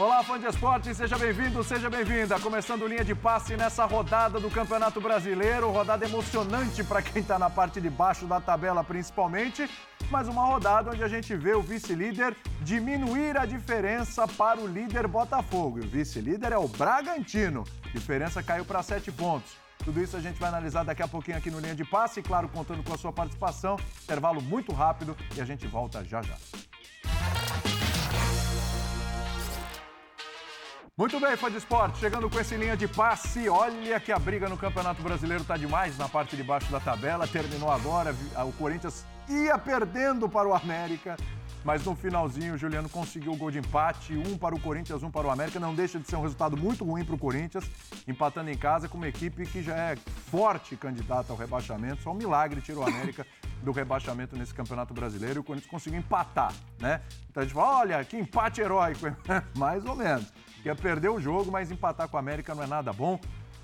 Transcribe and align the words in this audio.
Olá, 0.00 0.22
fã 0.22 0.40
de 0.40 0.46
esporte, 0.46 0.94
seja 0.94 1.18
bem-vindo, 1.18 1.62
seja 1.62 1.90
bem-vinda. 1.90 2.40
Começando 2.40 2.86
linha 2.86 3.04
de 3.04 3.14
passe 3.14 3.54
nessa 3.54 3.84
rodada 3.84 4.40
do 4.40 4.50
Campeonato 4.50 4.98
Brasileiro, 4.98 5.70
rodada 5.70 6.06
emocionante 6.06 6.82
para 6.82 7.02
quem 7.02 7.20
está 7.20 7.38
na 7.38 7.50
parte 7.50 7.82
de 7.82 7.90
baixo 7.90 8.24
da 8.24 8.40
tabela, 8.40 8.82
principalmente, 8.82 9.68
mas 10.10 10.26
uma 10.26 10.42
rodada 10.42 10.90
onde 10.90 11.04
a 11.04 11.08
gente 11.08 11.36
vê 11.36 11.52
o 11.52 11.60
vice-líder 11.60 12.34
diminuir 12.62 13.36
a 13.36 13.44
diferença 13.44 14.26
para 14.26 14.58
o 14.58 14.66
líder 14.66 15.06
Botafogo. 15.06 15.80
E 15.80 15.82
o 15.82 15.90
vice-líder 15.90 16.52
é 16.52 16.58
o 16.58 16.66
Bragantino. 16.66 17.64
A 17.84 17.88
diferença 17.90 18.42
caiu 18.42 18.64
para 18.64 18.82
sete 18.82 19.12
pontos. 19.12 19.52
Tudo 19.84 20.02
isso 20.02 20.16
a 20.16 20.20
gente 20.20 20.40
vai 20.40 20.48
analisar 20.48 20.82
daqui 20.82 21.02
a 21.02 21.08
pouquinho 21.08 21.36
aqui 21.36 21.50
no 21.50 21.60
Linha 21.60 21.74
de 21.74 21.84
Passe, 21.84 22.22
claro, 22.22 22.48
contando 22.48 22.82
com 22.82 22.94
a 22.94 22.96
sua 22.96 23.12
participação. 23.12 23.76
Intervalo 24.04 24.40
muito 24.40 24.72
rápido 24.72 25.14
e 25.36 25.42
a 25.42 25.44
gente 25.44 25.66
volta 25.66 26.02
já 26.02 26.22
já. 26.22 26.38
Muito 30.96 31.18
bem, 31.18 31.34
fã 31.36 31.50
de 31.50 31.56
esporte, 31.56 31.98
chegando 31.98 32.28
com 32.28 32.38
esse 32.38 32.56
linha 32.56 32.76
de 32.76 32.86
passe. 32.86 33.48
Olha 33.48 33.98
que 33.98 34.12
a 34.12 34.18
briga 34.18 34.48
no 34.48 34.56
Campeonato 34.56 35.02
Brasileiro 35.02 35.42
está 35.42 35.56
demais 35.56 35.96
na 35.96 36.08
parte 36.08 36.36
de 36.36 36.42
baixo 36.42 36.70
da 36.70 36.78
tabela. 36.78 37.26
Terminou 37.26 37.70
agora, 37.70 38.14
o 38.46 38.52
Corinthians 38.52 39.06
ia 39.26 39.56
perdendo 39.56 40.28
para 40.28 40.46
o 40.46 40.52
América, 40.52 41.16
mas 41.64 41.84
no 41.84 41.94
finalzinho 41.94 42.54
o 42.54 42.58
Juliano 42.58 42.88
conseguiu 42.88 43.32
o 43.32 43.36
gol 43.36 43.50
de 43.50 43.58
empate, 43.58 44.12
um 44.12 44.36
para 44.36 44.54
o 44.54 44.60
Corinthians, 44.60 45.02
um 45.02 45.10
para 45.10 45.26
o 45.26 45.30
América. 45.30 45.58
Não 45.58 45.74
deixa 45.74 45.98
de 45.98 46.06
ser 46.06 46.16
um 46.16 46.22
resultado 46.22 46.54
muito 46.54 46.84
ruim 46.84 47.02
para 47.02 47.14
o 47.14 47.18
Corinthians, 47.18 47.64
empatando 48.06 48.50
em 48.50 48.56
casa 48.56 48.86
com 48.86 48.98
uma 48.98 49.08
equipe 49.08 49.46
que 49.46 49.62
já 49.62 49.74
é 49.74 49.96
forte 50.30 50.76
candidata 50.76 51.32
ao 51.32 51.38
rebaixamento. 51.38 52.02
Só 52.02 52.10
um 52.10 52.14
milagre 52.16 52.60
tirou 52.60 52.84
o 52.84 52.86
América 52.86 53.26
do 53.62 53.72
rebaixamento 53.72 54.36
nesse 54.36 54.52
Campeonato 54.52 54.92
Brasileiro 54.92 55.38
e 55.38 55.40
o 55.40 55.44
Corinthians 55.44 55.70
conseguiu 55.70 55.98
empatar, 55.98 56.52
né? 56.78 57.00
Então 57.30 57.42
a 57.42 57.46
gente 57.46 57.54
fala, 57.54 57.78
olha, 57.78 58.04
que 58.04 58.18
empate 58.18 58.60
heróico, 58.60 59.06
mais 59.56 59.86
ou 59.86 59.96
menos. 59.96 60.30
Ia 60.64 60.74
perder 60.74 61.08
o 61.08 61.20
jogo, 61.20 61.50
mas 61.50 61.70
empatar 61.70 62.08
com 62.08 62.16
a 62.16 62.20
América 62.20 62.54
não 62.54 62.62
é 62.62 62.66
nada 62.66 62.92
bom. 62.92 63.18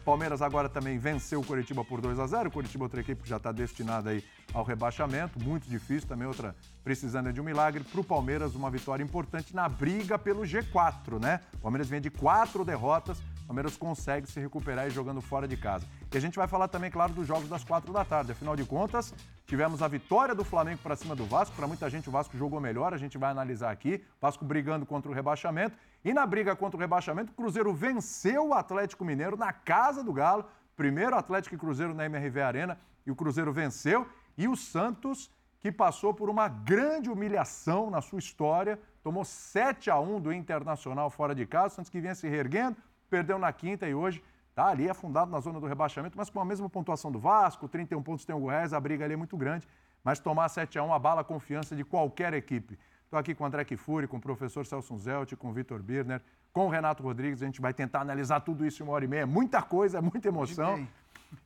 Palmeiras 0.06 0.40
agora 0.40 0.68
também 0.68 0.98
venceu 0.98 1.40
o 1.40 1.44
Curitiba 1.44 1.84
por 1.84 2.00
2 2.00 2.20
a 2.20 2.26
0. 2.28 2.48
O 2.48 2.52
Curitiba 2.52 2.84
outra 2.84 3.00
equipe 3.00 3.24
que 3.24 3.28
já 3.28 3.38
está 3.38 3.50
destinada 3.50 4.10
aí 4.10 4.24
ao 4.54 4.62
rebaixamento, 4.62 5.42
muito 5.42 5.68
difícil, 5.68 6.08
também 6.08 6.28
outra 6.28 6.54
precisando 6.84 7.32
de 7.32 7.40
um 7.40 7.44
milagre. 7.44 7.82
Para 7.82 8.00
o 8.00 8.04
Palmeiras, 8.04 8.54
uma 8.54 8.70
vitória 8.70 9.02
importante 9.02 9.52
na 9.52 9.68
briga 9.68 10.16
pelo 10.16 10.42
G4, 10.42 11.20
né? 11.20 11.40
O 11.54 11.58
Palmeiras 11.58 11.88
vem 11.88 12.00
de 12.00 12.08
quatro 12.08 12.64
derrotas, 12.64 13.18
o 13.18 13.46
Palmeiras 13.48 13.76
consegue 13.76 14.30
se 14.30 14.38
recuperar 14.38 14.86
e 14.86 14.90
jogando 14.90 15.20
fora 15.20 15.48
de 15.48 15.56
casa. 15.56 15.84
E 16.12 16.16
a 16.16 16.20
gente 16.20 16.36
vai 16.36 16.46
falar 16.46 16.68
também, 16.68 16.90
claro, 16.90 17.12
dos 17.12 17.26
jogos 17.26 17.48
das 17.48 17.64
quatro 17.64 17.92
da 17.92 18.04
tarde. 18.04 18.30
Afinal 18.30 18.54
de 18.54 18.64
contas, 18.64 19.12
tivemos 19.44 19.82
a 19.82 19.88
vitória 19.88 20.36
do 20.36 20.44
Flamengo 20.44 20.78
para 20.84 20.94
cima 20.94 21.16
do 21.16 21.24
Vasco. 21.26 21.54
Para 21.56 21.66
muita 21.66 21.90
gente, 21.90 22.08
o 22.08 22.12
Vasco 22.12 22.38
jogou 22.38 22.60
melhor, 22.60 22.94
a 22.94 22.96
gente 22.96 23.18
vai 23.18 23.32
analisar 23.32 23.72
aqui. 23.72 24.02
Vasco 24.20 24.44
brigando 24.44 24.86
contra 24.86 25.10
o 25.10 25.14
rebaixamento. 25.14 25.76
E 26.06 26.14
na 26.14 26.24
briga 26.24 26.54
contra 26.54 26.76
o 26.76 26.80
rebaixamento, 26.80 27.32
o 27.32 27.34
Cruzeiro 27.34 27.74
venceu 27.74 28.50
o 28.50 28.54
Atlético 28.54 29.04
Mineiro 29.04 29.36
na 29.36 29.52
casa 29.52 30.04
do 30.04 30.12
Galo. 30.12 30.44
Primeiro 30.76 31.16
Atlético 31.16 31.56
e 31.56 31.58
Cruzeiro 31.58 31.92
na 31.92 32.04
MRV 32.04 32.42
Arena. 32.42 32.78
E 33.04 33.10
o 33.10 33.16
Cruzeiro 33.16 33.52
venceu. 33.52 34.06
E 34.38 34.46
o 34.46 34.54
Santos, 34.54 35.28
que 35.58 35.72
passou 35.72 36.14
por 36.14 36.30
uma 36.30 36.46
grande 36.46 37.10
humilhação 37.10 37.90
na 37.90 38.00
sua 38.00 38.20
história, 38.20 38.78
tomou 39.02 39.24
7 39.24 39.90
a 39.90 39.98
1 39.98 40.20
do 40.20 40.32
Internacional 40.32 41.10
fora 41.10 41.34
de 41.34 41.44
casa. 41.44 41.66
O 41.66 41.70
Santos 41.70 41.90
que 41.90 42.00
vinha 42.00 42.14
se 42.14 42.28
reerguendo 42.28 42.76
perdeu 43.10 43.36
na 43.36 43.52
quinta 43.52 43.88
e 43.88 43.92
hoje 43.92 44.22
está 44.50 44.68
ali 44.68 44.88
afundado 44.88 45.28
na 45.28 45.40
zona 45.40 45.58
do 45.58 45.66
rebaixamento, 45.66 46.16
mas 46.16 46.30
com 46.30 46.38
a 46.38 46.44
mesma 46.44 46.70
pontuação 46.70 47.10
do 47.10 47.18
Vasco, 47.18 47.68
31 47.68 48.00
pontos 48.04 48.24
tem 48.24 48.34
o 48.34 48.38
Goiás, 48.38 48.72
a 48.72 48.78
briga 48.78 49.04
ali 49.04 49.14
é 49.14 49.16
muito 49.16 49.36
grande, 49.36 49.66
mas 50.04 50.20
tomar 50.20 50.48
7 50.50 50.78
a 50.78 50.84
1 50.84 50.94
abala 50.94 51.22
a 51.22 51.24
confiança 51.24 51.74
de 51.74 51.84
qualquer 51.84 52.32
equipe. 52.32 52.78
Estou 53.06 53.20
aqui 53.20 53.36
com 53.36 53.44
o 53.44 53.46
André 53.46 53.64
Kifuri, 53.64 54.08
com 54.08 54.16
o 54.16 54.20
professor 54.20 54.66
Celso 54.66 54.98
Zelt, 54.98 55.32
com 55.36 55.50
o 55.50 55.52
Vitor 55.52 55.80
Birner, 55.80 56.20
com 56.52 56.66
o 56.66 56.68
Renato 56.68 57.04
Rodrigues, 57.04 57.40
a 57.40 57.46
gente 57.46 57.60
vai 57.60 57.72
tentar 57.72 58.00
analisar 58.00 58.40
tudo 58.40 58.66
isso 58.66 58.82
em 58.82 58.86
uma 58.86 58.94
hora 58.94 59.04
e 59.04 59.08
meia, 59.08 59.24
muita 59.24 59.62
coisa, 59.62 60.02
muita 60.02 60.26
emoção. 60.26 60.86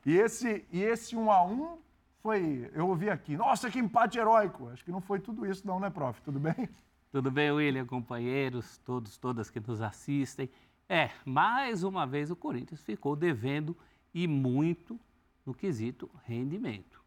E 0.06 0.16
esse, 0.16 0.65
e 0.72 0.82
esse 0.82 1.15
1 1.15 1.31
a 1.31 1.44
1 1.44 1.78
foi, 2.22 2.71
eu 2.72 2.88
ouvi 2.88 3.10
aqui, 3.10 3.37
nossa, 3.37 3.71
que 3.71 3.78
empate 3.78 4.19
heróico. 4.19 4.71
Acho 4.71 4.82
que 4.82 4.91
não 4.91 5.03
foi 5.03 5.21
tudo 5.21 5.44
isso 5.44 5.66
não, 5.66 5.78
né, 5.78 5.91
prof? 5.91 6.22
Tudo 6.22 6.41
bem? 6.41 6.69
Tudo 7.12 7.31
bem, 7.31 7.50
William, 7.50 7.84
companheiros, 7.84 8.78
todos, 8.78 9.19
todas 9.19 9.50
que 9.50 9.60
nos 9.60 9.82
assistem. 9.82 10.48
É, 10.88 11.10
mais 11.27 11.82
uma 11.82 12.06
vez 12.06 12.31
o 12.31 12.37
Corinthians 12.37 12.82
ficou 12.82 13.15
devendo 13.15 13.77
e 14.15 14.27
muito 14.27 14.98
no 15.44 15.53
quesito 15.53 16.09
rendimento. 16.25 17.00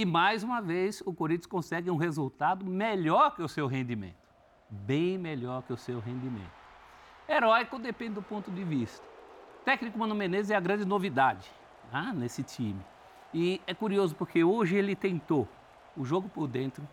E 0.00 0.04
mais 0.06 0.42
uma 0.42 0.62
vez 0.62 1.02
o 1.04 1.12
Corinthians 1.12 1.44
consegue 1.44 1.90
um 1.90 1.96
resultado 1.96 2.64
melhor 2.64 3.36
que 3.36 3.42
o 3.42 3.48
seu 3.48 3.66
rendimento. 3.66 4.16
Bem 4.70 5.18
melhor 5.18 5.62
que 5.62 5.74
o 5.74 5.76
seu 5.76 6.00
rendimento. 6.00 6.50
Heróico 7.28 7.78
depende 7.78 8.14
do 8.14 8.22
ponto 8.22 8.50
de 8.50 8.64
vista. 8.64 9.06
O 9.60 9.64
técnico 9.66 9.98
Mano 9.98 10.14
Menezes 10.14 10.52
é 10.52 10.56
a 10.56 10.60
grande 10.60 10.86
novidade 10.86 11.50
ah, 11.92 12.14
nesse 12.14 12.42
time. 12.42 12.80
E 13.34 13.60
é 13.66 13.74
curioso 13.74 14.14
porque 14.14 14.42
hoje 14.42 14.74
ele 14.74 14.96
tentou 14.96 15.46
o 15.94 16.02
jogo 16.02 16.30
por 16.30 16.48
dentro, 16.48 16.88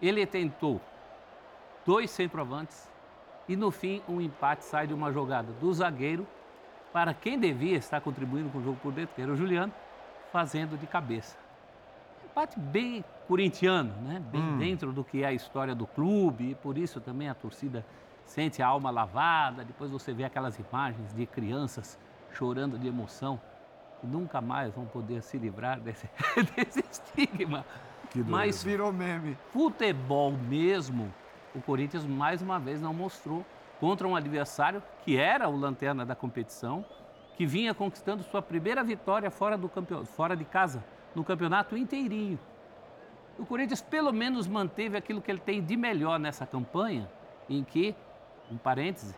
ele 0.00 0.24
tentou 0.24 0.80
dois 1.84 2.08
centroavantes, 2.08 2.88
e 3.48 3.56
no 3.56 3.72
fim, 3.72 4.00
um 4.08 4.20
empate 4.20 4.64
sai 4.64 4.86
de 4.86 4.94
uma 4.94 5.10
jogada 5.10 5.52
do 5.54 5.74
zagueiro 5.74 6.24
para 6.92 7.12
quem 7.14 7.36
devia 7.36 7.78
estar 7.78 8.00
contribuindo 8.00 8.48
com 8.50 8.58
o 8.58 8.62
jogo 8.62 8.78
por 8.80 8.92
dentro, 8.92 9.12
que 9.12 9.22
era 9.22 9.32
o 9.32 9.36
Juliano, 9.36 9.74
fazendo 10.30 10.78
de 10.78 10.86
cabeça. 10.86 11.41
Empate 12.32 12.58
bem 12.58 13.04
corintiano, 13.28 13.94
né? 14.02 14.22
bem 14.32 14.40
hum. 14.40 14.58
dentro 14.58 14.92
do 14.92 15.04
que 15.04 15.22
é 15.22 15.26
a 15.26 15.32
história 15.32 15.74
do 15.74 15.86
clube, 15.86 16.50
e 16.50 16.54
por 16.54 16.76
isso 16.78 17.00
também 17.00 17.28
a 17.28 17.34
torcida 17.34 17.84
sente 18.24 18.62
a 18.62 18.66
alma 18.66 18.90
lavada. 18.90 19.64
Depois 19.64 19.90
você 19.90 20.12
vê 20.12 20.24
aquelas 20.24 20.58
imagens 20.58 21.12
de 21.12 21.26
crianças 21.26 21.98
chorando 22.32 22.78
de 22.78 22.88
emoção, 22.88 23.38
que 24.00 24.06
nunca 24.06 24.40
mais 24.40 24.72
vão 24.74 24.86
poder 24.86 25.22
se 25.22 25.36
livrar 25.36 25.78
desse, 25.78 26.08
desse 26.56 26.82
estigma. 26.90 27.66
Que 28.10 28.22
Mas 28.22 28.62
virou 28.64 28.92
meme. 28.92 29.36
Futebol 29.52 30.32
mesmo 30.32 31.12
o 31.54 31.60
Corinthians 31.60 32.06
mais 32.06 32.40
uma 32.40 32.58
vez 32.58 32.80
não 32.80 32.94
mostrou 32.94 33.44
contra 33.78 34.06
um 34.06 34.16
adversário 34.16 34.82
que 35.04 35.16
era 35.16 35.48
o 35.48 35.56
lanterna 35.56 36.06
da 36.06 36.14
competição, 36.14 36.84
que 37.36 37.44
vinha 37.44 37.74
conquistando 37.74 38.22
sua 38.22 38.40
primeira 38.40 38.82
vitória 38.82 39.30
fora, 39.30 39.58
do 39.58 39.68
campeão, 39.68 40.04
fora 40.04 40.36
de 40.36 40.44
casa, 40.44 40.82
no 41.14 41.24
campeonato 41.24 41.76
inteirinho. 41.76 42.38
O 43.38 43.46
Corinthians 43.46 43.80
pelo 43.80 44.12
menos 44.12 44.46
manteve 44.46 44.96
aquilo 44.96 45.20
que 45.20 45.30
ele 45.30 45.40
tem 45.40 45.62
de 45.62 45.76
melhor 45.76 46.18
nessa 46.18 46.46
campanha, 46.46 47.08
em 47.48 47.64
que, 47.64 47.94
um 48.50 48.56
parêntese, 48.56 49.14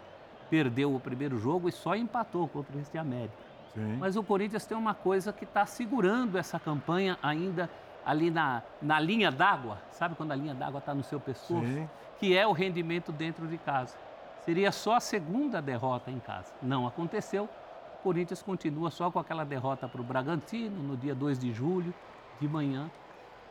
perdeu 0.48 0.94
o 0.94 1.00
primeiro 1.00 1.38
jogo 1.38 1.68
e 1.68 1.72
só 1.72 1.94
empatou 1.94 2.46
contra 2.48 2.74
o 2.74 2.78
Resto 2.78 2.92
de 2.92 2.98
América. 2.98 3.34
Sim. 3.74 3.96
Mas 3.98 4.16
o 4.16 4.22
Corinthians 4.22 4.64
tem 4.66 4.76
uma 4.76 4.94
coisa 4.94 5.32
que 5.32 5.44
está 5.44 5.66
segurando 5.66 6.38
essa 6.38 6.60
campanha 6.60 7.18
ainda 7.22 7.68
ali 8.06 8.30
na, 8.30 8.62
na 8.80 9.00
linha 9.00 9.32
d'água. 9.32 9.78
Sabe 9.90 10.14
quando 10.14 10.32
a 10.32 10.36
linha 10.36 10.54
d'água 10.54 10.78
está 10.78 10.94
no 10.94 11.02
seu 11.02 11.18
pescoço? 11.18 11.66
Sim 11.66 11.88
que 12.18 12.36
é 12.36 12.46
o 12.46 12.52
rendimento 12.52 13.12
dentro 13.12 13.46
de 13.46 13.58
casa. 13.58 13.96
Seria 14.44 14.72
só 14.72 14.96
a 14.96 15.00
segunda 15.00 15.60
derrota 15.60 16.10
em 16.10 16.18
casa. 16.18 16.52
Não 16.62 16.86
aconteceu. 16.86 17.48
O 18.04 18.12
Corinthians 18.12 18.42
continua 18.42 18.90
só 18.90 19.10
com 19.10 19.18
aquela 19.18 19.44
derrota 19.44 19.88
para 19.88 19.98
o 19.98 20.04
Bragantino 20.04 20.82
no 20.82 20.94
dia 20.94 21.14
2 21.14 21.38
de 21.38 21.50
julho, 21.54 21.94
de 22.38 22.46
manhã, 22.46 22.90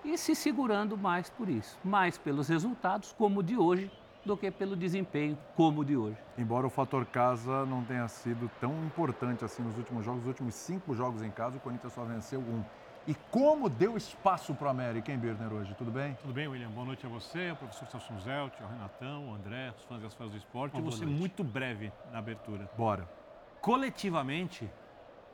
e 0.05 0.15
se 0.15 0.35
segurando 0.35 0.95
mais 0.95 1.27
por 1.27 1.49
isso. 1.49 1.75
Mais 1.83 2.19
pelos 2.19 2.49
resultados, 2.49 3.11
como 3.13 3.39
o 3.39 3.43
de 3.43 3.57
hoje, 3.57 3.91
do 4.23 4.37
que 4.37 4.51
pelo 4.51 4.75
desempenho, 4.75 5.35
como 5.55 5.81
o 5.81 5.83
de 5.83 5.97
hoje. 5.97 6.17
Embora 6.37 6.67
o 6.67 6.69
fator 6.69 7.03
casa 7.03 7.65
não 7.65 7.83
tenha 7.83 8.07
sido 8.07 8.47
tão 8.61 8.85
importante 8.85 9.43
assim 9.43 9.63
nos 9.63 9.75
últimos 9.75 10.05
jogos, 10.05 10.21
os 10.21 10.27
últimos 10.27 10.53
cinco 10.53 10.93
jogos 10.93 11.23
em 11.23 11.31
casa, 11.31 11.57
o 11.57 11.59
Corinthians 11.59 11.91
só 11.91 12.03
venceu 12.03 12.39
um. 12.39 12.63
E 13.07 13.15
como 13.31 13.67
deu 13.67 13.97
espaço 13.97 14.53
para 14.53 14.67
o 14.67 14.69
América, 14.69 15.11
hein, 15.11 15.17
Birner, 15.17 15.51
hoje? 15.51 15.73
Tudo 15.73 15.89
bem? 15.89 16.15
Tudo 16.21 16.31
bem, 16.31 16.47
William. 16.47 16.69
Boa 16.69 16.85
noite 16.85 17.07
a 17.07 17.09
você, 17.09 17.49
ao 17.49 17.55
professor 17.55 17.87
Celso 17.87 18.13
Zelt, 18.19 18.53
ao 18.61 18.69
Renatão, 18.69 19.29
ao 19.29 19.33
André, 19.33 19.73
os 19.75 19.83
fãs 19.85 20.03
e 20.03 20.05
as 20.05 20.13
fãs 20.13 20.29
do 20.29 20.37
esporte. 20.37 20.77
Eu 20.77 20.83
vou 20.83 20.91
ser 20.91 21.07
muito 21.07 21.43
breve 21.43 21.91
na 22.11 22.19
abertura. 22.19 22.69
Bora. 22.77 23.22
Coletivamente, 23.63 24.69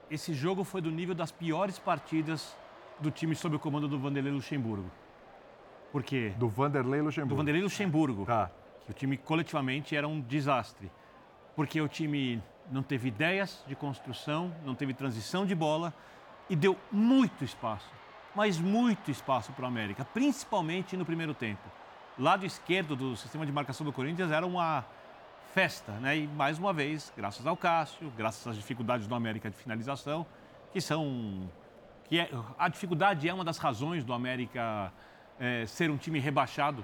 esse 0.08 0.36
jogo 0.36 0.64
foi 0.64 0.82
do 0.82 0.92
nível 0.92 1.16
das 1.16 1.32
piores 1.32 1.80
partidas 1.80 2.56
do 3.00 3.10
time 3.10 3.34
sob 3.34 3.56
o 3.56 3.60
comando 3.60 3.88
do 3.88 3.98
Vanderlei 3.98 4.32
Luxemburgo. 4.32 4.88
Por 5.92 6.04
quê? 6.04 6.32
Do 6.38 6.48
Vanderlei 6.48 7.02
Luxemburgo. 7.02 7.34
Do 7.34 7.38
Vanderlei 7.38 7.64
Luxemburgo. 7.64 8.26
Tá. 8.28 8.52
O 8.88 8.94
time 8.94 9.18
coletivamente 9.18 9.96
era 9.96 10.08
um 10.08 10.22
desastre. 10.22 10.92
Porque 11.56 11.82
o 11.82 11.88
time 11.88 12.40
não 12.72 12.84
teve 12.84 13.08
ideias 13.08 13.64
de 13.66 13.76
construção, 13.76 14.54
não 14.64 14.76
teve 14.76 14.94
transição 14.94 15.44
de 15.44 15.56
bola 15.56 15.92
e 16.48 16.56
deu 16.56 16.78
muito 16.92 17.44
espaço, 17.44 17.90
mas 18.36 18.60
muito 18.60 19.10
espaço 19.10 19.52
para 19.54 19.66
o 19.66 19.68
América, 19.68 20.06
principalmente 20.06 20.96
no 20.96 21.04
primeiro 21.04 21.34
tempo. 21.34 21.68
Lado 22.16 22.46
esquerdo 22.46 22.96
do 22.96 23.18
sistema 23.18 23.44
de 23.44 23.52
marcação 23.52 23.84
do 23.84 23.92
Corinthians 23.92 24.30
era 24.30 24.46
uma 24.46 24.86
festa, 25.54 25.92
né? 25.94 26.18
E 26.18 26.28
mais 26.28 26.58
uma 26.60 26.74
vez, 26.74 27.12
graças 27.16 27.46
ao 27.46 27.58
Cássio, 27.58 28.12
graças 28.18 28.46
às 28.48 28.56
dificuldades 28.56 29.08
do 29.08 29.16
América 29.16 29.50
de 29.50 29.56
finalização, 29.56 30.26
que 30.72 30.80
são 30.82 31.50
que 32.06 32.20
é, 32.20 32.30
a 32.58 32.68
dificuldade 32.68 33.30
é 33.30 33.34
uma 33.34 33.44
das 33.44 33.58
razões 33.58 34.04
do 34.04 34.14
América 34.14 34.92
é, 35.40 35.66
ser 35.66 35.92
um 35.92 35.98
time 35.98 36.20
rebaixado 36.20 36.84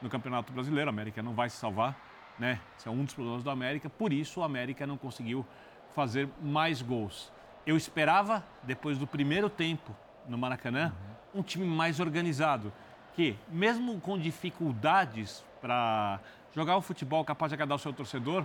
no 0.00 0.08
Campeonato 0.08 0.52
Brasileiro. 0.52 0.88
A 0.88 0.92
América 0.92 1.22
não 1.22 1.34
vai 1.34 1.50
se 1.50 1.56
salvar 1.56 1.96
né? 2.40 2.58
Esse 2.76 2.88
é 2.88 2.90
um 2.90 3.04
dos 3.04 3.14
problemas 3.14 3.44
do 3.44 3.50
América, 3.50 3.90
por 3.90 4.12
isso 4.12 4.40
o 4.40 4.42
América 4.42 4.86
não 4.86 4.96
conseguiu 4.96 5.46
fazer 5.94 6.28
mais 6.42 6.80
gols. 6.80 7.30
Eu 7.66 7.76
esperava, 7.76 8.42
depois 8.62 8.96
do 8.96 9.06
primeiro 9.06 9.50
tempo 9.50 9.94
no 10.26 10.38
Maracanã, 10.38 10.94
uhum. 11.34 11.40
um 11.40 11.42
time 11.42 11.66
mais 11.66 12.00
organizado, 12.00 12.72
que 13.14 13.36
mesmo 13.50 14.00
com 14.00 14.18
dificuldades 14.18 15.44
para 15.60 16.20
jogar 16.54 16.76
o 16.76 16.80
futebol 16.80 17.24
capaz 17.24 17.50
de 17.50 17.54
agradar 17.54 17.76
o 17.76 17.78
seu 17.78 17.92
torcedor, 17.92 18.44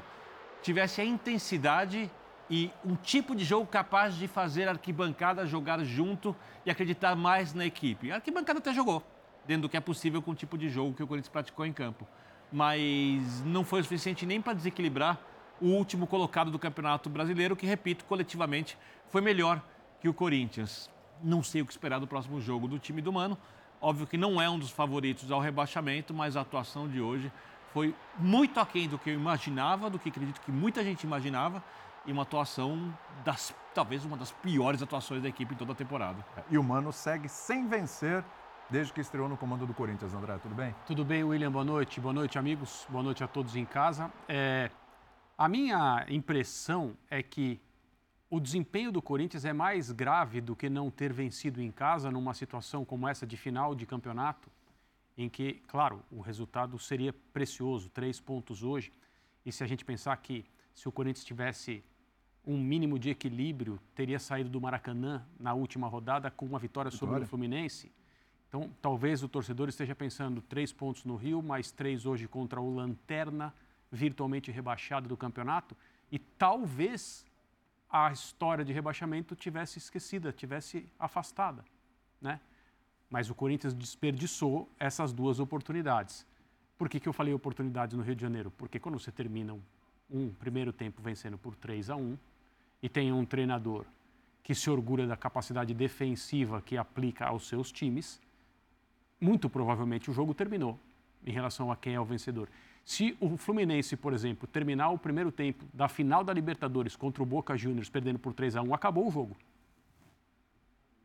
tivesse 0.61 1.01
a 1.01 1.05
intensidade 1.05 2.09
e 2.49 2.71
um 2.83 2.95
tipo 2.95 3.35
de 3.35 3.43
jogo 3.43 3.65
capaz 3.65 4.15
de 4.15 4.27
fazer 4.27 4.67
a 4.67 4.71
arquibancada 4.71 5.45
jogar 5.45 5.83
junto 5.83 6.35
e 6.65 6.69
acreditar 6.69 7.15
mais 7.15 7.53
na 7.53 7.65
equipe. 7.65 8.11
A 8.11 8.15
arquibancada 8.15 8.59
até 8.59 8.73
jogou, 8.73 9.03
dentro 9.47 9.63
do 9.63 9.69
que 9.69 9.77
é 9.77 9.79
possível 9.79 10.21
com 10.21 10.31
o 10.31 10.35
tipo 10.35 10.57
de 10.57 10.69
jogo 10.69 10.93
que 10.93 11.03
o 11.03 11.07
Corinthians 11.07 11.29
praticou 11.29 11.65
em 11.65 11.73
campo. 11.73 12.07
Mas 12.51 13.43
não 13.43 13.63
foi 13.63 13.81
o 13.81 13.83
suficiente 13.83 14.25
nem 14.25 14.41
para 14.41 14.53
desequilibrar 14.53 15.19
o 15.59 15.67
último 15.67 16.05
colocado 16.05 16.51
do 16.51 16.59
Campeonato 16.59 17.09
Brasileiro, 17.09 17.55
que, 17.55 17.65
repito, 17.65 18.05
coletivamente 18.05 18.77
foi 19.09 19.21
melhor 19.21 19.61
que 19.99 20.07
o 20.07 20.13
Corinthians. 20.13 20.89
Não 21.23 21.41
sei 21.41 21.61
o 21.61 21.65
que 21.65 21.71
esperar 21.71 21.99
do 21.99 22.05
próximo 22.05 22.39
jogo 22.39 22.67
do 22.67 22.77
time 22.77 23.01
do 23.01 23.11
Mano. 23.11 23.37
Óbvio 23.81 24.07
que 24.07 24.17
não 24.17 24.41
é 24.41 24.49
um 24.49 24.57
dos 24.57 24.71
favoritos 24.71 25.31
ao 25.31 25.39
rebaixamento, 25.39 26.13
mas 26.13 26.35
a 26.35 26.41
atuação 26.41 26.87
de 26.87 27.01
hoje 27.01 27.31
foi 27.73 27.93
muito 28.17 28.59
aquém 28.59 28.87
do 28.87 28.97
que 28.97 29.09
eu 29.09 29.13
imaginava, 29.13 29.89
do 29.89 29.99
que 29.99 30.09
acredito 30.09 30.39
que 30.41 30.51
muita 30.51 30.83
gente 30.83 31.03
imaginava, 31.03 31.63
e 32.05 32.11
uma 32.11 32.21
atuação 32.21 32.93
das 33.23 33.53
talvez 33.73 34.05
uma 34.05 34.15
das 34.15 34.31
piores 34.31 34.81
atuações 34.81 35.21
da 35.21 35.27
equipe 35.27 35.53
em 35.53 35.57
toda 35.57 35.73
a 35.73 35.75
temporada. 35.75 36.25
E 36.49 36.57
o 36.57 36.63
Mano 36.63 36.93
segue 36.93 37.27
sem 37.27 37.67
vencer 37.67 38.23
desde 38.69 38.93
que 38.93 39.01
estreou 39.01 39.27
no 39.27 39.35
comando 39.37 39.65
do 39.65 39.73
Corinthians, 39.73 40.13
André. 40.13 40.37
Tudo 40.37 40.55
bem? 40.55 40.73
Tudo 40.85 41.03
bem, 41.03 41.23
William. 41.23 41.51
Boa 41.51 41.65
noite. 41.65 41.99
Boa 41.99 42.13
noite, 42.13 42.39
amigos. 42.39 42.87
Boa 42.89 43.03
noite 43.03 43.23
a 43.23 43.27
todos 43.27 43.55
em 43.55 43.65
casa. 43.65 44.11
É, 44.27 44.71
a 45.37 45.49
minha 45.49 46.05
impressão 46.07 46.95
é 47.09 47.21
que 47.21 47.59
o 48.35 48.39
desempenho 48.41 48.91
do 48.91 49.01
Corinthians 49.01 49.45
é 49.45 49.53
mais 49.53 49.93
grave 49.93 50.41
do 50.41 50.57
que 50.57 50.69
não 50.69 50.91
ter 50.91 51.13
vencido 51.13 51.61
em 51.61 51.71
casa 51.71 52.11
numa 52.11 52.33
situação 52.33 52.83
como 52.83 53.07
essa 53.07 53.25
de 53.25 53.37
final 53.37 53.73
de 53.73 53.85
campeonato 53.85 54.51
em 55.17 55.29
que, 55.29 55.53
claro, 55.67 56.03
o 56.11 56.19
resultado 56.19 56.77
seria 56.77 57.13
precioso, 57.31 57.87
três 57.87 58.19
pontos 58.19 58.61
hoje. 58.61 58.91
E 59.45 59.53
se 59.53 59.63
a 59.63 59.67
gente 59.67 59.85
pensar 59.85 60.17
que 60.17 60.43
se 60.73 60.85
o 60.85 60.91
Corinthians 60.91 61.23
tivesse 61.23 61.81
um 62.45 62.59
mínimo 62.59 62.99
de 62.99 63.09
equilíbrio, 63.09 63.79
teria 63.95 64.19
saído 64.19 64.49
do 64.49 64.59
Maracanã 64.59 65.25
na 65.39 65.53
última 65.53 65.87
rodada 65.87 66.29
com 66.29 66.45
uma 66.45 66.59
vitória, 66.59 66.91
vitória. 66.91 67.13
sobre 67.13 67.23
o 67.23 67.27
Fluminense. 67.29 67.89
Então, 68.49 68.69
talvez 68.81 69.23
o 69.23 69.29
torcedor 69.29 69.69
esteja 69.69 69.95
pensando 69.95 70.41
três 70.41 70.73
pontos 70.73 71.05
no 71.05 71.15
Rio, 71.15 71.41
mais 71.41 71.71
três 71.71 72.05
hoje 72.05 72.27
contra 72.27 72.59
o 72.59 72.75
Lanterna, 72.75 73.53
virtualmente 73.89 74.51
rebaixado 74.51 75.07
do 75.07 75.15
campeonato, 75.15 75.73
e 76.11 76.19
talvez 76.19 77.25
a 77.95 78.11
história 78.11 78.65
de 78.65 78.73
rebaixamento 78.73 79.37
tivesse 79.37 79.79
esquecida, 79.79 80.33
tivesse 80.33 80.85
afastada, 80.99 81.63
né? 82.19 82.41
Mas 83.09 83.29
o 83.29 83.35
Corinthians 83.35 83.73
desperdiçou 83.73 84.69
essas 84.77 85.13
duas 85.13 85.39
oportunidades. 85.39 86.27
Por 86.77 86.89
que, 86.89 86.99
que 86.99 87.07
eu 87.07 87.13
falei 87.13 87.33
oportunidades 87.33 87.95
no 87.95 88.03
Rio 88.03 88.13
de 88.13 88.21
Janeiro? 88.21 88.51
Porque 88.51 88.79
quando 88.79 88.99
você 88.99 89.13
termina 89.13 89.53
um, 89.53 89.61
um 90.09 90.29
primeiro 90.29 90.73
tempo 90.73 91.01
vencendo 91.01 91.37
por 91.37 91.55
3 91.55 91.89
a 91.89 91.95
1 91.95 92.17
e 92.83 92.89
tem 92.89 93.13
um 93.13 93.23
treinador 93.23 93.85
que 94.43 94.53
se 94.53 94.69
orgulha 94.69 95.07
da 95.07 95.15
capacidade 95.15 95.73
defensiva 95.73 96.61
que 96.61 96.75
aplica 96.75 97.25
aos 97.25 97.47
seus 97.47 97.71
times, 97.71 98.19
muito 99.21 99.49
provavelmente 99.49 100.11
o 100.11 100.13
jogo 100.13 100.33
terminou 100.33 100.77
em 101.25 101.31
relação 101.31 101.71
a 101.71 101.77
quem 101.77 101.95
é 101.95 101.99
o 101.99 102.03
vencedor. 102.03 102.49
Se 102.85 103.17
o 103.19 103.35
Fluminense, 103.35 103.97
por 103.97 104.13
exemplo, 104.13 104.47
terminar 104.47 104.91
o 104.91 104.97
primeiro 104.97 105.31
tempo 105.31 105.65
da 105.73 105.89
final 105.89 106.23
da 106.23 106.31
Libertadores 106.31 106.95
contra 106.95 107.21
o 107.21 107.25
Boca 107.25 107.57
Juniors 107.57 107.89
perdendo 107.89 108.19
por 108.19 108.33
3 108.33 108.55
a 108.55 108.61
1, 108.61 108.73
acabou 108.73 109.07
o 109.07 109.11
jogo 109.11 109.35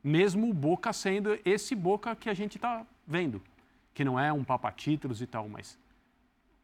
mesmo 0.03 0.49
o 0.49 0.55
Boca 0.55 0.93
sendo 0.93 1.38
esse 1.44 1.75
Boca 1.75 2.17
que 2.17 2.29
a 2.29 2.35
gente 2.35 2.56
está 2.56 2.85
vendo, 3.06 3.41
que 3.94 4.05
não 4.05 4.19
é 4.19 4.32
um 4.32 4.43
papatítulos 4.43 5.21
e 5.21 5.27
tal, 5.27 5.49
mas 5.49 5.79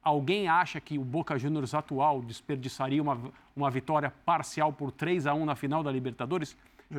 alguém 0.03 0.49
acha 0.49 0.81
que 0.81 0.99
o 0.99 1.05
Boca 1.05 1.39
Juniors 1.39 1.75
atual 1.75 2.23
desperdiçaria 2.23 3.03
uma, 3.03 3.21
uma 3.55 3.71
vitória 3.71 4.12
parcial 4.25 4.73
por 4.73 4.91
3 4.91 5.27
a 5.27 5.35
1 5.35 5.45
na 5.45 5.57
final 5.57 5.83
da 5.83 5.93
Libertadores 5.93 6.57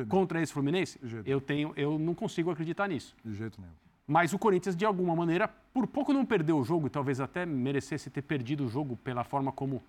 contra 0.08 0.40
esse 0.40 0.52
Fluminense? 0.52 0.98
Eu 1.24 1.40
tenho, 1.40 1.72
eu 1.76 1.98
não 1.98 2.14
consigo 2.14 2.50
acreditar 2.50 2.88
nisso. 2.88 3.16
De 3.24 3.34
jeito 3.34 3.60
nenhum. 3.60 3.72
Mas 4.08 4.32
o 4.32 4.38
Corinthians, 4.38 4.74
de 4.74 4.86
alguma 4.86 5.14
maneira, 5.14 5.46
por 5.46 5.86
pouco 5.86 6.14
não 6.14 6.24
perdeu 6.24 6.58
o 6.58 6.64
jogo 6.64 6.86
e 6.86 6.90
talvez 6.90 7.20
até 7.20 7.44
merecesse 7.44 8.08
ter 8.08 8.22
perdido 8.22 8.64
o 8.64 8.68
jogo 8.68 8.96
pela 8.96 9.22
forma 9.22 9.52
como 9.52 9.82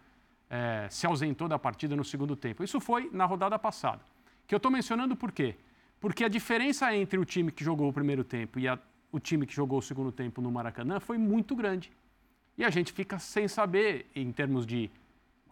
é, 0.49 0.87
se 0.89 1.07
ausentou 1.07 1.47
da 1.47 1.57
partida 1.57 1.95
no 1.95 2.03
segundo 2.03 2.35
tempo. 2.35 2.61
Isso 2.61 2.81
foi 2.81 3.09
na 3.13 3.25
rodada 3.25 3.57
passada. 3.57 4.01
Que 4.45 4.53
eu 4.53 4.57
estou 4.57 4.69
mencionando 4.69 5.15
por 5.15 5.31
quê? 5.31 5.55
Porque 6.01 6.25
a 6.25 6.27
diferença 6.27 6.93
entre 6.93 7.17
o 7.17 7.23
time 7.23 7.49
que 7.49 7.63
jogou 7.63 7.87
o 7.87 7.93
primeiro 7.93 8.25
tempo 8.25 8.59
e 8.59 8.67
a, 8.67 8.77
o 9.09 9.21
time 9.21 9.45
que 9.45 9.55
jogou 9.55 9.79
o 9.79 9.81
segundo 9.81 10.11
tempo 10.11 10.41
no 10.41 10.51
Maracanã 10.51 10.99
foi 10.99 11.17
muito 11.17 11.55
grande. 11.55 11.89
E 12.57 12.65
a 12.65 12.69
gente 12.69 12.91
fica 12.91 13.17
sem 13.19 13.47
saber, 13.47 14.07
em 14.13 14.33
termos 14.33 14.65
de 14.65 14.91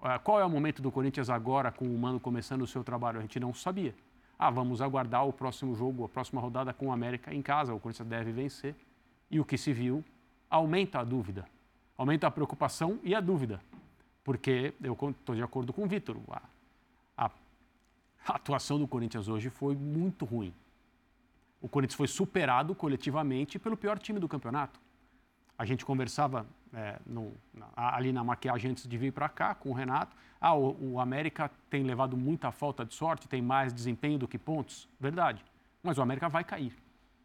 uh, 0.02 0.20
qual 0.26 0.42
é 0.42 0.46
o 0.46 0.50
momento 0.50 0.82
do 0.82 0.92
Corinthians 0.92 1.30
agora, 1.30 1.72
com 1.72 1.86
o 1.86 1.98
Mano 1.98 2.20
começando 2.20 2.64
o 2.64 2.68
seu 2.68 2.84
trabalho, 2.84 3.20
a 3.20 3.22
gente 3.22 3.40
não 3.40 3.54
sabia. 3.54 3.96
Ah, 4.38 4.50
vamos 4.50 4.82
aguardar 4.82 5.28
o 5.28 5.34
próximo 5.34 5.76
jogo, 5.76 6.04
a 6.06 6.10
próxima 6.10 6.40
rodada 6.40 6.74
com 6.74 6.88
o 6.88 6.92
América 6.92 7.34
em 7.34 7.42
casa, 7.42 7.74
o 7.74 7.80
Corinthians 7.80 8.08
deve 8.08 8.32
vencer. 8.32 8.76
E 9.30 9.40
o 9.40 9.46
que 9.46 9.58
se 9.58 9.74
viu 9.74 10.04
aumenta 10.50 11.00
a 11.00 11.04
dúvida, 11.04 11.46
aumenta 11.98 12.28
a 12.28 12.32
preocupação 12.32 13.00
e 13.04 13.14
a 13.16 13.20
dúvida. 13.20 13.60
Porque 14.24 14.74
eu 14.82 14.94
estou 15.10 15.36
de 15.36 15.42
acordo 15.42 15.74
com 15.74 15.84
o 15.84 15.88
Vitor, 15.88 16.18
a, 16.30 16.42
a 17.18 17.30
a 18.28 18.36
atuação 18.36 18.78
do 18.78 18.88
Corinthians 18.88 19.30
hoje 19.30 19.50
foi 19.50 19.74
muito 19.74 20.26
ruim. 20.26 20.54
O 21.62 21.70
Corinthians 21.70 21.96
foi 21.96 22.08
superado 22.08 22.76
coletivamente 22.76 23.58
pelo 23.58 23.78
pior 23.78 23.98
time 23.98 24.20
do 24.20 24.28
campeonato. 24.28 24.80
A 25.58 25.66
gente 25.66 25.84
conversava 25.84 26.46
é, 26.74 27.00
no, 27.06 27.34
na, 27.54 27.68
ali 27.76 28.12
na 28.12 28.24
maquiagem 28.24 28.72
antes 28.72 28.88
de 28.88 28.98
vir 28.98 29.12
para 29.12 29.28
cá 29.28 29.56
com 29.56 29.72
o 29.72 29.74
Renato. 29.74 30.16
Ah, 30.40 30.54
o, 30.54 30.94
o, 30.94 31.00
América 31.00 31.50
tem 31.70 31.84
levado 31.84 32.16
muita 32.16 32.52
falta 32.52 32.86
de 32.86 32.94
sorte, 32.94 33.28
tem 33.28 33.42
mais 33.42 33.74
desempenho 33.74 34.20
do 34.20 34.28
que 34.28 34.38
pontos. 34.38 34.88
Verdade. 35.00 35.44
Mas 35.82 35.98
o 35.98 36.02
América 36.02 36.30
vai 36.30 36.44
cair. 36.44 36.76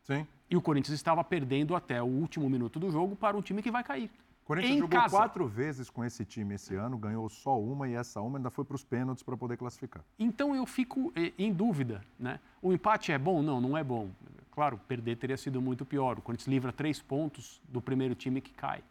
Sim. 0.03 0.27
E 0.49 0.57
o 0.57 0.63
Corinthians 0.63 0.95
estava 0.95 1.23
perdendo 1.23 1.77
até 1.77 2.03
o 2.03 2.07
último 2.07 2.49
minuto 2.49 2.79
do 2.79 2.91
jogo 2.91 3.15
para 3.15 3.37
um 3.37 3.43
time 3.43 3.63
que 3.63 3.71
vai 3.71 3.85
cair. 3.85 4.11
Corinthians 4.45 4.77
em 4.77 4.79
jogou 4.81 5.01
casa. 5.01 5.17
quatro 5.17 5.47
vezes 5.47 5.89
com 5.89 6.05
esse 6.05 6.25
time 6.25 6.55
esse 6.55 6.75
ano, 6.75 6.99
ganhou 6.99 7.29
só 7.29 7.59
uma 7.61 7.89
e 7.89 7.95
essa 7.95 8.21
uma 8.21 8.39
ainda 8.39 8.51
foi 8.51 8.65
para 8.65 8.75
os 8.75 8.85
pênaltis 8.85 9.23
para 9.23 9.37
poder 9.37 9.57
classificar. 9.57 10.05
Então 10.19 10.55
eu 10.55 10.67
fico 10.67 11.13
eh, 11.15 11.33
em 11.39 11.53
dúvida. 11.53 12.03
Né? 12.19 12.41
O 12.61 12.73
empate 12.73 13.13
é 13.13 13.19
bom? 13.19 13.41
Não, 13.41 13.61
não 13.61 13.77
é 13.77 13.85
bom. 13.85 14.11
Claro, 14.51 14.79
perder 14.87 15.17
teria 15.17 15.37
sido 15.37 15.63
muito 15.63 15.85
pior. 15.85 16.19
O 16.19 16.23
Corinthians 16.23 16.49
livra 16.49 16.73
três 16.73 17.01
pontos 17.01 17.61
do 17.69 17.81
primeiro 17.81 18.15
time 18.15 18.41
que 18.41 18.53
cai 18.53 18.83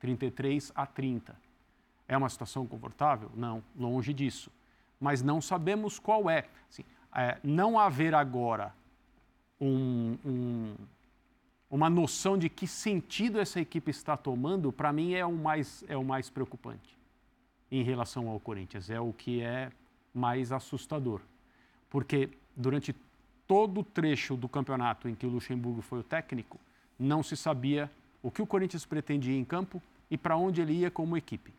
33 0.00 0.72
a 0.74 0.84
30. 0.86 1.36
É 2.08 2.16
uma 2.16 2.28
situação 2.28 2.66
confortável? 2.66 3.30
Não, 3.34 3.62
longe 3.76 4.12
disso. 4.12 4.50
Mas 5.00 5.22
não 5.22 5.40
sabemos 5.40 5.98
qual 5.98 6.28
é. 6.28 6.46
Assim, 6.68 6.84
é 7.14 7.38
não 7.42 7.78
haver 7.78 8.14
agora 8.14 8.74
um, 9.60 10.16
um 10.24 10.74
uma 11.70 11.90
noção 11.90 12.38
de 12.38 12.48
que 12.48 12.66
sentido 12.66 13.40
essa 13.40 13.60
equipe 13.60 13.90
está 13.90 14.16
tomando, 14.16 14.72
para 14.72 14.92
mim 14.92 15.14
é 15.14 15.26
o 15.26 15.32
mais 15.32 15.84
é 15.88 15.96
o 15.96 16.04
mais 16.04 16.30
preocupante 16.30 16.96
em 17.70 17.82
relação 17.82 18.28
ao 18.28 18.38
Corinthians, 18.38 18.90
é 18.90 19.00
o 19.00 19.12
que 19.12 19.42
é 19.42 19.70
mais 20.14 20.52
assustador. 20.52 21.20
Porque 21.90 22.30
durante 22.54 22.94
todo 23.46 23.80
o 23.80 23.84
trecho 23.84 24.36
do 24.36 24.48
campeonato 24.48 25.08
em 25.08 25.14
que 25.14 25.26
o 25.26 25.30
Luxemburgo 25.30 25.82
foi 25.82 26.00
o 26.00 26.04
técnico, 26.04 26.58
não 26.98 27.22
se 27.22 27.36
sabia 27.36 27.90
o 28.22 28.30
que 28.30 28.42
o 28.42 28.46
Corinthians 28.46 28.86
pretendia 28.86 29.36
em 29.36 29.44
campo 29.44 29.82
e 30.10 30.16
para 30.16 30.36
onde 30.36 30.60
ele 30.60 30.72
ia 30.72 30.90
como 30.90 31.16
equipe. 31.16 31.52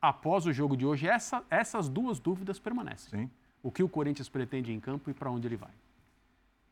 Após 0.00 0.46
o 0.46 0.52
jogo 0.52 0.76
de 0.76 0.84
hoje, 0.84 1.06
essa, 1.06 1.42
essas 1.50 1.88
duas 1.88 2.18
dúvidas 2.18 2.58
permanecem. 2.58 3.20
Sim. 3.20 3.30
O 3.62 3.70
que 3.70 3.82
o 3.82 3.88
Corinthians 3.88 4.28
pretende 4.28 4.72
em 4.72 4.78
campo 4.78 5.10
e 5.10 5.14
para 5.14 5.30
onde 5.30 5.46
ele 5.46 5.56
vai. 5.56 5.70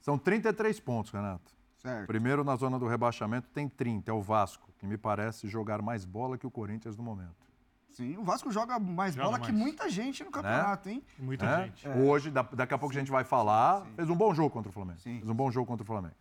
São 0.01 0.19
33 0.19 0.79
pontos, 0.81 1.13
Renato. 1.13 1.53
Certo. 1.85 2.07
Primeiro 2.07 2.43
na 2.43 2.57
zona 2.57 2.79
do 2.79 2.87
rebaixamento 2.87 3.47
tem 3.51 3.69
30, 3.69 4.11
é 4.11 4.15
o 4.15 4.23
Vasco, 4.23 4.71
que 4.79 4.87
me 4.87 4.97
parece 4.97 5.47
jogar 5.47 5.83
mais 5.83 6.07
bola 6.07 6.39
que 6.39 6.47
o 6.47 6.51
Corinthians 6.51 6.97
no 6.97 7.03
momento. 7.03 7.45
Sim, 7.91 8.17
o 8.17 8.25
Vasco 8.25 8.51
joga 8.51 8.79
mais 8.79 9.15
joga 9.15 9.27
bola 9.27 9.39
mais. 9.39 9.51
que 9.51 9.57
muita 9.57 9.91
gente 9.91 10.25
no 10.25 10.31
campeonato, 10.31 10.89
né? 10.89 10.95
hein? 10.95 11.05
Muita 11.19 11.45
é? 11.45 11.65
gente. 11.67 11.87
É. 11.87 11.95
Hoje, 11.95 12.31
daqui 12.31 12.73
a 12.73 12.79
pouco 12.79 12.95
Sim. 12.95 13.01
a 13.01 13.03
gente 13.03 13.13
vai 13.13 13.23
falar, 13.23 13.83
Sim. 13.83 13.93
fez 13.97 14.09
um 14.09 14.17
bom 14.17 14.33
jogo 14.33 14.49
contra 14.49 14.71
o 14.71 14.73
Flamengo. 14.73 14.99
Sim. 14.99 15.19
Fez 15.19 15.29
um 15.29 15.35
bom 15.35 15.51
jogo 15.51 15.67
contra 15.67 15.85
o 15.85 15.87
Flamengo. 15.87 16.15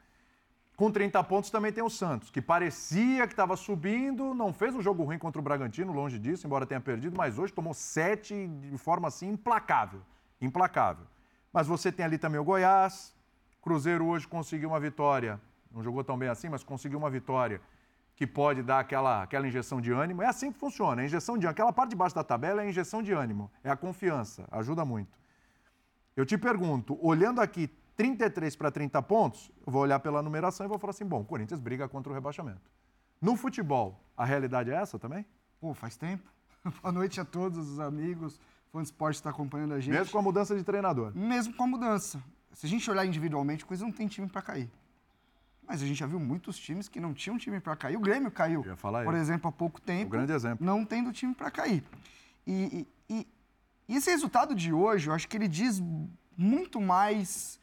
Com 0.75 0.91
30 0.91 1.23
pontos 1.23 1.49
também 1.49 1.71
tem 1.71 1.83
o 1.83 1.89
Santos, 1.89 2.29
que 2.29 2.41
parecia 2.41 3.25
que 3.25 3.31
estava 3.33 3.55
subindo, 3.55 4.33
não 4.33 4.51
fez 4.51 4.75
um 4.75 4.81
jogo 4.81 5.03
ruim 5.03 5.17
contra 5.17 5.39
o 5.39 5.43
Bragantino, 5.43 5.93
longe 5.93 6.19
disso, 6.19 6.45
embora 6.45 6.65
tenha 6.65 6.81
perdido, 6.81 7.15
mas 7.15 7.39
hoje 7.39 7.53
tomou 7.53 7.73
sete 7.73 8.47
de 8.47 8.77
forma 8.77 9.07
assim 9.07 9.29
implacável. 9.29 10.01
Implacável. 10.41 11.05
Mas 11.53 11.67
você 11.67 11.89
tem 11.89 12.05
ali 12.05 12.17
também 12.17 12.39
o 12.39 12.43
Goiás, 12.43 13.15
Cruzeiro 13.61 14.05
hoje 14.07 14.27
conseguiu 14.27 14.69
uma 14.69 14.79
vitória 14.79 15.39
não 15.73 15.83
jogou 15.83 16.03
tão 16.03 16.17
bem 16.17 16.29
assim, 16.29 16.49
mas 16.49 16.63
conseguiu 16.63 16.99
uma 16.99 17.09
vitória 17.09 17.59
que 18.15 18.27
pode 18.27 18.61
dar 18.61 18.79
aquela, 18.79 19.23
aquela 19.23 19.47
injeção 19.47 19.81
de 19.81 19.91
ânimo. 19.91 20.21
É 20.21 20.27
assim 20.27 20.51
que 20.51 20.59
funciona. 20.59 21.01
A 21.01 21.05
injeção 21.05 21.37
de 21.37 21.47
aquela 21.47 21.73
parte 21.73 21.91
de 21.91 21.95
baixo 21.95 22.15
da 22.15 22.23
tabela 22.23 22.61
é 22.61 22.65
a 22.65 22.69
injeção 22.69 23.01
de 23.01 23.11
ânimo, 23.11 23.51
é 23.63 23.69
a 23.71 23.75
confiança, 23.75 24.47
ajuda 24.51 24.85
muito. 24.85 25.17
Eu 26.15 26.25
te 26.25 26.37
pergunto, 26.37 26.97
olhando 27.01 27.41
aqui 27.41 27.67
33 27.95 28.55
para 28.55 28.71
30 28.71 29.01
pontos, 29.01 29.51
eu 29.65 29.71
vou 29.71 29.81
olhar 29.81 29.99
pela 29.99 30.21
numeração 30.21 30.65
e 30.65 30.69
vou 30.69 30.77
falar 30.77 30.91
assim: 30.91 31.05
bom, 31.05 31.21
o 31.21 31.25
Corinthians 31.25 31.59
briga 31.59 31.89
contra 31.89 32.11
o 32.11 32.13
rebaixamento. 32.13 32.61
No 33.19 33.35
futebol, 33.35 33.99
a 34.15 34.25
realidade 34.25 34.69
é 34.69 34.75
essa 34.75 34.99
também? 34.99 35.25
Pô, 35.59 35.73
faz 35.73 35.97
tempo. 35.97 36.29
Boa 36.81 36.91
noite 36.91 37.19
a 37.19 37.25
todos 37.25 37.57
os 37.57 37.79
amigos. 37.79 38.39
Fã 38.71 38.81
de 38.81 38.87
esporte 38.87 39.15
está 39.15 39.29
acompanhando 39.29 39.73
a 39.73 39.79
gente. 39.79 39.93
Mesmo 39.93 40.11
com 40.11 40.19
a 40.19 40.21
mudança 40.21 40.55
de 40.55 40.63
treinador. 40.63 41.15
Mesmo 41.15 41.53
com 41.53 41.63
a 41.63 41.67
mudança. 41.67 42.21
Se 42.51 42.65
a 42.65 42.69
gente 42.69 42.89
olhar 42.89 43.05
individualmente, 43.05 43.65
Coisa 43.65 43.83
não 43.83 43.91
tem 43.91 44.07
time 44.07 44.27
para 44.27 44.41
cair. 44.41 44.69
Mas 45.67 45.81
a 45.81 45.85
gente 45.85 45.97
já 45.97 46.05
viu 46.05 46.19
muitos 46.19 46.57
times 46.57 46.87
que 46.87 46.99
não 46.99 47.13
tinham 47.13 47.37
time 47.37 47.59
para 47.59 47.75
cair. 47.75 47.95
O 47.95 47.99
Grêmio 47.99 48.29
caiu, 48.29 48.63
por 48.81 49.15
exemplo, 49.15 49.47
há 49.47 49.51
pouco 49.51 49.79
tempo. 49.79 50.07
Um 50.07 50.09
grande 50.09 50.33
exemplo. 50.33 50.65
Não 50.65 50.85
tendo 50.85 51.11
time 51.11 51.33
para 51.33 51.49
cair. 51.49 51.83
E, 52.45 52.85
e, 53.09 53.27
e, 53.87 53.95
esse 53.95 54.11
resultado 54.11 54.53
de 54.53 54.73
hoje, 54.73 55.09
eu 55.09 55.13
acho 55.13 55.27
que 55.27 55.37
ele 55.37 55.47
diz 55.47 55.81
muito 56.37 56.81
mais 56.81 57.59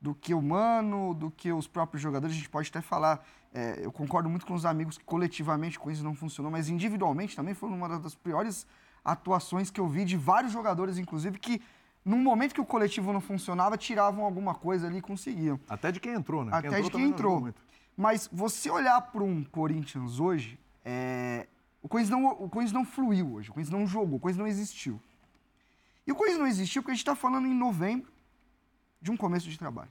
do 0.00 0.14
que 0.14 0.32
o 0.32 0.40
Mano, 0.40 1.12
do 1.14 1.30
que 1.30 1.52
os 1.52 1.66
próprios 1.66 2.02
jogadores. 2.02 2.34
A 2.34 2.38
gente 2.38 2.48
pode 2.48 2.68
até 2.68 2.80
falar, 2.80 3.24
é, 3.52 3.80
eu 3.84 3.92
concordo 3.92 4.30
muito 4.30 4.46
com 4.46 4.54
os 4.54 4.64
amigos 4.64 4.96
que 4.96 5.04
coletivamente 5.04 5.78
com 5.78 5.90
isso 5.90 6.04
não 6.04 6.14
funcionou, 6.14 6.50
mas 6.50 6.68
individualmente 6.68 7.36
também 7.36 7.54
foi 7.54 7.68
uma 7.68 7.98
das 7.98 8.14
piores 8.14 8.66
atuações 9.04 9.70
que 9.70 9.80
eu 9.80 9.88
vi 9.88 10.04
de 10.04 10.16
vários 10.16 10.52
jogadores, 10.52 10.98
inclusive, 10.98 11.38
que 11.38 11.60
num 12.04 12.18
momento 12.18 12.54
que 12.54 12.60
o 12.60 12.66
coletivo 12.66 13.12
não 13.12 13.20
funcionava, 13.20 13.76
tiravam 13.76 14.24
alguma 14.24 14.54
coisa 14.54 14.86
ali 14.86 14.98
e 14.98 15.02
conseguiu. 15.02 15.60
Até 15.68 15.92
de 15.92 16.00
quem 16.00 16.12
entrou, 16.12 16.44
né? 16.44 16.50
Até 16.52 16.68
quem 16.68 16.82
de 16.82 16.90
quem 16.90 17.02
entrou. 17.02 17.52
Mas 17.96 18.28
você 18.32 18.70
olhar 18.70 19.00
para 19.00 19.22
um 19.22 19.44
Corinthians 19.44 20.18
hoje, 20.18 20.58
é... 20.84 21.46
o, 21.82 21.88
Corinthians 21.88 22.18
não, 22.18 22.30
o 22.30 22.48
Corinthians 22.48 22.72
não 22.72 22.84
fluiu 22.84 23.34
hoje, 23.34 23.50
o 23.50 23.52
Corinthians 23.52 23.78
não 23.78 23.86
jogou, 23.86 24.16
o 24.16 24.20
Corinthians 24.20 24.42
não 24.42 24.46
existiu. 24.46 25.00
E 26.06 26.12
o 26.12 26.14
Corinthians 26.14 26.40
não 26.40 26.46
existiu 26.46 26.82
porque 26.82 26.92
a 26.92 26.94
gente 26.94 27.02
está 27.02 27.14
falando 27.14 27.46
em 27.46 27.54
novembro 27.54 28.10
de 29.00 29.10
um 29.10 29.16
começo 29.16 29.48
de 29.48 29.58
trabalho. 29.58 29.90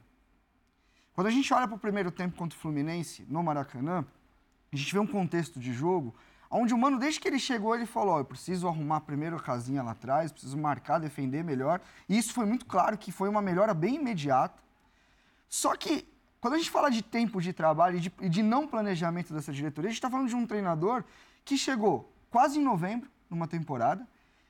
Quando 1.13 1.27
a 1.27 1.31
gente 1.31 1.53
olha 1.53 1.67
para 1.67 1.75
o 1.75 1.79
primeiro 1.79 2.11
tempo 2.11 2.35
contra 2.35 2.57
o 2.57 2.61
Fluminense, 2.61 3.25
no 3.27 3.43
Maracanã, 3.43 4.05
a 4.71 4.75
gente 4.75 4.91
vê 4.91 4.99
um 4.99 5.07
contexto 5.07 5.59
de 5.59 5.73
jogo 5.73 6.15
onde 6.49 6.73
o 6.73 6.77
Mano, 6.77 6.97
desde 6.97 7.19
que 7.19 7.27
ele 7.27 7.39
chegou, 7.39 7.75
ele 7.75 7.85
falou, 7.85 8.15
oh, 8.15 8.19
eu 8.19 8.25
preciso 8.25 8.67
arrumar 8.67 9.01
primeiro 9.01 9.35
a 9.35 9.39
casinha 9.39 9.83
lá 9.83 9.91
atrás, 9.91 10.31
preciso 10.31 10.57
marcar, 10.57 10.99
defender 10.99 11.43
melhor. 11.43 11.79
E 12.07 12.17
isso 12.17 12.33
foi 12.33 12.45
muito 12.45 12.65
claro 12.65 12.97
que 12.97 13.11
foi 13.11 13.29
uma 13.29 13.41
melhora 13.41 13.73
bem 13.73 13.95
imediata. 13.95 14.61
Só 15.47 15.75
que, 15.75 16.07
quando 16.41 16.55
a 16.55 16.57
gente 16.57 16.71
fala 16.71 16.89
de 16.89 17.03
tempo 17.03 17.39
de 17.39 17.53
trabalho 17.53 17.97
e 17.97 17.99
de, 17.99 18.09
de 18.29 18.41
não 18.41 18.67
planejamento 18.67 19.33
dessa 19.33 19.53
diretoria, 19.53 19.89
a 19.89 19.91
gente 19.91 19.99
está 19.99 20.09
falando 20.09 20.27
de 20.27 20.35
um 20.35 20.47
treinador 20.47 21.03
que 21.45 21.57
chegou 21.57 22.11
quase 22.29 22.59
em 22.59 22.63
novembro, 22.63 23.09
numa 23.29 23.47
temporada, 23.47 24.07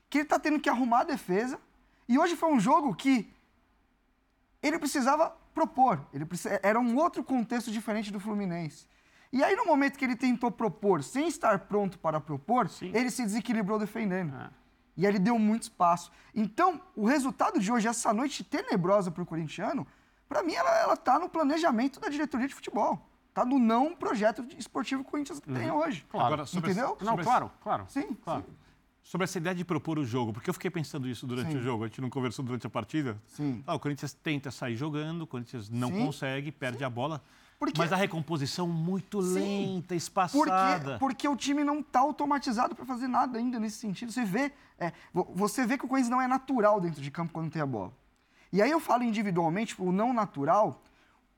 que 0.08 0.18
ele 0.18 0.24
está 0.24 0.38
tendo 0.38 0.58
que 0.58 0.68
arrumar 0.68 1.00
a 1.00 1.04
defesa, 1.04 1.60
e 2.08 2.18
hoje 2.18 2.34
foi 2.34 2.50
um 2.52 2.58
jogo 2.58 2.94
que 2.94 3.32
ele 4.62 4.78
precisava 4.78 5.34
propor, 5.54 6.04
ele 6.12 6.26
era 6.62 6.78
um 6.78 6.96
outro 6.96 7.22
contexto 7.22 7.70
diferente 7.70 8.10
do 8.10 8.20
Fluminense. 8.20 8.86
E 9.32 9.44
aí, 9.44 9.54
no 9.54 9.64
momento 9.64 9.96
que 9.96 10.04
ele 10.04 10.16
tentou 10.16 10.50
propor, 10.50 11.02
sem 11.04 11.28
estar 11.28 11.60
pronto 11.60 11.98
para 11.98 12.20
propor, 12.20 12.68
Sim. 12.68 12.90
ele 12.94 13.10
se 13.10 13.22
desequilibrou 13.22 13.78
defendendo. 13.78 14.34
É. 14.34 14.50
E 14.96 15.06
aí 15.06 15.12
ele 15.12 15.18
deu 15.18 15.38
muito 15.38 15.62
espaço. 15.62 16.10
Então, 16.34 16.80
o 16.96 17.06
resultado 17.06 17.60
de 17.60 17.70
hoje, 17.70 17.86
essa 17.86 18.12
noite 18.12 18.42
tenebrosa 18.42 19.10
para 19.10 19.22
o 19.22 19.26
corintiano, 19.26 19.86
para 20.28 20.42
mim, 20.42 20.54
ela 20.54 20.94
está 20.94 21.18
no 21.18 21.28
planejamento 21.28 22.00
da 22.00 22.08
diretoria 22.08 22.48
de 22.48 22.54
futebol. 22.54 23.00
Está 23.28 23.44
no 23.44 23.58
não 23.58 23.94
projeto 23.94 24.44
esportivo 24.58 25.02
que 25.02 25.08
o 25.08 25.10
Corinthians 25.10 25.40
uhum. 25.46 25.54
tem 25.54 25.70
hoje. 25.70 26.04
Claro. 26.10 26.34
Agora, 26.34 26.48
Entendeu? 26.52 26.96
Esse, 26.96 27.04
não, 27.04 27.16
claro, 27.16 27.50
claro. 27.62 27.86
Sim, 27.88 28.14
claro. 28.14 28.44
Sim. 28.46 28.54
Sobre 29.02 29.24
essa 29.24 29.38
ideia 29.38 29.54
de 29.54 29.64
propor 29.64 29.98
o 29.98 30.04
jogo, 30.04 30.32
porque 30.32 30.50
eu 30.50 30.54
fiquei 30.54 30.70
pensando 30.70 31.08
isso 31.08 31.26
durante 31.26 31.52
Sim. 31.52 31.58
o 31.58 31.62
jogo, 31.62 31.84
a 31.84 31.86
gente 31.86 32.00
não 32.00 32.10
conversou 32.10 32.44
durante 32.44 32.66
a 32.66 32.70
partida. 32.70 33.20
Sim. 33.26 33.62
Ah, 33.66 33.74
o 33.74 33.80
Corinthians 33.80 34.12
tenta 34.12 34.50
sair 34.50 34.76
jogando, 34.76 35.22
o 35.22 35.26
Corinthians 35.26 35.70
não 35.70 35.88
Sim. 35.88 36.06
consegue, 36.06 36.52
perde 36.52 36.78
Sim. 36.78 36.84
a 36.84 36.90
bola. 36.90 37.22
Porque... 37.60 37.78
Mas 37.78 37.92
a 37.92 37.96
recomposição 37.96 38.66
muito 38.66 39.20
Sim. 39.20 39.34
lenta, 39.34 39.94
espaçada. 39.94 40.92
Porque, 40.92 40.98
porque 40.98 41.28
o 41.28 41.36
time 41.36 41.62
não 41.62 41.80
está 41.80 42.00
automatizado 42.00 42.74
para 42.74 42.86
fazer 42.86 43.06
nada 43.06 43.38
ainda 43.38 43.60
nesse 43.60 43.76
sentido. 43.76 44.10
Você 44.10 44.24
vê, 44.24 44.50
é, 44.78 44.94
você 45.12 45.66
vê 45.66 45.76
que 45.76 45.84
o 45.84 45.88
Corinthians 45.88 46.10
não 46.10 46.22
é 46.22 46.26
natural 46.26 46.80
dentro 46.80 47.02
de 47.02 47.10
campo 47.10 47.34
quando 47.34 47.50
tem 47.50 47.60
a 47.60 47.66
bola. 47.66 47.92
E 48.50 48.62
aí 48.62 48.70
eu 48.70 48.80
falo 48.80 49.04
individualmente, 49.04 49.76
o 49.78 49.92
não 49.92 50.14
natural. 50.14 50.82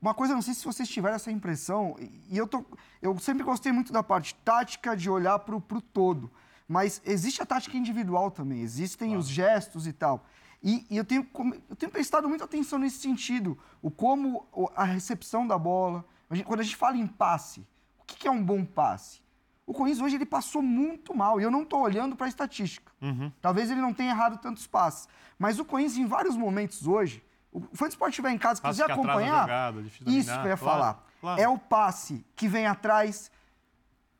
Uma 0.00 0.14
coisa, 0.14 0.33
não 0.33 0.43
sei 0.43 0.55
se 0.55 0.64
vocês 0.64 0.88
tiveram 0.88 1.17
essa 1.17 1.33
impressão, 1.33 1.97
e 1.99 2.38
eu, 2.38 2.47
tô, 2.47 2.64
eu 3.02 3.19
sempre 3.19 3.43
gostei 3.43 3.73
muito 3.73 3.93
da 3.93 4.02
parte 4.02 4.33
tática, 4.45 4.97
de 4.97 5.11
olhar 5.11 5.41
para 5.41 5.57
o 5.57 5.61
todo. 5.61 6.31
Mas 6.69 7.02
existe 7.05 7.43
a 7.43 7.47
tática 7.47 7.76
individual 7.76 8.31
também, 8.31 8.61
existem 8.61 9.09
claro. 9.09 9.21
os 9.21 9.29
gestos 9.29 9.88
e 9.88 9.93
tal. 9.93 10.25
E, 10.62 10.87
e, 10.88 10.97
eu, 10.97 11.05
tenho, 11.05 11.26
eu 11.69 11.75
tenho 11.75 11.91
prestado 11.91 12.29
muita 12.29 12.45
atenção 12.45 12.79
nesse 12.79 13.00
sentido. 13.00 13.59
O 13.83 13.91
como 13.91 14.47
a 14.76 14.85
recepção 14.85 15.45
da 15.45 15.59
bola, 15.59 16.05
quando 16.41 16.61
a 16.61 16.62
gente 16.62 16.77
fala 16.77 16.97
em 16.97 17.07
passe, 17.07 17.67
o 18.01 18.05
que 18.05 18.27
é 18.27 18.31
um 18.31 18.43
bom 18.43 18.65
passe? 18.65 19.21
O 19.67 19.73
Corinthians 19.73 20.05
hoje 20.05 20.17
ele 20.17 20.27
passou 20.27 20.61
muito 20.61 21.17
mal. 21.17 21.41
E 21.41 21.45
eu 21.45 21.51
não 21.51 21.62
estou 21.62 21.81
olhando 21.81 22.17
para 22.17 22.27
a 22.27 22.29
estatística. 22.29 22.93
Uhum. 23.01 23.31
Talvez 23.41 23.71
ele 23.71 23.81
não 23.81 23.93
tenha 23.93 24.11
errado 24.11 24.39
tantos 24.39 24.67
passes. 24.67 25.09
Mas 25.39 25.59
o 25.59 25.65
Corinthians, 25.65 25.99
em 25.99 26.07
vários 26.07 26.37
momentos 26.37 26.87
hoje, 26.87 27.23
o 27.53 27.61
fã 27.75 27.87
de 27.87 27.93
esporte 27.93 28.12
estiver 28.12 28.31
em 28.31 28.39
casa, 28.39 28.61
quiser 28.61 28.91
acompanhar, 28.91 29.43
jogada, 29.43 29.81
isso 29.81 30.01
que 30.01 30.09
eu 30.09 30.12
ia 30.12 30.27
claro, 30.33 30.59
falar. 30.59 31.07
Claro. 31.21 31.41
É 31.41 31.49
o 31.49 31.59
passe 31.59 32.25
que 32.35 32.49
vem 32.49 32.67
atrás. 32.67 33.31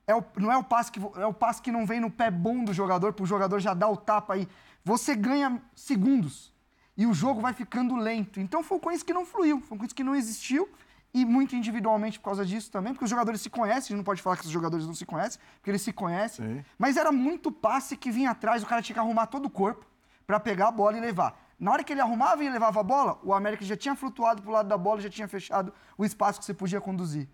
É 0.07 0.15
o, 0.15 0.25
não 0.37 0.53
é 0.53 0.57
o 0.57 0.65
passe 0.65 0.93
que 0.93 1.01
é 1.17 1.27
o 1.27 1.33
passe 1.33 1.63
que 1.63 1.73
não 1.73 1.87
vem 1.87 2.01
no 2.01 2.11
pé 2.11 2.31
bom 2.31 2.65
do 2.65 2.73
jogador, 2.73 3.13
para 3.13 3.23
o 3.23 3.27
jogador 3.27 3.59
já 3.59 3.73
dar 3.73 3.89
o 3.89 3.97
tapa 3.97 4.35
aí. 4.35 4.49
Você 4.85 5.15
ganha 5.15 5.61
segundos 5.75 6.53
e 6.97 7.07
o 7.07 7.15
jogo 7.15 7.41
vai 7.41 7.53
ficando 7.53 7.97
lento. 7.97 8.39
Então 8.41 8.63
foi 8.63 8.77
um 8.77 8.81
Corinthians 8.81 9.03
que 9.03 9.15
não 9.15 9.25
fluiu, 9.25 9.61
foi 9.61 9.77
um 9.77 9.79
Corinthians 9.79 9.93
que 9.93 10.05
não 10.05 10.15
existiu 10.15 10.69
e 11.15 11.25
muito 11.25 11.55
individualmente 11.55 12.19
por 12.19 12.27
causa 12.27 12.45
disso 12.45 12.71
também, 12.71 12.93
porque 12.93 13.05
os 13.05 13.11
jogadores 13.11 13.41
se 13.41 13.51
conhecem, 13.51 13.79
a 13.79 13.89
gente 13.89 13.97
não 13.97 14.05
pode 14.05 14.23
falar 14.23 14.37
que 14.37 14.47
os 14.47 14.51
jogadores 14.51 14.87
não 14.87 14.95
se 14.95 15.05
conhecem, 15.05 15.41
porque 15.57 15.71
eles 15.71 15.83
se 15.83 15.93
conhecem. 15.93 16.47
Sim. 16.47 16.65
Mas 16.79 16.97
era 16.97 17.13
muito 17.13 17.53
passe 17.53 17.97
que 17.97 18.11
vinha 18.11 18.31
atrás, 18.31 18.63
o 18.63 18.67
cara 18.67 18.81
tinha 18.81 18.95
que 18.95 19.01
arrumar 19.01 19.27
todo 19.27 19.47
o 19.47 19.51
corpo 19.51 19.85
para 20.27 20.41
pegar 20.41 20.69
a 20.69 20.71
bola 20.71 20.97
e 20.97 21.01
levar. 21.01 21.39
Na 21.59 21.71
hora 21.71 21.85
que 21.85 21.93
ele 21.93 22.01
arrumava 22.01 22.43
e 22.43 22.49
levava 22.49 22.81
a 22.81 22.83
bola, 22.83 23.21
o 23.23 23.33
América 23.33 23.65
já 23.65 23.77
tinha 23.77 23.95
flutuado 23.95 24.43
para 24.43 24.51
o 24.51 24.53
lado 24.53 24.69
da 24.69 24.79
bola, 24.79 25.01
já 25.01 25.11
tinha 25.11 25.29
fechado 25.29 25.73
o 25.97 26.05
espaço 26.05 26.41
que 26.41 26.47
você 26.47 26.55
podia 26.55 26.81
conduzir. 26.81 27.29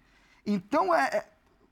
Então, 0.45 0.95
é, 0.95 1.05
é, 1.05 1.27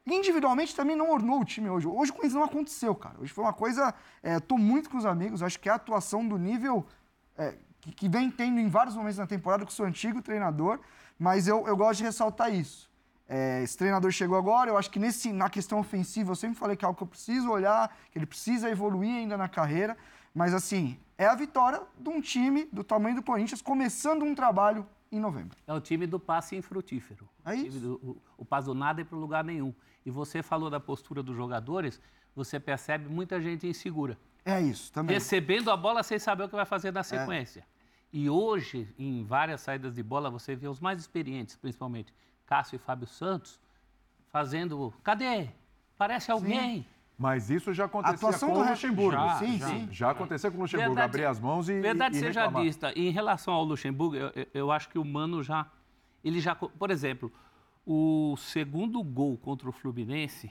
individualmente 0.06 0.74
também 0.74 0.94
não 0.96 1.10
ornou 1.10 1.40
o 1.40 1.44
time 1.44 1.68
hoje. 1.68 1.86
Hoje 1.86 2.12
com 2.12 2.24
isso 2.24 2.36
não 2.36 2.44
aconteceu, 2.44 2.94
cara. 2.94 3.16
Hoje 3.20 3.32
foi 3.32 3.44
uma 3.44 3.52
coisa. 3.52 3.92
Estou 4.22 4.56
é, 4.56 4.60
muito 4.60 4.88
com 4.88 4.96
os 4.96 5.04
amigos, 5.04 5.42
acho 5.42 5.58
que 5.58 5.68
é 5.68 5.72
a 5.72 5.74
atuação 5.74 6.26
do 6.26 6.38
nível 6.38 6.86
é, 7.36 7.56
que, 7.80 7.92
que 7.92 8.08
vem 8.08 8.30
tendo 8.30 8.58
em 8.58 8.68
vários 8.68 8.96
momentos 8.96 9.18
na 9.18 9.26
temporada 9.26 9.64
com 9.64 9.70
o 9.70 9.74
seu 9.74 9.84
antigo 9.84 10.22
treinador. 10.22 10.80
Mas 11.18 11.48
eu, 11.48 11.66
eu 11.66 11.76
gosto 11.76 11.98
de 11.98 12.04
ressaltar 12.04 12.52
isso. 12.52 12.90
É, 13.28 13.62
esse 13.62 13.76
treinador 13.76 14.10
chegou 14.12 14.36
agora, 14.36 14.70
eu 14.70 14.78
acho 14.78 14.90
que 14.90 14.98
nesse, 14.98 15.32
na 15.32 15.50
questão 15.50 15.80
ofensiva 15.80 16.30
eu 16.30 16.36
sempre 16.36 16.56
falei 16.56 16.76
que 16.76 16.84
é 16.84 16.86
algo 16.86 16.96
que 16.96 17.02
eu 17.02 17.08
preciso 17.08 17.50
olhar, 17.50 17.96
que 18.12 18.18
ele 18.18 18.26
precisa 18.26 18.70
evoluir 18.70 19.16
ainda 19.16 19.36
na 19.36 19.48
carreira. 19.48 19.96
Mas 20.32 20.54
assim, 20.54 20.98
é 21.18 21.26
a 21.26 21.34
vitória 21.34 21.80
de 21.98 22.08
um 22.08 22.20
time 22.20 22.68
do 22.72 22.84
tamanho 22.84 23.16
do 23.16 23.22
Corinthians 23.22 23.62
começando 23.62 24.22
um 24.22 24.34
trabalho 24.34 24.86
em 25.10 25.18
novembro. 25.18 25.56
É 25.66 25.72
o 25.72 25.80
time 25.80 26.06
do 26.06 26.20
passe 26.20 26.54
infrutífero. 26.54 27.28
É 27.44 27.54
isso. 27.54 27.80
Do, 27.80 27.94
o, 27.94 28.22
o 28.38 28.44
passe 28.44 28.66
do 28.66 28.74
nada 28.74 29.00
é 29.00 29.04
para 29.04 29.16
lugar 29.18 29.42
nenhum. 29.42 29.74
E 30.04 30.10
você 30.10 30.42
falou 30.42 30.70
da 30.70 30.78
postura 30.78 31.22
dos 31.22 31.34
jogadores, 31.34 32.00
você 32.34 32.60
percebe 32.60 33.08
muita 33.08 33.40
gente 33.40 33.66
insegura. 33.66 34.16
É 34.44 34.60
isso, 34.60 34.92
também. 34.92 35.14
Recebendo 35.14 35.70
a 35.70 35.76
bola 35.76 36.04
sem 36.04 36.18
saber 36.18 36.44
o 36.44 36.48
que 36.48 36.54
vai 36.54 36.66
fazer 36.66 36.92
na 36.92 37.00
é. 37.00 37.02
sequência. 37.02 37.60
É. 37.60 37.75
E 38.18 38.30
hoje, 38.30 38.88
em 38.98 39.22
várias 39.24 39.60
saídas 39.60 39.94
de 39.94 40.02
bola, 40.02 40.30
você 40.30 40.56
vê 40.56 40.66
os 40.66 40.80
mais 40.80 40.98
experientes, 40.98 41.54
principalmente 41.54 42.14
Cássio 42.46 42.76
e 42.76 42.78
Fábio 42.78 43.06
Santos, 43.06 43.60
fazendo. 44.28 44.90
Cadê? 45.02 45.50
Parece 45.98 46.30
alguém. 46.30 46.76
Sim. 46.76 46.86
Mas 47.18 47.50
isso 47.50 47.74
já 47.74 47.84
acontecia 47.84 48.38
com 48.38 48.54
o 48.54 48.70
Luxemburgo. 48.70 49.10
Já, 49.10 49.34
sim, 49.34 49.58
já, 49.58 49.68
sim. 49.68 49.88
já 49.90 50.10
aconteceu 50.12 50.50
com 50.50 50.56
o 50.56 50.60
Luxemburgo, 50.62 50.94
verdade, 50.94 51.10
abrir 51.10 51.26
as 51.26 51.38
mãos 51.38 51.68
e. 51.68 51.78
Verdade 51.78 52.16
e 52.16 52.20
seja 52.20 52.48
vista. 52.48 52.90
Em 52.98 53.10
relação 53.10 53.52
ao 53.52 53.62
Luxemburgo, 53.62 54.16
eu, 54.16 54.46
eu 54.54 54.72
acho 54.72 54.88
que 54.88 54.98
o 54.98 55.04
Mano 55.04 55.42
já. 55.42 55.70
Ele 56.24 56.40
já. 56.40 56.54
Por 56.54 56.90
exemplo, 56.90 57.30
o 57.84 58.34
segundo 58.38 59.02
gol 59.02 59.36
contra 59.36 59.68
o 59.68 59.72
Fluminense, 59.72 60.50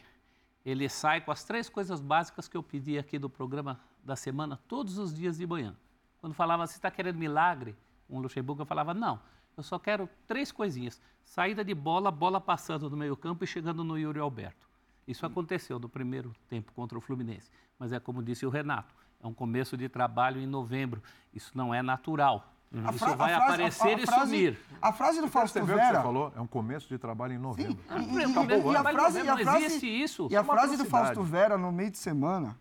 ele 0.63 0.87
sai 0.87 1.19
com 1.19 1.31
as 1.31 1.43
três 1.43 1.67
coisas 1.67 1.99
básicas 1.99 2.47
que 2.47 2.55
eu 2.55 2.61
pedi 2.61 2.99
aqui 2.99 3.17
do 3.17 3.27
programa 3.27 3.79
da 4.03 4.15
semana, 4.15 4.59
todos 4.67 4.99
os 4.99 5.15
dias 5.15 5.39
de 5.39 5.47
manhã. 5.47 5.75
Quando 6.25 6.33
falava, 6.33 6.65
você 6.65 6.73
está 6.73 6.89
querendo 6.89 7.17
milagre? 7.19 7.75
Um 8.09 8.17
Luxemburgo, 8.17 8.63
eu 8.63 8.65
falava, 8.65 8.95
não, 8.95 9.19
eu 9.55 9.61
só 9.61 9.77
quero 9.77 10.09
três 10.25 10.51
coisinhas. 10.51 10.99
Saída 11.23 11.63
de 11.63 11.75
bola, 11.75 12.09
bola 12.09 12.41
passando 12.41 12.89
no 12.89 12.97
meio 12.97 13.15
campo 13.15 13.43
e 13.43 13.47
chegando 13.47 13.83
no 13.83 13.95
Yuri 13.95 14.17
Alberto. 14.19 14.67
Isso 15.07 15.23
aconteceu 15.23 15.77
no 15.77 15.87
primeiro 15.87 16.33
tempo 16.49 16.71
contra 16.71 16.97
o 16.97 17.01
Fluminense. 17.01 17.51
Mas 17.77 17.93
é 17.93 17.99
como 17.99 18.23
disse 18.23 18.43
o 18.43 18.49
Renato, 18.49 18.91
é 19.23 19.27
um 19.27 19.35
começo 19.35 19.77
de 19.77 19.87
trabalho 19.87 20.41
em 20.41 20.47
novembro. 20.47 20.99
Isso 21.31 21.51
não 21.53 21.71
é 21.71 21.83
natural. 21.83 22.51
A 22.73 22.91
Isso 22.91 23.05
vai 23.05 23.15
frase- 23.15 23.33
aparecer 23.35 23.83
a- 23.83 23.85
a 23.85 23.99
e 23.99 24.05
frase- 24.07 24.21
sumir. 24.25 24.59
A 24.81 24.91
frase 24.91 25.21
do 25.21 25.27
Fausto 25.27 25.59
o 25.59 25.61
que 25.61 25.67
você 25.67 25.75
Vera... 25.75 26.01
falou? 26.01 26.33
É 26.35 26.41
um 26.41 26.47
começo 26.47 26.87
de 26.89 26.97
trabalho 26.97 27.33
em 27.33 27.37
novembro. 27.37 27.77
E, 27.91 27.93
e- 27.93 28.17
e- 28.17 28.71
e 28.71 28.75
a 28.75 28.83
frase, 28.83 29.19
a 29.19 29.23
Não 29.25 29.37
frase, 29.37 29.65
existe 29.65 29.85
isso. 29.85 30.27
E 30.31 30.35
a 30.35 30.41
uma 30.41 30.53
frase 30.55 30.75
do. 30.75 30.85
Fausto 30.85 31.21
Vera 31.21 31.55
no 31.55 31.71
meio 31.71 31.91
de 31.91 31.99
semana 31.99 32.59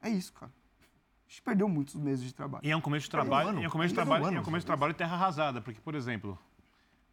é 0.00 0.08
isso, 0.08 0.32
cara. 0.32 0.50
A 1.30 1.32
gente 1.32 1.42
perdeu 1.42 1.68
muitos 1.68 1.94
meses 1.94 2.24
de 2.24 2.34
trabalho. 2.34 2.66
E 2.66 2.72
é 2.72 2.76
um 2.76 2.80
começo 2.80 3.04
de 3.04 3.10
trabalho, 3.10 3.60
e 3.60 3.64
é 3.64 3.68
um 3.68 3.70
começo 3.70 3.90
de 3.90 3.94
trabalho, 3.94 4.36
é 4.36 4.40
um 4.40 4.42
começo 4.42 4.62
de 4.62 4.66
trabalho 4.66 4.92
terra 4.92 5.14
arrasada, 5.14 5.60
porque 5.60 5.80
por 5.80 5.94
exemplo, 5.94 6.36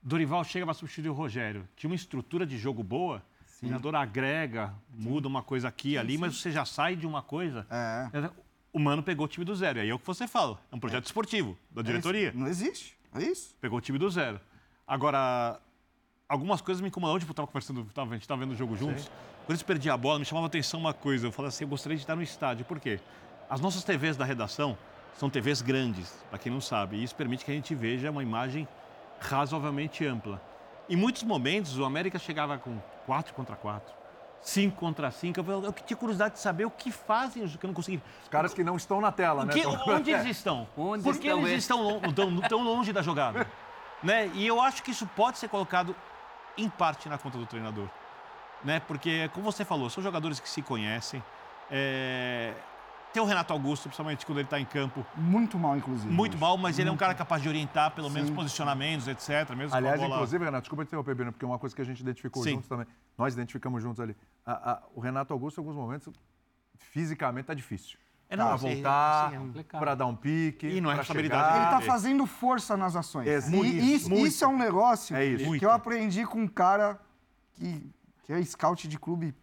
Dorival 0.01 0.43
chega 0.43 0.65
para 0.65 0.73
substituir 0.73 1.09
o 1.09 1.13
Rogério, 1.13 1.69
tinha 1.75 1.87
uma 1.87 1.95
estrutura 1.95 2.43
de 2.43 2.57
jogo 2.57 2.81
boa, 2.81 3.21
o 3.41 3.59
treinador 3.59 3.93
agrega, 3.93 4.73
muda 4.89 5.27
uma 5.27 5.43
coisa 5.43 5.67
aqui 5.67 5.91
e 5.91 5.97
ali, 5.99 6.17
mas 6.17 6.35
você 6.35 6.49
já 6.49 6.65
sai 6.65 6.95
de 6.95 7.05
uma 7.05 7.21
coisa. 7.21 7.67
É. 7.69 8.31
O 8.73 8.79
Mano 8.79 9.03
pegou 9.03 9.25
o 9.27 9.29
time 9.29 9.45
do 9.45 9.55
zero, 9.55 9.77
e 9.77 9.81
aí 9.81 9.89
é 9.89 9.93
o 9.93 9.99
que 9.99 10.07
você 10.07 10.27
fala, 10.27 10.59
é 10.71 10.75
um 10.75 10.79
projeto 10.79 11.05
esportivo 11.05 11.55
da 11.69 11.83
diretoria. 11.83 12.29
É. 12.29 12.33
Não 12.33 12.47
existe. 12.47 12.97
É 13.13 13.21
isso. 13.21 13.55
Pegou 13.61 13.77
o 13.77 13.81
time 13.81 13.99
do 13.99 14.09
zero. 14.09 14.41
Agora, 14.87 15.59
algumas 16.27 16.59
coisas 16.59 16.81
me 16.81 16.87
incomodaram. 16.87 17.19
Tipo, 17.19 17.31
eu 17.31 17.35
tava 17.35 17.47
conversando, 17.47 17.85
tava, 17.93 18.11
a 18.11 18.17
gente 18.17 18.27
tava 18.27 18.41
vendo 18.41 18.53
o 18.53 18.55
jogo 18.55 18.75
juntos. 18.75 19.11
Quando 19.45 19.51
eles 19.51 19.63
perdiam 19.63 19.93
a 19.93 19.97
bola, 19.97 20.17
me 20.19 20.25
chamava 20.25 20.45
a 20.45 20.49
atenção 20.49 20.79
uma 20.79 20.93
coisa. 20.93 21.27
Eu 21.27 21.31
falei 21.31 21.49
assim, 21.49 21.63
eu 21.63 21.67
gostaria 21.67 21.95
de 21.95 22.03
estar 22.03 22.15
no 22.15 22.21
estádio. 22.21 22.65
Por 22.65 22.79
quê? 22.79 22.99
As 23.49 23.59
nossas 23.61 23.83
TVs 23.83 24.17
da 24.17 24.25
redação 24.25 24.77
são 25.17 25.29
TVs 25.29 25.61
grandes, 25.61 26.11
para 26.29 26.37
quem 26.39 26.51
não 26.51 26.61
sabe. 26.61 26.97
E 26.97 27.03
isso 27.03 27.15
permite 27.15 27.43
que 27.45 27.51
a 27.51 27.53
gente 27.53 27.73
veja 27.73 28.11
uma 28.11 28.21
imagem 28.21 28.67
razoavelmente 29.19 30.05
ampla. 30.05 30.41
Em 30.89 30.95
muitos 30.95 31.23
momentos, 31.23 31.77
o 31.77 31.83
América 31.85 32.19
chegava 32.19 32.57
com 32.57 32.77
4 33.05 33.33
contra 33.33 33.55
4, 33.55 33.93
5 34.41 34.75
contra 34.77 35.09
5. 35.11 35.39
Eu, 35.39 35.73
tinha 35.73 35.97
curiosidade 35.97 36.35
de 36.35 36.39
saber 36.39 36.65
o 36.65 36.71
que 36.71 36.91
fazem, 36.91 37.43
o 37.43 37.49
que 37.49 37.65
eu 37.65 37.67
não 37.67 37.73
consegui. 37.73 38.01
Os 38.23 38.29
caras 38.29 38.53
que 38.53 38.63
não 38.63 38.75
estão 38.75 39.01
na 39.01 39.11
tela, 39.11 39.43
né? 39.45 39.53
que- 39.53 39.63
Tão- 39.63 39.81
onde 39.87 40.11
eles 40.11 40.25
estão? 40.37 40.67
Onde 40.77 41.03
Por 41.03 41.17
que 41.17 41.27
eles 41.27 41.45
eles? 41.47 41.63
estão 41.63 41.99
tão, 42.13 42.41
tão 42.41 42.63
longe 42.63 42.93
da 42.93 43.01
jogada? 43.01 43.47
né? 44.03 44.29
E 44.33 44.45
eu 44.45 44.61
acho 44.61 44.83
que 44.83 44.91
isso 44.91 45.07
pode 45.15 45.37
ser 45.39 45.47
colocado 45.49 45.95
em 46.57 46.69
parte 46.69 47.09
na 47.09 47.17
conta 47.17 47.37
do 47.37 47.45
treinador. 47.45 47.87
Né? 48.63 48.79
Porque, 48.87 49.29
como 49.33 49.51
você 49.51 49.65
falou, 49.65 49.89
são 49.89 50.01
jogadores 50.03 50.39
que 50.39 50.49
se 50.49 50.61
conhecem. 50.61 51.23
É... 51.69 52.53
Tem 53.17 53.23
o 53.23 53.25
Renato 53.25 53.51
Augusto, 53.51 53.85
principalmente 53.89 54.23
quando 54.27 54.37
ele 54.37 54.45
está 54.45 54.59
em 54.59 54.65
campo, 54.65 55.03
Muito 55.15 55.57
mal, 55.57 55.75
inclusive. 55.75 56.13
muito 56.13 56.37
mal, 56.37 56.55
mas 56.55 56.77
ele 56.77 56.87
é 56.87 56.91
um 56.91 56.95
cara 56.97 57.15
capaz 57.15 57.41
de 57.41 57.49
orientar, 57.49 57.89
pelo 57.95 58.11
menos 58.11 58.29
Sim. 58.29 58.35
posicionamentos, 58.35 59.07
etc. 59.07 59.49
Mesmo 59.55 59.69
com 59.71 59.73
a 59.73 59.77
Aliás, 59.79 59.99
bola- 59.99 60.13
inclusive, 60.17 60.45
Renato, 60.45 60.61
desculpa 60.61 60.85
te 60.85 60.89
interromper, 60.89 61.15
Bino, 61.15 61.31
porque 61.31 61.43
é 61.43 61.47
uma 61.47 61.57
coisa 61.57 61.75
que 61.75 61.81
a 61.81 61.85
gente 61.85 61.99
identificou 61.99 62.43
Sim. 62.43 62.51
juntos 62.51 62.69
também. 62.69 62.85
Nós 63.17 63.33
identificamos 63.33 63.81
juntos 63.81 63.99
ali. 63.99 64.15
A- 64.45 64.73
a- 64.73 64.83
o 64.93 64.99
Renato 64.99 65.33
Augusto, 65.33 65.57
em 65.59 65.61
alguns 65.61 65.75
momentos, 65.75 66.13
fisicamente 66.77 67.45
tá 67.45 67.55
difícil. 67.55 67.97
É, 68.29 68.35
não, 68.37 68.51
assim, 68.53 68.75
voltar, 68.75 69.33
é 69.33 69.63
pra 69.79 69.95
dar 69.95 70.05
um 70.05 70.15
pique. 70.15 70.67
E 70.67 70.79
não 70.79 70.91
é 70.91 70.93
pra 70.93 71.01
responsabilidade 71.01 71.43
chegar. 71.53 71.57
Ele 71.59 71.71
tá 71.71 71.77
Ah, 71.77 71.81
fazendo 71.81 72.23
força 72.27 72.77
nas 72.77 72.95
ações. 72.95 73.25
Ex- 73.27 73.47
E 73.47 73.49
muito, 73.49 73.75
isso, 73.77 74.09
muito. 74.11 74.27
isso 74.27 74.45
é 74.45 74.47
um 74.47 74.57
negócio 74.59 75.15
É 75.15 75.25
isso. 75.25 75.39
que 75.43 75.49
Muito. 75.49 75.63
eu 75.65 75.71
aprendi 75.71 76.23
com 76.23 76.41
um 76.43 76.47
cara 76.47 76.99
que, 77.53 77.89
que 78.25 78.31
é 78.33 78.43
scout 78.43 78.87
de 78.87 78.99
clube. 78.99 79.33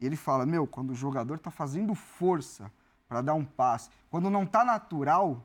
E 0.00 0.06
ele 0.06 0.16
fala, 0.16 0.46
meu, 0.46 0.66
quando 0.66 0.92
o 0.92 0.94
jogador 0.94 1.38
tá 1.38 1.50
fazendo 1.50 1.94
força 1.94 2.72
para 3.08 3.22
dar 3.22 3.34
um 3.34 3.44
passe, 3.44 3.90
quando 4.10 4.28
não 4.28 4.44
tá 4.44 4.64
natural, 4.64 5.44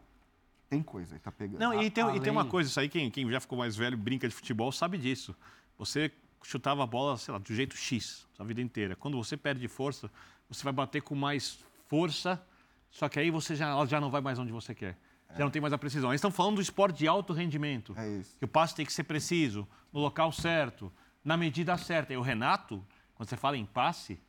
tem 0.69 0.83
coisa, 0.83 1.17
tá 1.19 1.31
pegando. 1.31 1.59
Não, 1.59 1.81
e 1.81 1.89
tem, 1.89 2.15
e 2.15 2.19
tem 2.19 2.31
uma 2.31 2.45
coisa, 2.45 2.69
isso 2.69 2.79
aí, 2.79 2.89
quem, 2.89 3.09
quem 3.09 3.29
já 3.31 3.39
ficou 3.39 3.57
mais 3.57 3.75
velho, 3.75 3.97
brinca 3.97 4.27
de 4.27 4.35
futebol, 4.35 4.71
sabe 4.71 4.97
disso. 4.97 5.35
Você 5.77 6.11
chutava 6.43 6.83
a 6.83 6.87
bola, 6.87 7.17
sei 7.17 7.31
lá, 7.31 7.37
do 7.37 7.53
jeito 7.53 7.75
X, 7.77 8.27
sua 8.33 8.45
vida 8.45 8.61
inteira. 8.61 8.95
Quando 8.95 9.17
você 9.17 9.37
perde 9.37 9.67
força, 9.67 10.11
você 10.49 10.63
vai 10.63 10.73
bater 10.73 11.01
com 11.01 11.15
mais 11.15 11.63
força, 11.87 12.43
só 12.91 13.07
que 13.07 13.19
aí 13.19 13.31
você 13.31 13.55
já, 13.55 13.69
ela 13.69 13.85
já 13.85 14.01
não 14.01 14.09
vai 14.09 14.21
mais 14.21 14.37
onde 14.37 14.51
você 14.51 14.75
quer. 14.75 14.97
Já 15.35 15.43
não 15.43 15.49
tem 15.49 15.61
mais 15.61 15.73
a 15.73 15.77
precisão. 15.79 16.11
Eles 16.11 16.19
estão 16.19 16.29
falando 16.29 16.57
do 16.57 16.61
esporte 16.61 16.99
de 16.99 17.07
alto 17.07 17.33
rendimento. 17.33 17.93
É 17.97 18.07
isso. 18.07 18.37
Que 18.37 18.45
o 18.45 18.47
passe 18.47 18.75
tem 18.75 18.85
que 18.85 18.93
ser 18.93 19.03
preciso, 19.03 19.67
no 19.91 19.99
local 19.99 20.31
certo, 20.31 20.93
na 21.23 21.35
medida 21.35 21.75
certa. 21.75 22.13
E 22.13 22.17
o 22.17 22.21
Renato, 22.21 22.85
quando 23.15 23.29
você 23.29 23.37
fala 23.37 23.57
em 23.57 23.65
passe, 23.65 24.21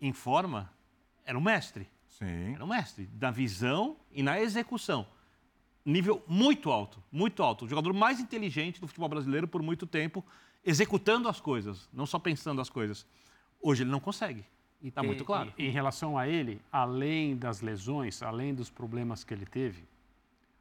em 0.00 0.12
forma, 0.12 0.72
era 1.24 1.38
um 1.38 1.40
mestre. 1.40 1.88
Sim. 2.18 2.54
Era 2.54 2.64
um 2.64 2.68
mestre 2.68 3.08
na 3.20 3.30
visão 3.30 3.96
e 4.12 4.22
na 4.22 4.40
execução. 4.40 5.06
Nível 5.84 6.22
muito 6.26 6.70
alto, 6.70 7.02
muito 7.10 7.42
alto. 7.42 7.64
O 7.64 7.68
jogador 7.68 7.92
mais 7.92 8.20
inteligente 8.20 8.80
do 8.80 8.86
futebol 8.86 9.08
brasileiro 9.08 9.46
por 9.48 9.62
muito 9.62 9.86
tempo, 9.86 10.24
executando 10.64 11.28
as 11.28 11.40
coisas, 11.40 11.88
não 11.92 12.04
só 12.06 12.18
pensando 12.18 12.60
as 12.60 12.68
coisas. 12.68 13.06
Hoje 13.62 13.82
ele 13.84 13.90
não 13.90 14.00
consegue. 14.00 14.44
E 14.82 14.88
Está 14.88 15.00
tem- 15.00 15.08
muito 15.08 15.24
claro. 15.24 15.52
Em 15.56 15.70
relação 15.70 16.18
a 16.18 16.28
ele, 16.28 16.60
além 16.70 17.36
das 17.36 17.60
lesões, 17.60 18.22
além 18.22 18.54
dos 18.54 18.68
problemas 18.70 19.24
que 19.24 19.32
ele 19.32 19.46
teve, 19.46 19.84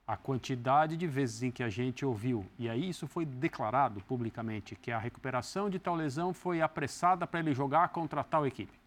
a 0.07 0.15
quantidade 0.15 0.95
de 0.95 1.05
vezes 1.05 1.43
em 1.43 1.51
que 1.51 1.61
a 1.61 1.69
gente 1.69 2.05
ouviu, 2.05 2.45
e 2.57 2.69
aí 2.69 2.87
isso 2.89 3.05
foi 3.07 3.25
declarado 3.25 3.99
publicamente, 4.01 4.73
que 4.75 4.89
a 4.91 4.97
recuperação 4.97 5.69
de 5.69 5.77
tal 5.77 5.95
lesão 5.95 6.33
foi 6.33 6.61
apressada 6.61 7.27
para 7.27 7.41
ele 7.41 7.53
jogar 7.53 7.89
contra 7.89 8.23
tal 8.23 8.47
equipe. 8.47 8.79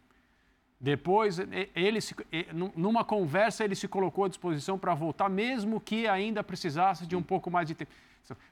Depois, 0.81 1.39
ele 1.75 2.01
se- 2.01 2.15
nu- 2.55 2.73
numa 2.75 3.05
conversa, 3.05 3.63
ele 3.63 3.75
se 3.75 3.87
colocou 3.87 4.25
à 4.25 4.29
disposição 4.29 4.79
para 4.79 4.95
voltar, 4.95 5.29
mesmo 5.29 5.79
que 5.81 6.09
ainda 6.09 6.43
precisasse 6.43 7.07
de 7.07 7.15
um 7.15 7.23
pouco 7.23 7.51
mais 7.51 7.69
de 7.69 7.75
tempo. 7.75 7.91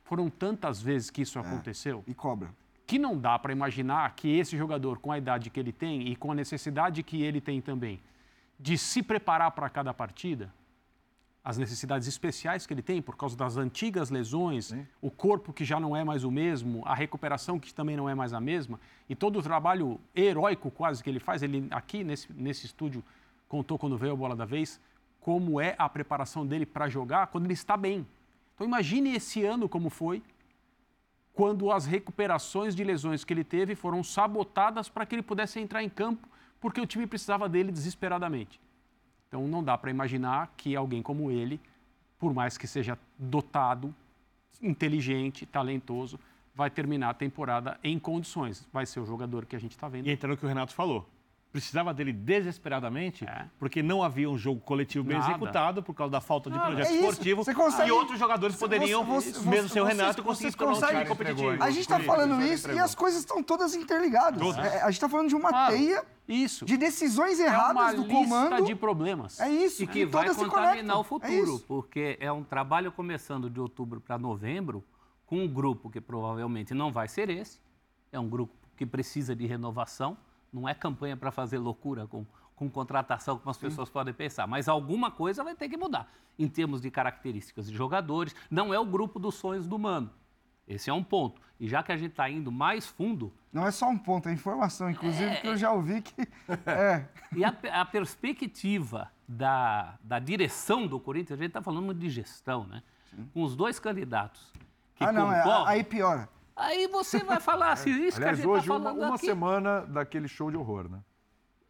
Foram 0.04 0.28
tantas 0.28 0.82
vezes 0.82 1.08
que 1.08 1.22
isso 1.22 1.38
aconteceu 1.38 2.04
E 2.06 2.12
cobra. 2.12 2.50
que 2.86 2.98
não 2.98 3.16
dá 3.16 3.38
para 3.38 3.52
imaginar 3.52 4.14
que 4.14 4.28
esse 4.38 4.56
jogador, 4.58 4.98
com 4.98 5.10
a 5.12 5.16
idade 5.18 5.48
que 5.50 5.58
ele 5.58 5.72
tem 5.72 6.08
e 6.08 6.16
com 6.16 6.30
a 6.32 6.34
necessidade 6.34 7.02
que 7.02 7.22
ele 7.22 7.40
tem 7.40 7.60
também 7.62 7.98
de 8.60 8.76
se 8.76 9.02
preparar 9.02 9.52
para 9.52 9.70
cada 9.70 9.94
partida, 9.94 10.52
as 11.44 11.56
necessidades 11.56 12.06
especiais 12.06 12.66
que 12.66 12.74
ele 12.74 12.82
tem 12.82 13.00
por 13.00 13.16
causa 13.16 13.36
das 13.36 13.56
antigas 13.56 14.10
lesões, 14.10 14.74
o 15.00 15.10
corpo 15.10 15.52
que 15.52 15.64
já 15.64 15.80
não 15.80 15.96
é 15.96 16.04
mais 16.04 16.24
o 16.24 16.30
mesmo, 16.30 16.82
a 16.84 16.94
recuperação 16.94 17.58
que 17.58 17.72
também 17.72 17.96
não 17.96 18.08
é 18.08 18.14
mais 18.14 18.32
a 18.32 18.40
mesma, 18.40 18.78
e 19.08 19.14
todo 19.14 19.38
o 19.38 19.42
trabalho 19.42 19.98
heróico 20.14 20.70
quase 20.70 21.02
que 21.02 21.08
ele 21.08 21.20
faz, 21.20 21.42
ele 21.42 21.66
aqui 21.70 22.04
nesse, 22.04 22.32
nesse 22.32 22.66
estúdio 22.66 23.02
contou 23.48 23.78
quando 23.78 23.96
veio 23.96 24.12
a 24.12 24.16
bola 24.16 24.36
da 24.36 24.44
vez, 24.44 24.80
como 25.20 25.60
é 25.60 25.74
a 25.78 25.88
preparação 25.88 26.46
dele 26.46 26.66
para 26.66 26.88
jogar 26.88 27.28
quando 27.28 27.46
ele 27.46 27.54
está 27.54 27.76
bem. 27.76 28.06
Então 28.54 28.66
imagine 28.66 29.14
esse 29.14 29.44
ano 29.44 29.68
como 29.68 29.88
foi, 29.88 30.22
quando 31.32 31.70
as 31.70 31.86
recuperações 31.86 32.74
de 32.74 32.82
lesões 32.82 33.24
que 33.24 33.32
ele 33.32 33.44
teve 33.44 33.74
foram 33.76 34.02
sabotadas 34.02 34.88
para 34.88 35.06
que 35.06 35.14
ele 35.14 35.22
pudesse 35.22 35.60
entrar 35.60 35.82
em 35.82 35.88
campo, 35.88 36.28
porque 36.60 36.80
o 36.80 36.86
time 36.86 37.06
precisava 37.06 37.48
dele 37.48 37.70
desesperadamente. 37.70 38.60
Então 39.28 39.46
não 39.46 39.62
dá 39.62 39.76
para 39.76 39.90
imaginar 39.90 40.52
que 40.56 40.74
alguém 40.74 41.02
como 41.02 41.30
ele, 41.30 41.60
por 42.18 42.32
mais 42.32 42.56
que 42.56 42.66
seja 42.66 42.98
dotado, 43.18 43.94
inteligente, 44.60 45.46
talentoso, 45.46 46.18
vai 46.54 46.70
terminar 46.70 47.10
a 47.10 47.14
temporada 47.14 47.78
em 47.84 47.98
condições. 47.98 48.66
Vai 48.72 48.86
ser 48.86 49.00
o 49.00 49.06
jogador 49.06 49.46
que 49.46 49.54
a 49.54 49.58
gente 49.60 49.72
está 49.72 49.88
vendo. 49.88 50.06
E 50.06 50.10
entra 50.10 50.28
no 50.28 50.36
que 50.36 50.44
o 50.44 50.48
Renato 50.48 50.74
falou. 50.74 51.06
Precisava 51.50 51.94
dele 51.94 52.12
desesperadamente, 52.12 53.24
É. 53.24 53.46
porque 53.58 53.82
não 53.82 54.02
havia 54.02 54.28
um 54.28 54.36
jogo 54.36 54.60
coletivo 54.60 55.02
bem 55.02 55.16
Nada. 55.18 55.30
executado 55.30 55.82
por 55.82 55.94
causa 55.94 56.10
da 56.12 56.20
falta 56.20 56.50
de 56.50 56.58
projeto 56.58 56.86
é 56.88 56.92
esportivo. 56.96 57.42
Você 57.42 57.54
consegue- 57.54 57.88
E 57.88 57.92
outros 57.92 58.18
jogadores 58.18 58.54
Você- 58.54 58.60
poderiam, 58.60 59.02
você- 59.02 59.32
você- 59.32 59.48
mesmo 59.48 59.68
sem 59.70 59.80
o 59.80 59.86
vocês- 59.86 59.98
Renato, 59.98 60.22
conseguir 60.22 60.50
se 60.52 60.62
um 60.62 60.66
conseguem- 60.66 61.06
competitivo. 61.06 61.62
A 61.62 61.70
gente 61.70 61.80
está 61.80 61.98
falando 62.00 62.42
isso 62.42 62.70
e 62.70 62.78
as 62.78 62.94
coisas 62.94 63.20
estão 63.20 63.42
todas 63.42 63.74
interligadas. 63.74 64.38
Todas. 64.40 64.58
É, 64.62 64.82
a 64.82 64.84
gente 64.86 64.94
está 64.94 65.08
falando 65.08 65.28
de 65.30 65.34
uma 65.36 65.48
Claro. 65.48 65.72
teia 65.74 66.04
Isso. 66.28 66.66
de 66.66 66.76
decisões 66.76 67.40
é 67.40 67.46
erradas 67.46 67.94
do 67.96 68.02
lista 68.02 68.14
comando. 68.14 68.64
de 68.66 68.74
problemas. 68.74 69.40
É 69.40 69.48
isso. 69.50 69.82
E 69.82 69.86
que 69.86 70.04
vai 70.04 70.24
todas 70.24 70.36
se 70.36 70.44
contaminar 70.44 70.98
o 71.00 71.02
futuro, 71.04 71.56
É 71.56 71.66
porque 71.66 72.18
é 72.20 72.30
um 72.30 72.44
trabalho 72.44 72.92
começando 72.92 73.48
de 73.48 73.58
outubro 73.58 74.02
para 74.02 74.18
novembro, 74.18 74.84
com 75.24 75.38
um 75.44 75.48
grupo 75.48 75.88
que 75.88 76.00
provavelmente 76.00 76.74
não 76.74 76.92
vai 76.92 77.08
ser 77.08 77.30
esse, 77.30 77.58
é 78.12 78.20
um 78.20 78.28
grupo 78.28 78.52
que 78.76 78.84
precisa 78.84 79.34
de 79.34 79.46
renovação, 79.46 80.16
não 80.52 80.68
é 80.68 80.74
campanha 80.74 81.16
para 81.16 81.30
fazer 81.30 81.58
loucura 81.58 82.06
com, 82.06 82.24
com 82.56 82.70
contratação, 82.70 83.38
como 83.38 83.50
as 83.50 83.58
pessoas 83.58 83.88
podem 83.88 84.14
pensar, 84.14 84.46
mas 84.46 84.68
alguma 84.68 85.10
coisa 85.10 85.44
vai 85.44 85.54
ter 85.54 85.68
que 85.68 85.76
mudar, 85.76 86.10
em 86.38 86.48
termos 86.48 86.80
de 86.80 86.90
características 86.90 87.68
de 87.70 87.76
jogadores, 87.76 88.34
não 88.50 88.72
é 88.72 88.78
o 88.78 88.84
grupo 88.86 89.18
dos 89.18 89.34
sonhos 89.34 89.66
do 89.66 89.78
Mano. 89.78 90.10
Esse 90.66 90.90
é 90.90 90.92
um 90.92 91.02
ponto. 91.02 91.40
E 91.58 91.66
já 91.66 91.82
que 91.82 91.90
a 91.90 91.96
gente 91.96 92.10
está 92.10 92.28
indo 92.28 92.52
mais 92.52 92.86
fundo, 92.86 93.32
Não 93.52 93.66
é 93.66 93.70
só 93.70 93.88
um 93.88 93.96
ponto, 93.96 94.28
é 94.28 94.32
informação, 94.32 94.90
inclusive, 94.90 95.36
que 95.36 95.46
eu 95.48 95.56
já 95.56 95.72
ouvi 95.72 96.02
que. 96.02 96.28
É. 96.66 97.06
E 97.34 97.42
a, 97.44 97.54
a 97.72 97.84
perspectiva 97.84 99.10
da, 99.26 99.98
da 100.02 100.18
direção 100.18 100.86
do 100.86 101.00
Corinthians, 101.00 101.38
a 101.38 101.42
gente 101.42 101.50
está 101.50 101.62
falando 101.62 101.94
de 101.94 102.10
gestão, 102.10 102.64
né? 102.66 102.82
Com 103.32 103.42
os 103.42 103.56
dois 103.56 103.78
candidatos 103.80 104.52
que 104.94 105.04
Ah, 105.04 105.12
não, 105.12 105.32
é, 105.32 105.42
aí 105.66 105.82
piora. 105.82 106.28
Aí 106.58 106.86
você 106.88 107.22
vai 107.22 107.40
falar 107.40 107.72
assim, 107.72 107.90
isso 107.90 108.18
que 108.18 108.24
a 108.24 108.28
Aliás, 108.30 108.38
gente 108.38 108.46
está 108.46 108.58
hoje, 108.58 108.70
uma, 108.70 108.80
falando 108.80 108.98
uma 109.06 109.14
aqui. 109.14 109.26
semana 109.26 109.80
daquele 109.82 110.28
show 110.28 110.50
de 110.50 110.56
horror, 110.56 110.88
né? 110.90 111.00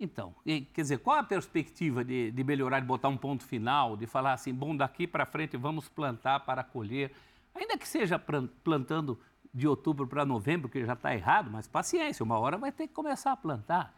Então, 0.00 0.32
quer 0.44 0.82
dizer, 0.82 0.98
qual 0.98 1.18
a 1.18 1.22
perspectiva 1.24 2.04
de, 2.04 2.30
de 2.30 2.44
melhorar, 2.44 2.78
de 2.80 2.86
botar 2.86 3.08
um 3.08 3.16
ponto 3.16 3.44
final, 3.44 3.96
de 3.96 4.06
falar 4.06 4.32
assim, 4.32 4.54
bom, 4.54 4.76
daqui 4.76 5.06
para 5.08 5.26
frente 5.26 5.56
vamos 5.56 5.88
plantar 5.88 6.40
para 6.40 6.62
colher, 6.62 7.12
ainda 7.54 7.76
que 7.76 7.86
seja 7.86 8.16
plan- 8.18 8.48
plantando 8.62 9.18
de 9.52 9.66
outubro 9.66 10.06
para 10.06 10.24
novembro, 10.24 10.68
que 10.68 10.84
já 10.84 10.92
está 10.92 11.12
errado, 11.12 11.50
mas 11.50 11.66
paciência, 11.66 12.22
uma 12.22 12.38
hora 12.38 12.56
vai 12.56 12.70
ter 12.70 12.86
que 12.86 12.94
começar 12.94 13.32
a 13.32 13.36
plantar. 13.36 13.92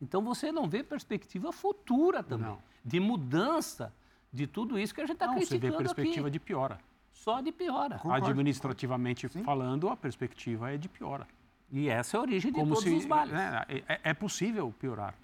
Então 0.00 0.22
você 0.22 0.52
não 0.52 0.68
vê 0.68 0.84
perspectiva 0.84 1.50
futura 1.52 2.22
também, 2.22 2.46
Não. 2.46 2.58
de 2.84 3.00
mudança 3.00 3.92
de 4.32 4.46
tudo 4.46 4.78
isso 4.78 4.94
que 4.94 5.00
a 5.00 5.04
gente 5.06 5.14
está 5.16 5.26
Não, 5.26 5.34
você 5.34 5.58
vê 5.58 5.58
criticando 5.58 5.78
perspectiva 5.78 6.28
aqui. 6.28 6.32
de 6.32 6.38
piora. 6.38 6.78
Só 7.12 7.40
de 7.40 7.52
piora. 7.52 7.98
Concordo, 7.98 8.26
Administrativamente 8.26 9.28
falando, 9.28 9.88
a 9.88 9.96
perspectiva 9.96 10.72
é 10.72 10.76
de 10.76 10.88
piora. 10.88 11.26
E 11.70 11.88
essa 11.88 12.16
é 12.16 12.18
a 12.18 12.22
origem 12.22 12.50
de 12.50 12.58
Como 12.58 12.74
todos 12.74 12.84
se 12.84 12.94
os 12.94 13.06
males. 13.06 13.32
né, 13.32 13.64
é, 13.68 14.00
é 14.10 14.14
possível 14.14 14.72
piorar. 14.78 15.14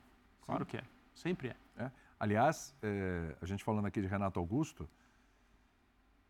Claro 0.44 0.64
que 0.64 0.76
é. 0.76 0.82
Sempre 1.14 1.48
é. 1.48 1.56
É. 1.84 1.90
Aliás, 2.20 2.74
é, 2.82 3.34
a 3.40 3.46
gente 3.46 3.64
falando 3.64 3.86
aqui 3.86 4.00
de 4.00 4.06
Renato 4.06 4.38
Augusto, 4.38 4.88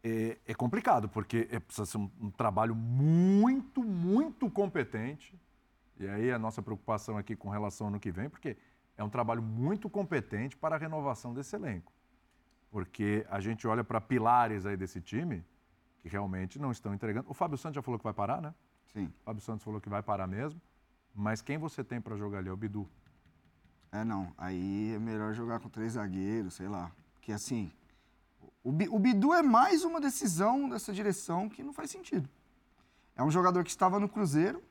é, 0.02 0.38
é 0.46 0.54
complicado, 0.54 1.08
porque 1.08 1.48
é, 1.50 1.58
precisa 1.58 1.84
ser 1.84 1.98
um, 1.98 2.10
um 2.20 2.30
trabalho 2.30 2.74
muito, 2.74 3.82
muito 3.82 4.48
competente. 4.50 5.34
E 5.98 6.06
aí 6.06 6.30
a 6.30 6.38
nossa 6.38 6.62
preocupação 6.62 7.18
aqui 7.18 7.34
com 7.34 7.48
relação 7.48 7.86
ao 7.86 7.92
ano 7.92 8.00
que 8.00 8.10
vem, 8.10 8.28
porque 8.28 8.56
é 8.96 9.04
um 9.04 9.10
trabalho 9.10 9.42
muito 9.42 9.90
competente 9.90 10.56
para 10.56 10.76
a 10.76 10.78
renovação 10.78 11.34
desse 11.34 11.54
elenco. 11.56 11.92
Porque 12.70 13.26
a 13.30 13.40
gente 13.40 13.66
olha 13.66 13.84
para 13.84 14.00
pilares 14.00 14.66
aí 14.66 14.76
desse 14.76 15.00
time 15.00 15.44
que 15.98 16.08
realmente 16.08 16.58
não 16.58 16.70
estão 16.70 16.94
entregando. 16.94 17.28
O 17.30 17.34
Fábio 17.34 17.56
Santos 17.58 17.76
já 17.76 17.82
falou 17.82 17.98
que 17.98 18.04
vai 18.04 18.14
parar, 18.14 18.40
né? 18.40 18.54
Sim. 18.92 19.06
O 19.06 19.24
Fábio 19.24 19.42
Santos 19.42 19.64
falou 19.64 19.80
que 19.80 19.88
vai 19.88 20.02
parar 20.02 20.26
mesmo. 20.26 20.60
Mas 21.14 21.40
quem 21.40 21.58
você 21.58 21.82
tem 21.82 22.00
para 22.00 22.16
jogar 22.16 22.38
ali 22.38 22.48
é 22.48 22.52
o 22.52 22.56
Bidu. 22.56 22.88
É, 23.90 24.04
não. 24.04 24.32
Aí 24.36 24.92
é 24.94 24.98
melhor 24.98 25.32
jogar 25.32 25.60
com 25.60 25.68
três 25.68 25.92
zagueiros, 25.92 26.54
sei 26.54 26.68
lá. 26.68 26.92
Porque 27.14 27.32
assim, 27.32 27.72
o, 28.62 28.70
o 28.70 28.98
Bidu 28.98 29.32
é 29.32 29.42
mais 29.42 29.84
uma 29.84 30.00
decisão 30.00 30.68
dessa 30.68 30.92
direção 30.92 31.48
que 31.48 31.62
não 31.62 31.72
faz 31.72 31.90
sentido. 31.90 32.28
É 33.16 33.22
um 33.22 33.30
jogador 33.30 33.64
que 33.64 33.70
estava 33.70 33.98
no 33.98 34.08
Cruzeiro, 34.08 34.62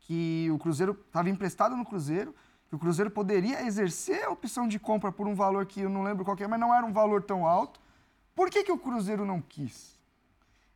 que 0.00 0.48
o 0.50 0.58
Cruzeiro 0.58 0.92
estava 0.92 1.28
emprestado 1.28 1.76
no 1.76 1.84
Cruzeiro, 1.84 2.34
que 2.72 2.76
o 2.76 2.78
Cruzeiro 2.78 3.10
poderia 3.10 3.62
exercer 3.66 4.24
a 4.24 4.30
opção 4.30 4.66
de 4.66 4.78
compra 4.78 5.12
por 5.12 5.28
um 5.28 5.34
valor 5.34 5.66
que 5.66 5.82
eu 5.82 5.90
não 5.90 6.02
lembro 6.02 6.24
qual 6.24 6.34
que 6.34 6.42
é, 6.42 6.48
mas 6.48 6.58
não 6.58 6.74
era 6.74 6.86
um 6.86 6.92
valor 6.92 7.22
tão 7.22 7.46
alto. 7.46 7.78
Por 8.34 8.48
que, 8.48 8.64
que 8.64 8.72
o 8.72 8.78
Cruzeiro 8.78 9.26
não 9.26 9.42
quis? 9.42 10.00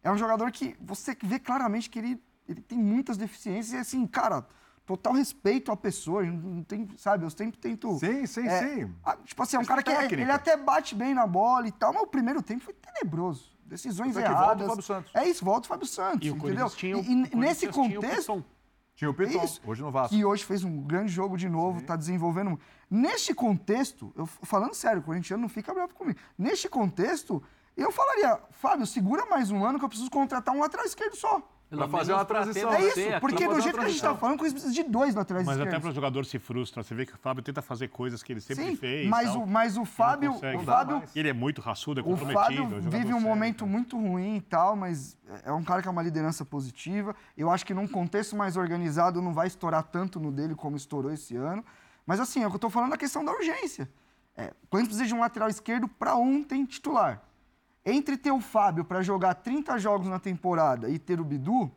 É 0.02 0.10
um 0.12 0.18
jogador 0.18 0.52
que 0.52 0.76
você 0.78 1.16
vê 1.22 1.38
claramente 1.38 1.88
que 1.88 1.98
ele, 1.98 2.22
ele 2.46 2.60
tem 2.60 2.76
muitas 2.76 3.16
deficiências 3.16 3.72
e 3.72 3.78
assim, 3.78 4.06
cara, 4.06 4.46
total 4.84 5.14
respeito 5.14 5.72
à 5.72 5.76
pessoa, 5.76 6.22
não 6.22 6.62
tem, 6.62 6.86
sabe, 6.98 7.24
eu 7.24 7.30
sempre 7.30 7.58
tento... 7.58 7.98
Sim, 7.98 8.26
sim, 8.26 8.46
É, 8.46 8.58
sim. 8.60 8.94
ah, 9.02 9.16
tipo 9.24 9.42
assim, 9.42 9.56
é 9.56 9.60
um 9.60 9.64
cara 9.64 9.82
que 9.82 9.90
é- 9.90 10.04
ele 10.04 10.30
até 10.30 10.54
bate 10.54 10.94
bem 10.94 11.14
na 11.14 11.26
bola 11.26 11.66
e 11.66 11.72
tal, 11.72 11.94
mas 11.94 12.02
o 12.02 12.06
primeiro 12.06 12.42
tempo 12.42 12.62
foi 12.62 12.74
tenebroso. 12.74 13.56
Decisões 13.64 14.08
que 14.14 14.20
volta 14.20 14.30
o 14.30 14.34
erradas. 14.34 14.66
Fábio 14.68 14.82
Santos. 14.82 15.14
É 15.14 15.26
isso, 15.26 15.42
volta 15.42 15.64
o 15.64 15.68
Fábio 15.68 15.86
Santos, 15.86 16.28
E 16.28 16.30
o 16.30 16.36
entendeu? 16.36 16.68
Tinha 16.68 16.96
E- 16.98 17.30
e 17.32 17.36
nesse 17.36 17.68
contexto. 17.68 18.44
Tinha 18.96 19.10
o 19.10 19.14
Piton, 19.14 19.44
Isso. 19.44 19.60
hoje 19.64 19.82
no 19.82 19.90
Vasco. 19.90 20.16
que 20.16 20.24
hoje 20.24 20.42
fez 20.42 20.64
um 20.64 20.80
grande 20.80 21.12
jogo 21.12 21.36
de 21.36 21.50
novo, 21.50 21.82
tá 21.82 21.94
desenvolvendo. 21.96 22.58
Neste 22.90 23.34
contexto, 23.34 24.10
eu 24.16 24.24
falando 24.24 24.72
sério, 24.72 25.00
o 25.00 25.04
corintiano 25.04 25.42
não 25.42 25.50
fica 25.50 25.74
bravo 25.74 25.94
comigo. 25.94 26.18
Neste 26.36 26.66
contexto, 26.66 27.42
eu 27.76 27.92
falaria, 27.92 28.40
Fábio, 28.52 28.86
segura 28.86 29.26
mais 29.26 29.50
um 29.50 29.62
ano 29.62 29.78
que 29.78 29.84
eu 29.84 29.88
preciso 29.88 30.10
contratar 30.10 30.54
um 30.54 30.60
lateral 30.60 30.86
esquerdo 30.86 31.14
só. 31.14 31.42
Pra 31.68 31.88
fazer 31.88 32.12
uma 32.12 32.24
transição. 32.24 32.72
É 32.72 32.80
isso, 32.80 33.20
porque 33.20 33.48
do 33.48 33.60
jeito 33.60 33.76
que 33.76 33.84
a 33.84 33.88
gente 33.88 34.00
tá 34.00 34.08
transição. 34.10 34.16
falando, 34.16 34.36
o 34.36 34.38
Corinthians 34.38 34.62
precisa 34.62 34.84
de 34.84 34.88
dois 34.88 35.14
laterais 35.16 35.44
Mas 35.44 35.56
até 35.56 35.64
esquerdos. 35.64 35.82
para 35.82 35.90
o 35.90 35.94
jogador 35.94 36.24
se 36.24 36.38
frustra. 36.38 36.82
Você 36.82 36.94
vê 36.94 37.04
que 37.04 37.14
o 37.14 37.18
Fábio 37.18 37.42
tenta 37.42 37.60
fazer 37.60 37.88
coisas 37.88 38.22
que 38.22 38.32
ele 38.32 38.40
sempre 38.40 38.66
Sim, 38.66 38.76
fez. 38.76 39.08
mas 39.08 39.32
tal, 39.32 39.42
o, 39.42 39.46
mas 39.46 39.76
o 39.76 39.84
Fábio, 39.84 40.32
o 40.32 40.64
Fábio, 40.64 41.02
ele 41.14 41.28
é 41.28 41.32
muito 41.32 41.60
raçudo, 41.60 41.98
é 41.98 42.02
O 42.02 42.06
comprometido. 42.06 42.40
Fábio 42.40 42.62
é 42.62 42.62
um 42.62 42.68
vive 42.82 42.96
um 43.06 43.18
sério, 43.18 43.20
momento 43.20 43.66
muito 43.66 43.98
ruim 43.98 44.36
e 44.36 44.40
tal, 44.40 44.76
mas 44.76 45.18
é 45.44 45.52
um 45.52 45.64
cara 45.64 45.82
que 45.82 45.88
é 45.88 45.90
uma 45.90 46.02
liderança 46.02 46.44
positiva. 46.44 47.16
Eu 47.36 47.50
acho 47.50 47.66
que 47.66 47.74
num 47.74 47.88
contexto 47.88 48.36
mais 48.36 48.56
organizado 48.56 49.20
não 49.20 49.34
vai 49.34 49.48
estourar 49.48 49.82
tanto 49.82 50.20
no 50.20 50.30
dele 50.30 50.54
como 50.54 50.76
estourou 50.76 51.12
esse 51.12 51.34
ano. 51.34 51.64
Mas 52.06 52.20
assim, 52.20 52.44
é 52.44 52.46
o 52.46 52.50
que 52.50 52.56
eu 52.56 52.60
tô 52.60 52.70
falando 52.70 52.90
da 52.90 52.96
questão 52.96 53.24
da 53.24 53.32
urgência. 53.32 53.90
É, 54.36 54.52
o 54.62 54.66
Corinthians 54.68 54.96
precisa 54.96 55.06
de 55.08 55.14
um 55.14 55.20
lateral 55.20 55.48
esquerdo 55.48 55.88
para 55.88 56.14
ontem 56.14 56.64
titular. 56.64 57.20
Entre 57.88 58.16
ter 58.16 58.32
o 58.32 58.40
Fábio 58.40 58.84
para 58.84 59.00
jogar 59.00 59.34
30 59.34 59.78
jogos 59.78 60.08
na 60.08 60.18
temporada 60.18 60.90
e 60.90 60.98
ter 60.98 61.20
o 61.20 61.24
Bidu, 61.24 61.70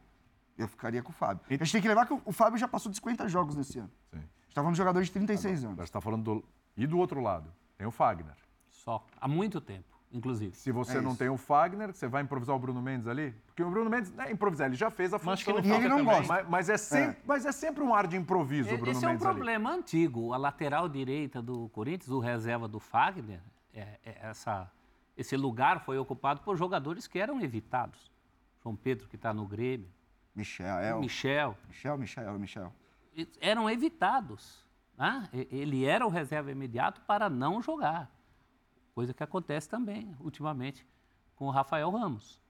eu 0.57 0.67
ficaria 0.67 1.03
com 1.03 1.11
o 1.11 1.13
Fábio. 1.13 1.43
A 1.47 1.53
gente 1.53 1.71
tem 1.71 1.81
que 1.81 1.87
levar 1.87 2.07
que 2.07 2.13
o- 2.25 2.31
Fábio 2.31 2.57
já 2.57 2.67
passou 2.67 2.89
de 2.91 2.97
50 2.97 3.29
jogos 3.29 3.55
nesse 3.55 3.77
ano. 3.77 3.91
Sim. 4.11 4.17
A 4.17 4.19
gente 4.19 4.55
tá 4.55 4.61
falando 4.61 4.73
de 4.73 4.77
jogador 4.79 5.03
de 5.03 5.11
36 5.11 5.63
anos. 5.63 5.77
Você 5.77 5.83
está 5.83 6.01
falando 6.01 6.23
do... 6.23 6.45
E 6.75 6.87
do 6.87 6.97
outro 6.97 7.21
lado, 7.21 7.51
tem 7.77 7.85
o 7.85 7.91
Fagner. 7.91 8.33
Só. 8.69 9.05
Há 9.21 9.27
muito 9.27 9.59
tempo, 9.61 9.85
inclusive. 10.11 10.55
Se 10.55 10.71
você 10.71 10.97
É 10.97 11.01
não 11.01 11.09
isso. 11.11 11.19
tem 11.19 11.29
o 11.29 11.37
Fagner, 11.37 11.93
você 11.93 12.07
vai 12.07 12.23
improvisar 12.23 12.55
o 12.55 12.59
Bruno 12.59 12.81
Mendes 12.81 13.05
ali? 13.07 13.31
Porque 13.45 13.61
o 13.61 13.69
Bruno 13.69 13.89
Mendes 13.89 14.11
é 14.17 14.31
improvisar, 14.31 14.67
ele 14.67 14.75
já 14.77 14.89
fez 14.89 15.13
a 15.13 15.17
Mas 15.17 15.27
acho 15.27 15.45
que 15.45 15.51
função. 15.53 15.75
ele 15.75 15.85
E 15.85 15.89
não 15.89 16.03
gosta. 16.03 16.25
Mas, 16.27 16.47
mas 16.49 16.69
é 16.69 16.77
sempre, 16.77 17.17
mas 17.25 17.45
é 17.45 17.51
sempre 17.51 17.83
um 17.83 17.93
ar 17.93 18.07
de 18.07 18.15
improviso 18.17 18.73
o 18.73 18.77
Bruno 18.77 18.91
Esse 18.93 19.03
é 19.05 19.07
um 19.07 19.11
Mendes 19.11 19.25
ali. 19.25 19.35
problema 19.35 19.71
antigo. 19.71 20.33
A 20.33 20.37
lateral 20.37 20.87
direita 20.89 21.41
do 21.41 21.67
Corinthians, 21.69 22.09
o 22.09 22.19
reserva 22.19 22.67
do 22.67 22.79
Fagner, 22.79 23.41
é- 23.73 23.99
é 24.05 24.17
essa, 24.29 24.71
esse 25.19 25.35
lugar 25.35 25.83
foi 25.83 25.97
ocupado 25.97 26.41
por 26.41 26.55
jogadores 26.57 27.07
que 27.07 27.19
eram 27.19 27.41
evitados. 27.41 28.11
João 28.63 28.75
Pedro, 28.75 29.07
que 29.07 29.15
está 29.15 29.33
no 29.33 29.45
Grêmio, 29.45 29.89
Michel, 30.35 30.77
é 30.79 30.93
Michel, 30.97 31.57
Michel, 31.67 31.97
Michel, 31.97 32.39
Michel. 32.39 32.73
e- 33.15 33.27
eram 33.41 33.69
evitados. 33.69 34.65
né? 34.97 35.29
Ele 35.33 35.85
era 35.85 36.05
o 36.05 36.09
reserva 36.09 36.51
imediato 36.51 37.01
para 37.01 37.29
não 37.29 37.61
jogar. 37.61 38.09
Coisa 38.93 39.13
que 39.13 39.23
acontece 39.23 39.67
também, 39.69 40.13
ultimamente, 40.19 40.85
com 41.35 41.47
o 41.47 41.49
Rafael 41.51 41.89
Ramos. 41.89 42.41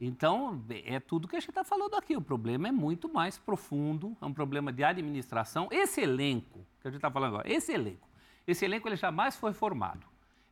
Então, 0.00 0.62
é 0.84 0.98
tudo 1.00 1.26
que 1.28 1.36
a 1.36 1.40
gente 1.40 1.48
está 1.50 1.64
falando 1.64 1.94
aqui. 1.94 2.16
O 2.16 2.20
problema 2.20 2.68
é 2.68 2.72
muito 2.72 3.08
mais 3.12 3.38
profundo, 3.38 4.16
é 4.20 4.26
um 4.26 4.32
problema 4.32 4.72
de 4.72 4.82
administração. 4.84 5.68
Esse 5.70 6.00
elenco, 6.02 6.58
que 6.80 6.88
a 6.88 6.90
gente 6.90 6.98
está 6.98 7.10
falando 7.10 7.34
agora, 7.34 7.50
esse 7.52 7.72
elenco, 7.72 8.06
esse 8.46 8.64
elenco 8.64 8.88
ele 8.88 8.96
jamais 8.96 9.36
foi 9.36 9.52
formado. 9.52 10.06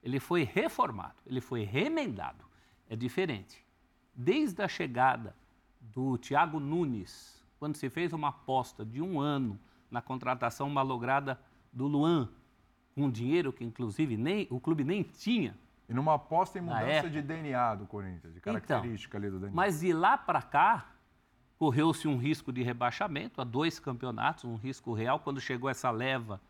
Ele 0.04 0.20
foi 0.20 0.44
reformado, 0.44 1.14
ele 1.26 1.40
foi 1.40 1.64
remendado. 1.64 2.44
É 2.90 2.94
diferente. 2.94 3.64
Desde 4.14 4.62
a 4.62 4.68
chegada 4.68 5.34
do 5.80 6.18
Thiago 6.18 6.60
Nunes, 6.60 7.42
quando 7.58 7.74
se 7.76 7.88
fez 7.88 8.12
uma 8.12 8.28
aposta 8.28 8.84
de 8.84 9.00
um 9.00 9.18
ano 9.18 9.58
na 9.90 10.02
contratação 10.02 10.68
malograda 10.68 11.40
do 11.72 11.86
Luan, 11.86 12.28
com 12.94 13.10
dinheiro 13.10 13.50
que, 13.50 13.64
inclusive, 13.64 14.18
nem, 14.18 14.46
o 14.50 14.60
clube 14.60 14.84
nem 14.84 15.02
tinha, 15.02 15.56
E 15.88 15.94
numa 15.94 16.14
aposta 16.14 16.58
em 16.58 16.62
mudança 16.62 17.08
de 17.08 17.22
DNA 17.22 17.74
do 17.76 17.86
Corinthians, 17.86 18.34
de 18.34 18.40
característica 18.40 19.16
ali 19.16 19.30
do 19.30 19.38
DNA. 19.38 19.54
Mas 19.54 19.80
de 19.80 19.92
lá 19.92 20.18
para 20.18 20.42
cá, 20.42 20.92
correu-se 21.58 22.06
um 22.06 22.18
risco 22.18 22.52
de 22.52 22.62
rebaixamento 22.62 23.40
a 23.40 23.44
dois 23.44 23.78
campeonatos, 23.80 24.44
um 24.44 24.56
risco 24.56 24.92
real, 24.92 25.18
quando 25.18 25.40
chegou 25.40 25.70
essa 25.70 25.90
leva 25.90 26.40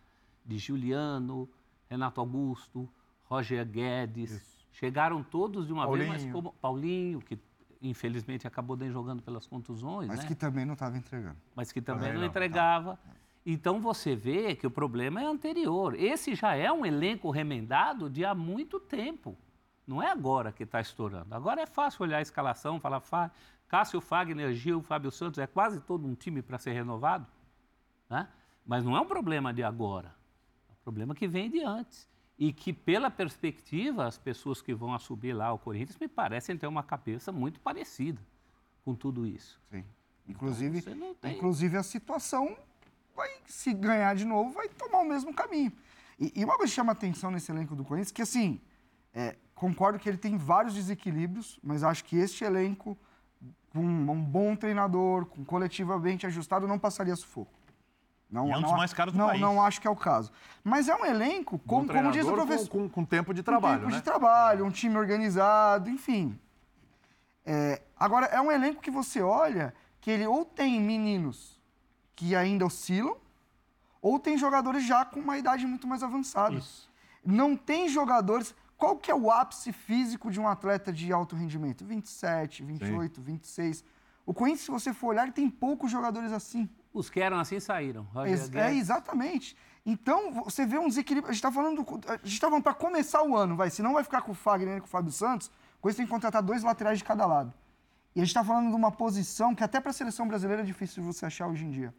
de 0.45 0.59
Juliano, 0.59 1.49
Renato 1.89 2.21
Augusto, 2.21 2.89
Roger 3.25 3.67
Guedes. 3.67 4.55
Chegaram 4.73 5.23
todos 5.23 5.67
de 5.67 5.73
uma 5.73 5.87
vez, 5.87 6.09
mas 6.09 6.17
Paulinho. 6.23 6.33
como 6.33 6.53
Paulinho, 6.61 7.21
que 7.21 7.39
infelizmente 7.81 8.47
acabou 8.47 8.77
nem 8.77 8.91
jogando 8.91 9.23
pelas 9.23 9.47
contusões, 9.47 10.09
Mas 10.09 10.21
né? 10.21 10.27
que 10.27 10.35
também 10.35 10.65
não 10.65 10.73
estava 10.75 10.97
entregando. 10.97 11.37
mas 11.55 11.71
que 11.71 11.81
também, 11.83 12.13
não 12.13 12.21
não, 12.21 12.27
entregava. 12.27 12.99
Então 13.47 13.79
você 13.81 14.17
vê 14.17 14.55
que 14.55 14.67
o 14.67 14.71
problema 14.71 15.21
é 15.21 15.27
anterior. 15.27 15.95
Esse 15.95 16.35
já 16.35 16.55
é 16.55 16.73
um 16.73 16.85
elenco 16.87 17.31
remendado 17.31 18.09
de 18.09 18.25
há 18.25 18.35
muito 18.35 18.81
tempo. 18.81 19.37
Não 19.87 20.03
é 20.03 20.11
agora 20.11 20.51
que 20.51 20.63
está 20.63 20.81
estourando. 20.81 21.35
Agora 21.35 21.61
é 21.61 21.67
fácil 21.67 22.03
olhar 22.05 22.19
a 22.19 22.23
escalação, 22.23 22.81
falar 22.81 23.01
Fa- 23.01 23.31
Cássio, 23.69 24.01
Fagner, 24.01 24.53
Gil, 24.55 24.81
Fábio 24.83 25.11
Santos, 25.11 25.39
é 25.39 25.47
quase 25.47 25.79
todo 25.81 26.07
um 26.07 26.15
time 26.15 26.41
para 26.41 26.59
ser 26.59 26.73
renovado. 26.73 27.27
Né? 28.09 28.27
Mas 28.65 28.83
não 28.83 28.97
é 28.97 29.01
um 29.01 29.07
problema 29.07 29.53
de 29.53 29.63
agora. 29.63 30.09
É 30.71 30.73
um 30.73 30.83
problema 30.83 31.15
que 31.15 31.29
vem 31.29 31.51
de 31.51 31.61
antes. 31.63 32.09
E 32.39 32.53
que, 32.53 32.73
pela 32.73 33.11
perspectiva, 33.11 34.07
as 34.07 34.19
pessoas 34.19 34.61
que 34.61 34.75
vão 34.75 34.93
assumir 34.93 35.33
lá 35.33 35.53
o 35.53 35.59
Corinthians 35.59 35.99
me 35.99 36.09
parecem 36.09 36.57
ter 36.57 36.67
uma 36.67 36.83
cabeça 36.83 37.31
muito 37.31 37.61
parecida 37.61 38.21
com 38.85 38.95
tudo 38.95 39.27
isso. 39.27 39.61
Sim. 39.71 39.85
Inclusive, 40.27 40.95
não 40.95 41.15
tem- 41.15 41.37
inclusive 41.37 41.77
a 41.77 41.83
situação 41.83 42.57
vai, 43.15 43.31
se 43.47 43.73
ganhar 43.73 44.15
de 44.17 44.25
novo, 44.25 44.51
vai 44.53 44.69
tomar 44.69 44.99
o 45.01 45.05
mesmo 45.05 45.33
caminho. 45.33 45.73
E, 46.19 46.33
e 46.35 46.45
uma 46.45 46.57
coisa 46.57 46.71
que 46.71 46.75
chama 46.75 46.93
atenção 46.93 47.31
nesse 47.31 47.53
elenco 47.53 47.77
do 47.77 47.85
Corinthians, 47.85 48.11
que 48.11 48.23
assim, 48.23 48.61
é, 49.13 49.37
concordo 49.55 49.99
que 49.99 50.09
ele 50.09 50.19
tem 50.19 50.37
vários 50.37 50.75
desequilíbrios, 50.75 51.61
mas 51.63 51.85
acho 51.85 52.05
que 52.05 52.17
este 52.17 52.43
elenco, 52.45 52.99
com 53.71 53.81
um 53.81 54.23
bom 54.25 54.57
treinador, 54.57 55.27
com 55.27 55.45
coletivamente 55.45 56.27
ajustado, 56.27 56.67
não 56.67 56.79
passaria 56.79 57.15
sufoco. 57.15 57.53
Não, 58.31 58.49
E 58.49 58.53
é 58.53 58.57
um 58.57 58.63
dos 58.63 58.73
mais 58.73 58.93
caros 58.93 59.13
do 59.13 59.19
não, 59.19 59.29
país. 59.29 59.41
Não 59.41 59.63
acho 59.63 59.81
que 59.81 59.87
é 59.87 59.91
o 59.91 59.97
caso. 59.97 60.33
Mas 60.63 60.89
é 60.89 60.95
um 60.95 61.05
elenco, 61.05 61.59
como, 61.61 61.87
como 61.87 62.11
diz 62.11 62.27
o 62.27 62.33
professor 62.33 62.69
Com, 62.69 62.81
com, 62.81 62.89
com 62.89 63.05
tempo 63.05 63.33
de 63.33 63.41
um 63.41 63.45
trabalho, 63.45 63.81
tempo 63.81 63.93
né? 63.93 63.97
de 63.99 64.03
trabalho, 64.03 64.65
um 64.65 64.71
time 64.71 64.97
organizado, 64.97 65.89
enfim. 65.89 66.39
É, 67.45 67.83
agora, 67.97 68.27
é 68.27 68.41
um 68.41 68.51
elenco 68.51 68.81
que 68.81 68.91
você 68.91 69.21
olha 69.21 69.75
que 70.01 70.11
ele 70.11 70.27
ou 70.27 70.45
tem 70.45 70.81
meninos 70.81 71.61
que 72.17 72.35
ainda 72.35 72.67
oscilam, 72.67 73.17
ou 74.01 74.19
tem 74.19 74.37
jogadores 74.37 74.85
já 74.85 75.05
com 75.05 75.21
uma 75.21 75.39
idade 75.39 75.67
muito 75.67 75.87
mais 75.87 76.03
avançada. 76.03 76.57
Isso. 76.57 76.91
Não 77.25 77.57
tem 77.57 77.89
jogadores. 77.89 78.55
Qual 78.77 78.97
que 78.97 79.11
é 79.11 79.15
o 79.15 79.31
ápice 79.31 79.73
físico 79.73 80.31
de 80.31 80.39
um 80.39 80.47
atleta 80.47 80.93
de 80.93 81.13
alto 81.13 81.35
rendimento? 81.35 81.85
27, 81.85 82.63
28, 82.63 83.21
26. 83.21 83.85
O 84.27 84.35
Corinthians, 84.35 84.65
se 84.65 84.71
você 84.71 84.93
for 84.93 85.09
olhar, 85.09 85.33
tem 85.33 85.49
poucos 85.49 85.91
jogadores 85.91 86.33
assim. 86.33 86.69
Os 86.95 87.11
que 87.11 87.21
eram 87.21 87.39
assim 87.39 87.59
saíram. 87.61 88.05
Roger 88.15 88.33
É, 88.45 88.49
Guedes, 88.49 88.81
exatamente. 88.83 89.57
Então, 89.85 90.33
você 90.45 90.65
vê 90.65 90.79
um 90.79 90.89
desequilíbrio. 90.89 91.29
A 91.31 91.33
gente 91.35 91.41
está 91.45 91.53
falando, 91.53 91.83
do- 91.83 92.01
a 92.11 92.17
gente 92.27 92.41
tá 92.41 92.47
falando 92.49 92.63
para 92.63 92.73
começar 92.73 93.23
o 93.25 93.37
ano, 93.37 93.57
vai. 93.57 93.69
Se 93.69 93.83
não 93.83 93.93
vai 93.95 94.05
ficar 94.05 94.23
com 94.23 94.33
o 94.33 94.35
Fagner 94.35 94.79
e 94.79 94.81
com 94.81 94.87
o 94.87 94.89
Fábio 94.89 95.13
Santos, 95.13 95.51
Coisa 95.81 95.99
tem 95.99 96.07
que 96.07 96.11
contratar 96.13 96.43
dois 96.43 96.63
laterais 96.63 96.97
de 96.97 97.05
cada 97.05 97.27
lado. 97.27 97.53
E 98.17 98.21
a 98.21 98.25
gente 98.25 98.31
está 98.31 98.43
falando 98.43 98.71
de 98.71 98.75
uma 98.75 98.91
posição 98.91 99.55
que 99.55 99.63
até 99.63 99.79
para 99.81 99.91
a 99.91 99.93
seleção 99.93 100.27
brasileira 100.27 100.63
é 100.63 100.65
difícil 100.65 101.03
de 101.03 101.07
você 101.07 101.27
achar 101.27 101.47
hoje 101.47 101.63
em 101.67 101.71
dia. 101.71 101.93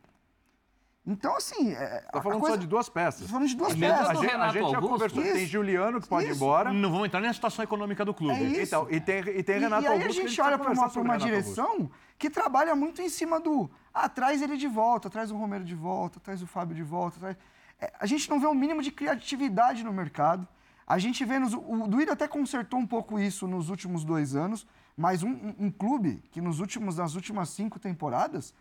Então, 1.07 1.35
assim. 1.37 1.71
É, 1.73 1.99
Tá 2.11 2.21
falando 2.21 2.45
só 2.47 2.55
de 2.55 2.65
duas 2.65 2.89
peças. 2.89 3.29
Falando 3.29 3.47
de 3.47 3.55
duas 3.55 3.71
A 3.73 3.75
a 3.75 3.77
peças. 3.79 4.07
do 4.17 4.21
gente, 4.23 4.33
a 4.35 4.47
gente 4.49 4.71
já 4.71 4.81
conversou. 4.81 5.21
Tem 5.23 5.37
Isso. 5.43 5.45
Juliano 5.51 6.01
que 6.01 6.07
pode 6.07 6.25
ir 6.25 6.29
Isso. 6.29 6.37
embora. 6.37 6.73
Não 6.73 6.89
vamos 6.89 7.05
entrar 7.07 7.19
nem 7.19 7.27
na 7.29 7.33
situação 7.33 7.63
econômica 7.63 8.03
do 8.03 8.13
clube. 8.13 8.39
É 8.39 8.43
isso. 8.43 8.61
Então, 8.61 8.87
e 8.89 8.99
tem, 8.99 9.19
e 9.19 9.43
tem 9.43 9.57
E- 9.57 9.59
Renato 9.59 9.83
e, 9.83 9.87
aí 9.87 9.93
Augusto. 10.01 10.09
a 10.19 10.21
que 10.23 10.27
gente 10.29 10.41
olha 10.41 10.57
para 10.57 10.71
uma, 10.71 10.89
pra 10.89 11.01
uma 11.01 11.13
Renato 11.13 11.31
Augusto. 11.31 11.53
direção 11.53 11.91
que 12.17 12.29
trabalha 12.29 12.75
muito 12.75 13.01
em 13.01 13.09
cima 13.09 13.39
do. 13.39 13.69
Ah, 13.93 14.09
traz 14.09 14.41
ele 14.41 14.57
de 14.57 14.67
volta, 14.67 15.09
traz 15.09 15.29
o 15.31 15.37
Romero 15.37 15.63
de 15.63 15.75
volta, 15.75 16.19
traz 16.19 16.41
o 16.41 16.47
Fábio 16.47 16.75
de 16.75 16.83
volta. 16.83 17.19
traz- 17.19 17.37
É, 17.79 17.91
a 17.99 18.05
gente 18.05 18.29
não 18.29 18.39
vê 18.39 18.47
o 18.47 18.53
mínimo 18.55 18.81
de 18.81 18.89
criatividade 18.91 19.83
no 19.83 19.93
mercado. 19.93 20.47
A 20.87 20.97
gente 20.97 21.23
vê. 21.25 21.37
Nos, 21.39 21.53
o 21.53 21.87
Duílio 21.87 22.13
até 22.13 22.27
consertou 22.27 22.79
um 22.79 22.87
pouco 22.87 23.19
isso 23.19 23.47
nos 23.47 23.69
últimos 23.69 24.03
dois 24.03 24.35
anos, 24.35 24.65
mas 24.97 25.21
um, 25.23 25.29
um- 25.29 25.55
um 25.67 25.71
clube 25.71 26.23
que 26.31 26.39
nos 26.41 26.59
últimos, 26.59 26.97
nas 26.97 27.15
últimas 27.15 27.49
cinco 27.49 27.77
temporadas 27.79 28.53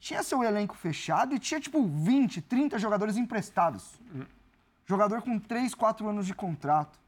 tinha 0.00 0.22
seu 0.22 0.42
elenco 0.42 0.76
fechado 0.76 1.34
e 1.34 1.38
tinha 1.38 1.60
tipo 1.60 1.82
20, 1.82 2.40
30 2.42 2.78
jogadores 2.78 3.16
emprestados. 3.16 3.98
Jogador 4.86 5.22
com 5.22 5.38
3, 5.38 5.74
4 5.74 6.08
anos 6.08 6.26
de 6.26 6.34
contrato 6.34 6.98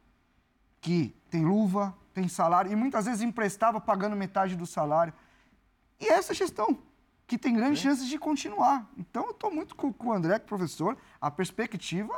que 0.80 1.14
tem 1.30 1.44
luva, 1.44 1.96
tem 2.12 2.28
salário 2.28 2.72
e 2.72 2.76
muitas 2.76 3.04
vezes 3.04 3.20
emprestava 3.20 3.80
pagando 3.80 4.16
metade 4.16 4.56
do 4.56 4.66
salário. 4.66 5.12
E 6.00 6.08
essa 6.08 6.32
gestão, 6.32 6.78
que 7.26 7.38
tem 7.38 7.54
grandes 7.54 7.80
chances 7.80 8.08
de 8.08 8.18
continuar. 8.18 8.90
Então 8.96 9.26
eu 9.26 9.30
estou 9.30 9.50
muito 9.50 9.76
com, 9.76 9.92
com 9.92 10.08
o 10.08 10.12
André, 10.12 10.36
o 10.36 10.40
professor. 10.40 10.96
A 11.20 11.30
perspectiva 11.30 12.12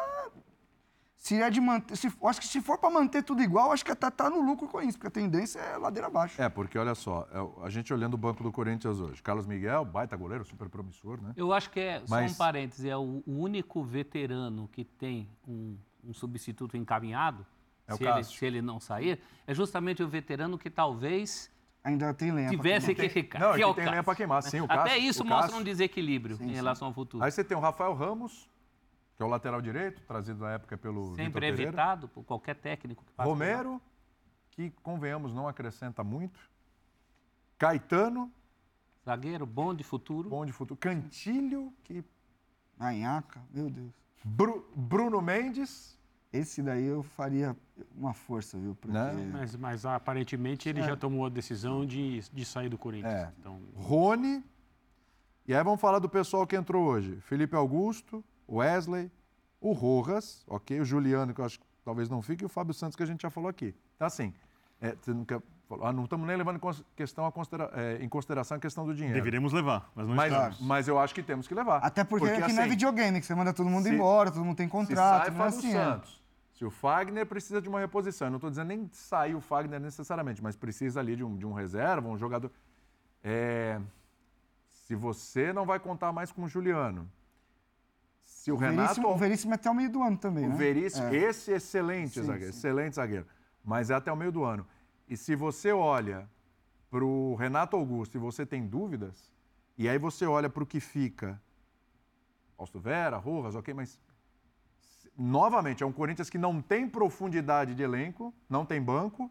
se 1.22 1.40
é 1.40 1.48
de 1.48 1.60
manter. 1.60 1.96
Se, 1.96 2.12
acho 2.24 2.40
que 2.40 2.46
se 2.48 2.60
for 2.60 2.76
para 2.78 2.90
manter 2.90 3.22
tudo 3.22 3.40
igual, 3.44 3.70
acho 3.70 3.84
que 3.84 3.92
até 3.92 4.10
tá 4.10 4.28
no 4.28 4.40
lucro 4.40 4.66
com 4.66 4.82
isso, 4.82 4.98
porque 4.98 5.06
a 5.06 5.10
tendência 5.22 5.60
é 5.60 5.76
ladeira 5.76 6.08
abaixo. 6.08 6.42
É, 6.42 6.48
porque 6.48 6.76
olha 6.76 6.96
só, 6.96 7.28
é, 7.32 7.64
a 7.64 7.70
gente 7.70 7.94
olhando 7.94 8.14
o 8.14 8.16
banco 8.16 8.42
do 8.42 8.50
Corinthians 8.50 8.98
hoje. 8.98 9.22
Carlos 9.22 9.46
Miguel, 9.46 9.84
baita 9.84 10.16
goleiro, 10.16 10.44
super 10.44 10.68
promissor, 10.68 11.22
né? 11.22 11.32
Eu 11.36 11.52
acho 11.52 11.70
que 11.70 11.78
é, 11.78 12.02
Mas- 12.08 12.32
só 12.32 12.34
um 12.34 12.38
parêntese, 12.38 12.90
é 12.90 12.96
o, 12.96 13.22
único 13.24 13.84
veterano 13.84 14.68
que 14.72 14.84
tem 14.84 15.28
um, 15.46 15.76
um 16.02 16.12
substituto 16.12 16.76
encaminhado, 16.76 17.46
É 17.86 17.94
o 17.94 17.96
se, 17.96 18.04
ele, 18.04 18.24
se 18.24 18.44
ele 18.44 18.60
não 18.60 18.80
sair, 18.80 19.20
é 19.46 19.54
justamente 19.54 20.02
o 20.02 20.08
veterano 20.08 20.58
que 20.58 20.68
talvez 20.70 21.48
Ainda 21.84 22.12
tem 22.12 22.32
lenha. 22.32 22.50
tivesse 22.50 22.86
queimar. 22.96 23.02
que 23.04 23.08
ficar. 23.08 23.38
Não, 23.38 23.48
que 23.50 23.54
ele 23.58 23.62
é 23.62 23.66
o 23.68 23.74
tem 23.74 23.88
lenha 23.88 24.02
pra 24.02 24.16
queimar, 24.16 24.42
sim, 24.42 24.60
o 24.60 24.64
Até 24.64 24.74
Cássio- 24.76 24.98
isso 25.04 25.22
o 25.22 25.26
mostra 25.26 25.46
Cássio- 25.50 25.60
um 25.60 25.64
desequilíbrio 25.64 26.36
Sim, 26.36 26.46
em 26.46 26.48
sim. 26.48 26.54
relação 26.54 26.88
ao 26.88 26.94
futuro. 26.94 27.22
Aí 27.24 27.30
você 27.30 27.44
tem 27.44 27.56
o 27.56 27.60
Rafael 27.60 27.94
Ramos, 27.94 28.50
que 29.16 29.22
é 29.22 29.26
o 29.26 29.28
lateral 29.28 29.60
direito, 29.60 30.02
trazido 30.02 30.40
na 30.40 30.52
época 30.52 30.76
pelo 30.78 31.10
Vitor 31.10 31.16
Sempre 31.16 31.40
Pereira. 31.40 31.62
evitado 31.64 32.08
por 32.08 32.24
qualquer 32.24 32.56
técnico 32.56 33.04
que 33.04 33.12
lá. 33.16 33.24
Romero, 33.24 33.80
que 34.50 34.70
convenhamos 34.82 35.32
não 35.34 35.46
acrescenta 35.48 36.02
muito. 36.02 36.40
Caetano, 37.58 38.30
Zagueiro 39.04 39.46
bom 39.46 39.74
de 39.74 39.82
futuro. 39.84 40.28
bom 40.28 40.44
de 40.46 40.52
futuro. 40.52 40.78
Cantilho, 40.78 41.72
que 41.84 42.04
Manhaca, 42.78 43.40
meu 43.52 43.68
Deus. 43.70 43.90
Bru- 44.24 44.64
Bruno 44.74 45.20
Mendes, 45.20 45.98
Esse 46.32 46.62
daí 46.62 46.84
eu 46.86 47.02
faria 47.02 47.54
uma 47.94 48.14
força, 48.14 48.56
viu? 48.58 48.74
Porque... 48.74 48.96
Né? 48.96 49.30
Mas, 49.32 49.54
mas 49.56 49.84
aparentemente 49.84 50.66
ele 50.68 50.80
já 50.82 50.96
tomou 50.96 51.26
a 51.26 51.28
decisão 51.28 51.84
de, 51.84 52.20
de 52.32 52.44
sair 52.44 52.68
do 52.70 52.78
Corinthians. 52.78 53.12
É. 53.12 53.32
Então, 53.38 53.60
Rony. 53.74 54.42
E 55.46 55.54
aí 55.54 55.62
vamos 55.62 55.80
falar 55.80 55.98
do 55.98 56.08
pessoal 56.08 56.46
que 56.46 56.56
entrou 56.56 56.84
hoje. 56.86 57.20
Felipe 57.22 57.54
Augusto, 57.54 58.24
Wesley, 58.56 59.10
o 59.60 59.72
Rojas, 59.72 60.44
ok? 60.48 60.80
O 60.80 60.84
Juliano, 60.84 61.32
que 61.34 61.40
eu 61.40 61.44
acho 61.44 61.58
que 61.58 61.66
talvez 61.84 62.08
não 62.08 62.20
fique, 62.22 62.42
e 62.44 62.46
o 62.46 62.48
Fábio 62.48 62.74
Santos, 62.74 62.96
que 62.96 63.02
a 63.02 63.06
gente 63.06 63.22
já 63.22 63.30
falou 63.30 63.48
aqui. 63.48 63.74
Então, 63.96 64.06
assim, 64.06 64.32
é, 64.80 64.94
você 65.00 65.12
não, 65.14 65.24
quer, 65.24 65.40
ah, 65.82 65.92
não 65.92 66.04
estamos 66.04 66.26
nem 66.26 66.36
levando 66.36 66.56
em, 66.56 66.58
cons- 66.60 66.84
questão 66.96 67.24
a 67.26 67.32
considera- 67.32 67.70
é, 67.74 67.98
em 68.02 68.08
consideração 68.08 68.56
a 68.56 68.60
questão 68.60 68.84
do 68.84 68.94
dinheiro. 68.94 69.14
Deveríamos 69.14 69.52
levar, 69.52 69.90
mas 69.94 70.06
não 70.06 70.14
Mas, 70.14 70.32
estamos. 70.32 70.60
mas 70.60 70.88
eu 70.88 70.98
acho 70.98 71.14
que 71.14 71.22
temos 71.22 71.46
que 71.48 71.54
levar. 71.54 71.78
Até 71.78 72.04
porque, 72.04 72.26
aqui 72.28 72.52
não 72.52 72.60
é 72.60 72.62
assim, 72.62 72.70
videogame, 72.70 73.20
que 73.20 73.26
você 73.26 73.34
manda 73.34 73.52
todo 73.52 73.68
mundo 73.70 73.84
se- 73.84 73.94
embora, 73.94 74.30
todo 74.30 74.44
mundo 74.44 74.56
tem 74.56 74.66
Se 74.66 74.72
contrato, 74.72 75.26
sai 75.26 75.30
não 75.34 75.44
é 75.46 75.50
Fábio 75.50 75.58
assim. 75.58 75.68
é. 75.76 75.84
Santos, 75.84 76.22
se 76.52 76.64
o 76.64 76.70
Fagner 76.70 77.26
precisa 77.26 77.60
de 77.62 77.68
uma 77.68 77.80
reposição, 77.80 78.26
eu 78.26 78.30
não 78.32 78.36
estou 78.38 78.50
dizendo 78.50 78.68
nem 78.68 78.88
sair 78.92 79.34
o 79.34 79.40
Fagner 79.40 79.80
necessariamente, 79.80 80.42
mas 80.42 80.56
precisa 80.56 81.00
ali 81.00 81.16
de 81.16 81.24
um, 81.24 81.36
de 81.36 81.46
um 81.46 81.52
reserva, 81.52 82.08
um 82.08 82.18
jogador. 82.18 82.50
É, 83.24 83.80
se 84.70 84.94
você 84.94 85.52
não 85.52 85.64
vai 85.64 85.78
contar 85.78 86.12
mais 86.12 86.30
com 86.32 86.42
o 86.44 86.48
Juliano, 86.48 87.08
se 88.32 88.50
o, 88.50 88.54
O 88.54 88.58
Renato. 88.58 88.80
Veríssimo, 88.82 89.08
o 89.08 89.16
Veríssimo 89.16 89.52
é 89.52 89.54
até 89.56 89.70
o 89.70 89.74
meio 89.74 89.90
do 89.90 90.02
ano 90.02 90.16
também, 90.16 90.46
o 90.46 90.48
né? 90.48 90.56
Veríssimo, 90.56 91.06
É. 91.08 91.14
esse 91.16 91.52
excelente 91.52 92.14
Sim, 92.18 92.24
zagueiro, 92.26 92.52
sim. 92.52 92.58
excelente 92.58 92.94
zagueiro, 92.96 93.26
mas 93.64 93.90
é 93.90 93.94
até 93.94 94.10
o 94.10 94.16
meio 94.16 94.32
do 94.32 94.42
ano. 94.42 94.66
E 95.08 95.16
se 95.16 95.36
você 95.36 95.70
olha 95.70 96.28
para 96.90 97.04
o 97.04 97.34
Renato 97.36 97.76
Augusto 97.76 98.16
e 98.16 98.18
você 98.18 98.44
tem 98.46 98.66
dúvidas, 98.66 99.30
e 99.76 99.88
aí 99.88 99.98
você 99.98 100.26
olha 100.26 100.48
para 100.48 100.62
o 100.62 100.66
que 100.66 100.80
fica, 100.80 101.40
Fausto 102.56 102.80
Vera, 102.80 103.16
Rojas, 103.16 103.54
ok, 103.54 103.72
mas 103.74 103.98
novamente 105.16 105.82
é 105.82 105.86
um 105.86 105.92
Corinthians 105.92 106.30
que 106.30 106.38
não 106.38 106.60
tem 106.62 106.88
profundidade 106.88 107.74
de 107.74 107.82
elenco, 107.82 108.34
não 108.48 108.64
tem 108.64 108.80
banco, 108.82 109.30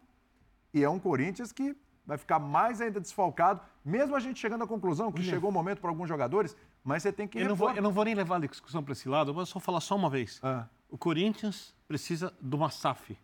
e 0.72 0.82
é 0.82 0.88
um 0.88 0.98
Corinthians 0.98 1.52
que 1.52 1.76
vai 2.06 2.16
ficar 2.16 2.38
mais 2.38 2.80
ainda 2.80 3.00
desfalcado, 3.00 3.60
mesmo 3.84 4.14
a 4.16 4.20
gente 4.20 4.38
chegando 4.40 4.64
à 4.64 4.66
conclusão 4.66 5.12
que 5.12 5.22
chegou 5.22 5.50
o 5.50 5.52
momento 5.52 5.80
para 5.80 5.90
alguns 5.90 6.08
jogadores, 6.08 6.56
mas 6.84 7.02
você 7.02 7.12
tem 7.12 7.26
que 7.28 7.38
Eu 7.38 7.48
não, 7.48 7.54
vou, 7.56 7.70
eu 7.70 7.82
não 7.82 7.92
vou 7.92 8.04
nem 8.04 8.14
levar 8.14 8.36
a 8.36 8.46
discussão 8.46 8.82
para 8.82 8.92
esse 8.92 9.08
lado, 9.08 9.30
eu 9.30 9.34
vou 9.34 9.44
só 9.46 9.60
falar 9.60 9.80
só 9.80 9.96
uma 9.96 10.10
vez. 10.10 10.40
Ah. 10.42 10.66
O 10.90 10.98
Corinthians 10.98 11.74
precisa 11.88 12.32
de 12.40 12.54
uma 12.54 12.70
SAF. 12.70 13.16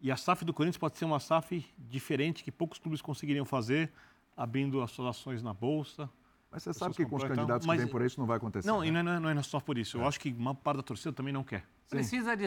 E 0.00 0.10
a 0.10 0.16
SAF 0.16 0.44
do 0.44 0.52
Corinthians 0.52 0.78
pode 0.78 0.98
ser 0.98 1.04
uma 1.04 1.20
SAF 1.20 1.64
diferente 1.78 2.42
que 2.42 2.50
poucos 2.50 2.78
clubes 2.78 3.00
conseguiriam 3.00 3.44
fazer, 3.44 3.90
abrindo 4.36 4.82
as 4.82 4.90
suas 4.90 5.08
ações 5.16 5.42
na 5.42 5.54
Bolsa. 5.54 6.10
Mas 6.50 6.64
você 6.64 6.72
sabe 6.74 6.94
que 6.94 7.04
com 7.06 7.16
os 7.16 7.22
completam, 7.22 7.36
candidatos 7.36 7.66
mas- 7.66 7.78
que 7.78 7.84
vêm 7.84 7.90
por 7.92 8.00
aí 8.02 8.06
isso 8.08 8.20
não 8.20 8.26
vai 8.26 8.36
acontecer. 8.36 8.68
Não, 8.68 8.80
né? 8.80 8.88
e 8.88 8.90
não 8.90 8.98
é, 9.12 9.20
não 9.20 9.28
é 9.30 9.42
só 9.42 9.58
por 9.60 9.78
isso. 9.78 9.96
Eu 9.96 10.06
acho 10.06 10.20
que 10.20 10.30
uma 10.30 10.54
parte 10.54 10.78
da 10.78 10.82
torcida 10.82 11.12
também 11.12 11.32
não 11.32 11.42
quer. 11.42 11.64
Precisa 11.88 12.36
de, 12.36 12.44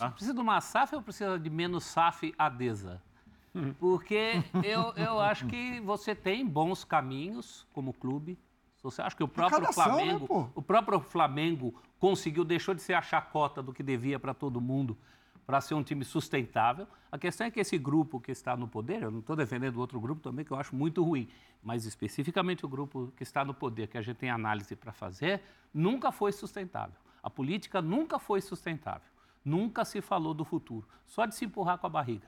Ah. 0.00 0.10
precisa 0.10 0.32
de 0.32 0.40
uma 0.40 0.60
SAF 0.60 0.94
ou 0.94 1.02
precisa 1.02 1.38
de 1.38 1.50
menos 1.50 1.84
SAF 1.84 2.32
adesa? 2.38 3.02
Porque 3.78 4.42
eu, 4.64 4.92
eu 4.96 5.20
acho 5.20 5.46
que 5.46 5.80
você 5.80 6.14
tem 6.14 6.46
bons 6.46 6.84
caminhos 6.84 7.66
como 7.74 7.92
clube. 7.92 8.38
Você 8.82 9.00
acha 9.00 9.14
que 9.14 9.22
o 9.22 9.28
próprio 9.28 9.58
Arrecadação, 9.58 9.96
né, 9.96 10.04
Flamengo, 10.04 10.26
pô? 10.26 10.48
o 10.54 10.62
próprio 10.62 11.00
Flamengo 11.00 11.74
conseguiu, 12.00 12.44
deixou 12.44 12.74
de 12.74 12.82
ser 12.82 12.94
a 12.94 13.02
chacota 13.02 13.62
do 13.62 13.72
que 13.72 13.82
devia 13.82 14.18
para 14.18 14.34
todo 14.34 14.60
mundo, 14.60 14.98
para 15.46 15.60
ser 15.60 15.74
um 15.74 15.82
time 15.82 16.04
sustentável. 16.04 16.86
A 17.10 17.16
questão 17.18 17.46
é 17.46 17.50
que 17.50 17.60
esse 17.60 17.78
grupo 17.78 18.20
que 18.20 18.32
está 18.32 18.56
no 18.56 18.66
poder, 18.66 19.02
eu 19.02 19.10
não 19.10 19.20
estou 19.20 19.36
defendendo 19.36 19.76
outro 19.76 20.00
grupo 20.00 20.20
também, 20.20 20.44
que 20.44 20.50
eu 20.50 20.56
acho 20.56 20.74
muito 20.74 21.02
ruim, 21.04 21.28
mas 21.62 21.84
especificamente 21.84 22.64
o 22.66 22.68
grupo 22.68 23.12
que 23.16 23.22
está 23.22 23.44
no 23.44 23.54
poder, 23.54 23.86
que 23.86 23.96
a 23.96 24.02
gente 24.02 24.16
tem 24.16 24.30
análise 24.30 24.74
para 24.74 24.92
fazer, 24.92 25.40
nunca 25.72 26.10
foi 26.10 26.32
sustentável. 26.32 26.96
A 27.22 27.30
política 27.30 27.80
nunca 27.80 28.18
foi 28.18 28.40
sustentável. 28.40 29.06
Nunca 29.44 29.84
se 29.84 30.00
falou 30.00 30.34
do 30.34 30.44
futuro. 30.44 30.86
Só 31.06 31.24
de 31.26 31.34
se 31.34 31.44
empurrar 31.44 31.78
com 31.78 31.86
a 31.86 31.90
barriga. 31.90 32.26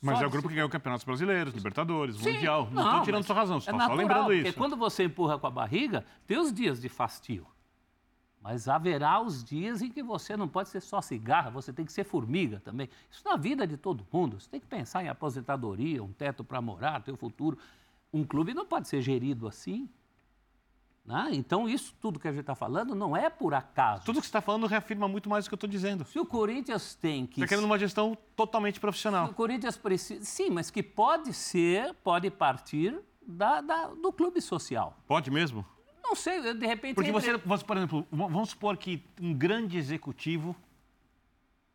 Mas 0.00 0.18
Só 0.18 0.24
é 0.24 0.26
o 0.26 0.30
grupo 0.30 0.48
que 0.48 0.54
ganhou 0.54 0.68
campeonatos 0.70 1.04
brasileiros, 1.04 1.52
Libertadores, 1.52 2.16
Sim, 2.16 2.32
Mundial. 2.32 2.68
Não 2.72 2.86
estou 2.86 3.02
tirando 3.02 3.22
sua 3.24 3.36
razão, 3.36 3.56
é 3.56 3.58
estou 3.58 3.74
só 3.74 3.78
natural, 3.78 3.98
lembrando 3.98 4.26
Porque 4.26 4.48
isso. 4.48 4.56
quando 4.56 4.76
você 4.76 5.04
empurra 5.04 5.38
com 5.38 5.46
a 5.46 5.50
barriga, 5.50 6.06
tem 6.26 6.38
os 6.38 6.52
dias 6.52 6.80
de 6.80 6.88
fastio. 6.88 7.46
Mas 8.40 8.66
haverá 8.66 9.20
os 9.20 9.44
dias 9.44 9.82
em 9.82 9.90
que 9.90 10.02
você 10.02 10.34
não 10.34 10.48
pode 10.48 10.70
ser 10.70 10.80
só 10.80 11.02
cigarra, 11.02 11.50
você 11.50 11.70
tem 11.72 11.84
que 11.84 11.92
ser 11.92 12.04
formiga 12.04 12.58
também. 12.60 12.88
Isso 13.10 13.22
na 13.22 13.36
vida 13.36 13.66
de 13.66 13.76
todo 13.76 14.06
mundo. 14.10 14.40
Você 14.40 14.48
tem 14.48 14.58
que 14.58 14.66
pensar 14.66 15.04
em 15.04 15.08
aposentadoria, 15.08 16.02
um 16.02 16.12
teto 16.12 16.42
para 16.42 16.62
morar, 16.62 17.02
teu 17.02 17.16
futuro. 17.16 17.58
Um 18.10 18.24
clube 18.24 18.54
não 18.54 18.64
pode 18.64 18.88
ser 18.88 19.02
gerido 19.02 19.46
assim. 19.46 19.86
Né? 21.04 21.28
Então, 21.32 21.68
isso 21.68 21.94
tudo 22.00 22.18
que 22.20 22.28
a 22.28 22.30
gente 22.30 22.42
está 22.42 22.54
falando 22.54 22.94
não 22.94 23.16
é 23.16 23.28
por 23.30 23.54
acaso. 23.54 24.04
Tudo 24.04 24.16
que 24.20 24.26
você 24.26 24.28
está 24.28 24.40
falando 24.40 24.66
reafirma 24.66 25.08
muito 25.08 25.28
mais 25.28 25.44
do 25.44 25.48
que 25.48 25.54
eu 25.54 25.56
estou 25.56 25.68
dizendo. 25.70 26.04
Se 26.04 26.18
o 26.18 26.26
Corinthians 26.26 26.94
tem 26.94 27.26
que 27.26 27.40
Está 27.40 27.48
querendo 27.48 27.64
uma 27.64 27.78
gestão 27.78 28.16
totalmente 28.36 28.78
o 28.78 28.80
profissional. 28.80 29.32
Corinthians 29.34 29.76
precisa. 29.76 30.24
Sim, 30.24 30.50
mas 30.50 30.70
que 30.70 30.82
pode 30.82 31.32
ser, 31.32 31.94
pode 32.04 32.30
partir 32.30 32.98
da, 33.26 33.60
da- 33.60 33.88
do 33.88 34.12
clube 34.12 34.40
social. 34.40 34.96
Pode 35.06 35.30
mesmo? 35.30 35.64
Não 36.02 36.14
sei, 36.16 36.38
eu, 36.38 36.54
de 36.54 36.66
repente. 36.66 36.94
Porque 36.96 37.10
entre- 37.10 37.20
você, 37.22 37.36
você, 37.38 37.64
por 37.64 37.76
exemplo, 37.76 38.06
vamos 38.10 38.50
supor 38.50 38.76
que 38.76 39.04
um 39.20 39.32
grande 39.32 39.78
executivo 39.78 40.56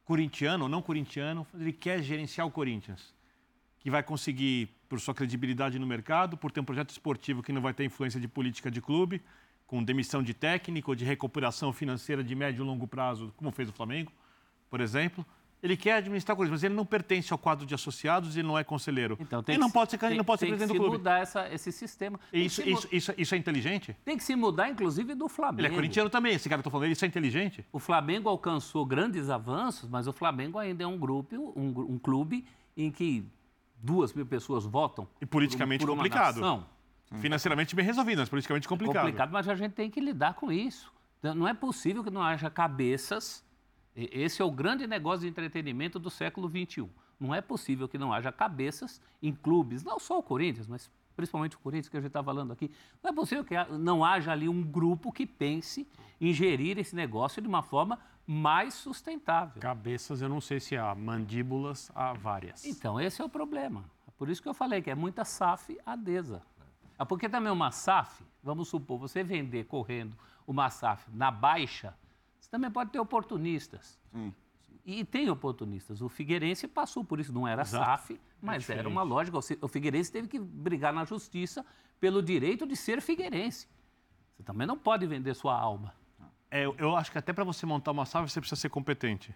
corintiano 0.04 0.66
ou 0.66 0.70
não 0.70 0.82
corintiano, 0.82 1.48
ele 1.54 1.74
quer 1.74 2.02
gerenciar 2.04 2.46
o 2.46 2.52
Corinthians, 2.52 3.15
que 3.86 3.92
vai 3.92 4.02
conseguir, 4.02 4.68
por 4.90 5.00
sua 5.00 5.14
credibilidade 5.14 5.78
no 5.78 5.86
mercado, 5.86 6.36
por 6.36 6.52
ter 6.52 6.60
um 6.60 6.64
projeto 6.64 6.90
esportivo 6.90 7.44
que 7.44 7.54
não 7.54 7.62
vai 7.62 7.72
ter 7.72 7.86
influência 7.86 8.20
de 8.20 8.28
política 8.28 8.72
de 8.72 8.82
clube, 8.82 9.22
com 9.68 9.84
demissão 9.84 10.24
de 10.24 10.34
técnico 10.34 10.90
ou 10.90 10.96
de 10.96 11.06
recuperação 11.06 11.72
financeira 11.72 12.24
de 12.24 12.34
médio 12.34 12.64
e 12.64 12.66
longo 12.66 12.88
prazo, 12.88 13.32
como 13.38 13.52
fez 13.52 13.70
o 13.70 13.72
Flamengo, 13.72 14.12
por 14.72 14.82
exemplo. 14.82 15.24
Ele 15.62 15.78
quer 15.78 15.98
administrar 15.98 16.34
o 16.34 16.38
Corinthians, 16.38 16.62
mas 16.62 16.64
ele 16.64 16.74
não 16.74 16.84
pertence 16.84 17.32
ao 17.32 17.38
quadro 17.38 17.64
de 17.64 17.76
associados 17.76 18.36
e 18.36 18.40
ele 18.40 18.48
não 18.48 18.58
é 18.58 18.64
conselheiro. 18.64 19.20
Então, 19.22 19.44
tem 19.44 19.54
ele 19.54 19.62
que 19.62 19.68
não 19.68 19.72
pode 19.72 19.92
ser, 19.92 20.00
tem, 20.00 20.18
não 20.18 20.26
pode 20.26 20.40
ser 20.40 20.46
tem 20.48 20.56
presidente 20.56 20.74
que 20.76 20.80
do 20.80 20.84
clube. 20.84 20.98
mudar 20.98 21.20
essa, 21.20 21.48
esse 21.54 21.72
sistema. 21.72 22.20
Tem 22.32 22.42
que 22.42 22.48
Isso, 22.48 22.64
se 22.64 22.72
isso, 22.72 22.88
isso, 22.92 23.14
isso 23.16 23.36
é 23.36 23.38
inteligente? 23.38 23.96
Tem 24.04 24.18
que 24.18 24.24
se 24.24 24.36
mudar, 24.36 24.68
inclusive, 24.68 25.14
do 25.14 25.30
Flamengo. 25.30 25.62
Ele 25.62 25.68
é 25.68 25.76
corintiano 25.76 26.10
também, 26.10 26.34
esse 26.34 26.50
cara 26.50 26.64
que 26.64 26.68
eu 26.68 26.72
falando, 26.72 26.92
isso 26.92 27.06
é 27.06 27.08
inteligente? 27.08 27.64
O 27.72 27.78
Flamengo 27.78 28.30
alcançou 28.30 28.84
grandes 28.84 29.30
avanços, 29.30 29.88
mas 29.88 30.08
o 30.08 30.14
Flamengo 30.14 30.58
ainda 30.58 30.84
é 30.84 30.88
um 30.88 30.98
grupo, 30.98 31.36
um, 31.56 31.94
um 31.94 32.00
clube 32.00 32.44
em 32.76 32.92
que 32.92 33.26
duas 33.86 34.14
mil 34.14 34.26
pessoas 34.26 34.66
votam. 34.66 35.08
E 35.22 35.26
politicamente 35.26 35.82
por, 35.82 35.92
por 35.92 35.96
complicado. 35.96 36.42
nação, 36.42 36.66
Financeiramente 37.22 37.76
bem 37.76 37.86
resolvido, 37.86 38.20
mas 38.20 38.30
politicamente 38.30 38.68
complicado. 38.68 39.04
complicado, 39.04 39.32
mas 39.32 39.48
a 39.48 39.56
gente 39.56 39.74
tem 39.74 39.90
que 39.90 40.02
lidar 40.02 40.34
com 40.34 40.52
isso. 40.52 40.92
Então, 41.20 41.36
Não 41.36 41.48
é 41.48 41.54
possível 41.54 42.04
que 42.04 42.10
não 42.10 42.22
haja 42.22 42.50
cabeças. 42.50 43.44
Esse 43.96 44.42
é 44.42 44.46
o 44.46 44.52
grande 44.52 44.88
negócio 44.88 45.22
de 45.22 45.28
entretenimento 45.28 46.00
do 46.00 46.10
século 46.10 46.50
XXI. 46.50 46.90
Não 47.20 47.34
é 47.34 47.42
possível 47.42 47.88
que 47.88 47.98
não 47.98 48.12
haja 48.12 48.32
cabeças 48.32 49.00
em 49.22 49.34
clubes, 49.34 49.84
não 49.84 50.00
só 50.00 50.20
o 50.20 50.24
Corinthians, 50.24 50.68
mas 50.68 50.92
principalmente 51.16 51.56
o 51.56 51.60
Corinthians 51.60 51.90
que 51.90 51.96
a 51.96 52.02
gente 52.02 52.10
está 52.10 52.24
falando 52.24 52.52
aqui. 52.52 52.70
Não 53.02 53.12
é 53.12 53.14
possível 53.14 53.46
que 53.46 53.56
não 53.78 54.04
haja 54.04 54.32
ali 54.32 54.50
um 54.50 54.62
grupo 54.62 55.12
que 55.12 55.26
pense 55.26 55.88
em 56.20 56.34
gerir 56.34 56.78
esse 56.78 56.96
negócio 56.96 57.42
de 57.42 57.48
uma 57.48 57.64
forma 57.64 58.00
mais 58.26 58.74
sustentável. 58.74 59.62
Cabeças, 59.62 60.22
eu 60.22 60.30
não 60.30 60.42
sei 60.42 60.60
se 60.60 60.76
há, 60.76 60.94
mandíbulas 60.96 61.92
há 61.94 62.14
várias. 62.14 62.66
Então, 62.66 63.00
esse 63.00 63.22
é 63.22 63.26
o 63.26 63.30
problema. 63.30 63.86
É 64.08 64.12
por 64.18 64.30
isso 64.30 64.42
que 64.42 64.50
eu 64.50 64.54
falei 64.54 64.82
que 64.82 64.90
é 64.90 64.96
muita 64.96 65.24
SAF 65.24 65.78
adesa. 65.86 66.42
É 66.98 67.06
porque 67.06 67.28
também 67.30 67.52
uma 67.52 67.72
SAF, 67.72 68.24
vamos 68.42 68.70
supor, 68.70 68.98
você 68.98 69.24
vender 69.24 69.66
correndo 69.66 70.18
uma 70.48 70.70
SAF 70.70 71.10
na 71.12 71.30
baixa, 71.30 71.96
você 72.40 72.50
também 72.50 72.72
pode 72.72 72.92
ter 72.92 73.00
oportunistas. 73.00 74.00
E 74.86 75.04
tem 75.04 75.30
oportunistas. 75.30 76.02
O 76.02 76.08
Figueirense 76.08 76.68
passou 76.68 77.04
por 77.04 77.20
isso, 77.20 77.34
não 77.34 77.48
era 77.48 77.64
Exato. 77.64 77.86
SAF, 77.86 78.22
mas 78.42 78.70
era 78.70 78.88
uma 78.88 79.04
lógica. 79.04 79.38
O 79.62 79.68
Figueirense 79.68 80.12
teve 80.12 80.28
que 80.28 80.40
brigar 80.40 80.94
na 80.94 81.04
justiça 81.06 81.66
pelo 82.00 82.22
direito 82.22 82.66
de 82.68 82.76
ser 82.76 83.02
Figueirense. 83.02 83.68
Você 84.36 84.44
também 84.44 84.68
não 84.68 84.78
pode 84.78 85.06
vender 85.08 85.34
sua 85.34 85.60
alma. 85.60 85.94
É, 86.56 86.66
eu- 86.66 86.96
acho 86.96 87.12
que 87.12 87.18
até 87.18 87.34
para 87.34 87.44
você 87.44 87.66
montar 87.66 87.92
uma 87.92 88.06
SAF, 88.06 88.32
você 88.32 88.40
precisa 88.40 88.60
ser 88.60 88.70
competente. 88.70 89.36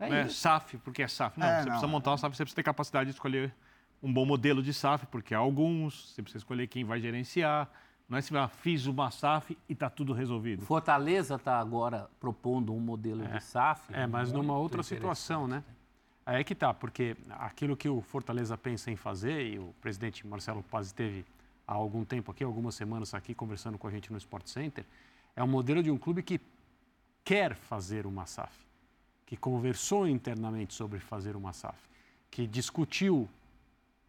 É 0.00 0.08
né? 0.10 0.22
isso. 0.26 0.34
SAF, 0.40 0.78
porque 0.78 1.02
é 1.02 1.06
SAF. 1.06 1.38
Não, 1.38 1.46
É, 1.46 1.50
você 1.50 1.56
não, 1.58 1.64
precisa 1.66 1.86
é. 1.86 1.90
montar 1.90 2.10
uma 2.10 2.18
SAF, 2.18 2.36
você 2.36 2.42
precisa 2.42 2.56
ter 2.56 2.62
capacidade 2.64 3.10
de 3.10 3.14
escolher 3.14 3.54
um 4.02 4.12
bom 4.12 4.26
modelo 4.26 4.60
de 4.62 4.74
SAF, 4.74 5.06
porque 5.06 5.34
há 5.34 5.38
alguns, 5.38 6.10
você 6.12 6.22
precisa 6.22 6.38
escolher 6.42 6.66
quem 6.66 6.84
vai 6.84 7.00
gerenciar. 7.00 7.70
Não 8.08 8.18
é 8.18 8.20
se 8.20 8.36
ah, 8.36 8.48
fiz 8.48 8.86
uma 8.86 9.10
SAF 9.10 9.56
e 9.68 9.72
está 9.72 9.88
tudo 9.88 10.12
resolvido. 10.12 10.66
Fortaleza 10.66 11.36
está 11.36 11.58
agora 11.58 12.10
propondo 12.20 12.74
um 12.74 12.80
modelo 12.80 13.26
de 13.26 13.40
SAF. 13.42 13.94
É, 13.94 14.06
mas 14.06 14.32
numa 14.32 14.58
outra 14.58 14.82
situação, 14.82 15.46
né? 15.46 15.62
Aí 16.26 16.40
é 16.40 16.44
que 16.44 16.54
tá, 16.54 16.74
porque 16.74 17.16
aquilo 17.30 17.76
que 17.76 17.88
o 17.88 18.00
Fortaleza 18.00 18.58
pensa 18.58 18.90
em 18.90 18.96
fazer, 18.96 19.52
e 19.52 19.58
o 19.58 19.74
presidente 19.80 20.26
Marcelo 20.26 20.62
Paz 20.64 20.86
esteve 20.88 21.24
há 21.66 21.72
algum 21.72 22.04
tempo 22.04 22.30
aqui, 22.30 22.42
algumas 22.42 22.74
semanas 22.74 23.14
aqui, 23.14 23.34
conversando 23.34 23.78
com 23.78 23.86
a 23.86 23.90
gente 23.90 24.10
no 24.10 24.18
Sport 24.18 24.46
Center, 24.48 24.84
é 25.36 25.42
um 25.42 25.46
modelo 25.46 25.82
de 25.82 25.90
um 25.90 25.98
clube 25.98 26.22
que 26.22 26.40
quer 27.24 27.54
fazer 27.54 28.06
uma 28.06 28.26
SAF, 28.26 28.54
que 29.26 29.36
conversou 29.36 30.06
internamente 30.06 30.74
sobre 30.74 30.98
fazer 30.98 31.36
uma 31.36 31.52
SAF, 31.52 31.78
que 32.30 32.46
discutiu 32.46 33.28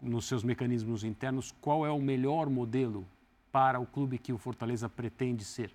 nos 0.01 0.25
seus 0.25 0.43
mecanismos 0.43 1.03
internos 1.03 1.53
qual 1.61 1.85
é 1.85 1.89
o 1.89 2.01
melhor 2.01 2.49
modelo 2.49 3.05
para 3.51 3.79
o 3.79 3.85
clube 3.85 4.17
que 4.17 4.33
o 4.33 4.37
Fortaleza 4.37 4.89
pretende 4.89 5.43
ser. 5.43 5.71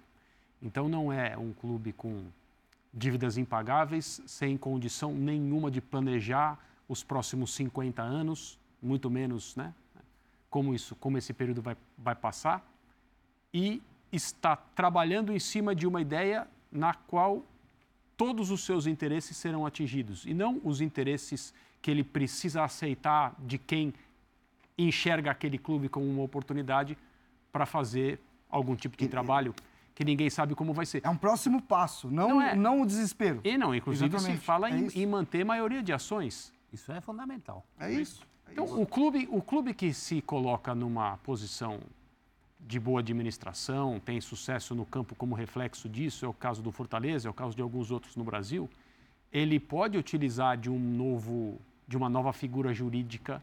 Então 0.60 0.88
não 0.88 1.12
é 1.12 1.36
um 1.36 1.52
clube 1.52 1.92
com 1.92 2.26
dívidas 2.92 3.38
impagáveis, 3.38 4.20
sem 4.26 4.56
condição 4.56 5.14
nenhuma 5.14 5.70
de 5.70 5.80
planejar 5.80 6.58
os 6.88 7.02
próximos 7.02 7.54
50 7.54 8.02
anos, 8.02 8.58
muito 8.82 9.08
menos, 9.08 9.56
né? 9.56 9.72
Como 10.50 10.74
isso, 10.74 10.96
como 10.96 11.16
esse 11.16 11.32
período 11.32 11.62
vai, 11.62 11.76
vai 11.96 12.14
passar, 12.14 12.68
e 13.54 13.80
está 14.12 14.56
trabalhando 14.56 15.32
em 15.32 15.38
cima 15.38 15.74
de 15.74 15.86
uma 15.86 16.00
ideia 16.00 16.46
na 16.70 16.94
qual 16.94 17.44
todos 18.16 18.50
os 18.50 18.64
seus 18.64 18.86
interesses 18.86 19.36
serão 19.36 19.64
atingidos 19.64 20.24
e 20.26 20.34
não 20.34 20.60
os 20.64 20.80
interesses 20.80 21.54
que 21.80 21.90
ele 21.90 22.04
precisa 22.04 22.62
aceitar 22.62 23.34
de 23.38 23.56
quem 23.56 23.94
enxerga 24.76 25.30
aquele 25.30 25.58
clube 25.58 25.88
como 25.88 26.06
uma 26.06 26.22
oportunidade 26.22 26.96
para 27.52 27.64
fazer 27.66 28.20
algum 28.50 28.76
tipo 28.76 28.96
de 28.96 29.08
trabalho 29.08 29.54
que 29.94 30.04
ninguém 30.04 30.30
sabe 30.30 30.54
como 30.54 30.72
vai 30.72 30.86
ser. 30.86 31.02
É 31.04 31.08
um 31.08 31.16
próximo 31.16 31.60
passo, 31.60 32.10
não, 32.10 32.28
Não 32.30 32.42
é. 32.42 32.54
não 32.54 32.80
o 32.80 32.86
desespero. 32.86 33.40
E 33.44 33.58
não, 33.58 33.74
inclusive 33.74 34.08
se 34.10 34.16
Exatamente, 34.16 34.44
fala 34.44 34.70
é 34.70 34.78
em, 34.78 34.88
em 35.02 35.06
manter 35.06 35.44
maioria 35.44 35.82
de 35.82 35.92
ações. 35.92 36.52
Isso 36.72 36.90
é 36.92 37.00
fundamental. 37.00 37.66
É 37.78 37.92
isso. 37.92 38.22
é 38.46 38.52
Então, 38.52 38.64
isso. 38.64 38.80
o 38.80 38.86
clube, 38.86 39.28
o 39.30 39.42
clube 39.42 39.74
que 39.74 39.92
se 39.92 40.22
coloca 40.22 40.74
numa 40.74 41.18
posição 41.18 41.80
de 42.66 42.78
boa 42.78 43.00
administração, 43.00 43.98
tem 43.98 44.20
sucesso 44.20 44.74
no 44.74 44.84
campo 44.86 45.14
como 45.14 45.34
reflexo 45.34 45.88
disso, 45.88 46.24
é 46.24 46.28
o 46.28 46.32
caso 46.34 46.62
do 46.62 46.70
Fortaleza, 46.70 47.26
é 47.28 47.30
o 47.30 47.34
caso 47.34 47.54
de 47.56 47.62
alguns 47.62 47.90
outros 47.90 48.16
no 48.16 48.22
Brasil, 48.24 48.68
ele 49.32 49.58
pode 49.58 49.96
utilizar 49.98 50.56
de 50.56 50.70
um 50.70 50.78
novo, 50.78 51.60
de 51.88 51.96
uma 51.96 52.08
nova 52.08 52.32
figura 52.32 52.72
jurídica 52.72 53.42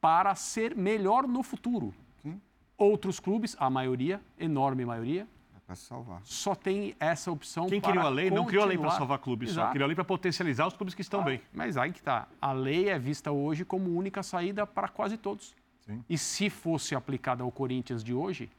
para 0.00 0.34
ser 0.34 0.76
melhor 0.76 1.26
no 1.26 1.42
futuro. 1.42 1.94
Sim. 2.22 2.40
Outros 2.76 3.18
clubes, 3.20 3.56
a 3.58 3.70
maioria, 3.70 4.20
enorme 4.38 4.84
maioria, 4.84 5.26
É 5.56 5.60
para 5.66 5.74
salvar. 5.76 6.20
só 6.24 6.54
tem 6.54 6.94
essa 7.00 7.30
opção 7.30 7.66
Quem 7.66 7.80
para 7.80 7.92
criou 7.92 8.06
a 8.06 8.10
lei 8.10 8.30
não 8.30 8.44
criou 8.44 8.64
a 8.64 8.66
lei 8.66 8.76
para 8.76 8.84
continuar. 8.88 8.98
salvar 8.98 9.18
clubes 9.20 9.50
só, 9.50 9.60
Exato. 9.60 9.72
criou 9.72 9.84
a 9.84 9.88
lei 9.88 9.94
para 9.94 10.04
potencializar 10.04 10.66
os 10.66 10.74
clubes 10.74 10.94
que 10.94 11.00
estão 11.02 11.20
Ah, 11.20 11.24
bem. 11.24 11.40
Mas 11.52 11.76
aí 11.78 11.92
que 11.92 12.02
tá. 12.02 12.28
A 12.42 12.52
lei 12.52 12.88
é 12.90 12.98
vista 12.98 13.30
hoje 13.32 13.64
como 13.64 13.90
única 13.96 14.22
saída 14.22 14.66
para 14.66 14.88
quase 14.88 15.16
todos. 15.16 15.54
Sim. 15.86 16.04
E 16.08 16.16
se 16.16 16.48
fosse 16.48 16.94
aplicada 16.94 17.42
ao 17.42 17.50
Corinthians 17.52 18.02
de 18.02 18.14
hoje, 18.14 18.50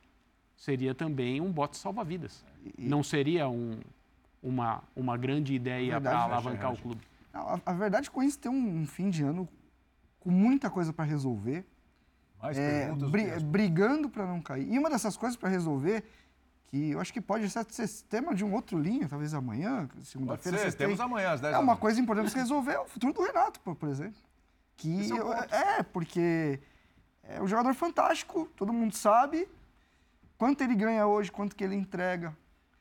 seria 0.56 0.94
também 0.94 1.42
um 1.42 1.52
bote 1.52 1.78
salva-vidas. 1.78 2.44
Não 2.78 3.04
seria 3.04 3.48
um- 3.50 3.80
uma, 4.42 4.84
uma 4.96 5.18
grande 5.18 5.54
ideia 5.54 6.00
para 6.00 6.20
alavancar 6.20 6.72
o 6.74 6.78
clube. 6.78 7.02
A, 7.34 7.60
a 7.66 7.74
verdade 7.74 8.04
é 8.04 8.06
que 8.06 8.10
o 8.10 8.14
Corinthians 8.14 8.38
tem 8.38 8.52
um, 8.52 8.82
um 8.82 8.86
fim 8.86 9.10
de 9.10 9.24
ano 9.24 9.48
com 10.20 10.30
muita 10.30 10.70
coisa 10.70 10.94
para 10.94 11.04
resolver, 11.06 11.66
Mais 12.42 12.58
é, 12.58 12.86
perguntas 12.86 13.10
bri- 13.10 13.40
brigando 13.44 14.10
para 14.10 14.26
não 14.26 14.42
cair. 14.42 14.72
E 14.72 14.78
uma 14.78 14.90
dessas 14.90 15.18
coisas 15.18 15.36
para 15.36 15.50
resolver, 15.50 16.04
que 16.68 16.92
eu 16.92 17.00
acho 17.00 17.12
que 17.12 17.20
pode 17.22 17.48
ser 17.50 17.88
tema 18.08 18.34
de 18.36 18.44
um 18.46 18.54
outro 18.54 18.78
linha, 18.80 19.08
talvez 19.08 19.34
amanhã, 19.34 19.90
segunda-feira. 20.04 20.58
temos 20.72 20.98
têm- 20.98 21.06
amanhã 21.06 21.32
às 21.32 21.42
10 21.42 21.56
É 21.56 21.58
uma 21.58 21.76
coisa 21.76 22.00
importante 22.00 22.30
se 22.30 22.38
resolver, 22.38 22.72
é 22.74 22.80
o 22.80 22.86
futuro 22.86 23.14
do 23.14 23.24
Renato, 23.24 23.60
por, 23.62 23.76
por 23.76 23.90
exemplo. 23.90 24.18
Que 24.78 25.00
Esse 25.02 25.14
é 25.14 25.20
eu- 25.20 25.34
é, 25.34 25.84
porque 25.84 26.60
é 27.30 27.42
um 27.42 27.48
jogador 27.48 27.74
fantástico, 27.74 28.50
todo 28.56 28.72
mundo 28.74 28.96
sabe 28.96 29.48
quanto 30.38 30.62
ele 30.62 30.76
ganha 30.76 31.06
hoje, 31.08 31.32
quanto 31.32 31.56
que 31.56 31.64
ele 31.64 31.76
entrega. 31.76 32.36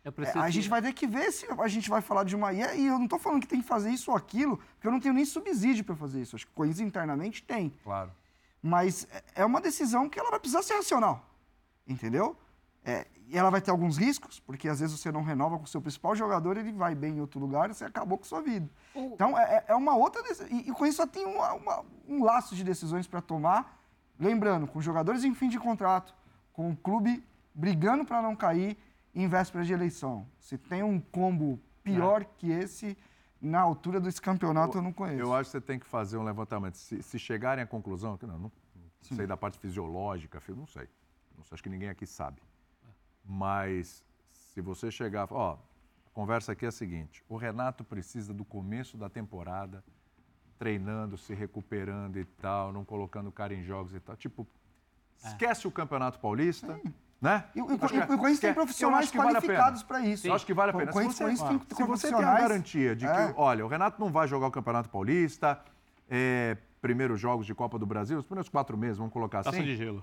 É, 0.04 0.10
preciso 0.10 0.38
a 0.38 0.50
gente 0.50 0.68
vai 0.68 0.82
ter 0.82 0.92
que 0.92 1.06
ver 1.06 1.32
se 1.32 1.46
a 1.50 1.68
gente 1.68 1.88
vai 1.88 2.02
falar 2.02 2.24
de 2.24 2.36
uma. 2.36 2.52
E 2.52 2.60
eu 2.86 2.96
não 2.98 3.04
estou 3.04 3.18
falando 3.18 3.40
que 3.40 3.46
tem 3.48 3.62
que 3.62 3.66
fazer 3.66 3.90
isso 3.90 4.10
ou 4.10 4.16
aquilo, 4.16 4.58
porque 4.74 4.86
eu 4.86 4.92
não 4.92 5.00
tenho 5.00 5.14
nem 5.14 5.24
subsídio 5.24 5.82
para 5.82 5.96
fazer 5.96 6.20
isso. 6.20 6.36
Acho 6.36 6.44
que 6.46 6.52
o 6.52 6.54
Corinthians 6.54 6.86
internamente 6.86 7.42
tem. 7.42 7.72
Claro. 7.82 8.10
Mas 8.62 9.06
é- 9.10 9.24
é 9.36 9.44
uma 9.46 9.60
decisão 9.62 10.08
que 10.08 10.18
ela 10.18 10.30
vai 10.30 10.38
precisar 10.40 10.62
ser 10.62 10.74
racional. 10.74 11.24
Entendeu? 11.86 12.36
É, 12.84 13.06
e 13.28 13.38
ela 13.38 13.48
vai 13.48 13.62
ter 13.62 13.70
alguns 13.70 13.96
riscos, 13.96 14.40
porque 14.40 14.68
às 14.68 14.80
vezes 14.80 14.98
você 15.00 15.10
não 15.10 15.22
renova 15.22 15.56
com 15.56 15.64
o 15.64 15.66
seu 15.66 15.80
principal 15.80 16.14
jogador, 16.14 16.58
ele 16.58 16.70
vai 16.72 16.94
bem 16.94 17.14
em 17.16 17.20
outro 17.20 17.40
lugar 17.40 17.70
e 17.70 17.74
você 17.74 17.86
acabou 17.86 18.18
com 18.18 18.24
sua 18.24 18.42
vida. 18.42 18.68
Então 18.94 19.38
é, 19.38 19.42
é- 19.56 19.64
é 19.68 19.74
uma 19.74 19.96
outra. 19.96 20.22
E, 20.50 20.68
e 20.68 20.72
com 20.72 20.84
isso 20.84 20.98
só 20.98 21.06
tem 21.06 21.24
uma- 21.24 21.54
uma- 21.54 21.84
um 22.06 22.22
laço 22.22 22.54
de 22.54 22.62
decisões 22.62 23.06
para 23.06 23.22
tomar. 23.22 23.82
Lembrando, 24.18 24.66
com 24.66 24.80
jogadores 24.80 25.24
em 25.24 25.34
fim 25.34 25.48
de 25.48 25.58
contrato, 25.58 26.14
com 26.52 26.70
o 26.70 26.76
clube 26.76 27.24
brigando 27.54 28.04
para 28.04 28.22
não 28.22 28.34
cair 28.36 28.76
em 29.14 29.28
véspera 29.28 29.64
de 29.64 29.72
eleição. 29.72 30.26
Se 30.38 30.56
tem 30.58 30.82
um 30.82 31.00
combo 31.00 31.60
pior 31.82 32.24
que 32.24 32.50
esse, 32.50 32.96
na 33.40 33.60
altura 33.60 34.00
desse 34.00 34.20
campeonato, 34.20 34.78
eu 34.78 34.82
não 34.82 34.92
conheço. 34.92 35.20
Eu 35.20 35.34
acho 35.34 35.48
que 35.48 35.52
você 35.52 35.60
tem 35.60 35.78
que 35.78 35.86
fazer 35.86 36.16
um 36.16 36.22
levantamento. 36.24 36.76
Se, 36.76 37.02
se 37.02 37.18
chegarem 37.18 37.62
à 37.62 37.66
conclusão, 37.66 38.16
que 38.16 38.26
não, 38.26 38.38
não 38.38 38.52
sei 39.02 39.26
da 39.26 39.36
parte 39.36 39.58
fisiológica, 39.58 40.40
fi- 40.40 40.52
não 40.52 40.66
sei. 40.66 40.88
Não 41.36 41.44
sei, 41.44 41.54
acho 41.54 41.62
que 41.62 41.68
ninguém 41.68 41.88
aqui 41.88 42.06
sabe. 42.06 42.40
Mas 43.24 44.04
se 44.32 44.60
você 44.60 44.90
chegar, 44.90 45.28
ó, 45.30 45.52
a 46.06 46.10
conversa 46.12 46.52
aqui 46.52 46.64
é 46.64 46.68
a 46.68 46.72
seguinte: 46.72 47.22
o 47.28 47.36
Renato 47.36 47.84
precisa 47.84 48.32
do 48.32 48.44
começo 48.44 48.96
da 48.96 49.08
temporada, 49.08 49.84
treinando, 50.58 51.16
se 51.16 51.34
recuperando 51.34 52.18
e 52.18 52.24
tal, 52.24 52.72
não 52.72 52.84
colocando 52.84 53.28
o 53.28 53.32
cara 53.32 53.54
em 53.54 53.62
jogos 53.62 53.94
e 53.94 54.00
tal. 54.00 54.16
Tipo, 54.16 54.46
esquece 55.24 55.66
o 55.66 55.70
Campeonato 55.70 56.18
Paulista, 56.18 56.78
né? 57.20 57.44
E, 57.54 57.60
o- 57.62 57.70
e 57.70 57.74
o- 57.74 57.74
e 57.74 57.74
o 57.74 58.06
Corinthians 58.06 58.40
tem 58.40 58.54
profissionais 58.54 59.10
vale 59.10 59.30
qualificados 59.32 59.82
para 59.82 60.00
isso. 60.06 60.26
Eu 60.26 60.34
acho 60.34 60.44
que 60.46 60.54
vale 60.54 60.72
a 60.72 60.74
O 60.74 60.78
pena. 60.78 60.92
Se 60.92 60.98
Corinthians, 60.98 61.16
você, 61.16 61.24
Corinthians 61.44 61.66
tem, 61.68 61.76
se 61.76 61.82
você 61.84 62.08
tem 62.08 62.16
a 62.24 62.34
garantia 62.34 62.94
de 62.96 63.06
que, 63.06 63.12
É. 63.12 63.34
olha, 63.36 63.64
o 63.64 63.68
Renato 63.68 64.00
não 64.00 64.10
vai 64.10 64.28
jogar 64.28 64.46
o 64.46 64.50
Campeonato 64.50 64.88
Paulista, 64.90 65.58
é, 66.08 66.56
primeiros 66.80 67.18
jogos 67.18 67.46
de 67.46 67.54
Copa 67.54 67.78
do 67.78 67.86
Brasil, 67.86 68.18
os 68.18 68.26
primeiros 68.26 68.48
quatro 68.48 68.76
meses, 68.76 68.98
vamos 68.98 69.12
colocar 69.12 69.42
Taça 69.42 69.56
assim. 69.56 69.64
de 69.64 69.74
gelo. 69.76 70.02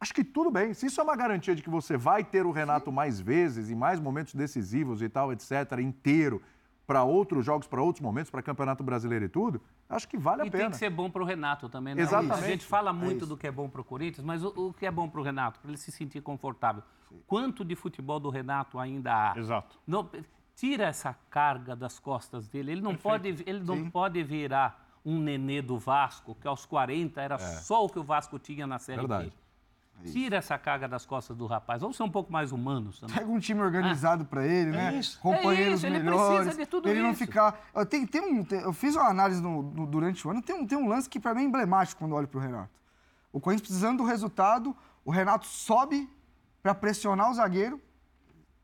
Acho 0.00 0.14
que 0.14 0.22
tudo 0.22 0.50
bem. 0.50 0.74
Se 0.74 0.86
isso 0.86 1.00
é 1.00 1.02
uma 1.04 1.16
garantia 1.16 1.56
de 1.56 1.62
que 1.62 1.70
você 1.70 1.96
vai 1.96 2.22
ter 2.22 2.46
o 2.46 2.52
Renato 2.52 2.92
mais 2.92 3.18
vezes, 3.18 3.68
em 3.70 3.74
mais 3.74 3.98
momentos 3.98 4.32
decisivos 4.34 5.02
e 5.02 5.08
tal, 5.08 5.32
etc., 5.32 5.50
inteiro, 5.80 6.40
para 6.88 7.04
outros 7.04 7.44
jogos, 7.44 7.66
para 7.66 7.82
outros 7.82 8.00
momentos, 8.02 8.30
para 8.30 8.40
Campeonato 8.40 8.82
Brasileiro 8.82 9.26
e 9.26 9.28
tudo, 9.28 9.60
acho 9.90 10.08
que 10.08 10.16
vale 10.16 10.40
a 10.40 10.46
E 10.46 10.50
pena. 10.50 10.62
tem 10.64 10.70
que 10.70 10.78
ser 10.78 10.88
bom 10.88 11.10
para 11.10 11.22
o 11.22 11.24
Renato 11.26 11.68
também. 11.68 11.94
Né? 11.94 12.00
Exatamente. 12.00 12.44
A 12.44 12.48
gente 12.48 12.64
fala 12.64 12.88
É 12.88 12.92
muito 12.94 13.18
isso. 13.18 13.26
do 13.26 13.36
que 13.36 13.46
é 13.46 13.50
bom 13.52 13.68
para 13.68 13.82
o 13.82 13.84
Corinthians, 13.84 14.24
mas 14.24 14.42
o, 14.42 14.48
o 14.56 14.72
que 14.72 14.86
é 14.86 14.90
bom 14.90 15.06
para 15.06 15.20
o 15.20 15.22
Renato? 15.22 15.60
Para 15.60 15.68
ele 15.70 15.76
se 15.76 15.92
sentir 15.92 16.22
confortável. 16.22 16.82
Quanto 17.26 17.62
de 17.62 17.76
futebol 17.76 18.18
do 18.18 18.30
Renato 18.30 18.78
ainda 18.78 19.32
há? 19.32 19.38
Exato. 19.38 19.78
Não, 19.86 20.08
tira 20.56 20.84
essa 20.84 21.14
carga 21.28 21.76
das 21.76 21.98
costas 21.98 22.48
dele. 22.48 22.72
Ele 22.72 22.80
não, 22.80 22.94
pode, 22.94 23.28
ele 23.46 23.60
não 23.60 23.90
pode 23.90 24.22
virar 24.22 24.98
um 25.04 25.20
nenê 25.20 25.60
do 25.60 25.78
Vasco, 25.78 26.34
que 26.40 26.48
aos 26.48 26.64
40 26.64 27.20
era 27.20 27.38
só 27.38 27.84
o 27.84 27.88
que 27.90 27.98
o 27.98 28.02
Vasco 28.02 28.38
tinha 28.38 28.66
na 28.66 28.78
Série 28.78 29.00
Verdade. 29.00 29.28
B. 29.28 29.32
Tira 30.04 30.36
essa 30.36 30.56
carga 30.56 30.86
das 30.86 31.04
costas 31.04 31.36
do 31.36 31.46
rapaz. 31.46 31.80
Vamos 31.82 31.96
ser 31.96 32.02
um 32.04 32.10
pouco 32.10 32.32
mais 32.32 32.52
humanos 32.52 33.00
também. 33.00 33.16
Pega 33.16 33.30
um 33.30 33.38
time 33.38 33.60
organizado 33.60 34.24
pra 34.24 34.46
ele, 34.46 34.70
né? 34.70 34.94
isso. 34.94 35.18
Companheiros 35.20 35.72
É 35.72 35.74
isso, 35.74 35.86
ele 35.86 35.98
melhores. 35.98 36.36
precisa 36.44 36.56
de 36.64 36.66
tudo 36.70 36.88
ele 36.88 37.02
não 37.02 37.10
isso. 37.10 37.18
ficar. 37.18 37.60
Eu, 37.74 37.84
tem, 37.84 38.06
tem 38.06 38.20
um, 38.20 38.44
tem- 38.44 38.60
eu 38.60 38.72
fiz 38.72 38.94
uma 38.94 39.08
análise 39.08 39.42
no- 39.42 39.62
no- 39.62 39.86
durante 39.86 40.26
o 40.26 40.30
ano, 40.30 40.40
tem 40.40 40.54
um, 40.54 40.66
tem 40.66 40.78
um 40.78 40.88
lance 40.88 41.08
que 41.08 41.18
pra 41.18 41.34
mim 41.34 41.42
é 41.42 41.44
emblemático 41.44 41.98
quando 41.98 42.14
olho 42.14 42.28
pro 42.28 42.38
Renato. 42.40 42.70
O 43.32 43.40
Corinthians 43.40 43.66
precisando 43.68 43.98
do 43.98 44.04
resultado, 44.04 44.74
o 45.04 45.10
Renato 45.10 45.46
sobe 45.46 46.08
pra 46.62 46.74
pressionar 46.74 47.30
o 47.30 47.34
zagueiro, 47.34 47.80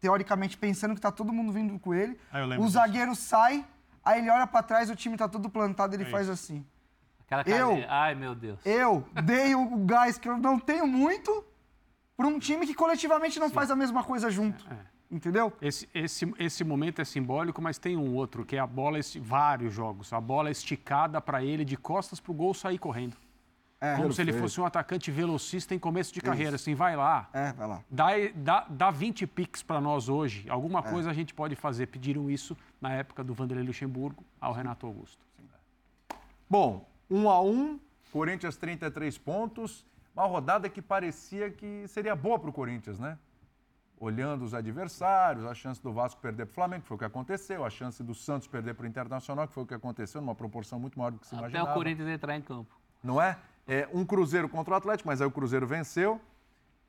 teoricamente 0.01 0.57
pensando 0.57 0.95
que 0.95 1.01
tá 1.01 1.11
todo 1.11 1.33
mundo 1.33 1.53
vindo 1.53 1.79
com 1.79 1.95
ele. 1.95 2.19
Ah, 2.33 2.45
o 2.45 2.49
disso. 2.49 2.69
zagueiro 2.71 3.15
sai, 3.15 3.65
aí 4.05 4.21
ele 4.21 4.31
olha 4.31 4.47
pra 4.47 4.63
trás, 4.63 4.91
o 4.91 4.95
time 4.97 5.17
tá 5.17 5.29
todo 5.29 5.49
plantado, 5.51 5.95
ele 5.95 6.05
faz 6.05 6.29
assim. 6.29 6.65
Aquela 7.27 7.43
Eu- 7.59 7.85
Ai, 7.89 8.15
meu 8.15 8.35
Deus. 8.35 8.59
Eu 8.65 9.05
dei 9.25 9.55
o 9.55 9.77
gás 9.85 10.19
que 10.19 10.29
eu 10.29 10.37
não 10.37 10.59
tenho 10.59 10.87
muito 10.87 11.45
pra 12.17 12.27
um 12.27 12.39
time 12.39 12.67
que 12.67 12.75
coletivamente 12.75 13.39
não 13.41 13.51
faz 13.51 13.71
a 13.71 13.77
mesma 13.77 14.05
coisa 14.05 14.31
junto. 14.31 14.65
Entendeu? 15.11 15.53
Esse, 15.61 15.89
esse, 15.95 16.33
esse 16.39 16.65
momento 16.65 17.01
é 17.01 17.05
simbólico, 17.05 17.61
mas 17.63 17.79
tem 17.79 17.97
um 17.97 18.15
outro, 18.15 18.45
que 18.45 18.57
é 18.57 18.59
a 18.59 18.67
bola, 18.67 18.99
vários 19.21 19.73
jogos, 19.73 20.13
a 20.13 20.21
bola 20.21 20.51
esticada 20.51 21.21
para 21.21 21.43
ele 21.45 21.65
de 21.65 21.77
costas 21.77 22.19
para 22.19 22.33
o 22.33 22.35
gol 22.35 22.53
sair 22.55 22.79
correndo. 22.79 23.17
É, 23.81 23.97
Como 23.97 24.13
se 24.13 24.23
ele 24.23 24.33
fosse 24.33 24.59
um 24.61 24.65
atacante 24.65 25.11
velocista 25.11 25.75
em 25.75 25.79
começo 25.79 26.13
de 26.15 26.21
carreira, 26.23 26.57
assim, 26.57 26.75
vai 26.75 26.97
lá, 26.97 27.29
É, 27.35 27.53
vai 27.53 27.69
lá. 27.69 27.81
dá, 27.91 28.07
dá, 28.35 28.67
dá 28.69 28.91
20 28.91 29.27
piques 29.27 29.63
para 29.63 29.79
nós 29.81 30.09
hoje, 30.09 30.49
alguma 30.49 30.83
coisa 30.83 31.11
a 31.11 31.13
gente 31.13 31.35
pode 31.35 31.55
fazer. 31.55 31.87
Pediram 31.89 32.31
isso 32.31 32.57
na 32.81 32.93
época 32.93 33.23
do 33.23 33.35
Vanderlei 33.35 33.67
Luxemburgo 33.67 34.25
ao 34.41 34.53
Renato 34.55 34.87
Augusto. 34.87 35.19
Bom, 36.49 36.89
1 37.15 37.31
a 37.31 37.41
1 37.41 37.79
Corinthians 38.13 38.57
33 38.57 39.17
pontos. 39.19 39.87
Uma 40.17 40.27
rodada 40.27 40.69
que 40.69 40.83
parecia 40.83 41.49
que 41.49 41.87
seria 41.87 42.17
boa 42.17 42.39
para 42.41 42.51
o 42.51 42.53
Corinthians, 42.53 42.99
né? 42.99 43.17
Olhando 44.01 44.45
os 44.45 44.53
adversários, 44.53 45.45
a 45.47 45.55
chance 45.55 45.81
do 45.81 45.93
Vasco 45.93 46.21
perder 46.21 46.47
para 46.47 46.53
o 46.53 46.55
Flamengo, 46.55 46.83
que 46.83 46.89
foi 46.89 46.97
o 46.97 46.99
que 46.99 47.05
aconteceu, 47.05 47.65
a 47.65 47.71
chance 47.71 48.03
do 48.03 48.15
Santos 48.15 48.49
perder 48.49 48.75
para 48.75 48.85
o 48.85 48.87
Internacional, 48.87 49.47
que 49.47 49.55
foi 49.55 49.63
o 49.63 49.67
que 49.67 49.75
aconteceu, 49.75 50.21
numa 50.21 50.35
proporção 50.35 50.79
muito 50.81 50.99
maior 50.99 51.13
do 51.13 51.19
que 51.19 51.27
se 51.27 51.35
Até 51.35 51.43
imaginava. 51.43 51.71
o 51.71 51.75
Corinthians 51.75 52.09
entrar 52.09 52.37
em 52.37 52.43
campo. 52.43 52.75
não 53.03 53.23
é? 53.23 53.39
é? 53.67 53.89
Um 53.93 54.05
Cruzeiro 54.05 54.49
contra 54.49 54.75
o 54.75 54.77
Atlético, 54.77 55.09
mas 55.09 55.21
aí 55.21 55.27
o 55.27 55.31
Cruzeiro 55.31 55.67
venceu. 55.67 56.21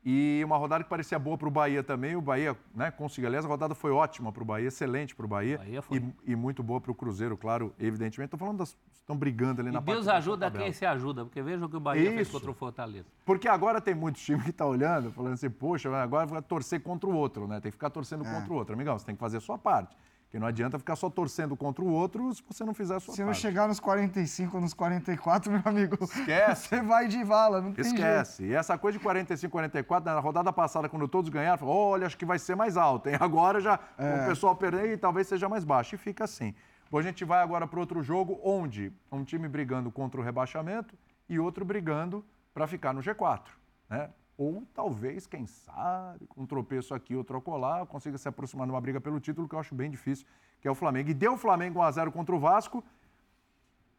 E 0.08 0.40
uma 0.44 0.56
rodada 0.56 0.84
que 0.84 0.88
parecia 0.88 1.18
boa 1.18 1.36
para 1.36 1.48
o 1.48 1.50
Bahia 1.50 1.82
também. 1.82 2.14
O 2.14 2.20
Bahia 2.20 2.56
né, 2.72 2.92
conseguiu. 2.92 3.26
Aliás, 3.26 3.44
a 3.44 3.48
rodada 3.48 3.74
foi 3.74 3.90
ótima 3.90 4.30
para 4.30 4.40
o 4.40 4.46
Bahia, 4.46 4.68
excelente 4.68 5.16
para 5.16 5.26
o 5.26 5.28
Bahia. 5.28 5.58
Bahia 5.58 5.82
foi. 5.82 5.98
E, 5.98 6.32
e 6.32 6.36
muito 6.36 6.62
boa 6.62 6.80
para 6.80 6.92
o 6.92 6.94
Cruzeiro, 6.94 7.36
claro, 7.36 7.74
evidentemente. 7.76 8.28
Estou 8.28 8.38
falando 8.38 8.58
das. 8.58 8.76
Estão 8.92 9.16
brigando 9.16 9.60
ali 9.60 9.70
E 9.70 9.72
na 9.72 9.80
parte 9.82 9.94
Deus 9.96 10.06
da 10.06 10.16
ajuda 10.16 10.50
quem 10.50 10.72
se 10.72 10.84
ajuda, 10.86 11.24
porque 11.24 11.40
veja 11.42 11.64
o 11.64 11.68
que 11.68 11.76
o 11.76 11.80
Bahia 11.80 12.10
fez 12.10 12.22
Isso. 12.22 12.32
contra 12.32 12.50
o 12.50 12.54
Fortaleza. 12.54 13.06
Porque 13.24 13.48
agora 13.48 13.80
tem 13.80 13.94
muitos 13.94 14.20
times 14.22 14.42
que 14.44 14.50
estão 14.50 14.68
olhando, 14.68 15.12
falando 15.12 15.34
assim, 15.34 15.50
poxa, 15.50 15.88
agora 15.96 16.26
vai 16.26 16.42
torcer 16.42 16.80
contra 16.80 17.08
o 17.08 17.14
outro, 17.14 17.46
né? 17.48 17.60
Tem 17.60 17.70
que 17.70 17.76
ficar 17.76 17.90
torcendo 17.90 18.24
É. 18.24 18.32
contra 18.32 18.52
o 18.52 18.56
outro. 18.56 18.74
Amigão, 18.74 18.96
você 18.98 19.06
tem 19.06 19.14
que 19.14 19.20
fazer 19.20 19.36
a 19.36 19.40
sua 19.40 19.56
parte. 19.58 19.96
Porque 20.26 20.40
não 20.40 20.46
adianta 20.48 20.76
ficar 20.78 20.96
só 20.96 21.08
torcendo 21.08 21.56
contra 21.56 21.84
o 21.84 21.88
outro 21.88 22.34
se 22.34 22.42
você 22.50 22.64
não 22.64 22.74
fizer 22.74 22.96
a 22.96 23.00
sua 23.00 23.14
Se 23.14 23.20
não 23.20 23.28
parte. 23.28 23.40
chegar 23.40 23.68
nos 23.68 23.78
45 23.78 24.56
ou 24.56 24.60
nos 24.60 24.74
44, 24.74 25.50
meu 25.52 25.62
amigo, 25.64 25.96
Esquece. 26.02 26.66
você 26.68 26.82
vai 26.82 27.06
de 27.06 27.22
vala, 27.22 27.60
não 27.62 27.72
tem 27.72 27.84
jeito. 27.84 27.96
Esquece. 27.96 28.44
E 28.44 28.52
essa 28.52 28.76
coisa 28.76 28.98
de 28.98 29.02
45, 29.04 29.50
44, 29.52 30.12
na 30.12 30.18
rodada 30.20 30.52
passada, 30.52 30.88
quando 30.88 31.06
todos 31.06 31.30
ganharam, 31.30 31.58
falou, 31.58 31.90
olha, 31.92 32.06
acho 32.06 32.18
que 32.18 32.24
vai 32.24 32.38
ser 32.40 32.56
mais 32.56 32.76
alto, 32.76 33.08
hein? 33.08 33.16
Agora 33.20 33.60
já 33.60 33.78
É. 33.96 34.24
o 34.24 34.26
pessoal 34.26 34.56
perder 34.56 34.92
e 34.92 34.96
talvez 34.96 35.28
seja 35.28 35.48
mais 35.48 35.62
baixo. 35.64 35.94
E 35.94 35.98
fica 35.98 36.24
assim. 36.24 36.54
Bom, 36.90 36.98
a 36.98 37.02
gente 37.02 37.24
vai 37.24 37.40
agora 37.42 37.66
para 37.66 37.78
outro 37.80 38.02
jogo, 38.02 38.38
onde 38.44 38.92
um 39.10 39.24
time 39.24 39.48
brigando 39.48 39.90
contra 39.90 40.20
o 40.20 40.24
rebaixamento 40.24 40.94
e 41.28 41.38
outro 41.38 41.64
brigando 41.64 42.24
para 42.52 42.66
ficar 42.66 42.92
no 42.92 43.00
G4, 43.00 43.42
né? 43.88 44.10
Ou 44.38 44.64
talvez, 44.74 45.26
quem 45.26 45.46
sabe, 45.46 46.26
com 46.26 46.42
um 46.42 46.46
tropeço 46.46 46.94
aqui, 46.94 47.16
outro 47.16 47.38
acolá, 47.38 47.86
consiga 47.86 48.18
se 48.18 48.28
aproximar 48.28 48.66
numa 48.66 48.80
briga 48.80 49.00
pelo 49.00 49.18
título, 49.18 49.48
que 49.48 49.54
eu 49.54 49.58
acho 49.58 49.74
bem 49.74 49.90
difícil, 49.90 50.26
que 50.60 50.68
é 50.68 50.70
o 50.70 50.74
Flamengo. 50.74 51.08
E 51.08 51.14
deu 51.14 51.34
o 51.34 51.38
Flamengo 51.38 51.80
1x0 51.80 52.12
contra 52.12 52.34
o 52.34 52.38
Vasco, 52.38 52.84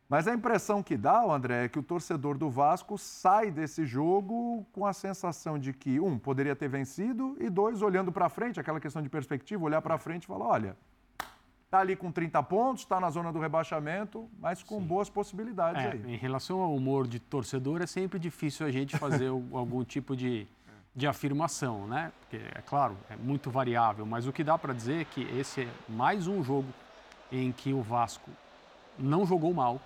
mas 0.09 0.25
a 0.27 0.33
impressão 0.33 0.81
que 0.81 0.95
dá, 0.95 1.21
André, 1.21 1.65
é 1.65 1.69
que 1.69 1.79
o 1.79 1.83
torcedor 1.83 2.37
do 2.37 2.49
Vasco 2.49 2.97
sai 2.97 3.51
desse 3.51 3.85
jogo 3.85 4.65
com 4.71 4.85
a 4.85 4.93
sensação 4.93 5.59
de 5.59 5.73
que, 5.73 5.99
um, 5.99 6.17
poderia 6.17 6.55
ter 6.55 6.69
vencido, 6.69 7.35
e 7.39 7.49
dois, 7.49 7.81
olhando 7.81 8.11
para 8.11 8.29
frente, 8.29 8.59
aquela 8.59 8.79
questão 8.79 9.01
de 9.01 9.09
perspectiva, 9.09 9.65
olhar 9.65 9.81
para 9.81 9.97
frente 9.97 10.23
e 10.23 10.27
falar: 10.27 10.45
olha, 10.45 10.77
tá 11.69 11.79
ali 11.79 11.95
com 11.95 12.11
30 12.11 12.41
pontos, 12.43 12.83
está 12.83 12.99
na 12.99 13.09
zona 13.09 13.31
do 13.31 13.39
rebaixamento, 13.39 14.29
mas 14.39 14.63
com 14.63 14.81
boas 14.81 15.09
possibilidades 15.09 15.83
É, 15.83 15.91
aí. 15.91 16.13
em 16.13 16.17
relação 16.17 16.61
ao 16.61 16.73
humor 16.73 17.07
de 17.07 17.19
torcedor, 17.19 17.81
é 17.81 17.87
sempre 17.87 18.17
difícil 18.17 18.65
a 18.65 18.71
gente 18.71 18.97
fazer 18.97 19.27
algum 19.51 19.83
tipo 19.83 20.15
de, 20.15 20.47
de 20.95 21.05
afirmação, 21.07 21.85
né? 21.87 22.11
Porque, 22.21 22.37
é 22.37 22.61
claro, 22.61 22.95
é 23.09 23.15
muito 23.15 23.51
variável, 23.51 24.05
mas 24.05 24.27
o 24.27 24.33
que 24.33 24.43
dá 24.43 24.57
para 24.57 24.73
dizer 24.73 25.01
é 25.01 25.05
que 25.05 25.21
esse 25.37 25.61
é 25.61 25.69
mais 25.89 26.27
um 26.27 26.41
jogo 26.43 26.67
em 27.31 27.51
que 27.51 27.73
o 27.73 27.81
Vasco 27.81 28.31
não 28.97 29.25
jogou 29.25 29.53
mal, 29.53 29.81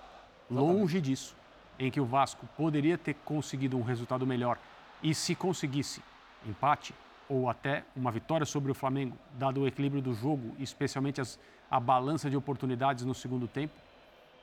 longe 0.50 1.02
disso, 1.02 1.36
em 1.80 1.90
que 1.90 2.00
o 2.00 2.06
Vasco 2.06 2.46
poderia 2.56 2.98
ter 2.98 3.16
conseguido 3.26 3.76
um 3.78 3.82
resultado 3.82 4.26
melhor 4.28 4.58
e 5.02 5.16
se 5.16 5.34
conseguisse 5.34 6.02
empate 6.46 6.94
ou 7.28 7.50
até 7.50 7.84
uma 7.96 8.12
vitória 8.12 8.46
sobre 8.46 8.72
o 8.72 8.76
Flamengo, 8.76 9.18
dado 9.34 9.62
o 9.62 9.68
equilíbrio 9.68 10.02
do 10.02 10.14
jogo, 10.14 10.54
especialmente 10.60 11.20
as, 11.22 11.40
a 11.72 11.80
balança 11.80 12.30
de 12.30 12.36
oportunidades 12.36 13.06
no 13.06 13.16
segundo 13.16 13.48
tempo, 13.48 13.74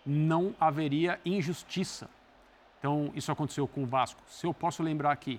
não 0.05 0.55
haveria 0.59 1.21
injustiça. 1.25 2.09
Então, 2.79 3.13
isso 3.15 3.31
aconteceu 3.31 3.69
com 3.69 3.83
o 3.83 3.87
Vasco. 3.87 4.23
Se 4.27 4.47
eu 4.47 4.55
posso 4.55 4.83
lembrar 4.83 5.13
aqui, 5.13 5.39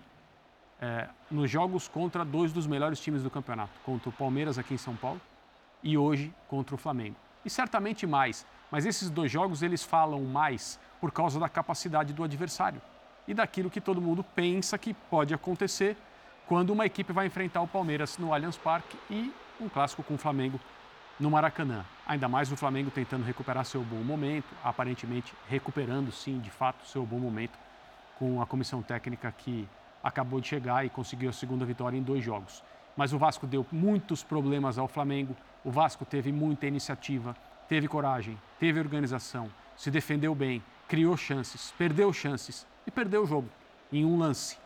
é, 0.80 1.10
nos 1.32 1.50
jogos 1.50 1.88
contra 1.88 2.24
dois 2.24 2.54
dos 2.54 2.68
melhores 2.68 3.00
times 3.00 3.24
do 3.24 3.30
campeonato, 3.30 3.72
contra 3.84 4.10
o 4.10 4.12
Palmeiras 4.12 4.60
aqui 4.60 4.76
em 4.76 4.78
São 4.78 4.96
Paulo 4.96 5.20
e 5.82 5.98
hoje 5.98 6.34
contra 6.48 6.76
o 6.76 6.78
Flamengo. 6.78 7.16
E 7.44 7.50
certamente 7.50 8.06
mais, 8.06 8.46
mas 8.70 8.86
esses 8.86 9.10
dois 9.10 9.32
jogos 9.32 9.64
eles 9.64 9.84
falam 9.84 10.24
mais 10.26 10.80
por 11.02 11.12
causa 11.12 11.40
da 11.40 11.50
capacidade 11.50 12.14
do 12.14 12.24
adversário 12.24 12.82
e 13.28 13.34
daquilo 13.34 13.70
que 13.70 13.82
todo 13.82 14.02
mundo 14.02 14.24
pensa 14.24 14.78
que 14.78 14.94
pode 14.94 15.34
acontecer 15.34 15.98
quando 16.48 16.72
uma 16.72 16.86
equipe 16.86 17.14
vai 17.14 17.28
enfrentar 17.28 17.62
o 17.62 17.68
Palmeiras 17.68 18.18
no 18.18 18.34
Allianz 18.34 18.58
Parque 18.58 18.98
e 19.10 19.34
um 19.60 19.70
clássico 19.70 20.04
com 20.04 20.16
o 20.16 20.18
Flamengo 20.18 20.60
no 21.20 21.30
Maracanã. 21.30 21.86
Ainda 22.08 22.28
mais 22.28 22.52
o 22.52 22.58
Flamengo 22.58 22.90
tentando 22.90 23.26
recuperar 23.26 23.66
seu 23.66 23.84
bom 23.84 24.04
momento, 24.04 24.48
aparentemente 24.64 25.34
recuperando 25.48 26.12
sim, 26.12 26.40
de 26.40 26.50
fato, 26.50 26.88
seu 26.88 27.06
bom 27.06 27.20
momento 27.20 27.58
com 28.18 28.42
a 28.42 28.46
comissão 28.46 28.82
técnica 28.82 29.32
que 29.32 29.68
acabou 30.04 30.40
de 30.40 30.48
chegar 30.48 30.86
e 30.86 30.90
conseguiu 30.90 31.30
a 31.30 31.34
segunda 31.34 31.66
vitória 31.66 31.98
em 31.98 32.02
dois 32.02 32.24
jogos. 32.24 32.64
Mas 32.96 33.14
o 33.14 33.18
Vasco 33.18 33.46
deu 33.46 33.66
muitos 33.72 34.24
problemas 34.24 34.78
ao 34.78 34.88
Flamengo, 34.88 35.36
o 35.64 35.72
Vasco 35.72 36.06
teve 36.06 36.32
muita 36.32 36.68
iniciativa, 36.68 37.36
teve 37.68 37.88
coragem, 37.88 38.40
teve 38.60 38.80
organização, 38.80 39.50
se 39.76 39.92
defendeu 39.92 40.34
bem, 40.34 40.64
criou 40.88 41.16
chances, 41.16 41.74
perdeu 41.78 42.12
chances 42.12 42.66
e 42.86 42.92
perdeu 42.92 43.24
o 43.24 43.28
jogo 43.28 43.50
em 43.92 44.06
um 44.06 44.18
lance. 44.18 44.58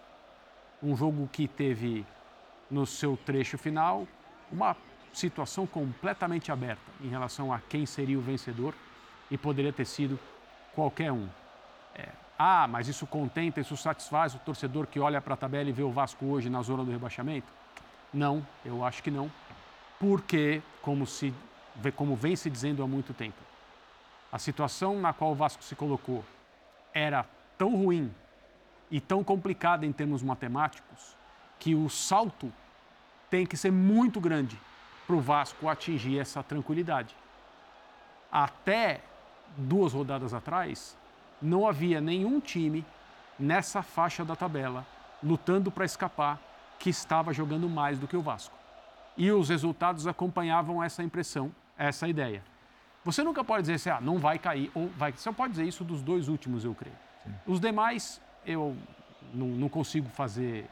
Um 0.81 0.95
jogo 0.95 1.29
que 1.31 1.47
teve 1.47 2.05
no 2.69 2.85
seu 2.85 3.17
trecho 3.17 3.57
final 3.57 4.07
uma 4.51 4.75
situação 5.13 5.65
completamente 5.65 6.51
aberta 6.51 6.81
em 7.01 7.07
relação 7.07 7.53
a 7.53 7.59
quem 7.59 7.85
seria 7.85 8.17
o 8.17 8.21
vencedor 8.21 8.73
e 9.29 9.37
poderia 9.37 9.71
ter 9.71 9.85
sido 9.85 10.19
qualquer 10.73 11.11
um. 11.11 11.29
É, 11.95 12.09
ah, 12.37 12.67
mas 12.67 12.87
isso 12.87 13.05
contenta, 13.05 13.61
isso 13.61 13.77
satisfaz 13.77 14.33
o 14.33 14.39
torcedor 14.39 14.87
que 14.87 14.99
olha 14.99 15.21
para 15.21 15.35
a 15.35 15.37
tabela 15.37 15.69
e 15.69 15.73
vê 15.73 15.83
o 15.83 15.91
Vasco 15.91 16.25
hoje 16.25 16.49
na 16.49 16.61
zona 16.61 16.83
do 16.83 16.91
rebaixamento? 16.91 17.47
Não, 18.13 18.45
eu 18.65 18.83
acho 18.83 19.01
que 19.01 19.11
não. 19.11 19.31
Porque, 19.99 20.61
como, 20.81 21.05
se, 21.05 21.33
como 21.95 22.15
vem 22.15 22.35
se 22.35 22.49
dizendo 22.49 22.83
há 22.83 22.87
muito 22.87 23.13
tempo, 23.13 23.37
a 24.31 24.39
situação 24.39 24.99
na 24.99 25.13
qual 25.13 25.31
o 25.31 25.35
Vasco 25.35 25.63
se 25.63 25.75
colocou 25.75 26.25
era 26.93 27.25
tão 27.57 27.75
ruim 27.75 28.13
e 28.89 28.99
tão 28.99 29.23
complicada 29.23 29.85
em 29.85 29.91
termos 29.91 30.21
matemáticos 30.21 31.15
que 31.59 31.75
o 31.75 31.89
salto 31.89 32.51
tem 33.29 33.45
que 33.45 33.55
ser 33.55 33.71
muito 33.71 34.19
grande 34.19 34.59
para 35.05 35.15
o 35.15 35.21
Vasco 35.21 35.67
atingir 35.67 36.19
essa 36.19 36.41
tranquilidade. 36.41 37.15
Até 38.31 39.01
duas 39.57 39.93
rodadas 39.93 40.33
atrás, 40.33 40.97
não 41.41 41.67
havia 41.67 42.01
nenhum 42.01 42.39
time 42.39 42.85
nessa 43.37 43.81
faixa 43.81 44.23
da 44.23 44.35
tabela 44.35 44.85
lutando 45.21 45.71
para 45.71 45.85
escapar 45.85 46.39
que 46.79 46.89
estava 46.89 47.33
jogando 47.33 47.69
mais 47.69 47.97
do 47.97 48.07
que 48.07 48.17
o 48.17 48.21
Vasco. 48.21 48.55
E 49.15 49.31
os 49.31 49.49
resultados 49.49 50.07
acompanhavam 50.07 50.83
essa 50.83 51.03
impressão, 51.03 51.53
essa 51.77 52.07
ideia. 52.07 52.43
Você 53.05 53.23
nunca 53.23 53.43
pode 53.43 53.63
dizer 53.63 53.75
assim, 53.75 53.89
ah, 53.89 54.01
não 54.01 54.17
vai 54.17 54.39
cair, 54.39 54.71
ou 54.73 54.87
vai. 54.89 55.11
Você 55.11 55.31
pode 55.31 55.51
dizer 55.51 55.65
isso 55.65 55.83
dos 55.83 56.01
dois 56.01 56.27
últimos, 56.27 56.65
eu 56.65 56.73
creio. 56.73 56.95
Os 57.45 57.59
demais, 57.59 58.21
eu 58.45 58.75
não, 59.33 59.47
não 59.47 59.69
consigo 59.69 60.09
fazer, 60.09 60.69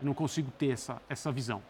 não 0.00 0.14
consigo 0.14 0.50
ter 0.52 0.70
essa, 0.70 1.00
essa 1.08 1.30
visão. 1.30 1.62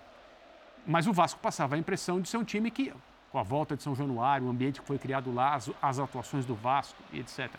Mas 0.87 1.07
o 1.07 1.12
Vasco 1.12 1.41
passava 1.41 1.74
a 1.74 1.79
impressão 1.79 2.20
de 2.20 2.29
ser 2.29 2.37
um 2.37 2.45
time 2.45 2.70
que, 2.70 2.93
com 3.31 3.39
a 3.39 3.43
volta 3.43 3.76
de 3.76 3.83
São 3.83 3.95
Januário, 3.95 4.47
o 4.47 4.51
ambiente 4.51 4.81
que 4.81 4.87
foi 4.87 4.99
criado 4.99 5.33
lá, 5.33 5.55
as, 5.55 5.70
as 5.81 5.99
atuações 5.99 6.45
do 6.45 6.55
Vasco 6.55 6.99
e 7.12 7.20
etc., 7.20 7.51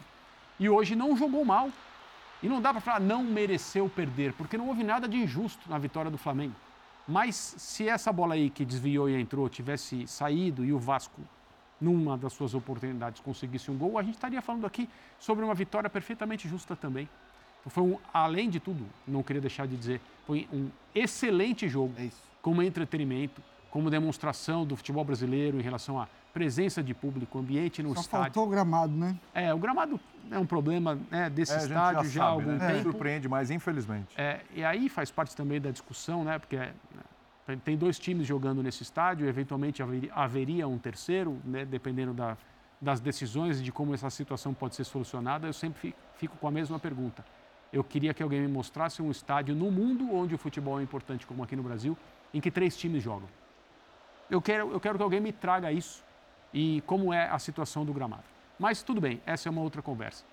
E 0.59 0.69
hoje 0.69 0.95
não 0.95 1.15
jogou 1.15 1.45
mal. 1.45 1.69
E 2.41 2.47
não 2.47 2.61
dá 2.61 2.71
para 2.71 2.81
falar 2.81 2.99
não 3.01 3.21
mereceu 3.23 3.89
perder, 3.89 4.33
porque 4.33 4.57
não 4.57 4.67
houve 4.67 4.83
nada 4.83 5.07
de 5.07 5.17
injusto 5.17 5.69
na 5.69 5.77
vitória 5.77 6.09
do 6.09 6.17
Flamengo. 6.17 6.55
Mas 7.07 7.35
se 7.35 7.89
essa 7.89 8.13
bola 8.13 8.35
aí 8.35 8.49
que 8.49 8.63
desviou 8.63 9.09
e 9.09 9.19
entrou 9.19 9.49
tivesse 9.49 10.07
saído 10.07 10.63
e 10.63 10.71
o 10.71 10.79
Vasco, 10.79 11.21
numa 11.81 12.17
das 12.17 12.33
suas 12.33 12.53
oportunidades, 12.53 13.19
conseguisse 13.19 13.69
um 13.71 13.77
gol, 13.77 13.97
a 13.97 14.03
gente 14.03 14.15
estaria 14.15 14.41
falando 14.41 14.65
aqui 14.65 14.87
sobre 15.19 15.43
uma 15.43 15.53
vitória 15.53 15.89
perfeitamente 15.89 16.47
justa 16.47 16.75
também. 16.75 17.09
Então, 17.59 17.71
foi 17.71 17.83
um, 17.83 17.97
além 18.13 18.49
de 18.49 18.59
tudo, 18.59 18.85
não 19.07 19.23
queria 19.23 19.41
deixar 19.41 19.67
de 19.67 19.75
dizer, 19.75 19.99
foi 20.25 20.47
um 20.53 20.69
excelente 20.93 21.67
jogo, 21.67 21.93
É 21.97 22.05
isso. 22.05 22.28
Como 22.41 22.61
entretenimento, 22.63 23.41
como 23.69 23.89
demonstração 23.89 24.65
do 24.65 24.75
futebol 24.75 25.03
brasileiro 25.03 25.59
em 25.59 25.61
relação 25.61 25.99
à 25.99 26.07
presença 26.33 26.81
de 26.81 26.93
público, 26.93 27.37
ambiente 27.39 27.81
no 27.83 27.93
Só 27.95 28.01
estádio. 28.01 28.25
faltou 28.25 28.47
o 28.47 28.49
gramado, 28.49 28.93
né? 28.95 29.15
É, 29.33 29.53
o 29.53 29.57
gramado 29.57 29.99
é 30.31 30.37
um 30.39 30.45
problema 30.45 30.97
né, 31.11 31.29
desse 31.29 31.51
É, 31.51 31.55
a 31.55 31.59
gente 31.59 31.69
estádio 31.69 32.03
já 32.03 32.09
já, 32.09 32.23
há 32.23 32.29
sabe, 32.29 32.41
algum 32.43 32.57
né? 32.57 32.67
tempo. 32.73 32.83
Surpreende, 32.83 33.27
mas 33.27 33.51
infelizmente. 33.51 34.13
É, 34.17 34.41
e 34.55 34.63
aí 34.63 34.89
faz 34.89 35.11
parte 35.11 35.35
também 35.35 35.59
da 35.59 35.71
discussão, 35.71 36.23
né? 36.23 36.37
Porque 36.39 36.55
é, 36.55 36.71
tem 37.63 37.75
dois 37.77 37.97
times 37.99 38.27
jogando 38.27 38.61
nesse 38.61 38.83
estádio, 38.83 39.27
eventualmente 39.27 39.81
haveria, 40.13 40.67
um 40.67 40.77
terceiro, 40.77 41.39
né, 41.43 41.65
dependendo 41.65 42.13
da, 42.13 42.37
das 42.79 42.99
decisões 42.99 43.59
e 43.59 43.63
de 43.63 43.71
como 43.71 43.93
essa 43.93 44.09
situação 44.11 44.53
pode 44.53 44.75
ser 44.75 44.83
solucionada. 44.83 45.47
Eu 45.47 45.53
sempre 45.53 45.79
fi- 45.79 45.95
fico 46.15 46.37
com 46.37 46.47
a 46.47 46.51
mesma 46.51 46.77
pergunta. 46.79 47.25
Eu 47.73 47.83
queria 47.83 48.13
que 48.13 48.21
alguém 48.21 48.41
me 48.41 48.47
mostrasse 48.47 49.01
um 49.01 49.09
estádio 49.11 49.55
no 49.55 49.71
mundo 49.71 50.13
onde 50.13 50.33
o 50.35 50.37
futebol 50.37 50.79
é 50.79 50.83
importante, 50.83 51.25
como 51.25 51.43
aqui 51.43 51.55
no 51.55 51.63
Brasil, 51.63 51.97
em 52.33 52.41
que 52.41 52.51
três 52.51 52.77
times 52.77 53.03
jogam. 53.03 53.27
Eu 54.29 54.41
quero, 54.41 54.71
eu 54.71 54.79
quero 54.79 54.97
que 54.97 55.03
alguém 55.03 55.19
me 55.19 55.31
traga 55.31 55.71
isso 55.71 56.03
e 56.53 56.81
como 56.85 57.13
é 57.13 57.29
a 57.29 57.39
situação 57.39 57.85
do 57.85 57.93
gramado. 57.93 58.23
Mas 58.59 58.83
tudo 58.83 59.01
bem, 59.01 59.21
essa 59.25 59.47
é 59.47 59.51
uma 59.51 59.61
outra 59.61 59.81
conversa. 59.81 60.23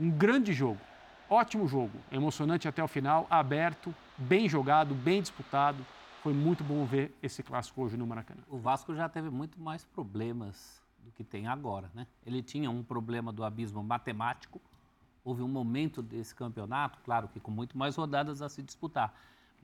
Um 0.00 0.10
grande 0.10 0.52
jogo, 0.52 0.80
ótimo 1.28 1.68
jogo, 1.68 1.98
emocionante 2.10 2.66
até 2.66 2.82
o 2.82 2.88
final, 2.88 3.26
aberto, 3.30 3.94
bem 4.16 4.48
jogado, 4.48 4.94
bem 4.94 5.20
disputado. 5.20 5.84
Foi 6.22 6.32
muito 6.32 6.64
bom 6.64 6.84
ver 6.84 7.16
esse 7.22 7.42
clássico 7.42 7.82
hoje 7.82 7.96
no 7.96 8.06
Maracanã. 8.06 8.40
O 8.48 8.58
Vasco 8.58 8.94
já 8.94 9.08
teve 9.08 9.30
muito 9.30 9.60
mais 9.60 9.84
problemas 9.84 10.82
do 11.04 11.12
que 11.12 11.22
tem 11.22 11.46
agora, 11.46 11.90
né? 11.94 12.06
Ele 12.26 12.42
tinha 12.42 12.68
um 12.70 12.82
problema 12.82 13.32
do 13.32 13.44
abismo 13.44 13.82
matemático. 13.82 14.60
Houve 15.24 15.42
um 15.42 15.48
momento 15.48 16.02
desse 16.02 16.34
campeonato, 16.34 16.98
claro 17.04 17.28
que 17.28 17.38
com 17.38 17.50
muito 17.50 17.76
mais 17.76 17.96
rodadas 17.96 18.42
a 18.42 18.48
se 18.48 18.62
disputar, 18.62 19.14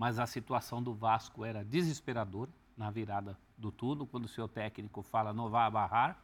mas 0.02 0.18
a 0.18 0.26
situação 0.26 0.82
do 0.82 0.92
Vasco 0.92 1.44
era 1.44 1.64
desesperadora 1.64 2.50
na 2.76 2.90
virada 2.90 3.38
do 3.56 3.70
turno, 3.70 4.04
quando 4.04 4.24
o 4.24 4.28
seu 4.28 4.48
técnico 4.48 5.00
fala 5.00 5.32
não 5.32 5.48
vá 5.48 5.70
barrar. 5.70 6.20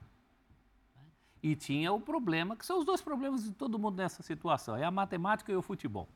né? 0.96 1.02
E 1.40 1.54
tinha 1.54 1.92
o 1.92 2.00
problema, 2.00 2.56
que 2.56 2.66
são 2.66 2.80
os 2.80 2.84
dois 2.84 3.00
problemas 3.00 3.44
de 3.44 3.52
todo 3.52 3.78
mundo 3.78 3.96
nessa 3.96 4.20
situação, 4.20 4.74
é 4.76 4.82
a 4.82 4.90
matemática 4.90 5.52
e 5.52 5.54
o 5.54 5.62
futebol. 5.62 6.08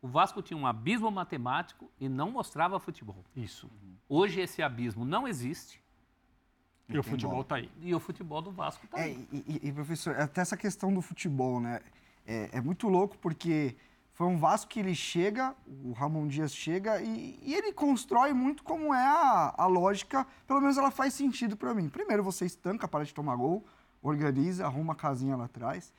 O 0.00 0.08
Vasco 0.08 0.42
tinha 0.42 0.56
um 0.58 0.66
abismo 0.66 1.08
matemático 1.08 1.88
e 2.00 2.08
não 2.08 2.32
mostrava 2.32 2.80
futebol. 2.80 3.24
Isso. 3.36 3.70
Hoje 4.08 4.40
esse 4.40 4.60
abismo 4.60 5.04
não 5.04 5.28
existe 5.28 5.80
E 6.88 6.98
o 6.98 7.02
futebol 7.04 7.42
está 7.42 7.54
aí. 7.54 7.70
e 7.80 7.94
o 7.94 8.00
futebol 8.00 8.42
do 8.42 8.50
Vasco 8.50 8.84
está 8.86 8.98
É, 8.98 9.04
aí. 9.04 9.28
e, 9.30 9.36
e- 9.46 9.68
e, 9.68 9.72
professor, 9.72 10.16
até 10.18 10.40
essa 10.40 10.56
questão 10.56 10.92
do 10.92 11.00
futebol, 11.00 11.60
né? 11.60 11.80
É, 12.26 12.58
é 12.58 12.60
muito 12.60 12.88
louco 12.88 13.16
porque 13.18 13.76
foi 14.12 14.26
um 14.26 14.36
Vasco 14.36 14.70
que 14.70 14.78
ele 14.78 14.94
chega, 14.94 15.54
o 15.66 15.92
Ramon 15.92 16.28
Dias 16.28 16.54
chega 16.54 17.00
e, 17.00 17.38
e 17.42 17.54
ele 17.54 17.72
constrói 17.72 18.32
muito 18.32 18.62
como 18.62 18.92
é 18.92 19.06
a, 19.06 19.54
a 19.56 19.66
lógica, 19.66 20.26
pelo 20.46 20.60
menos 20.60 20.76
ela 20.76 20.90
faz 20.90 21.14
sentido 21.14 21.56
para 21.56 21.72
mim. 21.74 21.88
Primeiro 21.88 22.22
você 22.22 22.44
estanca, 22.44 22.86
para 22.86 23.04
de 23.04 23.14
tomar 23.14 23.36
gol, 23.36 23.64
organiza, 24.02 24.66
arruma 24.66 24.92
a 24.92 24.96
casinha 24.96 25.36
lá 25.36 25.46
atrás 25.46 25.92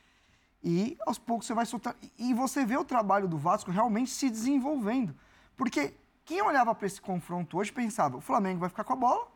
e 0.64 0.98
aos 1.06 1.20
poucos 1.20 1.46
você 1.46 1.54
vai 1.54 1.66
soltar. 1.66 1.96
E, 2.18 2.34
você 2.34 2.66
vê 2.66 2.78
o 2.78 2.86
trabalho 2.86 3.28
do 3.28 3.38
Vasco 3.38 3.70
realmente 3.70 4.10
se 4.10 4.30
desenvolvendo. 4.30 5.14
Porque 5.58 5.94
quem 6.24 6.42
olhava 6.42 6.74
para 6.74 6.88
esse 6.88 7.02
confronto 7.02 7.58
hoje 7.58 7.72
pensava, 7.72 8.18
o 8.18 8.22
Flamengo 8.22 8.62
vai 8.62 8.70
ficar 8.70 8.86
com 8.86 8.94
a 8.94 8.96
bola, 8.96 9.28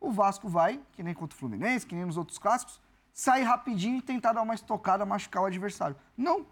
o 0.00 0.12
Vasco 0.12 0.48
vai, 0.48 0.80
que 0.92 1.02
nem 1.02 1.12
contra 1.12 1.34
o 1.34 1.38
Fluminense, 1.38 1.84
que 1.84 1.94
nem 1.94 2.04
nos 2.04 2.16
outros 2.16 2.38
clássicos, 2.38 2.80
sair 3.12 3.42
rapidinho 3.42 3.96
e 3.96 4.02
tentar 4.02 4.32
dar 4.32 4.42
uma 4.42 4.54
estocada, 4.54 5.04
machucar 5.04 5.42
o 5.42 5.46
adversário. 5.46 5.96
Não. 6.16 6.46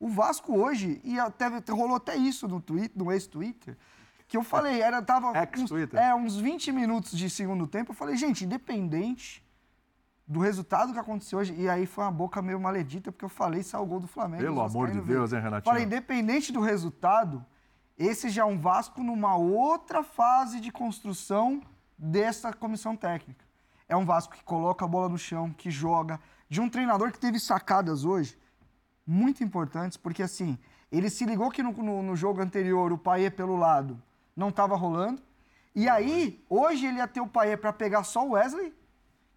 O 0.00 0.08
Vasco 0.08 0.56
hoje, 0.56 1.00
e 1.02 1.18
até 1.18 1.48
rolou 1.70 1.96
até 1.96 2.14
isso 2.16 2.46
no, 2.46 2.60
tweet, 2.60 2.96
no 2.96 3.10
ex-Twitter, 3.10 3.76
que 4.28 4.36
eu 4.36 4.44
falei, 4.44 4.80
era, 4.80 5.02
tava 5.02 5.32
uns, 5.32 5.70
é, 5.94 6.14
uns 6.14 6.36
20 6.36 6.70
minutos 6.70 7.16
de 7.16 7.28
segundo 7.28 7.66
tempo, 7.66 7.90
eu 7.90 7.96
falei, 7.96 8.16
gente, 8.16 8.44
independente 8.44 9.44
do 10.26 10.40
resultado 10.40 10.92
que 10.92 10.98
aconteceu 10.98 11.38
hoje, 11.38 11.54
e 11.54 11.68
aí 11.68 11.86
foi 11.86 12.04
uma 12.04 12.12
boca 12.12 12.42
meio 12.42 12.60
maledita, 12.60 13.10
porque 13.10 13.24
eu 13.24 13.30
falei, 13.30 13.62
saiu 13.62 13.82
o 13.82 13.86
gol 13.86 13.98
do 13.98 14.06
Flamengo. 14.06 14.42
Pelo 14.42 14.60
amor 14.60 14.90
de. 14.90 15.00
Deus, 15.00 15.32
hein, 15.32 15.40
Renatinho? 15.40 15.64
Falei, 15.64 15.84
independente 15.84 16.52
do 16.52 16.60
resultado, 16.60 17.44
esse 17.96 18.28
já 18.28 18.42
é 18.42 18.44
um 18.44 18.58
Vasco 18.58 19.02
numa 19.02 19.34
outra 19.36 20.04
fase 20.04 20.60
de 20.60 20.70
construção 20.70 21.62
dessa 21.96 22.52
comissão 22.52 22.94
técnica. 22.94 23.44
É 23.88 23.96
um 23.96 24.04
Vasco 24.04 24.34
que 24.34 24.44
coloca 24.44 24.84
a 24.84 24.88
bola 24.88 25.08
no 25.08 25.16
chão, 25.16 25.50
que 25.50 25.70
joga, 25.70 26.20
de 26.48 26.60
um 26.60 26.68
treinador 26.68 27.10
que 27.10 27.18
teve 27.18 27.40
sacadas 27.40 28.04
hoje 28.04 28.38
muito 29.10 29.42
importantes, 29.42 29.96
porque 29.96 30.22
assim, 30.22 30.58
ele 30.92 31.08
se 31.08 31.24
ligou 31.24 31.50
que 31.50 31.62
no, 31.62 31.72
no- 31.72 32.02
no 32.02 32.14
jogo 32.14 32.42
anterior 32.42 32.92
o 32.92 32.98
Paê 32.98 33.30
pelo 33.30 33.56
lado 33.56 34.00
não 34.36 34.50
estava 34.50 34.76
rolando, 34.76 35.22
e 35.74 35.88
aí, 35.88 36.44
hoje 36.48 36.86
ele 36.86 36.98
ia 36.98 37.08
ter 37.08 37.20
o 37.20 37.26
Paê 37.26 37.56
para 37.56 37.72
pegar 37.72 38.04
só 38.04 38.26
o 38.26 38.32
Wesley, 38.32 38.74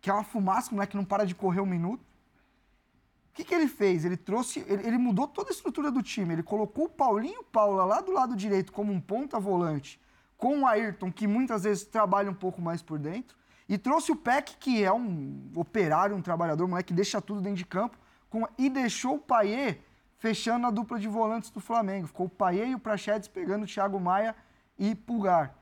que 0.01 0.09
é 0.09 0.13
uma 0.13 0.23
fumaça, 0.23 0.71
o 0.71 0.73
moleque 0.73 0.97
não 0.97 1.05
para 1.05 1.25
de 1.25 1.33
correr 1.35 1.61
um 1.61 1.65
minuto. 1.65 2.01
O 2.01 3.33
que, 3.33 3.43
que 3.45 3.53
ele 3.53 3.67
fez? 3.67 4.03
Ele 4.03 4.17
trouxe, 4.17 4.59
ele, 4.67 4.87
ele 4.87 4.97
mudou 4.97 5.27
toda 5.27 5.51
a 5.51 5.53
estrutura 5.53 5.89
do 5.91 6.01
time. 6.01 6.33
Ele 6.33 6.43
colocou 6.43 6.85
o 6.85 6.89
Paulinho 6.89 7.43
Paula 7.43 7.85
lá 7.85 8.01
do 8.01 8.11
lado 8.11 8.35
direito 8.35 8.73
como 8.73 8.91
um 8.91 8.99
ponta 8.99 9.39
volante, 9.39 10.01
com 10.35 10.61
o 10.61 10.67
Ayrton, 10.67 11.11
que 11.11 11.27
muitas 11.27 11.63
vezes 11.63 11.85
trabalha 11.85 12.29
um 12.31 12.33
pouco 12.33 12.59
mais 12.61 12.81
por 12.81 12.97
dentro, 12.99 13.37
e 13.69 13.77
trouxe 13.77 14.11
o 14.11 14.15
Peck, 14.15 14.57
que 14.57 14.83
é 14.83 14.91
um 14.91 15.49
operário, 15.55 16.15
um 16.15 16.21
trabalhador, 16.21 16.65
um 16.65 16.69
moleque 16.69 16.87
que 16.87 16.93
deixa 16.93 17.21
tudo 17.21 17.39
dentro 17.39 17.57
de 17.57 17.65
campo, 17.65 17.97
com- 18.31 18.47
e 18.57 18.67
deixou 18.69 19.15
o 19.15 19.19
Paier 19.19 19.79
fechando 20.17 20.65
a 20.65 20.71
dupla 20.71 20.97
de 20.97 21.07
volantes 21.07 21.51
do 21.51 21.59
Flamengo. 21.59 22.07
Ficou 22.07 22.25
o 22.25 22.29
Paier 22.29 22.69
e 22.69 22.75
o 22.75 22.79
Prachedes 22.79 23.27
pegando 23.27 23.63
o 23.63 23.67
Thiago 23.67 23.99
Maia 23.99 24.35
e 24.79 24.95
Pulgar. 24.95 25.53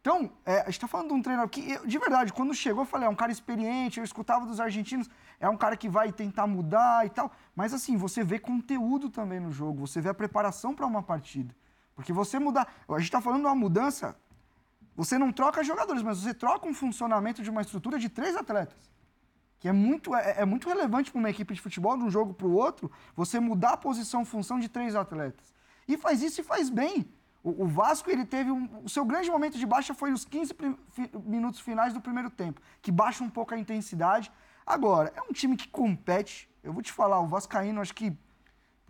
Então, 0.00 0.32
é, 0.44 0.60
a 0.60 0.64
gente 0.64 0.74
está 0.74 0.88
falando 0.88 1.08
de 1.08 1.14
um 1.14 1.22
treinador 1.22 1.48
que, 1.48 1.70
eu, 1.70 1.86
de 1.86 1.98
verdade, 1.98 2.32
quando 2.32 2.52
chegou, 2.54 2.82
eu 2.82 2.86
falei, 2.86 3.06
é 3.06 3.10
um 3.10 3.14
cara 3.14 3.30
experiente, 3.30 3.98
eu 3.98 4.04
escutava 4.04 4.46
dos 4.46 4.58
argentinos, 4.58 5.08
é 5.38 5.48
um 5.48 5.56
cara 5.56 5.76
que 5.76 5.88
vai 5.88 6.10
tentar 6.10 6.46
mudar 6.46 7.06
e 7.06 7.10
tal. 7.10 7.30
Mas, 7.54 7.72
assim, 7.72 7.96
você 7.96 8.24
vê 8.24 8.38
conteúdo 8.38 9.08
também 9.10 9.38
no 9.38 9.52
jogo, 9.52 9.86
você 9.86 10.00
vê 10.00 10.08
a 10.08 10.14
preparação 10.14 10.74
para 10.74 10.86
uma 10.86 11.02
partida. 11.02 11.54
Porque 11.94 12.12
você 12.12 12.38
mudar. 12.38 12.66
A 12.88 12.92
gente 12.94 13.04
está 13.04 13.20
falando 13.20 13.42
de 13.42 13.46
uma 13.46 13.54
mudança. 13.54 14.16
Você 14.96 15.18
não 15.18 15.32
troca 15.32 15.62
jogadores, 15.62 16.02
mas 16.02 16.18
você 16.18 16.34
troca 16.34 16.66
um 16.66 16.74
funcionamento 16.74 17.42
de 17.42 17.50
uma 17.50 17.62
estrutura 17.62 17.98
de 17.98 18.08
três 18.08 18.36
atletas. 18.36 18.90
Que 19.62 19.68
é 19.68 19.72
muito, 19.72 20.12
é, 20.16 20.40
é 20.40 20.44
muito 20.44 20.68
relevante 20.68 21.12
para 21.12 21.20
uma 21.20 21.30
equipe 21.30 21.54
de 21.54 21.60
futebol, 21.60 21.96
de 21.96 22.02
um 22.02 22.10
jogo 22.10 22.34
para 22.34 22.48
o 22.48 22.52
outro, 22.52 22.90
você 23.14 23.38
mudar 23.38 23.74
a 23.74 23.76
posição, 23.76 24.24
função 24.24 24.58
de 24.58 24.68
três 24.68 24.96
atletas. 24.96 25.54
E 25.86 25.96
faz 25.96 26.20
isso 26.20 26.40
e 26.40 26.44
faz 26.44 26.68
bem. 26.68 27.06
O, 27.44 27.62
o 27.62 27.66
Vasco, 27.68 28.10
ele 28.10 28.24
teve 28.24 28.50
um, 28.50 28.68
o 28.82 28.88
seu 28.88 29.04
grande 29.04 29.30
momento 29.30 29.56
de 29.56 29.64
baixa 29.64 29.94
foi 29.94 30.10
os 30.12 30.24
15 30.24 30.52
prim- 30.54 30.76
fi- 30.90 31.08
minutos 31.24 31.60
finais 31.60 31.94
do 31.94 32.00
primeiro 32.00 32.28
tempo, 32.28 32.60
que 32.82 32.90
baixa 32.90 33.22
um 33.22 33.30
pouco 33.30 33.54
a 33.54 33.58
intensidade. 33.58 34.32
Agora, 34.66 35.12
é 35.14 35.22
um 35.22 35.32
time 35.32 35.56
que 35.56 35.68
compete. 35.68 36.50
Eu 36.64 36.72
vou 36.72 36.82
te 36.82 36.92
falar, 36.92 37.20
o 37.20 37.28
Vascaíno, 37.28 37.80
acho 37.80 37.94
que 37.94 38.12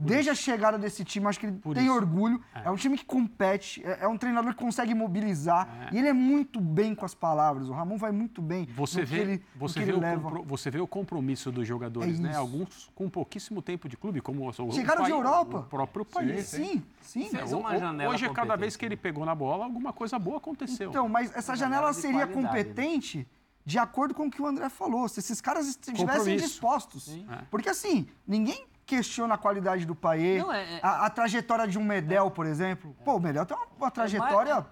desde 0.05 0.31
a 0.31 0.35
chegada 0.35 0.79
desse 0.79 1.05
time, 1.05 1.27
acho 1.27 1.39
que 1.41 1.47
ele 1.47 1.57
Por 1.59 1.75
tem 1.75 1.85
isso. 1.85 1.95
orgulho. 1.95 2.43
É. 2.55 2.71
um 2.71 2.77
time 2.77 2.97
que 2.99 3.05
compete, 3.05 3.83
é, 3.85 4.05
é 4.05 4.09
um 4.09 4.17
treinador 4.19 4.55
que 4.55 4.61
consegue 4.61 4.95
mobilizar. 4.95 5.89
E 5.93 5.99
ele 5.99 6.09
é 6.09 6.13
muito 6.13 6.61
bem 6.61 6.95
com 6.95 7.05
as 7.05 7.15
palavras. 7.15 7.69
O 7.69 7.73
Ramon 7.73 7.97
vai 7.97 8.13
muito 8.13 8.41
bem. 8.43 8.67
Você 8.75 9.05
vê, 9.05 9.19
ele, 9.21 9.43
você, 9.57 9.81
que 9.81 9.85
vê 9.87 9.93
ele 9.93 9.99
o 9.99 10.01
leva. 10.01 10.23
compro- 10.23 10.45
você 10.45 10.71
vê 10.71 10.81
o 10.81 10.87
compromisso 10.87 11.51
dos 11.53 11.67
jogadores, 11.67 12.19
É 12.19 12.23
né? 12.23 12.37
Alguns 12.37 12.91
com 12.95 13.09
pouquíssimo 13.09 13.63
tempo 13.63 13.89
de 13.89 13.97
clube, 13.97 14.21
como 14.21 14.43
o, 14.45 14.49
o 14.49 14.73
Chegaram 14.73 15.05
de 15.05 15.11
Pai- 15.11 15.19
Europa. 15.19 15.59
O 15.59 15.63
próprio 15.65 16.05
país. 16.05 16.47
Sim, 16.47 16.83
sim. 17.01 17.29
O- 17.53 17.59
uma 17.59 17.75
o- 17.75 17.79
janela 17.79 18.13
hoje, 18.13 18.29
cada 18.31 18.57
vez 18.57 18.77
que 18.77 18.85
ele 18.85 18.97
pegou 18.97 19.25
na 19.25 19.35
bola, 19.35 19.65
alguma 19.65 19.93
coisa 19.93 20.19
boa 20.19 20.39
aconteceu. 20.39 20.91
Então, 20.91 21.09
mas 21.09 21.31
essa 21.37 21.55
janela 21.57 21.73
janela 21.73 21.91
de 21.93 21.97
seria 22.01 22.27
né? 22.27 22.33
competente 22.33 23.27
de 23.65 23.79
acordo 23.79 24.13
com 24.13 24.27
o 24.27 24.31
que 24.31 24.43
o 24.43 24.47
André 24.47 24.69
falou. 24.69 25.09
Se 25.09 25.21
esses 25.21 25.41
caras 25.41 25.69
estivessem 25.69 26.37
dispostos. 26.37 27.09
É. 27.09 27.43
Porque 27.51 27.69
assim, 27.69 28.07
ninguém 28.27 28.67
questiona 28.97 29.35
a 29.35 29.39
qualidade 29.39 29.85
do 29.87 29.95
Paê, 29.95 30.39
Não, 30.39 30.53
é- 30.53 30.77
é- 30.77 30.81
a, 30.83 31.07
a 31.07 31.11
trajetória 31.11 31.67
de 31.67 31.79
um 31.79 31.85
Medel, 31.85 32.31
por 32.31 32.45
exemplo. 32.47 32.95
Pô, 33.05 33.17
o 33.17 33.21
Medel 33.21 33.47
tem 33.47 33.57
uma, 33.57 33.67
uma 33.77 33.91
trajetória. 33.91 34.67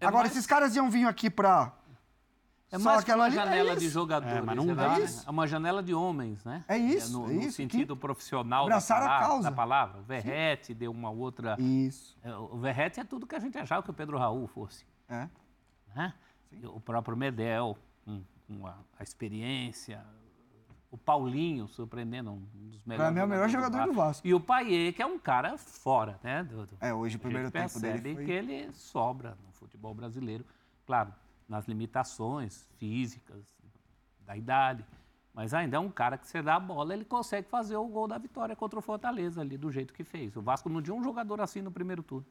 é 0.00 0.06
Agora, 0.06 0.24
mais- 0.24 0.32
esses 0.32 0.46
caras 0.46 0.74
iam 0.74 0.90
vir 0.90 1.06
aqui 1.06 1.30
pra. 1.30 1.72
É 2.70 2.78
só 2.78 2.84
mais 2.86 3.04
que 3.04 3.10
aquela 3.10 3.24
uma 3.24 3.26
ali, 3.26 3.38
é 3.38 3.44
janela 3.44 3.76
de 3.76 3.84
isso. 3.84 3.92
jogadores. 3.94 4.34
É, 4.34 4.40
mas 4.40 4.56
não 4.56 4.70
é 4.70 4.74
dá, 4.74 4.98
né? 4.98 5.06
É 5.26 5.30
uma 5.30 5.46
janela 5.46 5.82
de 5.82 5.92
homens, 5.94 6.42
né? 6.42 6.64
É 6.66 6.78
isso, 6.78 7.12
no, 7.12 7.30
é 7.30 7.34
no 7.34 7.40
isso, 7.42 7.52
sentido 7.58 7.94
profissional 7.96 8.64
da 8.66 8.72
abraçaram 8.76 9.04
a 9.04 9.08
palavra, 9.08 9.28
causa. 9.28 9.50
da 9.50 9.54
palavra. 9.56 10.00
O 10.00 10.02
Verrete 10.04 10.72
deu 10.72 10.90
uma 10.90 11.10
outra... 11.10 11.54
Isso. 11.60 12.16
É, 12.22 12.34
O 12.34 12.56
Verrete 12.58 12.98
é 12.98 13.04
tudo 13.04 13.26
que 13.26 13.34
a 13.36 13.38
gente 13.40 13.58
achava 13.58 13.82
que 13.82 13.90
o 13.90 13.92
Pedro 13.92 14.16
Raul 14.16 14.46
fosse. 14.46 14.86
É. 15.08 15.28
né? 15.94 16.14
O 16.64 16.80
próprio 16.80 17.14
Medel, 17.14 17.76
com, 18.06 18.22
com 18.48 18.66
a, 18.66 18.74
a 18.98 19.02
experiência, 19.02 20.02
O 20.92 20.98
Paulinho, 20.98 21.66
surpreendendo, 21.68 22.30
um 22.30 22.68
dos 22.68 22.84
melhores. 22.84 23.06
Pra 23.06 23.10
mim 23.10 23.20
é 23.20 23.24
o 23.24 23.26
melhor 23.26 23.48
jogador 23.48 23.86
do 23.86 23.94
Vasco. 23.94 24.26
E 24.26 24.34
o 24.34 24.38
Paier, 24.38 24.94
que 24.94 25.00
é 25.00 25.06
um 25.06 25.18
cara 25.18 25.56
fora, 25.56 26.20
né? 26.22 26.44
Do, 26.44 26.66
do, 26.66 26.76
É, 26.78 26.92
hoje 26.92 27.16
o 27.16 27.18
primeiro 27.18 27.50
tempo 27.50 27.80
dele 27.80 27.94
percebe 27.94 28.14
foi... 28.14 28.24
que 28.26 28.30
ele 28.30 28.72
sobra 28.74 29.30
no 29.46 29.52
futebol 29.52 29.94
brasileiro. 29.94 30.44
Claro, 30.86 31.10
nas 31.48 31.66
limitações 31.66 32.68
físicas, 32.76 33.42
da 34.26 34.36
idade. 34.36 34.84
Mas 35.34 35.54
ainda 35.54 35.78
é 35.78 35.80
um 35.80 35.90
cara 35.90 36.18
que 36.18 36.26
você 36.26 36.42
dá 36.42 36.56
a 36.56 36.60
bola, 36.60 36.92
ele 36.92 37.06
consegue 37.06 37.48
fazer 37.48 37.76
o 37.76 37.86
gol 37.86 38.06
da 38.06 38.18
vitória 38.18 38.54
contra 38.54 38.78
o 38.78 38.82
Fortaleza 38.82 39.40
ali, 39.40 39.56
do 39.56 39.72
jeito 39.72 39.94
que 39.94 40.04
fez. 40.04 40.36
O 40.36 40.42
Vasco 40.42 40.68
não 40.68 40.82
tinha 40.82 40.94
um 40.94 41.02
jogador 41.02 41.40
assim 41.40 41.62
no 41.62 41.70
primeiro 41.70 42.02
turno. 42.02 42.26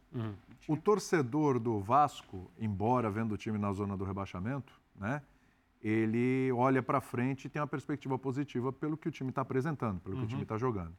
O 0.67 0.77
torcedor 0.77 1.59
do 1.59 1.79
Vasco, 1.79 2.51
embora 2.59 3.09
vendo 3.09 3.31
o 3.31 3.37
time 3.37 3.57
na 3.57 3.73
zona 3.73 3.97
do 3.97 4.05
rebaixamento, 4.05 4.79
né? 4.95 5.19
Ele 5.83 6.51
olha 6.51 6.83
para 6.83 7.01
frente 7.01 7.45
e 7.45 7.49
tem 7.49 7.61
uma 7.61 7.67
perspectiva 7.67 8.17
positiva 8.17 8.71
pelo 8.71 8.95
que 8.95 9.07
o 9.07 9.11
time 9.11 9.29
está 9.29 9.41
apresentando, 9.41 9.99
pelo 9.99 10.17
que 10.17 10.23
o 10.23 10.27
time 10.27 10.43
está 10.43 10.57
jogando. 10.57 10.95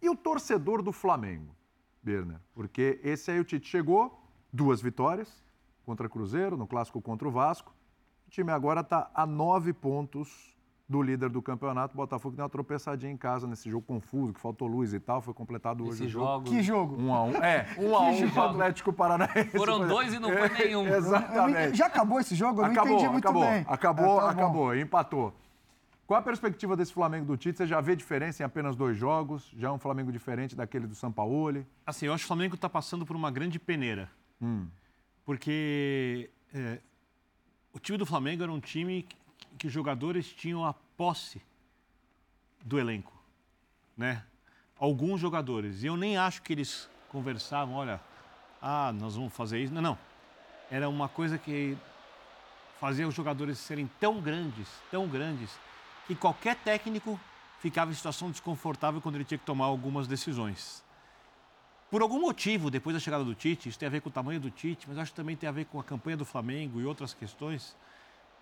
E 0.00 0.08
o 0.08 0.16
torcedor 0.16 0.82
do 0.82 0.92
Flamengo, 0.92 1.54
Berner? 2.02 2.40
Porque 2.54 2.98
esse 3.02 3.30
aí 3.30 3.38
o 3.38 3.44
Tite 3.44 3.68
chegou, 3.68 4.22
duas 4.52 4.80
vitórias 4.80 5.44
contra 5.84 6.08
Cruzeiro, 6.08 6.56
no 6.56 6.66
clássico 6.66 7.00
contra 7.00 7.28
o 7.28 7.30
Vasco. 7.30 7.74
O 8.26 8.30
time 8.30 8.50
agora 8.50 8.80
está 8.80 9.10
a 9.14 9.26
nove 9.26 9.72
pontos 9.72 10.55
do 10.88 11.02
líder 11.02 11.28
do 11.28 11.42
campeonato. 11.42 11.94
O 11.94 11.96
Botafogo 11.96 12.36
deu 12.36 12.44
uma 12.44 12.48
tropeçadinha 12.48 13.10
em 13.10 13.16
casa 13.16 13.46
nesse 13.46 13.68
jogo 13.68 13.84
confuso, 13.84 14.32
que 14.32 14.40
faltou 14.40 14.68
luz 14.68 14.94
e 14.94 15.00
tal. 15.00 15.20
Foi 15.20 15.34
completado 15.34 15.82
hoje 15.84 15.94
Esse 15.94 16.04
o 16.04 16.08
jogo. 16.08 16.26
jogo. 16.26 16.44
Que 16.44 16.62
jogo? 16.62 17.02
Um 17.02 17.12
a 17.12 17.24
um. 17.24 17.36
É, 17.36 17.66
um 17.78 17.96
a 17.96 18.08
um 18.08 18.30
com 18.30 18.40
o 18.40 18.42
Atlético 18.42 18.92
Paranaense. 18.92 19.50
Foram 19.56 19.86
dois 19.86 20.14
e 20.14 20.18
não 20.18 20.30
foi 20.32 20.48
nenhum. 20.50 20.84
Eu 20.86 20.90
não 20.90 20.96
Exatamente. 20.96 21.76
Já 21.76 21.86
acabou 21.86 22.20
esse 22.20 22.34
jogo? 22.34 22.60
Eu 22.60 22.66
não 22.66 22.72
acabou, 22.72 22.92
entendi 22.92 23.08
muito 23.10 23.24
acabou, 23.24 23.42
bem. 23.42 23.64
acabou, 23.68 24.06
bom. 24.06 24.26
acabou, 24.26 24.76
empatou. 24.76 25.34
Qual 26.06 26.20
a 26.20 26.22
perspectiva 26.22 26.76
desse 26.76 26.92
Flamengo 26.92 27.26
do 27.26 27.36
Tite? 27.36 27.58
Você 27.58 27.66
já 27.66 27.80
vê 27.80 27.96
diferença 27.96 28.40
em 28.42 28.46
apenas 28.46 28.76
dois 28.76 28.96
jogos? 28.96 29.52
Já 29.56 29.68
é 29.68 29.70
um 29.72 29.78
Flamengo 29.78 30.12
diferente 30.12 30.54
daquele 30.54 30.86
do 30.86 30.94
Sampaoli? 30.94 31.66
Assim, 31.84 32.06
eu 32.06 32.14
acho 32.14 32.22
que 32.22 32.26
o 32.26 32.28
Flamengo 32.28 32.54
está 32.54 32.68
passando 32.68 33.04
por 33.04 33.16
uma 33.16 33.28
grande 33.28 33.58
peneira. 33.58 34.08
Porque 35.24 36.30
é, 36.54 36.78
o 37.72 37.80
time 37.80 37.98
do 37.98 38.06
Flamengo 38.06 38.44
era 38.44 38.52
um 38.52 38.60
time 38.60 39.04
que, 39.58 39.68
jogadores 39.68 40.32
tinham 40.32 40.64
a 40.64 40.72
posse 40.96 41.40
do 42.64 42.78
elenco, 42.78 43.12
né? 43.96 44.24
Alguns 44.78 45.20
jogadores. 45.20 45.82
E 45.82 45.86
eu 45.86 45.96
nem 45.96 46.16
acho 46.16 46.42
que 46.42 46.52
eles 46.52 46.88
conversavam, 47.08 47.74
olha, 47.74 48.00
ah, 48.60 48.92
nós 48.92 49.16
vamos 49.16 49.32
fazer 49.32 49.62
isso. 49.62 49.72
Não, 49.72 49.82
não. 49.82 49.98
Era 50.70 50.88
uma 50.88 51.08
coisa 51.08 51.38
que 51.38 51.76
fazia 52.80 53.06
os 53.06 53.14
jogadores 53.14 53.58
serem 53.58 53.88
tão 54.00 54.20
grandes, 54.20 54.68
tão 54.90 55.08
grandes, 55.08 55.50
que 56.06 56.14
qualquer 56.14 56.56
técnico 56.56 57.18
ficava 57.60 57.90
em 57.90 57.94
situação 57.94 58.30
desconfortável 58.30 59.00
quando 59.00 59.14
ele 59.14 59.24
tinha 59.24 59.38
que 59.38 59.44
tomar 59.44 59.66
algumas 59.66 60.06
decisões. 60.06 60.84
Por 61.90 62.02
algum 62.02 62.20
motivo, 62.20 62.70
depois 62.70 62.94
da 62.94 63.00
chegada 63.00 63.24
do 63.24 63.34
Tite, 63.34 63.68
isso 63.68 63.78
tem 63.78 63.86
a 63.86 63.90
ver 63.90 64.00
com 64.00 64.08
o 64.08 64.12
tamanho 64.12 64.40
do 64.40 64.50
Tite, 64.50 64.88
mas 64.88 64.98
acho 64.98 65.12
que 65.12 65.16
também 65.16 65.36
tem 65.36 65.48
a 65.48 65.52
ver 65.52 65.66
com 65.66 65.78
a 65.78 65.84
campanha 65.84 66.16
do 66.16 66.24
Flamengo 66.24 66.80
e 66.80 66.84
outras 66.84 67.14
questões. 67.14 67.76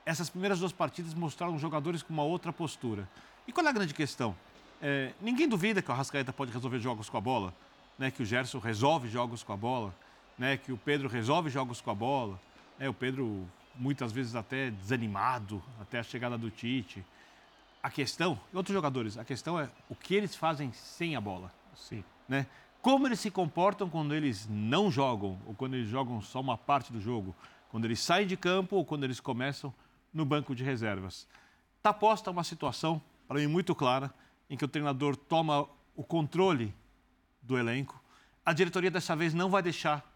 Essas 0.06 0.28
primeiras 0.28 0.60
duas 0.60 0.72
partidas 0.72 1.14
mostraram 1.14 1.58
jogadores 1.58 2.02
com 2.02 2.12
uma 2.12 2.22
outra 2.22 2.52
postura. 2.52 3.08
E 3.48 3.52
qual 3.52 3.66
é 3.66 3.70
a 3.70 3.72
grande 3.72 3.94
questão? 3.94 4.36
É, 4.82 5.12
ninguém 5.20 5.48
duvida 5.48 5.80
que 5.80 5.90
o 5.90 5.94
Arrascaeta 5.94 6.32
pode 6.32 6.52
resolver 6.52 6.78
jogos 6.78 7.08
com 7.08 7.16
a 7.16 7.20
bola, 7.20 7.54
né? 7.98 8.10
que 8.10 8.22
o 8.22 8.26
Gerson 8.26 8.58
resolve 8.58 9.08
jogos 9.08 9.42
com 9.42 9.52
a 9.54 9.56
bola, 9.56 9.94
né? 10.38 10.58
que 10.58 10.70
o 10.72 10.76
Pedro 10.76 11.08
resolve 11.08 11.48
jogos 11.48 11.80
com 11.80 11.90
a 11.90 11.94
bola. 11.94 12.38
né? 12.78 12.86
o 12.86 12.92
Pedro, 12.92 13.48
muitas 13.74 14.12
vezes 14.12 14.34
até 14.34 14.70
desanimado, 14.70 15.62
até 15.80 16.00
a 16.00 16.02
chegada 16.02 16.36
do 16.36 16.50
Tite. 16.50 17.02
A 17.82 17.90
questão, 17.90 18.38
e 18.52 18.56
outros 18.56 18.74
jogadores, 18.74 19.16
a 19.16 19.24
questão 19.24 19.58
é 19.58 19.70
o 19.88 19.94
que 19.94 20.14
eles 20.14 20.36
fazem 20.36 20.72
sem 20.72 21.16
a 21.16 21.20
bola 21.20 21.52
Sim. 21.76 22.04
né? 22.28 22.46
Como 22.80 23.06
eles 23.06 23.20
se 23.20 23.30
comportam 23.30 23.88
quando 23.88 24.14
eles 24.14 24.46
não 24.50 24.90
jogam, 24.90 25.38
ou 25.46 25.54
quando 25.54 25.74
eles 25.74 25.88
jogam 25.88 26.20
só 26.20 26.40
uma 26.40 26.58
parte 26.58 26.92
do 26.92 27.00
jogo, 27.00 27.34
quando 27.70 27.86
eles 27.86 28.00
saem 28.00 28.26
de 28.26 28.36
campo 28.36 28.76
ou 28.76 28.84
quando 28.84 29.04
eles 29.04 29.20
começam 29.20 29.72
no 30.14 30.24
banco 30.24 30.54
de 30.54 30.62
reservas. 30.62 31.28
Está 31.76 31.92
posta 31.92 32.30
uma 32.30 32.44
situação, 32.44 33.02
para 33.28 33.40
mim, 33.40 33.48
muito 33.48 33.74
clara, 33.74 34.14
em 34.48 34.56
que 34.56 34.64
o 34.64 34.68
treinador 34.68 35.16
toma 35.16 35.68
o 35.96 36.04
controle 36.04 36.72
do 37.42 37.58
elenco. 37.58 38.00
A 38.46 38.52
diretoria 38.52 38.90
dessa 38.90 39.16
vez 39.16 39.34
não 39.34 39.50
vai 39.50 39.62
deixar 39.62 40.08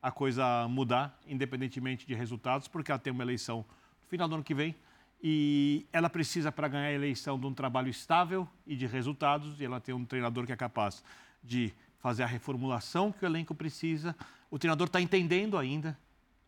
a 0.00 0.10
coisa 0.10 0.66
mudar, 0.68 1.18
independentemente 1.26 2.06
de 2.06 2.14
resultados, 2.14 2.68
porque 2.68 2.90
ela 2.90 2.98
tem 2.98 3.12
uma 3.12 3.24
eleição 3.24 3.66
no 4.02 4.08
final 4.08 4.28
do 4.28 4.36
ano 4.36 4.44
que 4.44 4.54
vem 4.54 4.74
e 5.22 5.86
ela 5.92 6.08
precisa, 6.08 6.50
para 6.50 6.66
ganhar 6.68 6.86
a 6.86 6.92
eleição, 6.92 7.38
de 7.38 7.46
um 7.46 7.52
trabalho 7.52 7.88
estável 7.88 8.48
e 8.66 8.74
de 8.74 8.86
resultados, 8.86 9.60
e 9.60 9.64
ela 9.64 9.80
tem 9.80 9.94
um 9.94 10.04
treinador 10.04 10.46
que 10.46 10.52
é 10.52 10.56
capaz 10.56 11.04
de 11.42 11.74
fazer 11.98 12.22
a 12.22 12.26
reformulação 12.26 13.12
que 13.12 13.24
o 13.24 13.26
elenco 13.26 13.54
precisa. 13.54 14.16
O 14.50 14.58
treinador 14.58 14.86
está 14.86 15.00
entendendo 15.00 15.58
ainda, 15.58 15.98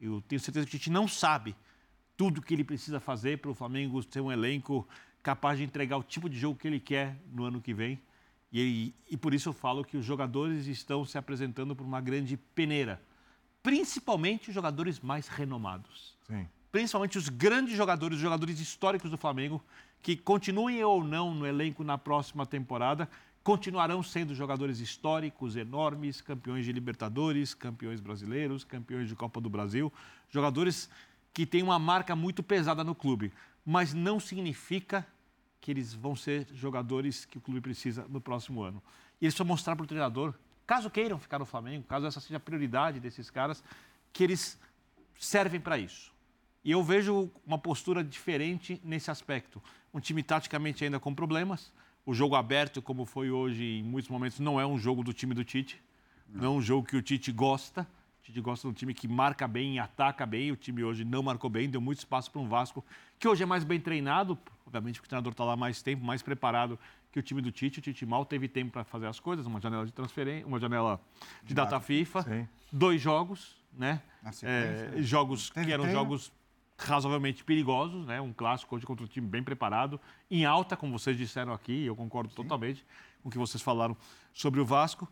eu 0.00 0.22
tenho 0.26 0.40
certeza 0.40 0.66
que 0.66 0.76
a 0.76 0.78
gente 0.78 0.90
não 0.90 1.06
sabe 1.06 1.54
tudo 2.22 2.40
que 2.40 2.54
ele 2.54 2.62
precisa 2.62 3.00
fazer 3.00 3.38
para 3.38 3.50
o 3.50 3.54
Flamengo 3.54 4.00
ter 4.04 4.20
um 4.20 4.30
elenco 4.30 4.86
capaz 5.24 5.58
de 5.58 5.64
entregar 5.64 5.96
o 5.96 6.04
tipo 6.04 6.30
de 6.30 6.38
jogo 6.38 6.56
que 6.56 6.68
ele 6.68 6.78
quer 6.78 7.16
no 7.32 7.42
ano 7.42 7.60
que 7.60 7.74
vem. 7.74 8.00
E, 8.52 8.94
e 9.10 9.16
por 9.16 9.34
isso 9.34 9.48
eu 9.48 9.52
falo 9.52 9.84
que 9.84 9.96
os 9.96 10.04
jogadores 10.04 10.68
estão 10.68 11.04
se 11.04 11.18
apresentando 11.18 11.74
por 11.74 11.84
uma 11.84 12.00
grande 12.00 12.36
peneira, 12.36 13.02
principalmente 13.60 14.50
os 14.50 14.54
jogadores 14.54 15.00
mais 15.00 15.26
renomados 15.26 16.16
Sim. 16.28 16.46
principalmente 16.70 17.18
os 17.18 17.28
grandes 17.28 17.76
jogadores, 17.76 18.18
os 18.18 18.22
jogadores 18.22 18.60
históricos 18.60 19.10
do 19.10 19.18
Flamengo, 19.18 19.60
que 20.00 20.16
continuem 20.16 20.80
ou 20.84 21.02
não 21.02 21.34
no 21.34 21.44
elenco 21.44 21.82
na 21.82 21.98
próxima 21.98 22.46
temporada, 22.46 23.08
continuarão 23.42 24.00
sendo 24.00 24.32
jogadores 24.32 24.78
históricos, 24.78 25.56
enormes, 25.56 26.20
campeões 26.20 26.64
de 26.64 26.70
Libertadores, 26.70 27.52
campeões 27.52 28.00
brasileiros, 28.00 28.62
campeões 28.62 29.08
de 29.08 29.16
Copa 29.16 29.40
do 29.40 29.50
Brasil, 29.50 29.92
jogadores 30.30 30.88
que 31.32 31.46
têm 31.46 31.62
uma 31.62 31.78
marca 31.78 32.14
muito 32.14 32.42
pesada 32.42 32.84
no 32.84 32.94
clube, 32.94 33.32
mas 33.64 33.94
não 33.94 34.20
significa 34.20 35.06
que 35.60 35.70
eles 35.70 35.94
vão 35.94 36.16
ser 36.16 36.46
jogadores 36.52 37.24
que 37.24 37.38
o 37.38 37.40
clube 37.40 37.60
precisa 37.60 38.04
no 38.08 38.20
próximo 38.20 38.62
ano. 38.62 38.82
E 39.20 39.24
eles 39.24 39.34
precisam 39.34 39.46
mostrar 39.46 39.76
para 39.76 39.84
o 39.84 39.86
treinador, 39.86 40.34
caso 40.66 40.90
queiram 40.90 41.18
ficar 41.18 41.38
no 41.38 41.46
Flamengo, 41.46 41.84
caso 41.84 42.06
essa 42.06 42.20
seja 42.20 42.36
a 42.36 42.40
prioridade 42.40 42.98
desses 42.98 43.30
caras, 43.30 43.62
que 44.12 44.24
eles 44.24 44.58
servem 45.18 45.60
para 45.60 45.78
isso. 45.78 46.12
E 46.64 46.70
eu 46.70 46.82
vejo 46.82 47.30
uma 47.46 47.58
postura 47.58 48.04
diferente 48.04 48.80
nesse 48.84 49.10
aspecto. 49.10 49.62
Um 49.92 50.00
time 50.00 50.22
taticamente 50.22 50.84
ainda 50.84 51.00
com 51.00 51.14
problemas. 51.14 51.72
O 52.04 52.14
jogo 52.14 52.34
aberto, 52.34 52.82
como 52.82 53.04
foi 53.04 53.30
hoje, 53.30 53.64
em 53.64 53.82
muitos 53.82 54.10
momentos, 54.10 54.38
não 54.38 54.60
é 54.60 54.66
um 54.66 54.78
jogo 54.78 55.02
do 55.02 55.12
time 55.12 55.34
do 55.34 55.44
Tite. 55.44 55.80
Não, 56.28 56.44
é 56.46 56.50
um 56.50 56.62
jogo 56.62 56.86
que 56.86 56.96
o 56.96 57.02
Tite 57.02 57.30
gosta. 57.30 57.86
O 58.22 58.24
Tite 58.24 58.40
gosta 58.40 58.68
de 58.68 58.70
um 58.70 58.72
time 58.72 58.94
que 58.94 59.08
marca 59.08 59.48
bem 59.48 59.74
e 59.74 59.78
ataca 59.80 60.24
bem. 60.24 60.52
O 60.52 60.56
time 60.56 60.84
hoje 60.84 61.04
não 61.04 61.24
marcou 61.24 61.50
bem, 61.50 61.68
deu 61.68 61.80
muito 61.80 61.98
espaço 61.98 62.30
para 62.30 62.40
um 62.40 62.48
Vasco, 62.48 62.84
que 63.18 63.26
hoje 63.26 63.42
é 63.42 63.46
mais 63.46 63.64
bem 63.64 63.80
treinado. 63.80 64.38
Obviamente, 64.64 65.00
o 65.00 65.02
treinador 65.02 65.32
está 65.32 65.44
lá 65.44 65.56
mais 65.56 65.82
tempo, 65.82 66.04
mais 66.04 66.22
preparado 66.22 66.78
que 67.10 67.18
o 67.18 67.22
time 67.22 67.42
do 67.42 67.50
Tite. 67.50 67.80
O 67.80 67.82
Tite 67.82 68.06
mal 68.06 68.24
teve 68.24 68.46
tempo 68.46 68.70
para 68.70 68.84
fazer 68.84 69.08
as 69.08 69.18
coisas. 69.18 69.44
Uma 69.44 69.60
janela 69.60 69.84
de 69.84 69.90
transferência, 69.90 70.46
uma 70.46 70.60
janela 70.60 71.00
de 71.42 71.52
data 71.52 71.80
FIFA. 71.80 72.22
Sim. 72.22 72.48
Dois 72.70 73.02
jogos, 73.02 73.56
né? 73.72 74.00
É, 74.44 75.02
jogos 75.02 75.50
que 75.50 75.58
eram 75.58 75.82
treino. 75.82 75.90
jogos 75.90 76.32
razoavelmente 76.78 77.42
perigosos, 77.42 78.06
né? 78.06 78.20
Um 78.20 78.32
clássico 78.32 78.76
hoje 78.76 78.86
contra 78.86 79.04
um 79.04 79.08
time 79.08 79.26
bem 79.26 79.42
preparado, 79.42 80.00
em 80.30 80.44
alta, 80.44 80.76
como 80.76 80.96
vocês 80.96 81.16
disseram 81.16 81.52
aqui, 81.52 81.84
eu 81.84 81.96
concordo 81.96 82.32
totalmente 82.32 82.86
com 83.20 83.28
o 83.28 83.32
que 83.32 83.38
vocês 83.38 83.60
falaram 83.60 83.96
sobre 84.32 84.60
o 84.60 84.64
Vasco. 84.64 85.08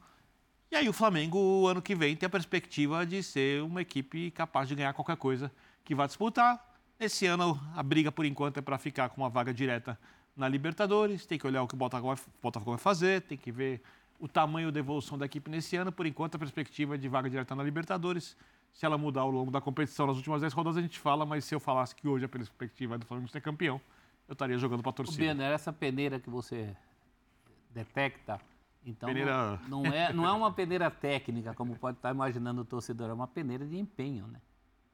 E 0.70 0.76
aí 0.76 0.88
o 0.88 0.92
Flamengo, 0.92 1.66
ano 1.66 1.82
que 1.82 1.96
vem, 1.96 2.14
tem 2.14 2.28
a 2.28 2.30
perspectiva 2.30 3.04
de 3.04 3.24
ser 3.24 3.60
uma 3.60 3.82
equipe 3.82 4.30
capaz 4.30 4.68
de 4.68 4.76
ganhar 4.76 4.92
qualquer 4.92 5.16
coisa 5.16 5.50
que 5.84 5.96
vai 5.96 6.06
disputar. 6.06 6.64
Esse 6.98 7.26
ano 7.26 7.60
a 7.74 7.82
briga, 7.82 8.12
por 8.12 8.24
enquanto, 8.24 8.58
é 8.58 8.60
para 8.60 8.78
ficar 8.78 9.08
com 9.08 9.20
uma 9.20 9.28
vaga 9.28 9.52
direta 9.52 9.98
na 10.36 10.48
Libertadores. 10.48 11.26
Tem 11.26 11.36
que 11.36 11.44
olhar 11.44 11.64
o 11.64 11.66
que 11.66 11.74
o 11.74 11.76
Botafogo 11.76 12.70
vai, 12.70 12.78
fazer, 12.78 13.22
tem 13.22 13.36
que 13.36 13.50
ver 13.50 13.82
o 14.20 14.28
tamanho 14.28 14.70
da 14.70 14.78
evolução 14.78 15.18
da 15.18 15.26
equipe 15.26 15.50
nesse 15.50 15.74
ano. 15.74 15.90
Por 15.90 16.06
enquanto, 16.06 16.36
a 16.36 16.38
perspectiva 16.38 16.94
é 16.94 16.98
de 16.98 17.08
vaga 17.08 17.28
direta 17.28 17.52
na 17.56 17.64
Libertadores. 17.64 18.36
Se 18.72 18.86
ela 18.86 18.96
mudar 18.96 19.22
ao 19.22 19.30
longo 19.30 19.50
da 19.50 19.60
competição 19.60 20.06
nas 20.06 20.18
últimas 20.18 20.40
10 20.40 20.52
rodadas, 20.52 20.76
a 20.76 20.82
gente 20.82 21.00
fala, 21.00 21.26
mas 21.26 21.44
se 21.44 21.52
eu 21.52 21.58
falasse 21.58 21.96
que 21.96 22.06
hoje 22.06 22.26
a 22.26 22.28
perspectiva 22.28 22.94
é 22.94 22.98
do 22.98 23.06
Flamengo 23.06 23.28
ser 23.28 23.40
campeão, 23.40 23.80
eu 24.28 24.34
estaria 24.34 24.56
jogando 24.56 24.82
para 24.82 24.90
a 24.90 24.92
torcida. 24.92 25.18
Benner, 25.18 25.50
essa 25.50 25.72
peneira 25.72 26.20
que 26.20 26.30
você 26.30 26.76
detecta, 27.74 28.40
então 28.84 29.08
Peneira- 29.08 29.58
não, 29.68 29.82
não 29.82 29.92
é, 29.92 30.12
não 30.12 30.26
é 30.26 30.32
uma 30.32 30.52
peneira 30.52 30.90
técnica, 30.90 31.54
como 31.54 31.76
pode 31.76 31.98
estar 31.98 32.10
imaginando 32.10 32.62
o 32.62 32.64
torcedor, 32.64 33.10
é 33.10 33.12
uma 33.12 33.28
peneira 33.28 33.64
de 33.66 33.76
empenho, 33.78 34.26
né? 34.26 34.40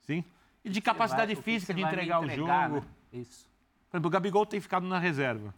Sim? 0.03 0.25
E 0.65 0.71
de 0.71 0.81
capacidade 0.81 1.33
vai- 1.35 1.41
o 1.41 1.45
física 1.45 1.73
de 1.73 1.81
entregar, 1.83 2.23
entregar, 2.23 2.71
o 2.71 2.75
jogo. 2.75 2.87
né? 2.87 2.93
Isso. 3.13 3.49
Por 3.91 3.97
exemplo, 3.97 4.09
o 4.09 4.11
Gabigol 4.11 4.45
tem 4.45 4.61
ficado 4.61 4.87
na 4.87 4.99
reserva. 4.99 5.55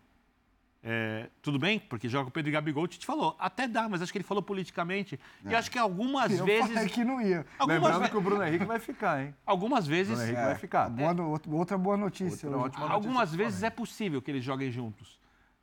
É, 0.81 1.29
tudo 1.43 1.59
bem, 1.59 1.81
porque 1.81 2.09
joga 2.09 2.29
o 2.29 2.31
Pedro 2.31 2.51
e 2.51 2.53
Gabigol, 2.53 2.85
o 2.85 2.87
Tite 2.87 3.05
falou, 3.05 3.35
até 3.41 3.67
dá, 3.67 3.89
mas 3.89 4.01
acho 4.01 4.13
que 4.13 4.19
ele 4.19 4.25
falou 4.25 4.41
politicamente. 4.43 5.19
E 5.45 5.53
acho 5.55 5.69
que 5.71 5.79
algumas 5.79 6.31
Eu 6.39 6.45
vezes. 6.45 6.73
falei 6.73 6.89
que 6.89 7.03
não 7.05 7.21
ia. 7.21 7.45
Algumas, 7.59 7.83
Lembrando 7.83 8.03
ve- 8.05 8.09
que 8.11 8.17
o 8.17 8.21
Bruno 8.21 8.45
Henrique 8.45 8.65
vai 8.65 8.79
ficar, 8.79 9.21
hein? 9.25 9.35
algumas 9.45 9.87
O 9.87 9.91
vezes. 9.91 10.13
Bruno 10.13 10.23
Henrique 10.23 10.41
É, 10.41 10.45
vai 10.47 10.55
ficar. 10.55 10.89
Boa 10.89 11.13
no- 11.13 11.31
outra 11.53 11.77
boa 11.77 11.97
notícia. 11.97 12.49
Outra 12.49 12.63
ótima 12.67 12.81
notícia 12.87 12.95
Algumas 12.95 13.35
vezes 13.35 13.63
é 13.65 13.71
possível 13.71 14.23
que 14.23 14.31
eles 14.31 14.45
joguem 14.45 14.71
juntos. 14.71 15.19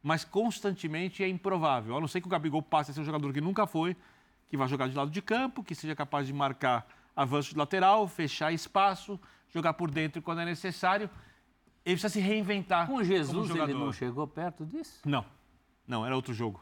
Mas 0.05 0.23
constantemente 0.23 1.23
é 1.23 1.27
improvável. 1.27 1.97
A 1.97 1.99
não 1.99 2.07
ser 2.07 2.21
que 2.21 2.27
o 2.27 2.29
Gabigol 2.29 2.61
passe 2.61 2.91
a 2.91 2.93
ser 2.93 3.01
um 3.01 3.03
jogador 3.03 3.33
que 3.33 3.41
nunca 3.41 3.65
foi, 3.65 3.97
que 4.47 4.55
vai 4.55 4.67
jogar 4.67 4.87
de 4.87 4.95
lado 4.95 5.09
de 5.09 5.19
campo, 5.19 5.63
que 5.63 5.73
seja 5.73 5.95
capaz 5.95 6.27
de 6.27 6.33
marcar 6.33 6.85
avanço 7.15 7.49
de 7.49 7.57
lateral, 7.57 8.07
fechar 8.07 8.53
espaço, 8.53 9.19
jogar 9.49 9.73
por 9.73 9.89
dentro 9.89 10.21
quando 10.21 10.41
é 10.41 10.45
necessário. 10.45 11.09
Ele 11.83 11.95
precisa 11.95 12.09
se 12.09 12.19
reinventar. 12.19 12.85
Com 12.85 13.03
Jesus 13.03 13.49
ele 13.49 13.73
não 13.73 13.91
chegou 13.91 14.27
perto 14.27 14.63
disso? 14.63 15.01
Não, 15.03 15.25
não, 15.87 16.05
era 16.05 16.15
outro 16.15 16.35
jogo. 16.35 16.61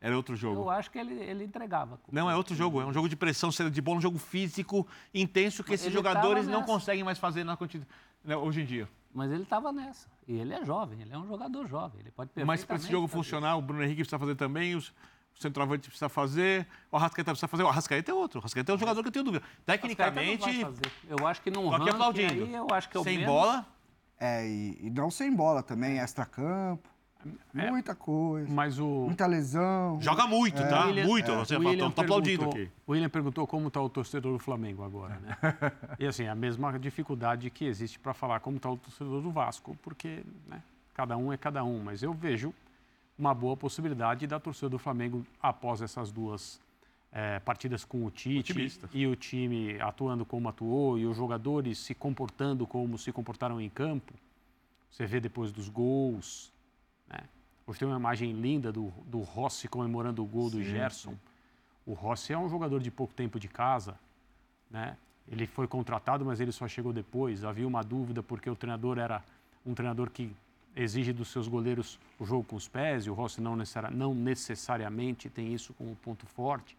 Era 0.00 0.16
outro 0.16 0.34
jogo. 0.34 0.62
Eu 0.62 0.68
acho 0.68 0.90
que 0.90 0.98
ele, 0.98 1.14
ele 1.14 1.44
entregava. 1.44 2.00
Não, 2.10 2.28
é 2.28 2.34
outro 2.34 2.56
jogo. 2.56 2.80
É 2.80 2.84
um 2.84 2.92
jogo 2.92 3.08
de 3.08 3.14
pressão, 3.14 3.52
saída 3.52 3.70
de 3.70 3.80
bola, 3.80 3.98
um 3.98 4.00
jogo 4.00 4.18
físico 4.18 4.84
intenso 5.14 5.62
que 5.62 5.72
esses 5.72 5.86
ele 5.86 5.94
jogadores 5.94 6.48
não 6.48 6.64
conseguem 6.64 7.04
mais 7.04 7.16
fazer 7.16 7.44
na 7.44 7.56
quantidade, 7.56 7.88
né, 8.24 8.36
hoje 8.36 8.62
em 8.62 8.64
dia. 8.64 8.88
Mas 9.14 9.30
ele 9.30 9.44
estava 9.44 9.70
nessa. 9.70 10.15
E 10.28 10.36
ele 10.38 10.54
é 10.54 10.64
jovem, 10.64 11.00
ele 11.00 11.12
é 11.12 11.18
um 11.18 11.26
jogador 11.26 11.66
jovem. 11.68 12.00
Ele 12.00 12.10
pode 12.10 12.30
Mas 12.44 12.64
para 12.64 12.76
esse 12.76 12.90
jogo 12.90 13.06
funcionar, 13.06 13.56
o 13.56 13.62
Bruno 13.62 13.82
Henrique 13.82 14.00
precisa 14.02 14.18
fazer 14.18 14.34
também, 14.34 14.74
os- 14.74 14.88
o 14.88 15.40
centroavante 15.40 15.88
precisa 15.88 16.08
fazer, 16.08 16.66
o 16.90 16.96
Arrascaeta 16.96 17.30
precisa 17.30 17.46
fazer. 17.46 17.62
O 17.62 17.68
Arrascaeta 17.68 18.10
é 18.10 18.14
outro. 18.14 18.38
O 18.38 18.42
Arrascaeta 18.42 18.72
é 18.72 18.74
um 18.74 18.78
jogador 18.78 19.02
que 19.02 19.08
eu 19.08 19.12
tenho 19.12 19.24
dúvida. 19.24 19.44
não 19.46 19.64
Tecnicamente. 19.64 20.60
Eu 21.08 21.26
acho 21.28 21.42
que 21.42 21.50
ranking 21.70 21.90
aplaudindo. 21.90 22.44
aí, 22.44 22.54
eu 22.54 22.66
acho 22.72 22.88
que 22.88 22.96
é 22.96 23.00
o 23.00 23.04
Sem 23.04 23.18
menos- 23.18 23.32
bola, 23.34 23.66
É, 24.18 24.48
e, 24.48 24.78
e 24.86 24.90
não 24.90 25.10
sem 25.10 25.30
bola 25.34 25.62
também, 25.62 25.98
extra-campo, 25.98 26.88
É. 26.88 26.95
muita 27.52 27.94
coisa, 27.94 28.52
Mas 28.52 28.78
o, 28.78 28.86
muita 29.06 29.26
lesão. 29.26 29.98
joga 30.00 30.26
muito, 30.26 30.56
tá? 30.62 30.86
William- 30.86 31.06
muito. 31.06 31.30
é, 31.30 31.36
Você 31.36 31.56
William 31.56 31.90
tô 31.90 32.00
aplaudindo 32.02 32.38
perguntou- 32.44 32.62
aqui. 32.62 32.70
O 32.86 32.92
William 32.92 33.08
perguntou 33.08 33.46
como 33.46 33.68
está 33.68 33.80
o 33.80 33.88
torcedor 33.88 34.32
do 34.32 34.38
Flamengo 34.38 34.82
agora, 34.84 35.18
né? 35.20 35.36
e 35.98 36.06
assim, 36.06 36.26
a 36.26 36.34
mesma 36.34 36.78
dificuldade 36.78 37.48
que 37.50 37.64
existe 37.64 37.98
para 37.98 38.12
falar 38.14 38.40
como 38.40 38.56
está 38.56 38.70
o 38.70 38.76
torcedor 38.76 39.20
do 39.22 39.30
Vasco, 39.30 39.76
porque 39.82 40.22
né, 40.46 40.62
cada 40.94 41.16
um 41.16 41.32
é 41.32 41.36
cada 41.36 41.62
um. 41.64 41.82
Mas 41.82 42.02
eu 42.02 42.12
vejo 42.12 42.52
uma 43.18 43.34
boa 43.34 43.56
possibilidade 43.56 44.26
da 44.26 44.38
torcida 44.38 44.68
do 44.68 44.78
Flamengo, 44.78 45.24
após 45.42 45.80
essas 45.80 46.12
duas 46.12 46.60
eh, 47.12 47.38
partidas 47.40 47.82
com 47.82 48.04
o 48.04 48.10
Tite 48.10 48.52
Otimista. 48.52 48.90
e 48.92 49.06
o 49.06 49.16
time 49.16 49.80
atuando 49.80 50.24
como 50.26 50.48
atuou 50.50 50.98
e 50.98 51.06
os 51.06 51.16
jogadores 51.16 51.78
se 51.78 51.94
comportando 51.94 52.66
como 52.66 52.98
se 52.98 53.10
comportaram 53.12 53.58
em 53.58 53.70
campo, 53.70 54.12
você 54.90 55.06
vê 55.06 55.18
depois 55.18 55.50
dos 55.50 55.68
gols, 55.70 56.52
né? 57.08 57.20
Hoje 57.66 57.78
tem 57.80 57.88
uma 57.88 57.96
imagem 57.98 58.32
linda 58.32 58.70
do, 58.72 58.92
do 59.06 59.20
Rossi 59.20 59.68
comemorando 59.68 60.22
o 60.22 60.26
gol 60.26 60.48
do 60.50 60.62
Gerson. 60.62 61.14
O 61.84 61.92
Rossi 61.94 62.32
é 62.32 62.38
um 62.38 62.48
jogador 62.48 62.80
de 62.80 62.90
pouco 62.90 63.12
tempo 63.14 63.38
de 63.40 63.48
casa, 63.48 63.98
né? 64.70 64.96
Ele 65.28 65.46
foi 65.46 65.66
contratado, 65.66 66.24
mas 66.24 66.40
ele 66.40 66.52
só 66.52 66.68
chegou 66.68 66.92
depois. 66.92 67.44
Havia 67.44 67.66
uma 67.66 67.82
dúvida 67.82 68.22
porque 68.22 68.48
o 68.48 68.54
treinador 68.54 68.98
era 68.98 69.22
um 69.64 69.74
treinador 69.74 70.10
que 70.10 70.30
exige 70.76 71.12
dos 71.12 71.28
seus 71.28 71.48
goleiros 71.48 71.98
o 72.20 72.24
jogo 72.24 72.44
com 72.44 72.54
os 72.54 72.68
pés, 72.68 73.06
e 73.06 73.10
o 73.10 73.14
Rossi 73.14 73.40
não, 73.40 73.56
necessari- 73.56 73.92
não 73.94 74.14
necessariamente 74.14 75.28
tem 75.28 75.52
isso 75.52 75.74
como 75.74 75.96
ponto 75.96 76.26
forte. 76.26 76.76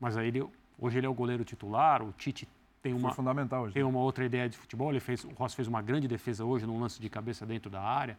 Mas 0.00 0.16
aí 0.16 0.28
ele, 0.28 0.44
hoje 0.78 0.98
ele 0.98 1.06
é 1.06 1.08
o 1.08 1.14
goleiro 1.14 1.44
titular, 1.44 2.02
o 2.02 2.12
Tite 2.12 2.48
tem 2.82 2.92
Foi 2.92 3.00
uma, 3.00 3.12
fundamental 3.14 3.62
hoje. 3.64 3.74
tem 3.74 3.82
uma 3.82 4.00
outra 4.00 4.24
ideia 4.24 4.48
de 4.48 4.56
futebol. 4.58 4.90
Ele 4.90 4.98
fez, 5.00 5.24
o 5.24 5.28
Rossi 5.30 5.54
fez 5.54 5.68
uma 5.68 5.80
grande 5.82 6.08
defesa 6.08 6.44
hoje 6.44 6.66
num 6.66 6.80
lance 6.80 7.00
de 7.00 7.08
cabeça 7.08 7.46
dentro 7.46 7.70
da 7.70 7.80
área. 7.82 8.18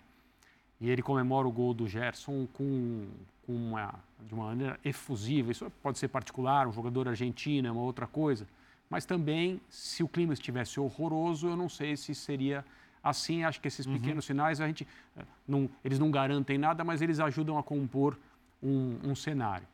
E 0.79 0.89
ele 0.89 1.01
comemora 1.01 1.47
o 1.47 1.51
gol 1.51 1.73
do 1.73 1.87
Gerson 1.87 2.47
com, 2.53 3.07
com 3.45 3.53
uma, 3.55 3.93
de 4.21 4.33
uma 4.33 4.45
maneira 4.47 4.79
efusiva. 4.83 5.51
Isso 5.51 5.69
pode 5.81 5.97
ser 5.97 6.09
particular, 6.09 6.67
um 6.67 6.71
jogador 6.73 7.07
argentino 7.07 7.67
é 7.67 7.71
uma 7.71 7.81
outra 7.81 8.05
coisa. 8.07 8.45
Mas 8.89 9.05
também, 9.05 9.59
se 9.69 10.03
o 10.03 10.07
clima 10.07 10.33
estivesse 10.33 10.79
horroroso, 10.79 11.47
eu 11.47 11.55
não 11.55 11.69
sei 11.69 11.95
se 11.97 12.13
seria 12.13 12.63
assim. 13.03 13.43
Acho 13.43 13.59
que 13.61 13.67
esses 13.67 13.85
pequenos 13.85 14.25
sinais, 14.25 14.59
a 14.61 14.67
gente, 14.67 14.87
eh, 15.17 15.23
não, 15.47 15.69
eles 15.83 15.97
não 15.97 16.11
garantem 16.11 16.57
nada, 16.57 16.83
mas 16.83 17.01
eles 17.01 17.19
ajudam 17.19 17.57
a 17.57 17.63
compor 17.63 18.17
um, 18.61 18.99
um 19.03 19.15
cenário. 19.15 19.65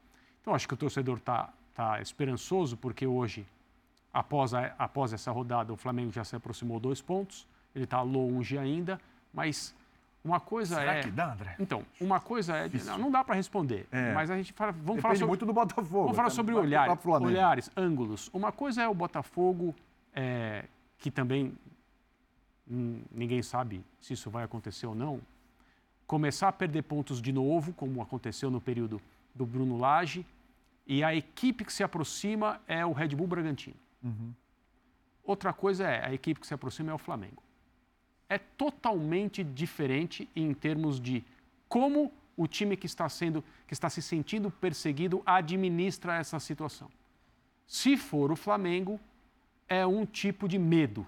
Então, 0.42 0.54
acho 0.56 0.68
que 0.68 0.74
o 0.74 0.78
torcedor 0.78 1.18
está 1.18 1.52
tá 1.76 2.00
esperançoso, 2.02 2.78
porque 2.78 3.06
hoje 3.08 3.46
após, 4.14 4.54
a- 4.54 4.74
após 4.78 5.14
essa 5.14 5.32
rodada, 5.32 5.74
o 5.74 5.78
Flamengo 5.78 6.12
já 6.12 6.24
se 6.24 6.36
aproximou 6.36 6.80
dois 6.80 7.02
pontos, 7.02 7.48
ele 7.76 7.86
está 7.86 8.02
longe 8.02 8.58
ainda, 8.58 9.00
mas 9.34 9.76
uma 10.24 10.40
coisa 10.40 10.76
Será 10.76 10.96
é. 10.96 11.04
que 11.04 11.10
dá, 11.10 11.34
André? 11.34 11.56
Então, 11.60 11.84
uma 12.00 12.20
coisa 12.20 12.56
é. 12.56 12.70
Não, 12.86 12.98
não 12.98 13.12
dá 13.12 13.24
para 13.24 13.36
responder, 13.36 13.88
É. 13.92 14.14
mas 14.14 14.30
a 14.30 14.38
gente 14.38 14.54
fala. 14.54 14.72
Vamos 14.72 14.86
Depende 14.86 15.02
falar 15.02 15.16
sobre, 15.16 15.28
muito 15.28 15.46
do 15.46 15.54
Botafogo. 15.54 16.04
vamos 16.04 16.16
falar 16.16 16.30
tá? 16.30 16.36
sobre 16.36 16.54
olhares, 16.54 17.06
olhares, 17.06 17.72
ângulos. 17.76 18.30
Uma 18.32 18.52
coisa 18.52 18.84
é 18.84 18.88
o 18.88 18.94
Botafogo, 18.94 19.76
é, 20.14 20.66
que 21.00 21.10
também 21.10 21.58
hum, 22.70 23.02
ninguém 23.12 23.42
sabe 23.42 23.84
se 24.00 24.14
isso 24.14 24.30
vai 24.30 24.44
acontecer 24.44 24.86
ou 24.86 24.94
não, 24.94 25.20
começar 26.06 26.50
a 26.50 26.52
perder 26.52 26.84
pontos 26.84 27.22
de 27.22 27.32
novo, 27.32 27.74
como 27.74 28.02
aconteceu 28.02 28.52
no 28.52 28.62
período 28.62 29.02
do 29.34 29.46
Bruno 29.46 29.78
Lage, 29.78 30.26
e 30.86 31.04
a 31.04 31.16
equipe 31.16 31.66
que 31.66 31.74
se 31.74 31.84
aproxima 31.84 32.62
é 32.68 32.86
o 32.86 32.92
Red 32.92 33.10
Bull 33.10 33.28
Bragantino. 33.28 33.76
Outra 35.24 35.54
coisa 35.54 35.88
é, 35.88 36.06
a 36.06 36.14
equipe 36.14 36.40
que 36.40 36.48
se 36.48 36.54
aproxima 36.54 36.92
é 36.92 36.94
o 36.94 36.98
Flamengo. 36.98 37.42
É 38.32 38.38
totalmente 38.38 39.44
diferente 39.44 40.30
em 40.34 40.54
termos 40.54 41.02
de 41.02 41.22
como 41.68 42.10
o 42.38 42.48
time 42.48 42.78
que 42.78 42.86
está 42.86 43.10
sendo, 43.10 43.44
que 43.68 43.74
está 43.74 43.90
se 43.90 44.02
sentindo 44.02 44.50
perseguido 44.50 45.22
administra 45.26 46.16
essa 46.16 46.40
situação. 46.40 46.90
Se 47.68 47.98
for 47.98 48.32
o 48.32 48.38
Flamengo, 48.38 48.98
é 49.68 49.86
um 49.86 50.06
tipo 50.06 50.48
de 50.48 50.58
medo. 50.58 51.06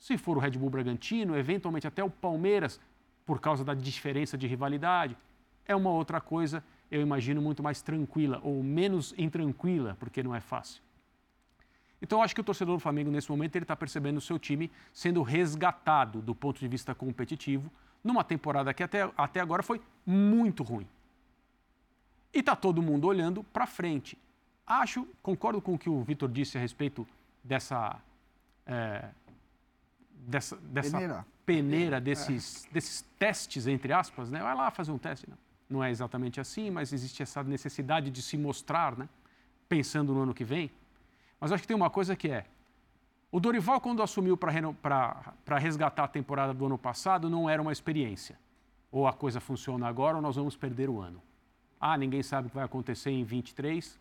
Se 0.00 0.18
for 0.18 0.36
o 0.36 0.40
Red 0.40 0.58
Bull 0.58 0.68
Bragantino, 0.68 1.38
eventualmente 1.38 1.86
até 1.86 2.02
o 2.02 2.10
Palmeiras, 2.10 2.80
por 3.24 3.40
causa 3.40 3.64
da 3.64 3.72
diferença 3.72 4.36
de 4.36 4.48
rivalidade, 4.48 5.16
é 5.64 5.76
uma 5.76 5.90
outra 5.90 6.20
coisa, 6.20 6.64
eu 6.90 7.00
imagino, 7.00 7.40
muito 7.40 7.62
mais 7.62 7.82
tranquila 7.82 8.40
ou 8.42 8.64
menos 8.64 9.14
intranquila, 9.16 9.96
porque 10.00 10.24
não 10.24 10.34
é 10.34 10.40
fácil. 10.40 10.82
Então, 12.00 12.18
eu 12.18 12.22
acho 12.22 12.34
que 12.34 12.40
o 12.40 12.44
torcedor 12.44 12.76
do 12.76 12.80
Flamengo, 12.80 13.10
nesse 13.10 13.30
momento, 13.30 13.56
ele 13.56 13.64
está 13.64 13.74
percebendo 13.74 14.18
o 14.18 14.20
seu 14.20 14.38
time 14.38 14.70
sendo 14.92 15.22
resgatado 15.22 16.20
do 16.20 16.34
ponto 16.34 16.60
de 16.60 16.68
vista 16.68 16.94
competitivo, 16.94 17.70
numa 18.04 18.22
temporada 18.22 18.72
que 18.72 18.82
até, 18.82 19.10
até 19.16 19.40
agora 19.40 19.62
foi 19.62 19.80
muito 20.06 20.62
ruim. 20.62 20.86
E 22.32 22.38
está 22.38 22.54
todo 22.54 22.80
mundo 22.80 23.06
olhando 23.06 23.42
para 23.42 23.66
frente. 23.66 24.16
Acho, 24.66 25.06
concordo 25.22 25.60
com 25.60 25.74
o 25.74 25.78
que 25.78 25.88
o 25.88 26.02
Vitor 26.02 26.28
disse 26.28 26.56
a 26.56 26.60
respeito 26.60 27.06
dessa. 27.42 28.00
é, 28.66 29.08
dessa, 30.26 30.56
dessa 30.56 30.90
Peneira. 30.90 31.26
peneira, 31.46 32.00
desses, 32.00 32.68
desses 32.70 33.04
testes, 33.18 33.66
entre 33.66 33.92
aspas, 33.92 34.30
né? 34.30 34.40
Vai 34.40 34.54
lá 34.54 34.70
fazer 34.70 34.92
um 34.92 34.98
teste. 34.98 35.28
Não, 35.28 35.38
não 35.70 35.84
é 35.84 35.90
exatamente 35.90 36.40
assim, 36.40 36.70
mas 36.70 36.92
existe 36.92 37.22
essa 37.22 37.42
necessidade 37.42 38.10
de 38.10 38.20
se 38.20 38.36
mostrar, 38.36 38.96
né? 38.96 39.08
Pensando 39.68 40.12
no 40.12 40.22
ano 40.22 40.34
que 40.34 40.44
vem. 40.44 40.70
Mas 41.40 41.52
acho 41.52 41.62
que 41.62 41.68
tem 41.68 41.76
uma 41.76 41.90
coisa 41.90 42.16
que 42.16 42.28
é. 42.28 42.44
O 43.30 43.38
Dorival, 43.38 43.80
quando 43.80 44.02
assumiu 44.02 44.36
para 44.36 45.58
resgatar 45.58 46.04
a 46.04 46.08
temporada 46.08 46.54
do 46.54 46.64
ano 46.64 46.78
passado, 46.78 47.28
não 47.28 47.48
era 47.48 47.60
uma 47.60 47.72
experiência. 47.72 48.38
Ou 48.90 49.06
a 49.06 49.12
coisa 49.12 49.38
funciona 49.38 49.86
agora 49.86 50.16
ou 50.16 50.22
nós 50.22 50.36
vamos 50.36 50.56
perder 50.56 50.88
o 50.88 51.00
ano. 51.00 51.22
Ah, 51.80 51.96
ninguém 51.96 52.22
sabe 52.22 52.46
o 52.46 52.50
que 52.50 52.56
vai 52.56 52.64
acontecer 52.64 53.10
em 53.10 53.22
23, 53.22 53.98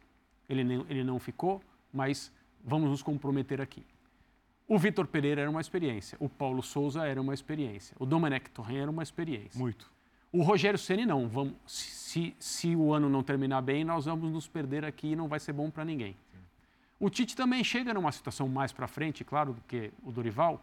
ele, 0.50 0.64
nem, 0.64 0.86
ele 0.90 1.04
não 1.04 1.20
ficou, 1.20 1.62
mas 1.94 2.32
vamos 2.64 2.90
nos 2.90 3.04
comprometer 3.04 3.62
aqui. 3.62 3.86
O 4.68 4.78
Vitor 4.78 5.06
Pereira 5.08 5.42
era 5.42 5.50
uma 5.50 5.62
experiência, 5.62 6.18
o 6.20 6.28
Paulo 6.28 6.64
Souza 6.64 7.06
era 7.06 7.22
uma 7.22 7.34
experiência, 7.34 7.96
o 8.00 8.06
Domenech 8.06 8.50
Torren 8.50 8.80
era 8.80 8.92
uma 8.92 9.04
experiência. 9.04 9.60
Muito. 9.60 9.92
O 10.32 10.42
Rogério 10.42 10.78
Ceni 10.78 11.06
não. 11.06 11.28
Vamos, 11.28 11.54
se, 11.66 12.36
se 12.38 12.76
o 12.76 12.94
ano 12.94 13.10
não 13.10 13.24
terminar 13.24 13.62
bem, 13.62 13.84
nós 13.84 14.06
vamos 14.06 14.32
nos 14.32 14.48
perder 14.48 14.84
aqui 14.84 15.12
e 15.12 15.16
não 15.16 15.28
vai 15.28 15.40
ser 15.40 15.54
bom 15.54 15.70
para 15.70 15.86
ninguém. 15.86 16.16
O 17.00 17.10
Tite 17.10 17.36
também 17.36 17.64
chega 17.64 17.94
numa 17.94 18.12
situação 18.12 18.48
mais 18.48 18.72
para 18.72 18.88
frente, 18.88 19.24
claro, 19.24 19.54
do 19.54 19.62
que 19.62 19.92
o 20.04 20.12
Dorival, 20.12 20.62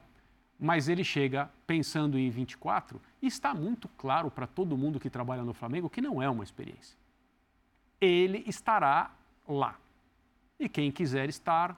mas 0.58 0.88
ele 0.88 1.04
chega 1.04 1.50
pensando 1.66 2.18
em 2.18 2.28
24 2.30 3.00
e 3.22 3.26
está 3.26 3.54
muito 3.54 3.88
claro 3.96 4.30
para 4.30 4.46
todo 4.46 4.76
mundo 4.76 4.98
que 4.98 5.08
trabalha 5.10 5.42
no 5.44 5.52
Flamengo 5.54 5.88
que 5.90 6.00
não 6.00 6.20
é 6.22 6.28
uma 6.28 6.42
experiência. 6.44 6.96
Ele 8.00 8.42
estará 8.46 9.10
lá. 9.48 9.76
E 10.58 10.68
quem 10.68 10.90
quiser 10.90 11.28
estar 11.28 11.76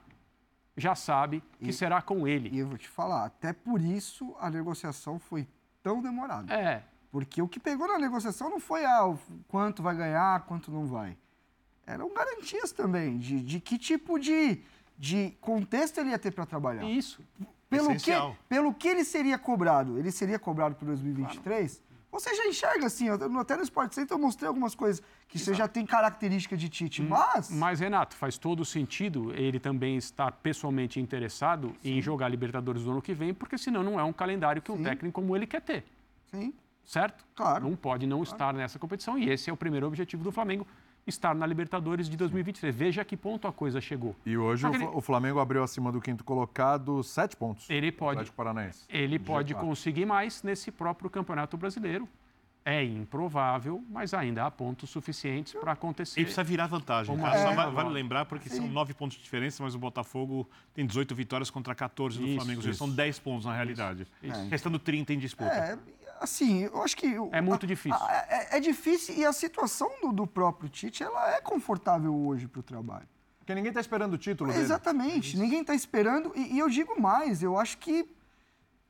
já 0.77 0.95
sabe 0.95 1.43
que 1.59 1.71
E- 1.71 1.73
será 1.73 2.01
com 2.03 2.27
ele. 2.27 2.51
E 2.53 2.59
eu 2.59 2.67
vou 2.69 2.79
te 2.79 2.89
falar, 2.89 3.25
até 3.27 3.53
por 3.53 3.81
isso 3.81 4.35
a 4.41 4.51
negociação 4.51 5.19
foi 5.19 5.47
tão 5.83 6.03
demorada. 6.03 6.53
É, 6.53 6.83
Porque 7.11 7.41
o 7.41 7.49
que 7.49 7.59
pegou 7.59 7.89
na 7.89 7.99
negociação 7.99 8.51
não 8.51 8.61
foi 8.61 8.85
ah, 8.85 9.15
quanto 9.49 9.83
vai 9.83 9.97
ganhar, 9.97 10.41
quanto 10.47 10.71
não 10.71 10.87
vai. 10.87 11.17
Eram 11.87 12.13
garantias 12.13 12.73
também 12.73 13.17
de, 13.19 13.41
de 13.41 13.61
que 13.61 13.79
tipo 13.79 14.19
de, 14.19 14.61
de 14.99 15.33
contexto 15.41 15.99
ele 15.99 16.11
ia 16.11 16.19
ter 16.19 16.33
para 16.33 16.45
trabalhar. 16.45 16.85
isso. 16.85 17.23
Pelo 17.69 17.97
que, 17.97 18.13
pelo 18.49 18.75
que 18.75 18.89
ele 18.89 19.05
seria 19.05 19.39
cobrado? 19.39 19.99
Ele 19.99 20.11
seria 20.13 20.39
cobrado 20.39 20.75
para 20.75 20.87
2023? 20.87 21.83
Você 22.11 22.35
já 22.35 22.47
enxerga 22.47 22.87
assim, 22.87 23.09
até 23.11 23.57
no 23.57 23.63
Sport 23.63 23.93
Center 23.93 24.17
eu 24.17 24.19
mostrei 24.19 24.49
algumas 24.49 24.75
coisas 24.75 25.03
que 25.29 25.39
você 25.39 25.53
já 25.53 25.69
tem 25.69 25.85
característica 25.85 26.57
de 26.57 26.69
Tite, 26.69 27.03
mas... 27.03 27.51
Mas, 27.51 27.81
Renato, 27.81 28.17
faz 28.17 28.39
todo 28.39 28.65
sentido 28.65 29.35
ele 29.35 29.61
também 29.61 29.97
estar 29.97 30.33
pessoalmente 30.33 30.99
interessado 30.99 31.75
em 31.85 32.01
jogar 32.01 32.29
Libertadores 32.29 32.85
do 32.85 32.91
ano 32.93 33.03
que 33.03 33.13
vem, 33.13 33.35
porque 33.35 33.59
senão 33.59 33.83
não 33.83 34.01
é 34.01 34.05
um 34.05 34.13
calendário 34.13 34.63
que 34.63 34.73
um 34.73 34.79
Sim. 34.79 34.85
técnico 34.85 35.21
como 35.21 35.37
ele 35.37 35.47
quer 35.47 35.61
ter. 35.61 35.85
Sim. 36.31 36.55
certo? 36.85 37.25
Claro. 37.35 37.69
Não 37.69 37.77
pode 37.77 38.07
não 38.07 38.23
estar 38.23 38.55
nessa 38.55 38.79
competição 38.79 39.19
e 39.19 39.29
esse 39.29 39.51
é 39.51 39.53
o 39.53 39.57
primeiro 39.57 39.87
objetivo 39.87 40.25
do 40.25 40.33
Flamengo, 40.33 40.67
estar 41.07 41.35
na 41.35 41.47
Libertadores 41.47 42.09
de 42.09 42.17
2023. 42.17 42.75
Veja 42.75 43.03
a 43.03 43.05
que 43.05 43.17
ponto 43.17 43.47
a 43.47 43.53
coisa 43.53 43.81
chegou. 43.81 44.15
E 44.27 44.37
hoje 44.37 44.63
Só 44.63 44.71
ele- 44.75 44.85
o 44.93 45.01
Flamengo 45.01 45.39
abriu 45.39 45.63
acima 45.63 45.93
do 45.93 46.01
quinto 46.01 46.25
colocado 46.25 47.03
sete 47.03 47.37
pontos. 47.37 47.69
Ele 47.71 47.93
pode, 47.93 48.31
Paranaense. 48.33 48.85
ele 48.89 49.19
pode 49.19 49.55
G4. 49.55 49.61
conseguir 49.61 50.05
mais 50.05 50.43
nesse 50.43 50.71
próprio 50.71 51.09
Campeonato 51.09 51.57
Brasileiro. 51.57 52.09
É 52.69 52.83
improvável, 52.83 53.81
mas 53.89 54.13
ainda 54.13 54.45
há 54.45 54.51
pontos 54.51 54.91
suficientes 54.91 55.53
para 55.55 55.71
acontecer. 55.71 56.21
E 56.21 56.25
precisa 56.25 56.43
virar 56.43 56.67
vantagem. 56.67 57.17
Tá? 57.17 57.33
Só 57.39 57.53
É. 57.53 57.55
va- 57.55 57.71
vale 57.71 57.91
lembrar, 57.91 58.25
porque 58.25 58.49
são 58.49 58.67
nove 58.67 58.93
pontos 58.93 59.17
de 59.17 59.23
diferença, 59.23 59.63
mas 59.63 59.77
o 59.77 59.79
Botafogo 59.79 60.51
tem 60.75 60.85
18 60.85 61.15
vitórias 61.15 61.49
contra 61.49 61.77
14 61.77 62.19
do 62.19 62.27
Isso, 62.27 62.35
Flamengo. 62.35 62.63
Seja, 62.63 62.75
São 62.75 62.89
isso. 62.89 62.97
10 62.97 63.21
pontos 63.21 63.47
na 63.47 63.55
realidade. 63.55 64.05
Isso. 64.21 64.49
Restando 64.51 64.81
30 64.81 65.13
em 65.15 65.19
disputa. 65.21 65.49
É, 65.55 65.79
assim, 66.21 66.65
eu 66.65 66.83
acho 66.83 66.97
que... 66.97 67.15
É 67.33 67.41
muito 67.41 67.65
a- 67.65 67.69
difícil. 67.69 67.99
a- 68.03 68.27
É, 68.29 68.57
é 68.57 68.61
difícil 68.61 69.15
e 69.17 69.25
a 69.25 69.33
situação 69.33 69.91
do, 70.01 70.13
do 70.13 70.27
próprio 70.27 70.69
Tite, 70.69 71.03
ela 71.03 71.35
é 71.35 71.41
confortável 71.41 72.15
hoje 72.15 72.47
para 72.49 72.61
o 72.61 72.63
trabalho. 72.63 73.07
Porque 73.39 73.55
ninguém 73.55 73.69
está 73.71 73.81
esperando 73.81 74.15
o 74.15 74.19
título 74.19 74.51
dele. 74.51 74.63
Exatamente, 74.65 75.37
ninguém 75.39 75.61
está 75.61 75.75
esperando. 75.75 76.33
E, 76.35 76.55
e 76.55 76.59
eu 76.59 76.69
digo 76.69 77.01
mais, 77.01 77.43
eu 77.43 77.57
acho 77.59 77.79
que 77.79 78.09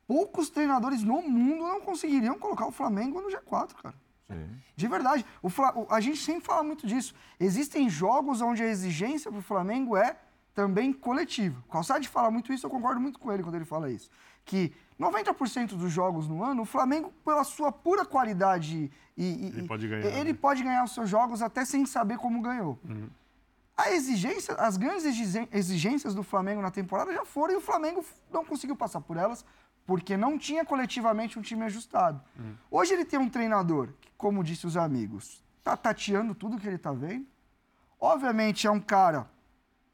poucos 0.07 0.49
treinadores 0.49 1.03
no 1.03 1.21
mundo 1.21 1.63
não 1.67 1.81
conseguiriam 1.81 2.37
colocar 2.39 2.65
o 2.65 2.71
Flamengo 2.71 3.21
no 3.21 3.27
G4, 3.29 3.73
cara. 3.75 3.95
Sim. 4.27 4.49
De 4.75 4.87
verdade. 4.87 5.25
O- 5.41 5.49
a 5.93 5.99
gente 6.01 6.17
sempre 6.17 6.43
fala 6.45 6.63
muito 6.63 6.85
disso. 6.87 7.13
Existem 7.39 7.89
jogos 7.89 8.41
onde 8.41 8.63
a 8.63 8.67
exigência 8.67 9.29
para 9.31 9.39
o 9.39 9.43
Flamengo 9.43 9.95
é 9.95 10.17
também 10.53 10.91
coletiva. 10.91 11.63
O 11.67 11.71
Calçade 11.71 12.07
fala 12.09 12.31
muito 12.31 12.51
isso, 12.51 12.65
eu 12.65 12.69
concordo 12.69 12.99
muito 12.99 13.19
com 13.19 13.31
ele 13.31 13.43
quando 13.43 13.55
ele 13.55 13.65
fala 13.65 13.91
isso. 13.91 14.09
Que 14.43 14.73
90% 14.99 15.75
dos 15.75 15.91
jogos 15.91 16.27
no 16.27 16.43
ano, 16.43 16.63
o 16.63 16.65
Flamengo, 16.65 17.11
pela 17.23 17.43
sua 17.43 17.71
pura 17.71 18.03
qualidade 18.05 18.91
e, 19.15 19.23
e- 19.23 19.47
Ele 19.47 19.61
e- 19.61 19.67
pode 19.67 19.87
ganhar, 19.87 20.05
ele 20.05 20.31
né? 20.33 20.37
pode 20.39 20.63
ganhar 20.63 20.83
os 20.83 20.93
seus 20.93 21.09
jogos 21.09 21.41
até 21.41 21.63
sem 21.65 21.85
saber 21.85 22.17
como 22.17 22.41
ganhou. 22.41 22.79
A 23.75 23.91
exigência, 23.91 24.55
as 24.55 24.75
grandes 24.75 25.05
exigências 25.51 26.15
do 26.15 26.23
Flamengo 26.23 26.61
na 26.63 26.71
temporada 26.71 27.13
já 27.13 27.23
foram 27.23 27.53
e 27.53 27.57
o 27.57 27.61
Flamengo 27.61 28.03
não 28.31 28.43
conseguiu 28.43 28.75
passar 28.75 29.01
por 29.01 29.17
elas 29.17 29.45
porque 29.85 30.17
não 30.17 30.37
tinha 30.37 30.65
coletivamente 30.65 31.37
um 31.37 31.41
time 31.43 31.63
ajustado. 31.63 32.19
Hoje 32.71 32.93
ele 32.93 33.05
tem 33.05 33.19
um 33.19 33.29
treinador 33.29 33.89
que, 34.01 34.09
como 34.17 34.43
disse 34.43 34.65
os 34.65 34.75
amigos, 34.75 35.43
tá 35.63 35.77
tateando 35.77 36.33
tudo 36.33 36.57
que 36.57 36.67
ele 36.67 36.77
tá 36.79 36.91
vendo. 36.91 37.25
Obviamente 37.99 38.65
é 38.65 38.71
um 38.71 38.79
cara 38.79 39.29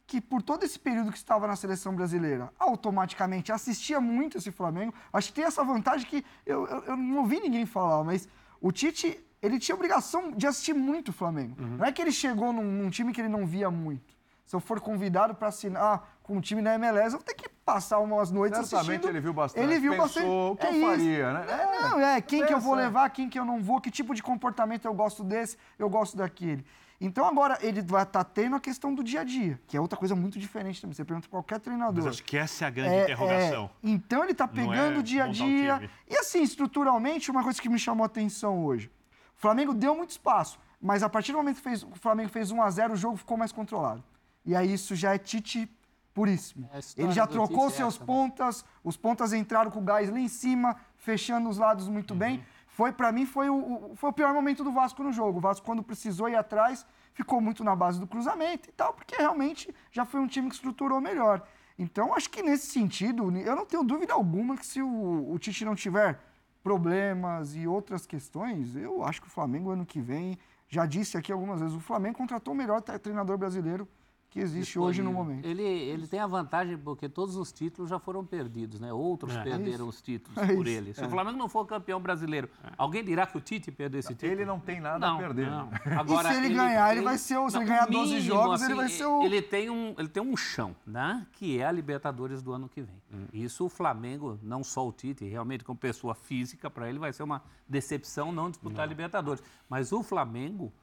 que 0.05 0.19
por 0.19 0.41
todo 0.41 0.63
esse 0.63 0.77
período 0.77 1.11
que 1.11 1.17
estava 1.17 1.47
na 1.47 1.55
seleção 1.55 1.95
brasileira, 1.95 2.51
automaticamente 2.59 3.51
assistia 3.51 3.99
muito 4.01 4.37
esse 4.37 4.51
Flamengo. 4.51 4.93
Acho 5.11 5.29
que 5.29 5.33
tem 5.35 5.45
essa 5.45 5.63
vantagem 5.63 6.05
que 6.07 6.25
eu, 6.45 6.67
eu, 6.67 6.83
eu 6.83 6.97
não 6.97 7.17
ouvi 7.19 7.39
ninguém 7.39 7.65
falar, 7.65 8.03
mas 8.03 8.27
o 8.61 8.71
Tite, 8.71 9.19
ele 9.41 9.57
tinha 9.59 9.75
obrigação 9.75 10.31
de 10.31 10.45
assistir 10.45 10.73
muito 10.73 11.09
o 11.09 11.13
Flamengo. 11.13 11.55
Não 11.59 11.85
é 11.85 11.91
que 11.91 12.01
ele 12.01 12.11
chegou 12.11 12.51
num, 12.53 12.63
num 12.63 12.89
time 12.89 13.11
que 13.13 13.21
ele 13.21 13.29
não 13.29 13.45
via 13.45 13.71
muito. 13.71 14.13
Se 14.45 14.55
eu 14.55 14.59
for 14.59 14.79
convidado 14.81 15.33
para 15.33 15.47
assinar 15.47 16.17
com 16.21 16.35
um 16.37 16.41
time 16.41 16.61
da 16.61 16.75
MLS, 16.75 17.13
eu 17.13 17.19
vou 17.19 17.23
ter 17.23 17.33
que 17.33 17.47
passar 17.65 17.99
umas 17.99 18.29
noites 18.29 18.59
Certamente 18.59 18.87
assistindo. 18.89 19.09
ele 19.09 19.19
viu 19.21 19.33
bastante, 19.33 19.63
Ele 19.63 19.79
viu 19.79 19.91
pensou, 19.93 20.05
bastante. 20.05 20.27
o 20.27 20.55
que 20.57 20.65
é 20.65 20.69
eu 20.69 20.73
isso. 20.75 20.85
faria, 20.85 21.33
né? 21.33 21.45
É, 21.49 21.81
não, 21.81 21.99
é, 21.99 22.21
quem 22.21 22.45
que 22.45 22.53
eu 22.53 22.59
vou 22.59 22.73
Pensa. 22.75 22.85
levar, 22.87 23.09
quem 23.09 23.29
que 23.29 23.39
eu 23.39 23.45
não 23.45 23.61
vou, 23.63 23.79
que 23.79 23.89
tipo 23.89 24.13
de 24.13 24.21
comportamento 24.21 24.83
eu 24.85 24.93
gosto 24.93 25.23
desse, 25.23 25.57
eu 25.79 25.89
gosto 25.89 26.17
daquele. 26.17 26.65
Então 27.01 27.25
agora 27.27 27.57
ele 27.61 27.81
vai 27.81 28.03
estar 28.03 28.23
tendo 28.23 28.55
a 28.55 28.59
questão 28.59 28.93
do 28.93 29.03
dia 29.03 29.21
a 29.21 29.23
dia, 29.23 29.59
que 29.67 29.75
é 29.75 29.81
outra 29.81 29.97
coisa 29.97 30.15
muito 30.15 30.39
diferente 30.39 30.79
também. 30.81 30.93
Você 30.93 31.03
pergunta 31.03 31.27
pra 31.27 31.37
qualquer 31.37 31.59
treinador. 31.59 32.03
Mas 32.05 32.13
acho 32.15 32.23
que 32.23 32.37
essa 32.37 32.63
é 32.63 32.67
a 32.67 32.69
grande 32.69 32.95
É, 32.95 33.03
interrogação. 33.03 33.69
é. 33.83 33.89
Então 33.89 34.23
ele 34.23 34.33
tá 34.33 34.47
Não 34.47 34.53
pegando 34.53 34.95
é 34.95 34.99
o 34.99 35.03
dia 35.03 35.25
a 35.25 35.27
dia. 35.27 35.89
E 36.09 36.15
assim, 36.15 36.41
estruturalmente, 36.43 37.29
uma 37.29 37.43
coisa 37.43 37.61
que 37.61 37.67
me 37.67 37.77
chamou 37.79 38.03
a 38.03 38.07
atenção 38.07 38.63
hoje. 38.63 38.89
O 39.37 39.41
Flamengo 39.41 39.73
deu 39.73 39.95
muito 39.95 40.11
espaço, 40.11 40.57
mas 40.81 41.03
a 41.03 41.09
partir 41.09 41.31
do 41.33 41.37
momento 41.39 41.57
que 41.57 41.61
fez- 41.63 41.83
o 41.83 41.95
Flamengo 41.95 42.29
fez 42.29 42.51
1 42.51 42.61
a 42.61 42.69
0 42.69 42.93
o 42.93 42.95
jogo 42.95 43.17
ficou 43.17 43.35
mais 43.37 43.51
controlado. 43.51 44.01
E 44.45 44.55
aí 44.55 44.73
isso 44.73 44.95
já 44.95 45.13
é 45.13 45.17
Tite 45.17 45.69
puríssimo. 46.13 46.69
É 46.71 46.79
Ele 47.01 47.11
já 47.11 47.25
trocou 47.25 47.67
é 47.67 47.71
seus 47.71 47.95
essa, 47.95 47.99
né? 48.01 48.05
pontas, 48.05 48.63
os 48.83 48.95
pontas 48.95 49.33
entraram 49.33 49.71
com 49.71 49.79
o 49.79 49.83
gás 49.83 50.09
lá 50.09 50.19
em 50.19 50.27
cima, 50.27 50.77
fechando 50.97 51.49
os 51.49 51.57
lados 51.57 51.87
Uhum. 51.87 51.93
muito 51.93 52.13
bem. 52.13 52.45
Foi 52.73 52.91
para 52.91 53.11
mim 53.11 53.25
foi 53.25 53.49
o, 53.49 53.91
foi 53.95 54.09
o 54.09 54.13
pior 54.13 54.33
momento 54.33 54.63
do 54.63 54.71
Vasco 54.71 55.03
no 55.03 55.11
jogo. 55.11 55.37
O 55.37 55.41
Vasco 55.41 55.65
quando 55.65 55.83
precisou 55.83 56.27
ir 56.27 56.35
atrás, 56.35 56.85
ficou 57.13 57.39
muito 57.39 57.63
na 57.63 57.75
base 57.75 57.99
do 57.99 58.07
cruzamento 58.07 58.67
e 58.67 58.71
tal, 58.71 58.93
porque 58.93 59.15
realmente 59.15 59.73
já 59.91 60.05
foi 60.05 60.19
um 60.19 60.27
time 60.27 60.49
que 60.49 60.55
estruturou 60.55 60.99
melhor. 60.99 61.47
Então 61.77 62.15
acho 62.15 62.29
que 62.29 62.41
nesse 62.41 62.67
sentido, 62.67 63.31
eu 63.37 63.55
não 63.55 63.65
tenho 63.65 63.83
dúvida 63.83 64.13
alguma 64.13 64.57
que 64.57 64.65
se 64.65 64.81
o, 64.81 65.31
o 65.31 65.37
Tite 65.37 65.63
não 65.63 65.75
tiver 65.75 66.19
problemas 66.63 67.55
e 67.55 67.67
outras 67.67 68.05
questões, 68.07 68.75
eu 68.75 69.03
acho 69.03 69.21
que 69.21 69.27
o 69.27 69.31
Flamengo 69.31 69.69
ano 69.69 69.85
que 69.85 70.01
vem, 70.01 70.37
já 70.67 70.85
disse 70.85 71.17
aqui 71.17 71.31
algumas 71.31 71.59
vezes, 71.59 71.75
o 71.75 71.79
Flamengo 71.79 72.17
contratou 72.17 72.53
o 72.53 72.57
melhor 72.57 72.81
tre- 72.81 72.97
treinador 72.97 73.37
brasileiro 73.37 73.87
que 74.33 74.39
existe 74.39 74.79
hoje 74.79 75.01
no 75.03 75.09
disponível. 75.09 75.35
momento. 75.35 75.45
Ele, 75.45 75.61
ele 75.63 76.07
tem 76.07 76.19
a 76.19 76.25
vantagem 76.25 76.75
porque 76.75 77.07
todos 77.07 77.35
os 77.35 77.51
títulos 77.51 77.87
já 77.91 77.99
foram 77.99 78.25
perdidos, 78.25 78.79
né? 78.79 78.91
Outros 78.91 79.31
É. 79.35 79.43
perderam 79.43 79.87
os 79.87 80.01
títulos 80.01 80.35
É 80.37 80.55
por 80.55 80.65
ele. 80.65 80.91
Se 80.91 81.03
é. 81.03 81.05
o 81.05 81.09
Flamengo 81.09 81.37
não 81.37 81.47
for 81.47 81.63
campeão 81.67 82.01
brasileiro, 82.01 82.49
alguém 82.75 83.03
dirá 83.03 83.27
que 83.27 83.37
o 83.37 83.41
Tite 83.41 83.71
perdeu 83.71 83.99
esse 83.99 84.09
título? 84.15 84.31
Ele 84.31 84.43
não 84.43 84.59
tem 84.59 84.79
nada 84.81 84.97
Não, 85.05 85.15
a 85.17 85.19
perder. 85.19 85.51
não. 85.51 85.69
E 85.71 86.23
se 86.27 86.33
ele 86.33 86.49
ganhar, 86.55 86.91
ele 86.95 87.03
vai 87.05 87.17
ser 87.19 87.37
o- 87.37 87.47
se 87.49 87.57
ele 87.57 87.65
ganhar 87.65 87.85
12 87.85 88.19
jogos, 88.21 88.61
ele 88.63 88.73
vai 88.73 88.89
ser 88.89 89.05
o- 89.05 89.21
Ele 89.21 89.39
tem 89.41 89.69
um, 89.69 89.93
ele 89.99 90.07
tem 90.09 90.23
um 90.23 90.35
chão, 90.35 90.75
né? 90.85 91.27
Que 91.33 91.59
é 91.59 91.65
a 91.67 91.71
Libertadores 91.71 92.41
do 92.41 92.51
ano 92.53 92.67
que 92.67 92.81
vem. 92.81 92.95
Hum. 93.13 93.27
Isso 93.31 93.65
o 93.65 93.69
Flamengo, 93.69 94.39
não 94.41 94.63
só 94.63 94.87
o 94.87 94.91
Tite, 94.91 95.23
realmente 95.25 95.63
como 95.63 95.77
pessoa 95.77 96.15
física, 96.15 96.69
para 96.71 96.89
ele 96.89 96.97
vai 96.97 97.13
ser 97.13 97.21
uma 97.21 97.43
decepção 97.69 98.31
não 98.31 98.49
disputar 98.49 98.81
a 98.81 98.85
Libertadores. 98.87 99.43
Mas 99.69 99.91
o 99.91 100.01
Flamengo 100.01 100.73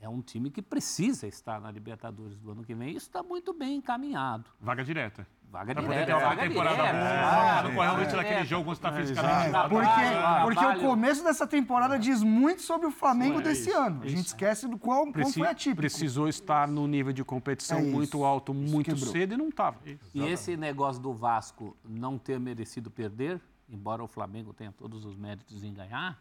é 0.00 0.08
um 0.08 0.20
time 0.20 0.50
que 0.50 0.60
precisa 0.62 1.26
estar 1.26 1.60
na 1.60 1.70
Libertadores 1.70 2.36
do 2.38 2.50
ano 2.50 2.62
que 2.64 2.74
vem. 2.74 2.90
Isso 2.90 3.06
está 3.06 3.22
muito 3.22 3.52
bem 3.52 3.76
encaminhado. 3.76 4.44
Vaga 4.60 4.84
direta. 4.84 5.26
Vaga 5.48 5.72
Pra 5.74 5.82
poder 5.84 5.94
direta, 5.94 6.06
ter 6.06 6.12
uma 6.24 6.28
vaga 6.34 6.48
temporada 6.48 6.76
direta. 6.76 6.92
boa. 6.98 7.62
não 7.62 7.74
vaga 7.76 8.02
risco 8.02 8.16
daquele 8.16 8.44
jogo 8.44 8.64
quando 8.64 8.76
você 8.76 8.86
está 8.86 8.88
É, 8.88 9.00
fisicamente 9.00 9.42
isolado. 9.48 9.68
Porque, 9.70 10.60
porque 10.60 10.64
o 10.84 10.88
começo 10.90 11.24
dessa 11.24 11.46
temporada 11.46 11.98
diz 11.98 12.22
muito 12.22 12.62
sobre 12.62 12.86
o 12.88 12.90
Flamengo 12.90 13.34
Sim, 13.36 13.40
é 13.40 13.44
desse 13.44 13.70
isso, 13.70 13.78
ano. 13.78 14.02
A 14.02 14.08
gente 14.08 14.26
esquece 14.26 14.68
do 14.68 14.76
qual, 14.76 15.02
qual 15.04 15.12
Preci- 15.12 15.38
foi 15.38 15.48
atípico. 15.48 15.76
precisou 15.80 16.28
estar 16.28 16.66
no 16.68 16.86
nível 16.86 17.12
de 17.12 17.24
competição 17.24 17.78
É 17.78 17.82
isso. 17.82 17.90
muito 17.92 18.24
alto, 18.24 18.52
muito 18.52 18.86
quebrou. 18.94 19.12
cedo 19.12 19.34
e 19.34 19.36
não 19.36 19.48
estava. 19.48 19.78
E 20.12 20.20
esse 20.24 20.56
negócio 20.56 21.00
do 21.00 21.14
Vasco 21.14 21.76
não 21.84 22.18
ter 22.18 22.38
merecido 22.40 22.90
perder, 22.90 23.40
embora 23.68 24.02
o 24.02 24.08
Flamengo 24.08 24.52
tenha 24.52 24.72
todos 24.72 25.04
os 25.04 25.16
méritos 25.16 25.62
em 25.62 25.72
ganhar, 25.72 26.18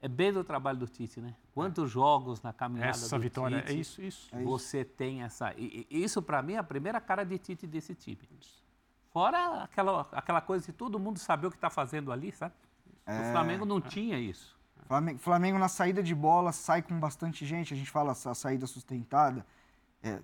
é 0.00 0.08
bem 0.08 0.32
do 0.32 0.44
trabalho 0.44 0.78
do 0.78 0.86
Tite, 0.86 1.20
né? 1.20 1.34
Quantos 1.54 1.90
jogos 1.90 2.40
na 2.42 2.52
caminhada 2.52 2.90
Essa 2.90 3.16
do 3.16 3.22
vitória, 3.22 3.60
Tite 3.62 3.72
é 3.72 3.74
isso, 3.74 4.02
isso. 4.02 4.28
você 4.44 4.84
tem 4.84 5.22
essa... 5.22 5.52
e- 5.56 5.86
e 5.90 6.02
isso, 6.04 6.22
para 6.22 6.40
mim, 6.42 6.54
é 6.54 6.58
a 6.58 6.62
primeira 6.64 7.00
cara 7.00 7.24
de 7.24 7.36
Tite 7.38 7.66
desse 7.66 7.94
time. 7.94 8.18
Fora 9.10 9.62
aquela, 9.64 10.06
aquela 10.12 10.40
coisa 10.40 10.66
de 10.66 10.72
todo 10.72 10.98
mundo 10.98 11.18
saber 11.18 11.46
o 11.48 11.50
que 11.50 11.56
está 11.56 11.70
fazendo 11.70 12.12
ali, 12.12 12.30
sabe? 12.32 12.54
O 13.06 13.32
Flamengo 13.32 13.64
não 13.64 13.80
tinha 13.80 14.18
isso. 14.18 14.56
Flamengo, 14.86 15.18
Flamengo 15.18 15.58
na 15.58 15.68
saída 15.68 16.02
de 16.02 16.14
bola 16.14 16.52
sai 16.52 16.82
com 16.82 16.98
bastante 17.00 17.44
gente, 17.44 17.74
a 17.74 17.76
gente 17.76 17.90
fala 17.90 18.12
essa 18.12 18.32
saída 18.34 18.66
sustentada. 18.66 19.44
É, 20.02 20.20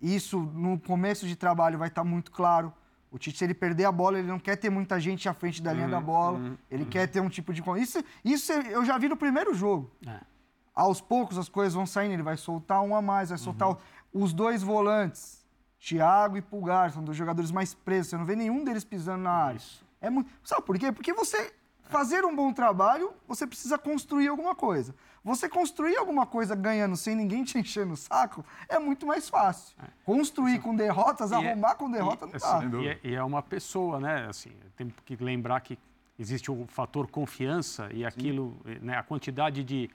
isso 0.00 0.40
no 0.40 0.78
começo 0.80 1.26
de 1.26 1.36
trabalho 1.36 1.78
vai 1.78 1.88
estar 1.88 2.02
muito 2.04 2.30
claro. 2.32 2.72
O 3.12 3.18
Tite, 3.18 3.36
se 3.38 3.44
ele 3.44 3.52
perder 3.54 3.84
a 3.84 3.92
bola, 3.92 4.18
ele 4.18 4.26
não 4.28 4.38
quer 4.38 4.56
ter 4.56 4.70
muita 4.70 4.98
gente 4.98 5.28
à 5.28 5.34
frente 5.34 5.62
da 5.62 5.70
linha 5.72 5.86
da 5.88 6.00
bola. 6.00 6.38
ele 6.70 6.84
quer 6.86 7.06
ter 7.06 7.20
um 7.20 7.28
tipo 7.28 7.52
de. 7.52 7.62
Isso, 7.78 8.02
isso 8.24 8.50
eu 8.52 8.84
já 8.86 8.96
vi 8.96 9.06
no 9.08 9.16
primeiro 9.16 9.52
jogo. 9.54 9.90
É. 10.06 10.18
Aos 10.74 11.00
poucos 11.02 11.36
as 11.36 11.48
coisas 11.48 11.74
vão 11.74 11.84
saindo, 11.84 12.14
ele 12.14 12.22
vai 12.22 12.36
soltar 12.38 12.80
um 12.82 12.96
a 12.96 13.02
mais, 13.02 13.28
vai 13.28 13.36
soltar 13.38 13.70
o- 13.70 13.78
os 14.14 14.32
dois 14.32 14.62
volantes, 14.62 15.44
Thiago 15.78 16.38
e 16.38 16.40
Pulgar, 16.42 16.90
são 16.90 17.04
dois 17.04 17.16
jogadores 17.18 17.50
mais 17.50 17.74
presos, 17.74 18.08
você 18.10 18.16
não 18.16 18.24
vê 18.24 18.34
nenhum 18.34 18.64
deles 18.64 18.82
pisando 18.84 19.22
na 19.24 19.30
área. 19.32 19.60
É 20.00 20.08
muito... 20.08 20.30
Sabe 20.42 20.62
por 20.62 20.78
quê? 20.78 20.90
Porque 20.90 21.12
você 21.12 21.52
fazer 21.88 22.24
um 22.24 22.34
bom 22.34 22.52
trabalho, 22.52 23.12
você 23.28 23.46
precisa 23.46 23.76
construir 23.78 24.28
alguma 24.28 24.54
coisa. 24.54 24.94
Você 25.24 25.48
construir 25.48 25.96
alguma 25.96 26.26
coisa 26.26 26.54
ganhando 26.56 26.96
sem 26.96 27.14
ninguém 27.14 27.44
te 27.44 27.56
encher 27.58 27.86
no 27.86 27.96
saco 27.96 28.44
é 28.68 28.78
muito 28.78 29.06
mais 29.06 29.28
fácil. 29.28 29.76
Construir 30.04 30.58
com 30.60 30.74
derrotas, 30.74 31.30
E 31.30 31.34
é- 31.34 31.36
arrumar 31.50 31.74
com 31.76 31.90
derrota 31.90 32.26
não 32.26 32.34
Assim, 32.34 32.46
dá. 32.46 32.58
dúvida. 32.60 32.82
e, 32.82 32.88
é, 32.88 33.00
e 33.04 33.14
é 33.14 33.22
uma 33.22 33.42
pessoa, 33.42 34.00
né? 34.00 34.26
Assim, 34.28 34.50
tem 34.76 34.92
que 35.04 35.16
lembrar 35.16 35.60
que 35.60 35.78
existe 36.18 36.50
o 36.50 36.66
fator 36.66 37.08
confiança 37.08 37.88
e 37.92 38.04
aquilo, 38.04 38.56
né, 38.80 38.96
a 38.96 39.02
quantidade 39.02 39.62
de, 39.62 39.88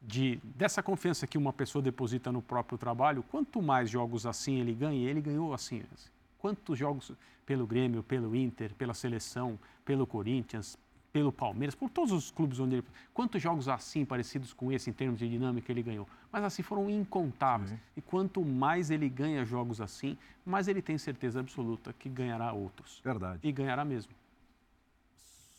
de 0.00 0.40
dessa 0.42 0.82
confiança 0.82 1.26
que 1.26 1.36
uma 1.36 1.52
pessoa 1.52 1.82
deposita 1.82 2.32
no 2.32 2.40
próprio 2.40 2.78
trabalho. 2.78 3.22
Quanto 3.24 3.60
mais 3.60 3.90
jogos 3.90 4.24
assim 4.26 4.58
ele 4.60 4.72
ganha, 4.72 5.08
ele 5.08 5.20
ganhou 5.20 5.52
assim. 5.52 5.82
assim. 5.94 6.08
Quantos 6.38 6.78
jogos 6.78 7.12
pelo 7.44 7.66
Grêmio, 7.66 8.02
pelo 8.02 8.34
Inter, 8.34 8.74
pela 8.74 8.94
seleção, 8.94 9.58
pelo 9.84 10.06
Corinthians, 10.06 10.78
pelo 11.12 11.30
Palmeiras, 11.30 11.74
por 11.74 11.90
todos 11.90 12.10
os 12.10 12.30
clubes 12.30 12.58
onde 12.58 12.76
ele. 12.76 12.84
Quantos 13.12 13.40
jogos 13.42 13.68
assim, 13.68 14.04
parecidos 14.04 14.52
com 14.52 14.72
esse, 14.72 14.88
em 14.88 14.92
termos 14.92 15.18
de 15.18 15.28
dinâmica, 15.28 15.70
ele 15.70 15.82
ganhou? 15.82 16.08
Mas 16.30 16.42
assim 16.42 16.62
foram 16.62 16.88
incontáveis. 16.88 17.74
E 17.96 18.00
quanto 18.00 18.42
mais 18.44 18.90
ele 18.90 19.08
ganha 19.08 19.44
jogos 19.44 19.80
assim, 19.80 20.16
mais 20.44 20.68
ele 20.68 20.80
tem 20.80 20.96
certeza 20.96 21.40
absoluta 21.40 21.92
que 21.92 22.08
ganhará 22.08 22.52
outros. 22.52 23.00
Verdade. 23.04 23.46
E 23.46 23.52
ganhará 23.52 23.84
mesmo. 23.84 24.12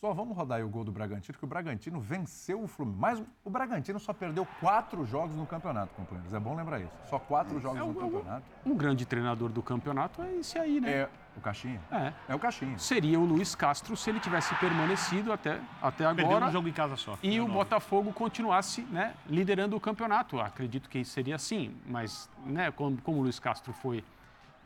Só 0.04 0.12
vamos 0.12 0.36
rodar 0.36 0.58
aí 0.58 0.64
o 0.66 0.68
gol 0.68 0.84
do 0.84 0.92
Bragantino, 0.92 1.38
que 1.38 1.46
o 1.46 1.48
Bragantino 1.48 1.98
venceu 1.98 2.62
o 2.62 2.68
Fluminense. 2.68 3.00
Mas 3.00 3.24
o 3.46 3.50
Bragantino 3.50 3.98
só 4.02 4.12
perdeu 4.12 4.46
quatro 4.60 5.06
jogos 5.06 5.34
no 5.34 5.46
campeonato, 5.46 5.94
companheiros. 5.96 6.34
É 6.34 6.40
bom 6.42 6.54
lembrar 6.54 6.82
isso. 6.82 6.92
Só 7.10 7.18
quatro 7.18 7.58
jogos 7.62 7.80
É 7.80 7.86
no 7.86 7.96
campeonato. 7.96 8.44
Um 8.66 8.76
grande 8.76 9.06
treinador 9.06 9.48
do 9.48 9.64
campeonato 9.64 10.22
é 10.22 10.34
esse 10.36 10.60
aí, 10.60 10.82
né? 10.82 10.92
É 10.92 11.10
o 11.38 11.40
Caixinha. 11.40 11.80
É. 11.90 12.12
É 12.28 12.36
o 12.36 12.40
Caixinha. 12.40 12.78
Seria 12.78 13.18
o 13.18 13.24
Luiz 13.24 13.56
Castro 13.56 13.96
se 13.96 14.10
ele 14.10 14.20
tivesse 14.20 14.54
permanecido 14.56 15.32
até, 15.32 15.62
até 15.82 16.04
Perdeu 16.08 16.26
agora. 16.26 16.48
um 16.48 16.52
jogo 16.52 16.68
em 16.68 16.74
casa 16.74 16.98
só. 16.98 17.18
E 17.24 17.40
o 17.40 17.48
Não, 17.48 17.54
Botafogo 17.54 18.12
continuasse 18.12 18.82
né, 18.82 19.14
liderando 19.26 19.78
o 19.78 19.80
campeonato. 19.80 20.38
Acredito 20.38 20.90
que 20.90 21.06
seria 21.06 21.38
assim, 21.38 21.78
mas 21.88 22.30
né, 22.46 22.72
como, 22.72 23.02
como 23.04 23.20
o 23.20 23.22
Luiz 23.22 23.40
Castro 23.40 23.72
foi 23.72 24.04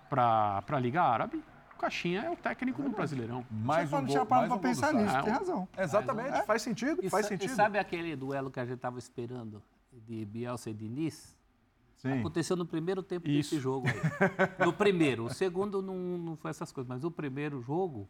para 0.09 0.63
a 0.67 0.79
Liga 0.79 1.03
Árabe, 1.03 1.43
Caixinha 1.77 2.21
é 2.23 2.29
o 2.29 2.35
técnico 2.35 2.81
do 2.81 2.89
Brasileirão. 2.89 3.45
Mais 3.51 3.91
um 3.93 3.97
gol, 3.99 4.07
tinha 4.07 4.25
parado 4.25 4.49
mais 4.49 4.59
um 4.59 4.61
pensar 4.61 4.93
nisso, 4.93 5.23
tem 5.23 5.33
o- 5.33 5.37
razão. 5.37 5.67
Exatamente, 5.77 6.45
faz 6.45 6.61
sentido, 6.61 6.99
E, 7.03 7.09
faz 7.09 7.25
sentido. 7.27 7.49
e 7.51 7.55
sabe 7.55 7.77
aquele 7.79 8.15
duelo 8.15 8.49
que 8.51 8.59
a 8.59 8.65
gente 8.65 8.75
estava 8.75 8.97
esperando 8.99 9.61
de 9.91 10.25
Bielsa 10.25 10.69
e 10.69 10.73
Diniz? 10.73 11.35
Sim. 11.97 12.19
Aconteceu 12.19 12.55
no 12.55 12.65
primeiro 12.65 13.01
tempo 13.01 13.27
Isso. 13.27 13.51
desse 13.51 13.61
jogo 13.61 13.87
aí. 13.87 13.95
No 14.67 14.71
primeiro. 14.73 15.25
O 15.25 15.33
segundo 15.33 15.81
não, 15.81 15.95
não 15.95 16.35
foi 16.37 16.51
essas 16.51 16.71
coisas, 16.71 16.87
mas 16.87 17.03
o 17.03 17.09
primeiro 17.09 17.59
jogo, 17.61 18.07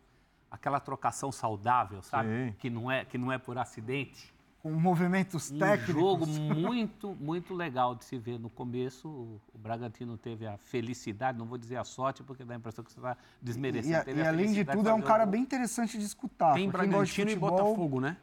aquela 0.52 0.80
trocação 0.80 1.32
saudável, 1.32 2.02
sabe? 2.02 2.28
Sim. 2.30 2.56
Que 2.60 2.70
não, 2.70 2.92
é, 2.92 3.06
que 3.06 3.18
não 3.18 3.32
é 3.32 3.38
por 3.38 3.58
acidente. 3.58 4.34
Com 4.68 4.74
movimentos 4.74 5.50
Um 5.50 5.60
técnicos. 5.60 5.96
jogo 5.96 6.28
muito, 6.54 7.16
muito 7.20 7.54
legal 7.54 7.96
de 7.96 8.04
se 8.04 8.18
ver 8.18 8.38
no 8.38 8.50
começo. 8.50 9.08
O, 9.08 9.42
o 9.54 9.58
Bragantino 9.58 10.18
teve 10.18 10.46
a 10.46 10.58
felicidade, 10.58 11.38
não 11.38 11.46
vou 11.46 11.58
dizer 11.58 11.78
a 11.78 11.86
sorte, 11.86 12.22
porque 12.22 12.44
dá 12.44 12.54
a 12.54 12.58
impressão 12.58 12.84
que 12.84 12.92
você 12.92 13.00
está 13.00 13.16
E, 13.42 13.46
desmerecendo. 13.46 13.96
e- 14.02 14.04
Teve 14.04 14.20
e 14.20 14.24
a 14.26 14.28
além 14.28 14.52
de 14.52 14.66
tudo, 14.66 14.90
é 14.90 14.94
um 14.94 15.02
cara 15.02 15.26
bem 15.26 15.42
interessante 15.42 15.98
de 15.98 16.04
escutar. 16.04 16.54
Tem 16.54 16.70
Bragantino 16.70 17.30
e 17.30 17.34
futebol, 17.36 17.50
Botafogo, 17.52 18.02
né? 18.02 18.18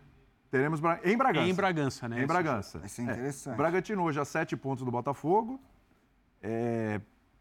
Teremos 0.51 0.81
Bra- 0.81 1.01
em 1.03 1.17
Bragança. 1.17 1.49
Em 1.49 1.55
Bragança, 1.55 2.09
né? 2.09 2.23
Em 2.23 2.27
Bragança. 2.27 2.79
Vai 2.79 2.89
ser 2.91 3.01
É. 3.01 3.05
interessante. 3.05 3.57
Bragantino 3.57 4.03
hoje 4.03 4.21
a 4.21 4.25
sete 4.27 4.55
pontos 4.55 4.85
do 4.85 4.91
Botafogo. 4.91 5.59
É, 6.43 7.01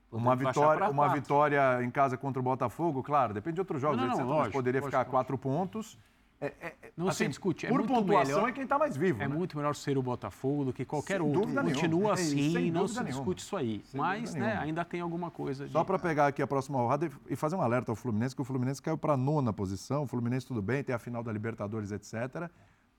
uma, 0.10 0.32
Podemos 0.32 0.44
baixar 0.56 0.62
vitória, 0.76 0.90
uma 0.92 1.14
vitória 1.14 1.84
em 1.84 1.92
casa 1.92 2.16
contra 2.18 2.40
o 2.40 2.44
Botafogo, 2.44 3.04
claro, 3.04 3.34
depende 3.34 3.56
de 3.56 3.62
outros 3.62 3.82
jogos. 3.82 3.98
Não, 3.98 4.08
não, 4.08 4.18
mas 4.18 4.26
lógico, 4.26 4.54
poderia 4.54 4.80
lógico, 4.80 4.88
ficar 4.92 4.98
a 5.00 5.02
lógico. 5.02 5.12
quatro 5.12 5.38
pontos. 5.38 6.00
É, 6.46 6.54
é, 6.68 6.74
Não 6.98 7.10
se 7.12 7.28
discute, 7.28 7.66
é 7.66 7.70
por 7.70 7.86
pontuação 7.88 8.36
melhor- 8.36 8.50
é 8.50 8.52
quem 8.52 8.64
está 8.64 8.78
mais 8.78 8.98
vivo. 8.98 9.22
É 9.22 9.28
né? 9.28 9.34
muito 9.34 9.56
melhor 9.56 9.74
ser 9.76 9.98
o 9.98 10.02
Botafogo 10.04 10.66
do 10.66 10.74
que 10.74 10.84
qualquer 10.84 11.22
Sem 11.22 11.26
outro. 11.36 11.54
Continua 11.64 12.12
É 12.12 12.22
isso, 12.22 12.34
assim, 12.34 12.72
não 12.72 12.88
se 12.88 12.96
nenhuma. 12.96 13.12
discute 13.12 13.42
isso 13.42 13.56
aí. 13.56 13.82
Sem 13.86 14.00
Mas 14.00 14.36
né, 14.36 14.58
ainda 14.58 14.84
tem 14.84 15.00
alguma 15.00 15.32
coisa. 15.32 15.66
De... 15.66 15.72
Só 15.72 15.84
para 15.84 15.98
pegar 15.98 16.28
aqui 16.28 16.42
a 16.42 16.48
próxima 16.48 16.78
rodada 16.80 17.10
e- 17.30 17.36
fazer 17.36 17.56
um 17.56 17.62
alerta 17.62 17.92
ao 17.92 17.96
Fluminense, 17.96 18.36
que 18.36 18.42
o 18.42 18.46
Fluminense 18.46 18.82
caiu 18.82 18.98
para 18.98 19.14
a 19.14 19.18
nona 19.18 19.54
posição. 19.54 20.04
O 20.04 20.08
Fluminense 20.08 20.46
tudo 20.46 20.62
bem, 20.62 20.84
tem 20.84 20.94
a 20.94 21.00
final 21.00 21.24
da 21.24 21.32
Libertadores, 21.32 21.92
etc. 21.92 22.50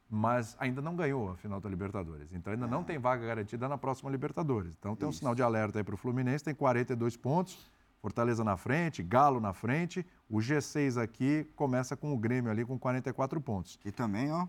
Mas 0.09 0.57
ainda 0.59 0.81
não 0.83 0.95
ganhou 0.95 1.31
a 1.31 1.37
final 1.37 1.61
da 1.61 1.69
Libertadores. 1.69 2.33
Então 2.33 2.53
ainda 2.53 2.67
não 2.67 2.85
tem 2.85 2.99
vaga 2.99 3.27
garantida 3.27 3.69
na 3.69 3.77
próxima 3.79 4.11
Libertadores. 4.11 4.73
Então 4.79 4.95
tem 4.95 5.09
um 5.09 5.13
sinal 5.13 5.35
de 5.35 5.43
alerta 5.43 5.79
aí 5.79 5.85
para 5.85 5.95
o 5.95 5.99
Fluminense, 5.99 6.45
tem 6.45 6.55
42 6.55 7.17
pontos. 7.17 7.59
Fortaleza 8.05 8.45
na 8.45 8.55
frente, 8.55 9.03
Galo 9.03 9.41
na 9.41 9.55
frente. 9.55 10.05
O 10.29 10.37
G6 10.37 11.01
aqui 11.01 11.51
começa 11.57 11.97
com 11.97 12.13
o 12.13 12.19
Grêmio 12.19 12.51
ali 12.51 12.63
com 12.63 12.79
44 12.79 13.41
pontos. 13.41 13.81
E 13.83 13.91
também, 13.91 14.31
ó. 14.31 14.47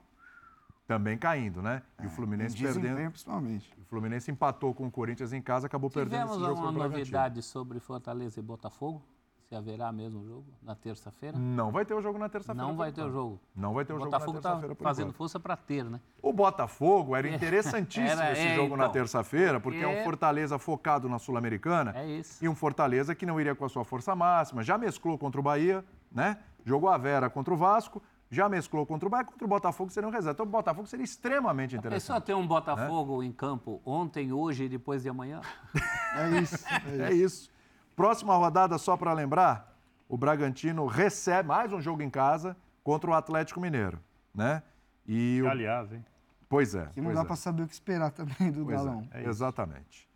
Também 0.85 1.17
caindo, 1.17 1.61
né? 1.61 1.81
E 2.03 2.05
o 2.05 2.09
Fluminense 2.09 2.53
em 2.53 2.59
desempenho, 2.59 2.95
perdendo. 2.95 3.11
principalmente. 3.11 3.73
O 3.81 3.85
Fluminense 3.85 4.29
empatou 4.29 4.73
com 4.73 4.87
o 4.87 4.91
Corinthians 4.91 5.31
em 5.31 5.41
casa, 5.41 5.67
acabou 5.67 5.89
perdendo 5.89 6.23
Tivemos 6.23 6.35
esse 6.35 6.45
jogo 6.45 6.59
uma 6.59 6.63
pro 6.63 6.73
Bragantino. 6.73 6.99
novidade 6.99 7.41
sobre 7.41 7.79
Fortaleza 7.79 8.41
e 8.41 8.43
Botafogo. 8.43 9.01
Se 9.47 9.53
haverá 9.55 9.91
mesmo 9.91 10.25
jogo 10.25 10.45
na 10.63 10.73
terça-feira. 10.73 11.37
Não 11.37 11.71
vai 11.71 11.85
ter 11.85 11.93
o 11.93 12.01
jogo 12.01 12.17
na 12.17 12.27
terça-feira. 12.27 12.67
Não 12.67 12.75
vai 12.75 12.91
ter 12.91 13.03
o 13.03 13.11
jogo. 13.11 13.39
Não 13.55 13.75
vai 13.75 13.85
ter 13.85 13.93
o 13.93 13.97
O 13.97 13.99
jogo 13.99 14.09
Botafogo 14.09 14.33
na 14.33 14.37
está 14.39 14.49
terça-feira 14.49 14.75
por 14.75 14.83
fazendo 14.83 15.03
enquanto. 15.05 15.17
força 15.17 15.39
para 15.39 15.55
ter, 15.55 15.83
né? 15.85 16.01
O 16.19 16.33
Botafogo 16.33 17.15
era 17.15 17.29
interessantíssimo 17.29 18.09
Era, 18.21 18.31
esse 18.31 18.41
é, 18.41 18.55
jogo 18.55 18.75
na 18.75 18.85
então. 18.85 18.93
terça-feira, 18.93 19.59
porque 19.59 19.77
é 19.83 19.87
um 19.87 19.91
É. 19.91 20.03
Fortaleza 20.03 20.57
focado 20.57 21.07
na 21.07 21.19
Sul-Americana 21.19 21.93
É 21.95 22.07
isso. 22.07 22.43
e 22.43 22.49
um 22.49 22.55
Fortaleza 22.55 23.13
que 23.13 23.23
não 23.23 23.39
iria 23.39 23.53
com 23.53 23.63
a 23.63 23.69
sua 23.69 23.85
força 23.85 24.15
máxima. 24.15 24.63
Já 24.63 24.79
mesclou 24.79 25.15
contra 25.15 25.39
o 25.39 25.43
Bahia, 25.43 25.85
né? 26.11 26.39
Jogou 26.65 26.89
a 26.89 26.97
Vera 26.97 27.29
contra 27.29 27.53
o 27.53 27.57
Vasco, 27.57 28.01
já 28.31 28.49
mesclou 28.49 28.83
contra 28.83 29.07
o 29.07 29.11
Bahia, 29.11 29.25
contra 29.25 29.45
o 29.45 29.47
Botafogo 29.47 29.91
seria 29.91 30.09
um 30.09 30.11
reserva. 30.11 30.31
Então 30.31 30.45
o 30.47 30.49
Botafogo 30.49 30.87
seria 30.87 31.03
extremamente 31.03 31.75
É 31.75 31.77
só 31.77 31.87
interessante. 31.87 32.23
ter 32.23 32.33
um 32.33 32.47
Botafogo 32.47 33.21
em 33.21 33.31
campo 33.31 33.79
ontem, 33.85 34.33
hoje 34.33 34.63
e 34.63 34.69
depois 34.69 35.03
de 35.03 35.09
amanhã. 35.09 35.39
É 36.17 36.39
isso. 36.41 36.65
É 37.01 37.13
isso. 37.13 37.54
Próxima 37.95 38.35
rodada, 38.35 38.77
só 38.77 38.97
para 38.97 39.13
lembrar, 39.13 39.77
o 40.09 40.17
Bragantino 40.17 40.85
recebe 40.85 41.47
mais 41.47 41.71
um 41.71 41.79
jogo 41.79 42.01
em 42.01 42.09
casa 42.09 42.57
contra 42.83 43.09
o 43.09 43.13
Atlético 43.13 43.61
Mineiro, 43.61 43.99
né? 44.33 44.61
E 45.07 45.41
o... 45.41 45.49
Aliás, 45.49 45.91
hein? 45.91 46.05
Pois 46.49 46.75
é. 46.75 46.87
Que 46.87 46.99
não 46.99 47.05
pois 47.05 47.15
dá 47.15 47.23
é. 47.23 47.25
para 47.25 47.35
saber 47.35 47.63
o 47.63 47.67
que 47.67 47.73
esperar 47.73 48.11
também 48.11 48.51
do 48.51 48.65
Pois 48.65 48.79
é, 48.79 48.83
Galão. 48.83 49.07
é 49.11 49.23
exatamente. 49.23 50.07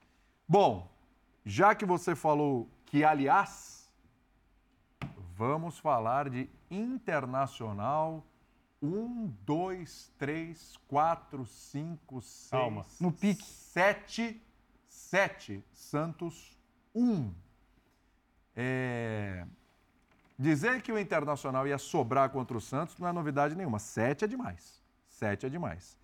Bom, 0.47 0.91
já 1.45 1.73
que 1.73 1.85
você 1.85 2.15
falou 2.15 2.69
que, 2.85 3.03
aliás, 3.03 3.91
vamos 5.35 5.79
falar 5.79 6.29
de 6.29 6.49
Internacional 6.69 8.25
1, 8.81 9.33
2, 9.45 10.13
3, 10.17 10.77
4, 10.87 11.45
5, 11.45 12.21
6, 12.21 12.49
Calma. 12.51 12.85
No 12.99 13.11
pique. 13.11 13.43
7, 13.43 14.41
7, 14.85 15.63
Santos 15.71 16.57
1. 16.93 17.33
É... 18.61 19.45
Dizer 20.37 20.81
que 20.81 20.91
o 20.91 20.99
Internacional 20.99 21.65
ia 21.65 21.77
sobrar 21.77 22.29
contra 22.29 22.57
o 22.57 22.61
Santos 22.61 22.97
não 22.97 23.07
é 23.07 23.13
novidade 23.13 23.55
nenhuma. 23.55 23.79
7 23.79 24.25
é 24.25 24.27
demais. 24.27 24.81
7 25.07 25.45
é 25.45 25.49
demais. 25.49 25.97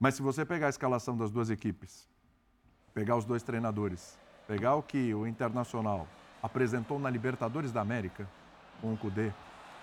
Mas 0.00 0.14
se 0.14 0.22
você 0.22 0.46
pegar 0.46 0.68
a 0.68 0.70
escalação 0.70 1.14
das 1.14 1.30
duas 1.30 1.50
equipes, 1.50 2.08
pegar 2.94 3.16
os 3.16 3.26
dois 3.26 3.42
treinadores, 3.42 4.18
pegar 4.46 4.76
o 4.76 4.82
que 4.82 5.14
o 5.14 5.26
Internacional 5.26 6.08
apresentou 6.42 6.98
na 6.98 7.10
Libertadores 7.10 7.70
da 7.70 7.82
América 7.82 8.26
com 8.80 8.94
o 8.94 8.96
Cudê, 8.96 9.30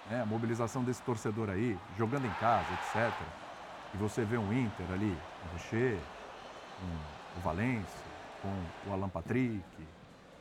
né, 0.10 0.22
a 0.22 0.26
mobilização 0.26 0.84
desse 0.84 1.04
torcedor 1.04 1.52
aí, 1.52 1.78
jogando 1.98 2.26
em 2.26 2.34
casa, 2.40 2.68
etc. 2.74 3.14
E 3.94 3.98
você 3.98 4.26
vê 4.26 4.40
um 4.40 4.52
Inter 4.52 4.92
ali, 4.92 5.16
o 5.44 5.54
Rocher, 5.54 6.00
com 6.80 7.40
o 7.40 7.44
Valência, 7.44 8.06
com 8.42 8.90
o 8.90 8.94
Alan 8.94 9.10
Patrick, 9.10 9.64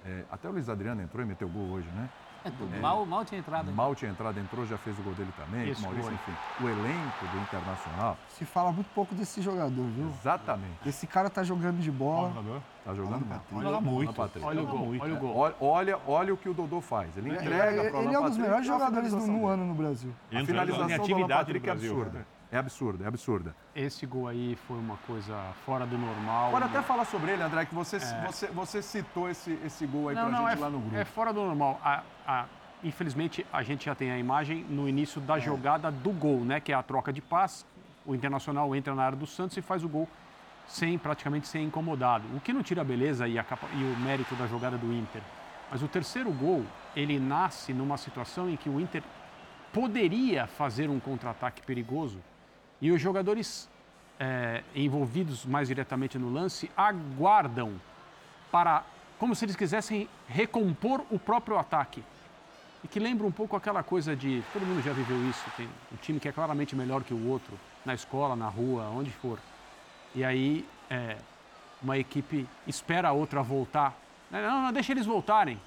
é, 0.05 0.25
até 0.31 0.49
o 0.49 0.53
Luiz 0.53 0.69
Adriano 0.69 1.03
entrou 1.03 1.23
e 1.23 1.27
meteu 1.27 1.49
gol 1.49 1.71
hoje, 1.71 1.89
né? 1.95 2.09
É 2.45 2.51
tudo. 2.51 2.79
Mal, 2.79 3.07
mal 3.07 3.25
tinha 3.25 3.41
entrado. 3.41 3.71
hein? 3.71 3.75
Mal 3.75 3.95
tinha 3.95 4.11
entrado, 4.11 4.39
entrou, 4.39 4.67
já 4.67 4.77
fez 4.77 4.99
o 4.99 5.03
gol 5.03 5.15
dele 5.15 5.33
também. 5.35 5.71
Isso 5.71 5.81
o 5.81 5.85
Maurício, 5.85 6.11
foi. 6.11 6.15
enfim. 6.15 6.33
O 6.61 6.69
elenco 6.69 7.27
do 7.33 7.39
Internacional, 7.41 8.19
Se 8.29 8.45
fala 8.45 8.71
muito 8.71 8.89
pouco 8.95 9.15
desse 9.15 9.41
jogador, 9.41 9.87
viu? 9.87 10.09
exatamente. 10.09 10.87
Esse 10.87 11.07
cara 11.07 11.31
tá 11.31 11.43
jogando 11.43 11.81
de 11.81 11.91
bola. 11.91 12.29
Jogador. 12.29 12.63
Tá 12.85 12.95
jogando 12.95 13.27
mal. 13.27 13.41
Joga 13.63 13.81
muito. 13.81 14.09
Alan 14.09 14.15
Patrick. 14.15 14.47
Olha 14.47 14.61
o 14.61 14.65
Joga 14.65 14.77
gol, 14.77 14.87
muito, 14.87 15.03
olha 15.03 15.15
o 15.15 15.17
é. 15.17 15.21
gol. 15.21 15.37
Olha, 15.37 15.55
olha, 15.59 15.99
olha 16.07 16.35
o 16.35 16.37
que 16.37 16.49
o 16.51 16.53
Dodô 16.53 16.83
faz. 16.83 17.17
Ele 17.17 17.31
entrega 17.31 17.85
para 17.91 17.97
o 17.97 18.01
Ele, 18.01 18.09
ele 18.09 18.15
é 18.15 18.21
um 18.21 18.29
dos 18.29 18.37
melhores 18.37 18.69
a 18.69 18.73
jogadores 18.75 19.11
do, 19.11 19.27
no 19.27 19.47
ano 19.47 19.65
no 19.65 19.75
Brasil. 19.75 20.13
A 20.31 20.45
finalização 20.45 20.87
do 20.87 20.93
Alan 20.93 21.03
atividade 21.03 21.29
Patrick 21.47 21.67
é 21.67 21.73
absurda. 21.73 22.27
É 22.55 22.59
absurda, 22.59 23.03
é 23.05 23.09
absurda. 23.09 23.53
Esse 23.75 24.07
gol 24.07 24.29
aí 24.29 24.55
foi 24.69 24.79
uma 24.79 24.97
coisa 25.09 25.37
fora 25.67 25.85
do 25.85 25.99
normal. 25.99 26.53
Pode 26.53 26.67
até 26.67 26.81
falar 26.83 27.05
sobre 27.05 27.33
ele, 27.33 27.43
André, 27.43 27.65
que 27.67 27.75
você, 27.75 27.97
É. 27.97 28.25
você, 28.25 28.47
você 28.47 28.81
citou 28.81 29.29
esse, 29.29 29.59
esse 29.67 29.85
gol 29.89 30.09
aí 30.09 30.15
Não, 30.15 30.29
pra 30.29 30.39
não, 30.39 30.49
gente 30.49 30.59
é, 30.59 30.61
lá 30.61 30.71
no 30.71 30.79
grupo. 30.79 30.95
é 30.97 31.05
fora 31.05 31.33
do 31.33 31.45
normal. 31.45 31.81
A- 31.83 32.03
a- 32.25 32.45
infelizmente, 32.85 33.45
a 33.53 33.61
gente 33.65 33.87
já 33.87 33.95
tem 33.97 34.13
a 34.13 34.19
imagem 34.21 34.65
no 34.71 34.89
início 34.89 35.21
É. 35.21 35.25
da 35.25 35.37
jogada 35.41 35.91
do 35.91 36.11
gol, 36.13 36.45
né? 36.45 36.61
Que 36.61 36.71
é 36.71 36.77
a 36.77 36.83
troca 36.85 37.13
de 37.13 37.21
passe. 37.21 37.65
O 38.07 38.15
Internacional 38.15 38.73
entra 38.77 38.95
na 38.95 39.03
área 39.03 39.19
do 39.19 39.27
Santos 39.27 39.57
e 39.57 39.61
faz 39.61 39.83
o 39.83 39.89
gol 39.89 40.09
sem 40.69 40.97
praticamente 40.97 41.49
ser 41.49 41.59
incomodado. 41.59 42.23
O 42.37 42.41
que 42.41 42.53
não 42.53 42.63
tira 42.63 42.83
a 42.83 42.85
beleza 42.85 43.27
e, 43.27 43.37
a 43.37 43.43
capa- 43.43 43.67
e 43.75 43.83
o 43.83 43.97
mérito 43.99 44.33
da 44.37 44.47
jogada 44.47 44.79
do 44.79 44.93
Inter. 44.93 45.23
Mas 45.73 45.83
o 45.83 45.89
terceiro 45.89 46.31
gol, 46.31 46.65
ele 46.95 47.19
nasce 47.19 47.73
numa 47.75 47.97
situação 47.97 48.49
em 48.49 48.55
que 48.57 48.69
o 48.69 48.81
Inter 48.81 49.03
poderia 49.73 50.47
fazer 50.47 50.89
um 50.89 51.01
contra-ataque 51.01 51.61
perigoso 51.63 52.21
e 52.85 52.93
os 52.93 53.01
jogadores 53.01 53.67
eh, 54.21 54.63
envolvidos 54.75 55.47
mais 55.47 55.69
diretamente 55.69 56.19
no 56.19 56.31
lance 56.31 56.71
aguardam 56.77 57.81
para, 58.53 58.85
como 59.19 59.35
se 59.35 59.47
eles 59.47 59.57
quisessem 59.57 60.07
recompor 60.29 61.03
o 61.11 61.19
próprio 61.19 61.57
ataque. 61.57 62.05
E 62.85 62.89
que 62.89 63.01
lembra 63.01 63.27
um 63.27 63.33
pouco 63.33 63.57
aquela 63.57 63.83
coisa 63.83 64.15
de, 64.15 64.45
todo 64.53 64.67
mundo 64.67 64.83
já 64.83 64.93
viveu 64.93 65.17
isso, 65.31 65.43
tem 65.57 65.67
um 65.91 65.97
time 65.97 66.21
que 66.21 66.29
é 66.29 66.33
claramente 66.33 66.77
melhor 66.77 67.03
que 67.03 67.15
o 67.15 67.27
outro, 67.27 67.59
na 67.87 67.95
escola, 67.95 68.37
na 68.37 68.49
rua, 68.49 68.83
onde 68.91 69.11
for. 69.11 69.39
E 70.15 70.23
aí 70.23 70.63
é, 70.91 71.17
uma 71.81 71.97
equipe 71.97 72.47
espera 72.67 73.09
a 73.09 73.13
outra 73.13 73.43
voltar. 73.43 73.99
Não, 74.31 74.65
não, 74.65 74.73
deixa 74.75 74.93
eles 74.93 75.07
voltarem, 75.07 75.59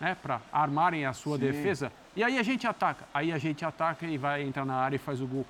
né, 0.00 0.16
para 0.22 0.40
armarem 0.52 1.04
a 1.04 1.12
sua 1.12 1.36
defesa. 1.36 1.90
E 2.14 2.22
aí 2.22 2.38
a 2.38 2.44
gente 2.44 2.64
ataca. 2.64 3.06
Aí 3.12 3.32
a 3.32 3.38
gente 3.38 3.64
ataca 3.64 4.06
e 4.06 4.16
vai 4.16 4.42
entrar 4.42 4.64
na 4.64 4.76
área 4.76 4.94
e 4.94 5.00
faz 5.00 5.20
o 5.20 5.26
gol. 5.26 5.44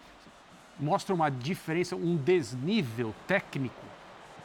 Mostra 0.83 1.15
uma 1.15 1.31
diferença, 1.31 1.95
um 1.95 2.17
desnível 2.17 3.15
técnico 3.27 3.85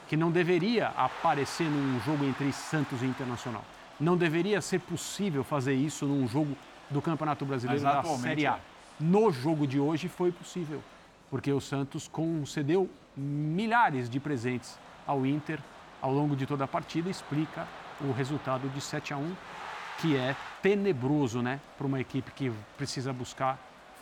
que 0.08 0.16
não 0.16 0.30
deveria 0.30 0.90
aparecer 0.90 1.64
num 1.64 2.00
jogo 2.02 2.24
entre 2.26 2.54
Santos 2.54 3.02
e 3.02 3.06
Internacional. 3.08 3.66
Não 4.00 4.16
deveria 4.16 4.62
ser 4.62 4.80
possível 4.80 5.44
fazer 5.44 5.74
isso 5.74 6.06
num 6.06 6.28
jogo 6.28 6.56
do 6.92 7.02
Campeonato 7.02 7.44
Brasileiro 7.44 7.84
Mas 7.84 8.06
da 8.06 8.16
Série 8.18 8.46
A. 8.46 8.52
é. 8.52 8.60
no 9.00 9.32
jogo 9.32 9.66
de 9.66 9.80
hoje 9.80 10.08
foi 10.08 10.32
possível, 10.32 10.84
porque 11.32 11.52
o 11.52 11.60
Santos 11.60 12.08
concedeu 12.08 12.88
milhares 13.16 14.08
de 14.08 14.20
presentes 14.20 14.78
ao 15.08 15.26
Inter 15.26 15.60
ao 16.00 16.14
longo 16.14 16.36
de 16.36 16.46
toda 16.46 16.66
a 16.66 16.68
partida, 16.68 17.10
explica 17.10 17.68
o 18.00 18.12
resultado 18.12 18.70
de 18.70 18.80
7 18.80 19.12
a 19.12 19.18
1, 19.18 19.36
que 20.00 20.16
é 20.16 20.36
tenebroso, 20.62 21.42
né, 21.42 21.60
para 21.76 21.88
uma 21.88 22.00
equipe 22.00 22.32
que 22.32 22.52
precisa 22.78 23.12
buscar 23.12 23.58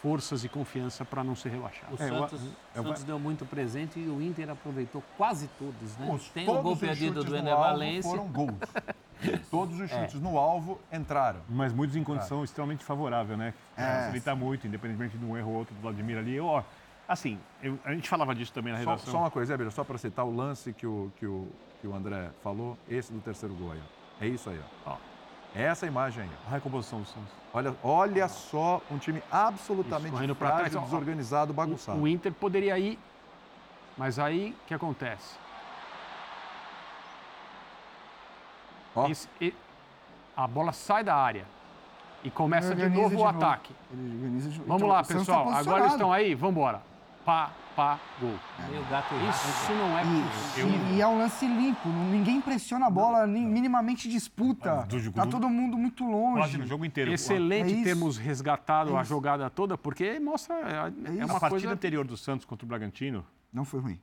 forças 0.05 0.43
e 0.43 0.49
confiança 0.49 1.03
para 1.03 1.23
não 1.23 1.35
ser 1.35 1.49
rebaixado. 1.49 1.95
O 1.95 2.03
É, 2.03 2.07
eu- 2.11 2.19
Santos, 2.19 2.41
eu- 2.75 2.83
Santos 2.83 3.03
deu 3.03 3.17
muito 3.17 3.43
presente 3.43 3.99
e 3.99 4.07
o 4.07 4.21
Inter 4.21 4.51
aproveitou 4.51 5.03
quase 5.17 5.47
todos, 5.57 5.97
né? 5.97 6.07
Os- 6.13 6.29
Tem 6.29 6.43
o 6.43 6.45
todos 6.45 6.61
gol 6.63 6.73
os 6.73 6.79
perdido 6.79 7.23
do 7.23 7.35
Ené 7.35 7.55
Valência. 7.55 8.11
foram 8.11 8.27
gols. 8.27 8.53
Todos 9.49 9.79
os 9.79 9.89
chutes 9.89 10.21
no 10.21 10.37
alvo 10.37 10.79
entraram. 10.93 11.39
Mas 11.49 11.73
muitos 11.73 11.95
em 11.95 12.03
condição 12.03 12.43
extremamente 12.43 12.83
favorável, 12.83 13.35
né? 13.35 13.53
É. 13.75 13.81
Facilita 14.01 14.35
muito, 14.35 14.67
independentemente 14.67 15.17
de 15.17 15.25
um 15.25 15.35
erro 15.35 15.49
ou 15.51 15.57
outro 15.59 15.73
do 15.73 15.81
Vladimir 15.81 16.17
ali. 16.19 16.35
Eu, 16.35 16.45
ó, 16.45 16.61
assim, 17.07 17.39
eu- 17.63 17.79
a 17.83 17.93
gente 17.93 18.07
falava 18.07 18.35
disso 18.35 18.51
também 18.53 18.73
na 18.73 18.83
Só, 18.83 18.89
redação. 18.91 19.11
só 19.13 19.17
uma 19.19 19.31
coisa, 19.31 19.57
Zé, 19.57 19.69
só 19.71 19.83
para 19.83 19.97
citar 19.97 20.25
o 20.25 20.35
lance 20.35 20.71
que 20.73 20.85
o, 20.85 21.11
que, 21.17 21.25
o, 21.25 21.47
que 21.81 21.87
o 21.87 21.95
André 21.95 22.29
falou, 22.43 22.77
esse 22.87 23.11
do 23.11 23.19
terceiro 23.21 23.55
gol 23.55 23.71
aí. 23.71 23.79
ó. 23.81 24.23
É 24.25 24.27
isso 24.27 24.49
aí, 24.49 24.59
ó. 24.85 24.91
Ó. 24.91 24.97
É 25.55 25.63
essa 25.63 25.85
imagem 25.87 26.23
aí. 26.23 26.29
A 26.47 26.51
recomposição 26.51 26.99
do 26.99 27.05
Santos. 27.07 27.31
Olha, 27.53 27.73
olha 27.81 28.27
só 28.27 28.81
um 28.91 28.97
time 28.97 29.23
absolutamente 29.31 30.13
Isso, 30.21 30.35
frágil, 30.35 30.69
trás, 30.71 30.83
desorganizado, 30.83 31.51
O, 31.51 31.55
bagunçado. 31.55 31.99
o 32.01 32.07
Inter 32.07 32.33
poderia 32.33 32.77
ir, 32.77 32.99
mas 33.97 34.19
aí 34.19 34.51
o 34.63 34.67
que 34.67 34.73
acontece? 34.73 35.37
Ó. 38.95 39.07
Esse- 39.07 39.29
a 40.35 40.47
bola 40.47 40.71
sai 40.73 41.03
da 41.03 41.15
área 41.15 41.45
e 42.23 42.29
começa 42.29 42.75
de 42.75 42.89
novo 42.89 43.09
de 43.09 43.15
o 43.15 43.17
novo. 43.19 43.29
ataque. 43.29 43.73
Organiza 43.91 44.49
de- 44.49 44.59
Vamos 44.59 44.75
Então, 44.75 44.87
lá, 44.87 44.99
o 45.01 45.03
tá 45.05 45.13
pessoal. 45.13 45.39
Agora 45.41 45.53
eles 45.55 45.65
posicionado. 45.67 45.93
estão 45.93 46.11
aí, 46.13 46.35
vamos 46.35 46.51
embora. 46.55 46.81
Pá, 47.25 47.51
pá, 47.75 47.99
gol. 48.21 48.35
Meio 48.69 48.85
gato. 48.85 49.13
Isso 49.15 49.71
não 49.73 49.97
é 49.97 50.03
possível. 50.03 50.69
E, 50.91 50.95
e 50.97 51.01
é 51.01 51.07
um 51.07 51.17
lance 51.17 51.45
limpo, 51.47 51.89
não- 51.89 52.11
ninguém 52.11 52.39
pressiona 52.39 52.85
a 52.85 52.89
bola, 52.89 53.25
nem 53.25 53.45
minimamente 53.45 54.07
disputa. 54.07 54.81
Ah, 54.81 54.85
do 54.85 55.11
Tá 55.11 55.25
todo 55.25 55.49
mundo 55.49 55.75
muito 55.77 56.05
longe. 56.05 56.37
Quase 56.37 56.57
no 56.59 56.67
jogo 56.67 56.85
inteiro. 56.85 57.11
Excelente 57.11 57.73
É 57.79 57.83
termos 57.83 58.17
resgatado 58.17 58.95
É 58.95 58.99
a 58.99 59.03
jogada 59.03 59.49
toda, 59.49 59.75
porque 59.77 60.19
mostra. 60.19 60.55
É, 60.55 61.09
é 61.09 61.13
isso. 61.15 61.25
uma 61.25 61.37
A 61.37 61.39
partida 61.39 61.49
coisa. 61.49 61.71
anterior 61.71 62.05
do 62.05 62.15
Santos 62.15 62.45
contra 62.45 62.63
o 62.63 62.67
Bragantino, 62.69 63.25
Não 63.51 63.65
foi 63.65 63.79
ruim. 63.79 63.99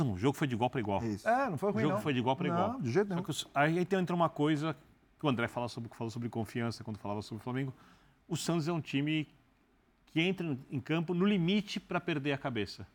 não, 0.00 0.12
o 0.14 0.16
jogo 0.18 0.36
foi 0.36 0.46
de 0.46 0.54
igual 0.54 0.70
para 0.70 0.80
igual. 0.80 1.02
É 1.02 1.06
isso. 1.08 1.28
É, 1.28 1.50
não 1.50 1.58
foi 1.58 1.68
O 1.70 1.72
ruim, 1.74 1.82
jogo 1.82 1.94
não. 1.96 2.00
foi 2.00 2.12
de 2.14 2.18
igual 2.20 2.36
para 2.36 2.48
Não, 2.48 2.54
igual. 2.54 2.80
de 2.80 2.90
jeito 2.90 3.08
Só 3.08 3.14
nenhum. 3.14 3.26
os- 3.28 3.48
aí 3.54 3.78
então 3.78 4.00
entra 4.00 4.16
uma 4.16 4.28
coisa 4.30 4.74
que 5.20 5.26
o 5.26 5.28
André 5.28 5.46
fala 5.46 5.68
sobre, 5.68 5.90
falou 5.94 6.10
sobre 6.10 6.28
confiança 6.30 6.82
quando 6.82 6.96
falava 6.98 7.20
sobre 7.20 7.40
o 7.40 7.44
Flamengo. 7.44 7.74
O 8.28 8.34
Santos 8.36 8.66
é 8.66 8.72
um 8.72 8.80
time 8.80 9.28
que 10.16 10.22
entra 10.22 10.58
em 10.70 10.80
campo 10.80 11.12
no 11.12 11.26
limite 11.26 11.78
para 11.78 12.00
perder 12.00 12.32
a 12.32 12.38
cabeça. 12.38 12.86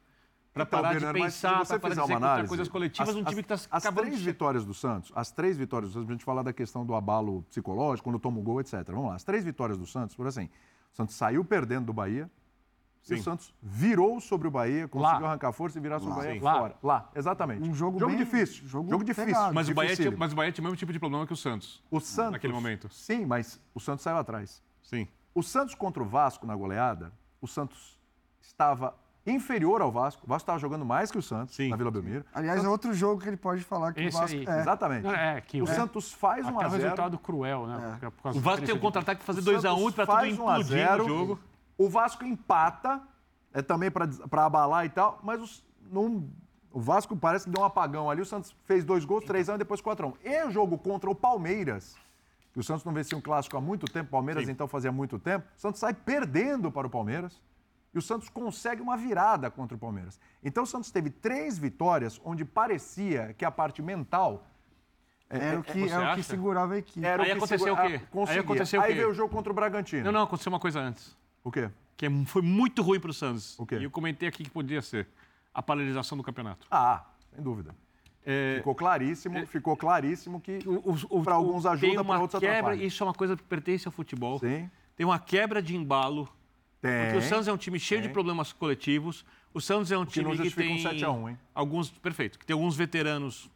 Para 0.51 0.63
Então, 0.63 0.81
parar 0.81 0.93
de 0.93 0.95
Bernardo, 1.05 1.19
pensar, 1.19 1.63
para 1.67 1.79
parar 1.79 1.93
de 1.93 1.99
executar 2.01 2.17
análise, 2.17 2.47
coisas 2.49 2.67
coletivas, 2.67 3.09
as- 3.09 3.15
um 3.15 3.23
time 3.23 3.41
as- 3.41 3.45
que 3.45 3.53
está 3.53 3.77
As 3.77 3.83
três 3.93 4.21
vitórias 4.23 4.65
do 4.65 4.73
Santos, 4.73 5.11
as 5.15 5.31
três 5.31 5.55
vitórias 5.55 5.91
do 5.91 5.93
Santos, 5.93 6.09
a 6.09 6.13
gente 6.13 6.25
falar 6.25 6.41
da 6.41 6.51
questão 6.51 6.83
do 6.83 6.95
abalo 6.95 7.43
psicológico, 7.43 8.09
quando 8.09 8.19
toma 8.19 8.39
o 8.39 8.41
gol, 8.41 8.59
etc. 8.59 8.83
Vamos 8.87 9.09
lá, 9.09 9.15
as 9.15 9.23
três 9.23 9.43
vitórias 9.43 9.77
do 9.77 9.85
Santos, 9.85 10.15
por 10.15 10.25
assim, 10.25 10.45
o 10.91 10.95
Santos 10.95 11.13
saiu 11.15 11.45
perdendo 11.45 11.85
do 11.85 11.93
Bahia, 11.93 12.27
e 13.07 13.13
o 13.13 13.17
Sim. 13.17 13.21
Santos 13.23 13.53
virou 13.61 14.19
sobre 14.19 14.47
o 14.47 14.51
Bahia, 14.51 14.87
conseguiu 14.87 15.21
Lá. 15.21 15.27
arrancar 15.29 15.51
força 15.53 15.77
e 15.77 15.81
virar 15.81 15.99
sobre 15.99 16.13
o. 16.15 16.17
Bahia 16.17 16.33
Sim. 16.33 16.39
fora. 16.39 16.75
Lá, 16.81 17.11
exatamente. 17.15 17.61
Um 17.69 17.75
jogo 17.75 17.99
jogo 17.99 18.11
bem- 18.11 18.17
difícil. 18.25 18.67
jogo 18.67 18.89
Jogo, 18.89 19.03
difícil. 19.03 19.27
pegado. 19.27 19.53
Mas 19.53 19.69
o, 19.69 19.73
Bahia 19.75 19.95
tinha, 19.95 20.09
mas 20.11 20.33
o 20.33 20.35
Bahia 20.35 20.51
tinha 20.51 20.63
o 20.63 20.65
mesmo 20.65 20.75
tipo 20.75 20.91
de 20.91 20.97
problema 20.99 21.27
que 21.27 21.33
o 21.33 21.37
Santos. 21.37 21.83
O 21.91 21.99
Santos. 21.99 22.31
naquele 22.33 22.51
momento. 22.53 22.89
Sim, 22.89 23.27
mas 23.27 23.61
o 23.75 23.79
Santos 23.79 24.01
saiu 24.01 24.17
atrás. 24.17 24.61
Sim. 24.81 25.07
O 25.33 25.41
Santos 25.41 25.75
contra 25.75 26.01
o 26.03 26.05
Vasco 26.05 26.45
na 26.45 26.55
goleada, 26.55 27.11
o 27.41 27.47
Santos 27.47 27.97
estava 28.41 28.95
inferior 29.25 29.81
ao 29.81 29.91
Vasco. 29.91 30.23
O 30.25 30.27
Vasco 30.27 30.43
estava 30.43 30.59
jogando 30.59 30.83
mais 30.83 31.11
que 31.11 31.17
o 31.17 31.21
Santos 31.21 31.55
Sim. 31.55 31.69
na 31.69 31.75
Vila 31.77 31.91
Belmiro. 31.91 32.25
Aliás, 32.33 32.63
é 32.63 32.67
outro 32.67 32.93
jogo 32.93 33.21
que 33.21 33.27
ele 33.29 33.37
pode 33.37 33.63
falar 33.63 33.93
que 33.93 34.01
Esse 34.01 34.17
o 34.17 34.19
Vasco. 34.19 34.35
aí. 34.37 34.45
É, 34.47 34.59
Exatamente. 34.59 35.03
Não, 35.03 35.13
é, 35.13 35.39
que 35.41 35.61
o 35.61 35.63
o- 35.63 35.67
Santos 35.67 36.11
faz 36.11 36.45
um 36.45 36.55
Até 36.57 36.65
a 36.65 36.67
o 36.67 36.71
zero. 36.71 36.83
resultado 36.83 37.17
cruel, 37.19 37.67
né? 37.67 37.99
Causa 38.21 38.37
O 38.37 38.41
Vasco 38.41 38.65
tem 38.65 38.75
um 38.75 38.79
contra-ataque 38.79 39.23
para 39.23 39.33
fazer 39.33 39.41
O 39.41 39.43
2x1 39.53 39.61
Santos 39.77 39.93
e 39.93 39.95
para 39.95 40.05
tudo 40.05 40.43
um 40.43 40.49
a 40.49 40.59
implodir 40.59 40.65
zero. 40.65 41.03
no 41.03 41.09
jogo. 41.09 41.39
O 41.77 41.87
Vasco 41.89 42.23
empata, 42.25 43.01
é 43.53 43.61
também 43.61 43.89
para 43.91 44.45
abalar 44.45 44.85
e 44.85 44.89
tal, 44.89 45.19
mas 45.23 45.39
os- 45.41 45.63
não- 45.91 46.27
o 46.71 46.79
Vasco 46.81 47.15
parece 47.15 47.45
que 47.45 47.51
deu 47.51 47.61
um 47.61 47.65
apagão 47.65 48.09
ali. 48.09 48.21
O 48.21 48.25
Santos 48.25 48.55
fez 48.65 48.83
dois 48.83 49.05
gols, 49.05 49.23
3x1 49.23 49.55
e 49.55 49.57
depois 49.59 49.81
4x1. 49.81 50.13
E 50.23 50.43
o 50.45 50.51
jogo 50.51 50.77
contra 50.79 51.09
o 51.09 51.15
Palmeiras, 51.15 51.95
que 52.53 52.59
o 52.59 52.63
Santos 52.63 52.83
não 52.83 52.93
vencia 52.93 53.17
um 53.17 53.21
clássico 53.21 53.55
há 53.57 53.61
muito 53.61 53.85
tempo, 53.85 54.07
o 54.09 54.11
Palmeiras 54.11 54.45
Sim. 54.45 54.51
então 54.51 54.67
fazia 54.67 54.91
muito 54.91 55.17
tempo, 55.17 55.45
o 55.57 55.59
Santos 55.59 55.79
sai 55.79 55.93
perdendo 55.93 56.71
para 56.71 56.85
o 56.87 56.89
Palmeiras. 56.89 57.41
E 57.93 57.97
o 57.97 58.01
Santos 58.01 58.29
consegue 58.29 58.81
uma 58.81 58.95
virada 58.95 59.51
contra 59.51 59.75
o 59.75 59.79
Palmeiras. 59.79 60.17
Então 60.41 60.63
o 60.63 60.65
Santos 60.65 60.91
teve 60.91 61.09
três 61.09 61.57
vitórias 61.57 62.21
onde 62.23 62.45
parecia 62.45 63.33
que 63.37 63.43
a 63.43 63.51
parte 63.51 63.81
mental 63.81 64.47
Era 65.29 65.59
o 65.59 65.63
que, 65.63 65.89
era 65.89 66.13
o 66.13 66.15
que 66.15 66.23
segurava 66.23 66.73
a 66.75 66.77
equipe. 66.77 67.05
era 67.05 67.21
Aí 67.23 67.29
o 67.29 67.31
que 67.33 67.37
aconteceu 67.37 67.59
segura- 67.75 67.85
o 67.85 67.89
quê? 67.89 67.99
ah, 68.01 68.07
conseguia. 68.09 68.33
Aí 68.41 68.45
aconteceu 68.45 68.79
o 68.79 68.83
Aí 68.83 68.89
quê? 68.91 68.95
veio 68.97 69.09
o 69.09 69.13
jogo 69.13 69.33
contra 69.33 69.51
o 69.51 69.55
Bragantino. 69.55 70.05
Não, 70.05 70.11
não, 70.13 70.21
aconteceu 70.23 70.49
uma 70.51 70.59
coisa 70.59 70.79
antes. 70.79 71.17
O 71.43 71.51
quê? 71.51 71.69
Que 71.97 72.05
é- 72.05 72.25
foi 72.27 72.41
muito 72.41 72.81
ruim 72.81 72.97
para 72.99 73.11
o 73.11 73.13
Santos. 73.13 73.59
O 73.59 73.65
quê? 73.65 73.75
E 73.77 73.83
eu 73.83 73.91
comentei 73.91 74.27
aqui 74.29 74.43
que 74.45 74.49
podia 74.49 74.81
ser 74.81 75.07
a 75.53 75.61
paralisação 75.61 76.17
do 76.17 76.23
campeonato. 76.23 76.65
Ah, 76.71 77.03
sem 77.35 77.43
dúvida. 77.43 77.75
É, 78.25 78.55
Ficou 78.57 78.75
claríssimo, 78.75 79.45
ficou 79.47 79.75
claríssimo 79.75 80.39
que 80.39 80.59
para 81.23 81.33
alguns 81.33 81.63
tem 81.63 81.71
ajuda, 81.71 82.03
para 82.03 82.19
outros 82.19 82.39
quebra, 82.39 82.57
atrapalha. 82.59 82.83
Isso 82.85 83.03
é 83.03 83.07
uma 83.07 83.13
coisa 83.13 83.35
que 83.35 83.43
pertence 83.43 83.87
ao 83.87 83.91
futebol. 83.91 84.39
Sim, 84.39 84.69
Tem 84.95 85.05
uma 85.05 85.17
quebra 85.19 85.61
de 85.61 85.75
embalo. 85.75 86.29
tem. 86.79 87.05
Porque 87.05 87.17
o 87.17 87.21
Santos 87.21 87.47
é 87.47 87.53
um 87.53 87.57
time 87.57 87.79
cheio 87.79 88.01
de 88.01 88.07
tem. 88.07 88.13
problemas 88.13 88.53
coletivos. 88.53 89.25
O 89.53 89.59
Santos 89.59 89.91
é 89.91 89.97
um 89.97 90.05
que 90.05 90.11
time 90.13 90.25
não 90.25 90.31
que 90.31 90.37
justifica 90.37 90.69
um 90.69 90.75
tem 90.75 90.83
7 90.83 91.03
a 91.05 91.11
1, 91.11 91.29
hein? 91.29 91.39
alguns, 91.53 91.89
perfeito, 91.89 92.37
que 92.37 92.45
tem 92.45 92.53
alguns 92.53 92.75
veteranos 92.75 93.49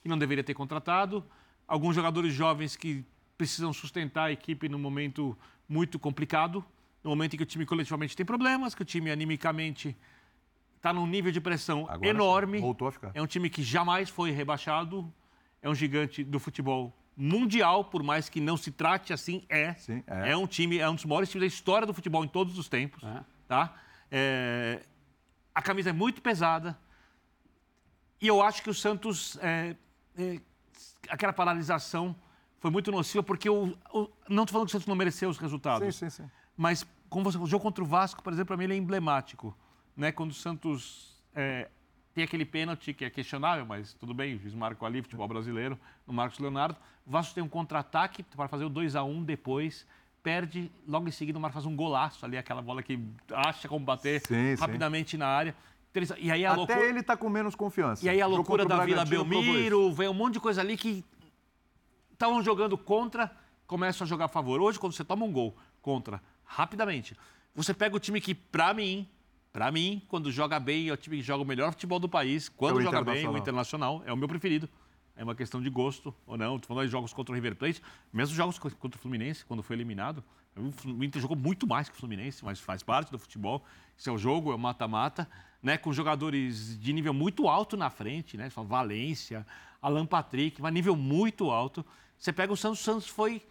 que 0.00 0.08
não 0.08 0.16
deveria 0.18 0.42
ter 0.42 0.54
contratado, 0.54 1.24
alguns 1.66 1.94
jogadores 1.94 2.32
jovens 2.32 2.76
que 2.76 3.04
precisam 3.36 3.72
sustentar 3.72 4.24
a 4.26 4.32
equipe 4.32 4.68
num 4.68 4.78
momento 4.78 5.36
muito 5.68 5.98
complicado, 5.98 6.64
no 7.02 7.10
momento 7.10 7.34
em 7.34 7.36
que 7.36 7.42
o 7.42 7.46
time 7.46 7.66
coletivamente 7.66 8.16
tem 8.16 8.24
problemas, 8.24 8.74
que 8.74 8.82
o 8.82 8.84
time 8.84 9.10
animicamente 9.10 9.96
está 10.82 10.92
num 10.92 11.06
nível 11.06 11.30
de 11.30 11.40
pressão 11.40 11.86
Agora 11.88 12.08
enorme. 12.08 12.58
voltou 12.58 12.88
a 12.88 12.92
ficar. 12.92 13.12
É 13.14 13.22
um 13.22 13.26
time 13.26 13.48
que 13.48 13.62
jamais 13.62 14.08
foi 14.10 14.32
rebaixado, 14.32 15.12
é 15.62 15.68
um 15.70 15.74
gigante 15.76 16.24
do 16.24 16.40
futebol 16.40 16.92
mundial, 17.16 17.84
por 17.84 18.02
mais 18.02 18.28
que 18.28 18.40
não 18.40 18.56
se 18.56 18.72
trate 18.72 19.12
assim, 19.12 19.44
é. 19.48 19.74
Sim, 19.74 20.02
é. 20.08 20.36
um 20.36 20.46
time, 20.46 20.78
é 20.78 20.88
um 20.90 20.94
dos 20.96 21.04
maiores 21.04 21.30
times 21.30 21.42
da 21.42 21.46
história 21.46 21.86
do 21.86 21.94
futebol 21.94 22.24
em 22.24 22.28
todos 22.28 22.58
os 22.58 22.68
tempos, 22.68 23.04
É. 23.04 23.22
tá? 23.46 23.74
É, 24.10 24.82
a 25.54 25.62
camisa 25.62 25.90
é 25.90 25.92
muito 25.92 26.20
pesada 26.20 26.76
e 28.20 28.26
eu 28.26 28.42
acho 28.42 28.60
que 28.62 28.68
o 28.70 28.74
Santos, 28.74 29.38
é, 29.40 29.76
é, 30.18 30.40
aquela 31.08 31.32
paralisação 31.32 32.16
foi 32.58 32.70
muito 32.72 32.90
nociva 32.90 33.22
porque 33.22 33.48
o, 33.48 33.68
o- 33.92 34.10
não 34.28 34.42
estou 34.42 34.54
falando 34.54 34.66
que 34.66 34.70
o 34.70 34.72
Santos 34.72 34.86
não 34.88 34.96
mereceu 34.96 35.30
os 35.30 35.38
resultados, 35.38 35.94
Sim, 35.94 36.10
sim, 36.10 36.24
sim. 36.24 36.30
mas 36.56 36.84
como 37.08 37.24
você, 37.30 37.38
o 37.38 37.46
jogo 37.46 37.62
contra 37.62 37.84
o 37.84 37.86
Vasco, 37.86 38.20
por 38.22 38.32
exemplo, 38.32 38.48
para 38.48 38.56
mim 38.56 38.64
ele 38.64 38.74
é 38.74 38.76
emblemático. 38.76 39.56
Né? 39.96 40.12
Quando 40.12 40.30
o 40.30 40.34
Santos 40.34 41.16
é, 41.34 41.68
tem 42.14 42.24
aquele 42.24 42.44
pênalti 42.44 42.92
que 42.92 43.04
é 43.04 43.10
questionável, 43.10 43.64
mas 43.64 43.94
tudo 43.94 44.12
bem, 44.12 44.34
o 44.34 44.38
juiz 44.38 44.54
ali, 44.82 45.02
futebol 45.02 45.28
brasileiro, 45.28 45.78
no 46.06 46.12
Marcos 46.12 46.38
Leonardo. 46.38 46.76
O 47.06 47.10
Vasco 47.10 47.34
tem 47.34 47.42
um 47.42 47.48
contra-ataque 47.48 48.22
para 48.22 48.48
fazer 48.48 48.64
o 48.64 48.68
2 48.68 48.96
a 48.96 49.02
1 49.02 49.24
depois, 49.24 49.86
perde, 50.22 50.70
logo 50.86 51.08
em 51.08 51.10
seguida 51.10 51.38
o 51.38 51.42
Marcos 51.42 51.62
faz 51.62 51.66
um 51.66 51.74
golaço 51.74 52.24
ali, 52.24 52.36
aquela 52.36 52.62
bola 52.62 52.82
que 52.82 52.98
acha 53.32 53.68
como 53.68 53.84
bater 53.84 54.20
Sim, 54.20 54.56
sim. 54.56 54.60
rapidamente 54.60 55.16
na 55.16 55.26
área. 55.26 55.54
E 56.18 56.30
aí 56.30 56.44
a 56.46 56.52
Até 56.52 56.58
loucura... 56.58 56.84
ele 56.84 57.02
tá 57.02 57.16
com 57.16 57.28
menos 57.28 57.54
confiança. 57.54 58.04
E 58.04 58.08
aí 58.08 58.20
a 58.20 58.26
loucura 58.26 58.64
da 58.64 58.84
Vila. 58.84 59.04
Belmiro, 59.04 59.92
vem 59.92 60.08
um 60.08 60.14
monte 60.14 60.34
de 60.34 60.40
coisa 60.40 60.62
ali 60.62 60.76
que 60.76 61.04
estavam 62.12 62.42
jogando 62.42 62.78
contra, 62.78 63.30
começam 63.66 64.04
a 64.04 64.08
jogar 64.08 64.26
a 64.26 64.28
favor. 64.28 64.60
Hoje, 64.60 64.78
quando 64.78 64.92
você 64.92 65.04
toma 65.04 65.26
um 65.26 65.32
gol 65.32 65.54
contra, 65.82 66.22
rapidamente, 66.44 67.16
você 67.54 67.74
pega 67.74 67.94
o 67.94 68.00
time 68.00 68.20
que, 68.22 68.34
pra 68.34 68.72
mim, 68.72 69.06
pra 69.52 69.70
mim, 69.70 70.02
quando 70.08 70.30
joga 70.32 70.58
bem, 70.58 70.88
é 70.88 70.92
o 70.92 70.96
time 70.96 71.16
que 71.18 71.22
joga 71.22 71.42
o 71.42 71.46
melhor 71.46 71.70
futebol 71.72 71.98
do 71.98 72.08
país. 72.08 72.48
Quando 72.48 72.80
É 72.80 72.84
joga 72.84 72.98
bem, 73.12 73.26
o 73.28 73.38
Internacional. 73.38 74.02
É 74.06 74.12
o 74.12 74.16
meu 74.16 74.28
preferido. 74.28 74.68
É 75.14 75.22
uma 75.22 75.34
questão 75.34 75.60
de 75.60 75.68
gosto 75.68 76.14
ou 76.26 76.36
não. 76.38 76.56
Estou 76.56 76.68
falando 76.68 76.86
de 76.86 76.92
jogos 76.92 77.12
contra 77.12 77.32
o 77.32 77.34
River 77.34 77.54
Plate, 77.54 77.82
mesmo 78.12 78.34
jogos 78.34 78.58
co- 78.58 78.70
contra 78.70 78.98
o 78.98 79.00
Fluminense, 79.02 79.44
quando 79.44 79.62
foi 79.62 79.76
eliminado. 79.76 80.24
O 80.56 81.02
Inter 81.04 81.20
jogou 81.20 81.36
muito 81.36 81.66
mais 81.66 81.88
que 81.88 81.94
o 81.94 81.98
Fluminense, 81.98 82.44
mas 82.44 82.58
faz 82.60 82.82
parte 82.82 83.10
do 83.10 83.18
futebol. 83.18 83.62
Isso 83.96 84.08
é 84.08 84.12
o 84.12 84.18
jogo, 84.18 84.52
é 84.52 84.54
o 84.54 84.58
mata-mata, 84.58 85.28
né? 85.62 85.76
Com 85.76 85.92
jogadores 85.92 86.78
de 86.80 86.92
nível 86.92 87.12
muito 87.14 87.48
alto 87.48 87.76
na 87.76 87.90
frente, 87.90 88.36
né? 88.36 88.48
Fala 88.50 88.66
Valência, 88.66 89.46
Alan 89.82 90.06
Patrick, 90.06 90.60
mas 90.62 90.72
nível 90.72 90.96
muito 90.96 91.50
alto. 91.50 91.84
Você 92.18 92.32
pega 92.32 92.52
o 92.52 92.56
Santos, 92.56 92.80
o 92.80 92.82
Santos 92.84 93.06
foi 93.08 93.42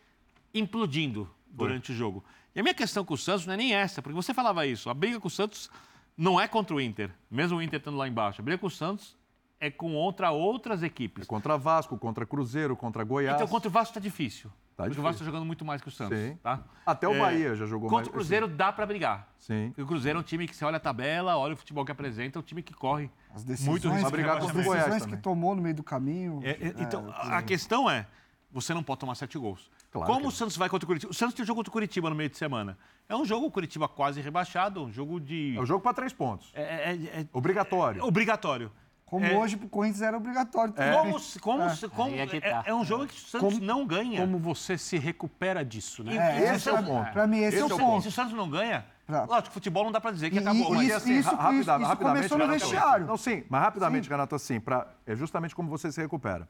implodindo 0.53 1.29
durante 1.47 1.91
o 1.91 1.95
jogo. 1.95 2.23
E 2.55 2.59
a 2.59 2.63
minha 2.63 2.73
questão 2.75 3.03
com 3.05 3.13
o 3.13 3.17
Santos 3.17 3.45
não 3.45 3.53
é 3.53 3.57
nem 3.57 3.73
essa, 3.73 4.01
porque 4.01 4.15
você 4.15 4.33
falava 4.33 4.65
isso. 4.65 4.89
A 4.89 4.93
briga 4.93 5.19
com 5.19 5.27
o 5.27 5.31
Santos 5.31 5.69
não 6.17 6.39
é 6.39 6.47
contra 6.47 6.75
o 6.75 6.81
Inter, 6.81 7.11
mesmo 7.29 7.57
o 7.57 7.61
Inter 7.61 7.79
estando 7.79 7.97
lá 7.97 8.07
embaixo. 8.07 8.41
A 8.41 8.43
briga 8.43 8.57
com 8.59 8.67
o 8.67 8.71
Santos 8.71 9.17
é 9.59 9.69
com 9.69 9.93
outra, 9.93 10.31
outras 10.31 10.83
equipes. 10.83 11.23
É 11.23 11.27
contra 11.27 11.57
Vasco, 11.57 11.97
contra 11.97 12.25
Cruzeiro, 12.25 12.75
contra 12.75 13.03
Goiás. 13.03 13.35
Então, 13.35 13.47
contra 13.47 13.69
o 13.69 13.71
Vasco 13.71 13.91
está 13.91 13.99
difícil. 13.99 14.51
Tá 14.75 14.85
Porque 14.85 14.99
o 14.99 15.03
Vasco 15.03 15.15
está 15.21 15.25
jogando 15.25 15.45
muito 15.45 15.63
mais 15.63 15.81
que 15.81 15.89
o 15.89 15.91
Santos. 15.91 16.17
Sim. 16.17 16.35
Tá? 16.41 16.63
Até 16.85 17.07
o 17.07 17.13
É, 17.13 17.19
Bahia 17.19 17.55
já 17.55 17.65
jogou 17.65 17.89
mais. 17.89 17.99
Contra 17.99 18.09
o 18.09 18.13
Cruzeiro 18.13 18.47
dá 18.47 18.71
para 18.71 18.85
brigar. 18.85 19.27
Sim. 19.37 19.67
Porque 19.67 19.81
o 19.83 19.85
Cruzeiro 19.85 20.17
é 20.17 20.21
um 20.21 20.23
time 20.23 20.47
que 20.47 20.55
você 20.55 20.65
olha 20.65 20.77
a 20.77 20.79
tabela, 20.79 21.37
olha 21.37 21.53
o 21.53 21.57
futebol 21.57 21.85
que 21.85 21.91
apresenta, 21.91 22.37
é 22.37 22.39
um 22.39 22.43
time 22.43 22.63
que 22.63 22.73
corre. 22.73 23.11
As 23.33 23.43
decisões, 23.43 23.69
Muito 23.69 23.89
risco 23.89 24.03
contra 24.09 24.21
as 24.21 24.27
rebaixamento. 24.27 24.65
Goiás 24.65 24.85
decisões 24.85 25.03
que 25.03 25.09
também. 25.09 25.21
tomou 25.21 25.55
no 25.55 25.61
meio 25.61 25.75
do 25.75 25.83
caminho. 25.83 26.39
É, 26.43 26.51
é, 26.51 26.73
então, 26.79 27.07
é, 27.09 27.35
a 27.35 27.41
questão 27.43 27.89
é, 27.89 28.07
você 28.51 28.73
não 28.73 28.81
pode 28.81 28.99
tomar 29.01 29.15
sete 29.15 29.37
gols. 29.37 29.69
Claro 29.91 30.11
Como 30.13 30.27
o 30.29 30.31
Santos 30.31 30.55
vai 30.55 30.69
contra 30.69 30.85
o 30.85 30.87
Curitiba? 30.87 31.11
O 31.11 31.13
Santos 31.13 31.35
tem 31.35 31.43
um 31.43 31.45
jogo 31.45 31.57
contra 31.59 31.69
o 31.69 31.73
Curitiba 31.73 32.09
no 32.09 32.15
meio 32.15 32.29
de 32.29 32.37
semana. 32.37 32.77
É 33.09 33.15
um 33.15 33.25
jogo, 33.25 33.47
o 33.47 33.51
Curitiba 33.51 33.89
quase 33.89 34.21
rebaixado, 34.21 34.83
um 34.85 34.91
jogo 34.91 35.19
de... 35.19 35.55
É 35.57 35.59
o 35.59 35.65
jogo 35.65 35.81
para 35.83 35.93
três 35.93 36.13
pontos. 36.13 36.49
É, 36.53 36.61
é- 36.61 37.19
é- 37.21 37.25
Obrigatório. 37.33 38.01
é 38.01 38.03
obrigatório. 38.05 38.71
Como 39.05 39.25
É. 39.25 39.37
hoje 39.37 39.57
pro 39.57 39.67
Corinthians 39.67 40.01
era 40.01 40.15
obrigatório. 40.15 40.73
também. 40.73 40.93
Como, 40.97 41.19
como, 41.41 41.89
como- 41.93 42.13
Aí 42.13 42.19
é 42.19 42.25
que 42.27 42.37
é, 42.37 42.39
tá. 42.39 42.63
é 42.65 42.73
um 42.73 42.85
jogo 42.85 43.05
que 43.05 43.13
o 43.13 43.17
Santos 43.19 43.55
Como- 43.55 43.65
não 43.65 43.85
ganha. 43.85 44.21
Como 44.21 44.39
você 44.39 44.77
se 44.77 44.97
recupera 44.97 45.65
disso, 45.65 46.01
né? 46.05 46.15
É, 46.15 46.55
esse 46.55 46.69
e- 46.69 46.71
é 46.71 46.79
o 46.79 46.83
ponto. 46.85 47.11
Pra 47.11 47.27
mim, 47.27 47.39
esse, 47.39 47.57
é 47.59 47.65
o 47.65 47.67
Se- 47.67 47.77
ponto. 47.77 48.01
Se 48.03 48.07
o 48.07 48.11
Santos 48.13 48.31
não 48.31 48.49
ganha, 48.49 48.85
Pra- 49.05 49.25
lógico, 49.25 49.51
futebol 49.53 49.83
não 49.83 49.91
dá 49.91 49.99
pra 49.99 50.11
dizer 50.11 50.29
que 50.29 50.37
E- 50.37 50.39
acabou. 50.39 50.73
e- 50.73 50.77
mas 50.77 50.87
isso- 50.87 50.95
assim, 50.95 51.19
isso- 51.19 51.35
rapida- 51.35 51.59
isso 51.59 51.85
rapidamente, 51.85 52.29
começou 52.29 52.37
no 52.37 52.47
vestiário. 52.47 53.05
Não, 53.05 53.17
sim, 53.17 53.43
mas 53.49 53.61
rapidamente, 53.61 54.09
Renato, 54.09 54.33
assim, 54.35 54.61
pra, 54.61 54.87
é 55.05 55.13
justamente 55.13 55.53
como 55.53 55.69
você 55.69 55.91
se 55.91 55.99
recupera. 55.99 56.47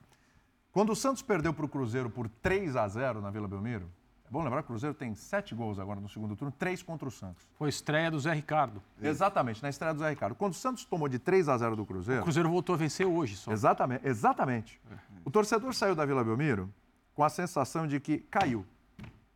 Quando 0.72 0.92
o 0.92 0.96
Santos 0.96 1.22
perdeu 1.22 1.54
para 1.54 1.66
o 1.66 1.70
Cruzeiro 1.70 2.10
por 2.10 2.30
3 2.30 2.76
a 2.76 2.88
0 2.88 3.22
na 3.22 3.30
Vila 3.30 3.48
Belmiro, 3.48 3.90
é 4.26 4.32
bom 4.32 4.42
lembrar 4.42 4.62
que 4.62 4.66
o 4.66 4.68
Cruzeiro 4.68 4.96
tem 4.96 5.14
sete 5.14 5.54
gols 5.54 5.78
agora 5.78 6.00
no 6.00 6.08
segundo 6.08 6.34
turno, 6.36 6.54
três 6.58 6.82
contra 6.82 7.06
o 7.06 7.12
Santos. 7.12 7.46
Foi 7.58 7.68
a 7.68 7.70
estreia 7.70 8.10
do 8.10 8.18
Zé 8.18 8.34
Ricardo. 8.34 8.82
Exatamente, 9.02 9.62
na 9.62 9.68
estreia 9.68 9.94
do 9.94 10.00
Zé 10.00 10.10
Ricardo. 10.10 10.34
Quando 10.34 10.54
o 10.54 10.56
Santos 10.56 10.86
tomou 10.86 11.10
de 11.10 11.20
3 11.20 11.50
a 11.50 11.58
0 11.58 11.76
do 11.76 11.82
O 11.82 11.86
Cruzeiro, 11.86 12.24
Cruzeiro 12.24 12.50
voltou 12.50 12.74
a 12.76 12.78
vencer 12.78 13.06
hoje 13.06 13.36
só. 13.36 13.52
exatamente, 13.52 14.08
exatamente. 14.08 14.82
O 15.26 15.30
torcedor 15.30 15.74
saiu 15.74 15.94
da 15.94 16.06
Vila 16.06 16.24
Belmiro 16.24 16.74
com 17.14 17.24
a 17.24 17.30
sensação 17.30 17.86
de 17.86 18.00
que 18.00 18.20
caiu. 18.20 18.66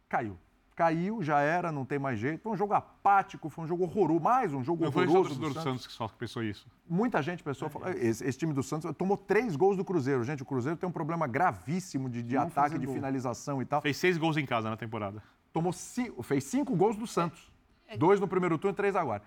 Caiu. 0.08 0.38
Caiu, 0.76 1.24
já 1.24 1.40
era, 1.40 1.72
não 1.72 1.86
tem 1.86 1.98
mais 1.98 2.20
jeito. 2.20 2.42
Foi 2.42 2.52
um 2.52 2.58
jogo 2.58 2.74
apático, 2.74 3.50
foi 3.50 3.64
um 3.64 3.68
jogo 3.68 3.84
horroroso, 3.84 4.20
mais 4.20 4.54
um 4.54 4.64
jogo 4.64 4.84
Não 4.84 4.92
foi 4.92 5.06
só 5.06 5.14
o 5.14 5.16
horroroso 5.16 5.40
torcedor 5.40 5.50
do 5.50 5.54
Santos. 5.54 5.72
Santos 5.72 5.88
que 5.88 5.94
só 5.94 6.08
pensou 6.08 6.44
isso. 6.44 6.68
Muita 6.88 7.22
gente 7.22 7.42
pensou, 7.42 7.70
falou, 7.70 7.90
esse, 7.90 8.26
esse 8.26 8.38
time 8.38 8.54
do 8.54 8.62
Santos 8.62 8.94
tomou 8.98 9.16
três 9.16 9.56
gols 9.56 9.78
do 9.78 9.86
Cruzeiro. 9.86 10.24
Gente, 10.24 10.44
o 10.44 10.46
Cruzeiro 10.46 10.78
tem 10.78 10.88
um 10.88 10.92
problema 10.92 11.28
gravíssimo 11.28 12.10
de, 12.10 12.22
de 12.22 12.36
Não 12.36 12.44
ataque, 12.44 12.78
de 12.78 12.86
gol. 12.86 12.96
finalização 12.96 13.62
e 13.62 13.66
tal. 13.66 13.82
Fez 13.82 13.96
seis 13.96 14.18
gols 14.18 14.36
em 14.36 14.46
casa 14.46 14.70
na 14.70 14.76
temporada. 14.76 15.24
Tomou 15.54 15.72
cinco, 15.72 16.22
fez 16.22 16.44
cinco 16.44 16.76
gols 16.76 16.98
do 16.98 17.08
Santos. 17.08 17.50
Dois 17.98 18.20
no 18.20 18.28
primeiro 18.28 18.58
turno 18.58 18.74
e 18.74 18.76
três 18.76 18.96
agora, 18.96 19.24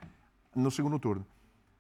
no 0.55 0.71
segundo 0.71 0.99
turno. 0.99 1.25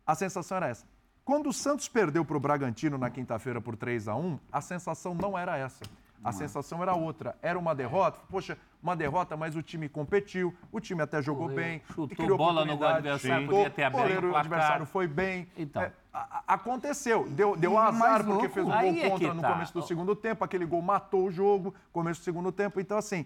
A 0.06 0.14
sensação 0.14 0.56
era 0.56 0.68
essa. 0.68 0.86
Quando 1.24 1.50
o 1.50 1.52
Santos 1.52 1.86
perdeu 1.88 2.24
para 2.24 2.38
o 2.38 2.40
Bragantino 2.40 2.96
na 2.96 3.10
quinta-feira 3.10 3.60
por 3.60 3.76
3 3.76 4.08
a 4.08 4.16
1 4.16 4.38
a 4.50 4.62
sensação 4.62 5.14
não 5.14 5.36
era 5.36 5.58
essa. 5.58 5.84
A 6.22 6.32
sensação 6.32 6.82
era 6.82 6.94
outra. 6.94 7.36
Era 7.40 7.58
uma 7.58 7.74
derrota. 7.74 8.18
Poxa, 8.28 8.58
uma 8.82 8.96
derrota, 8.96 9.36
mas 9.36 9.54
o 9.56 9.62
time 9.62 9.88
competiu, 9.88 10.54
o 10.72 10.80
time 10.80 11.00
até 11.02 11.22
jogou 11.22 11.44
Correu, 11.48 11.56
bem. 11.56 11.82
chutou 11.86 12.08
criou 12.08 12.36
bola 12.36 12.64
no 12.64 12.76
gol 12.76 12.88
adversário, 12.88 13.42
chutou, 13.44 13.56
podia 13.58 13.70
ter 13.70 13.82
aberto 13.84 14.00
o 14.00 14.02
goleiro 14.08 14.36
adversário 14.36 14.86
foi 14.86 15.06
bem. 15.06 15.48
Então. 15.56 15.82
É, 15.82 15.92
a- 16.12 16.42
aconteceu. 16.48 17.28
Deu, 17.30 17.56
deu 17.56 17.78
azar 17.78 17.92
mais 17.98 18.16
porque 18.18 18.30
louco- 18.32 18.48
fez 18.54 18.66
um 18.66 18.70
gol 18.70 18.80
é 18.80 19.10
contra 19.10 19.34
no 19.34 19.40
tá. 19.42 19.52
começo 19.52 19.72
do 19.74 19.82
segundo 19.82 20.16
tempo. 20.16 20.44
Aquele 20.44 20.66
gol 20.66 20.82
matou 20.82 21.26
o 21.26 21.30
jogo, 21.30 21.72
começo 21.92 22.20
do 22.20 22.24
segundo 22.24 22.50
tempo. 22.50 22.80
Então, 22.80 22.98
assim, 22.98 23.24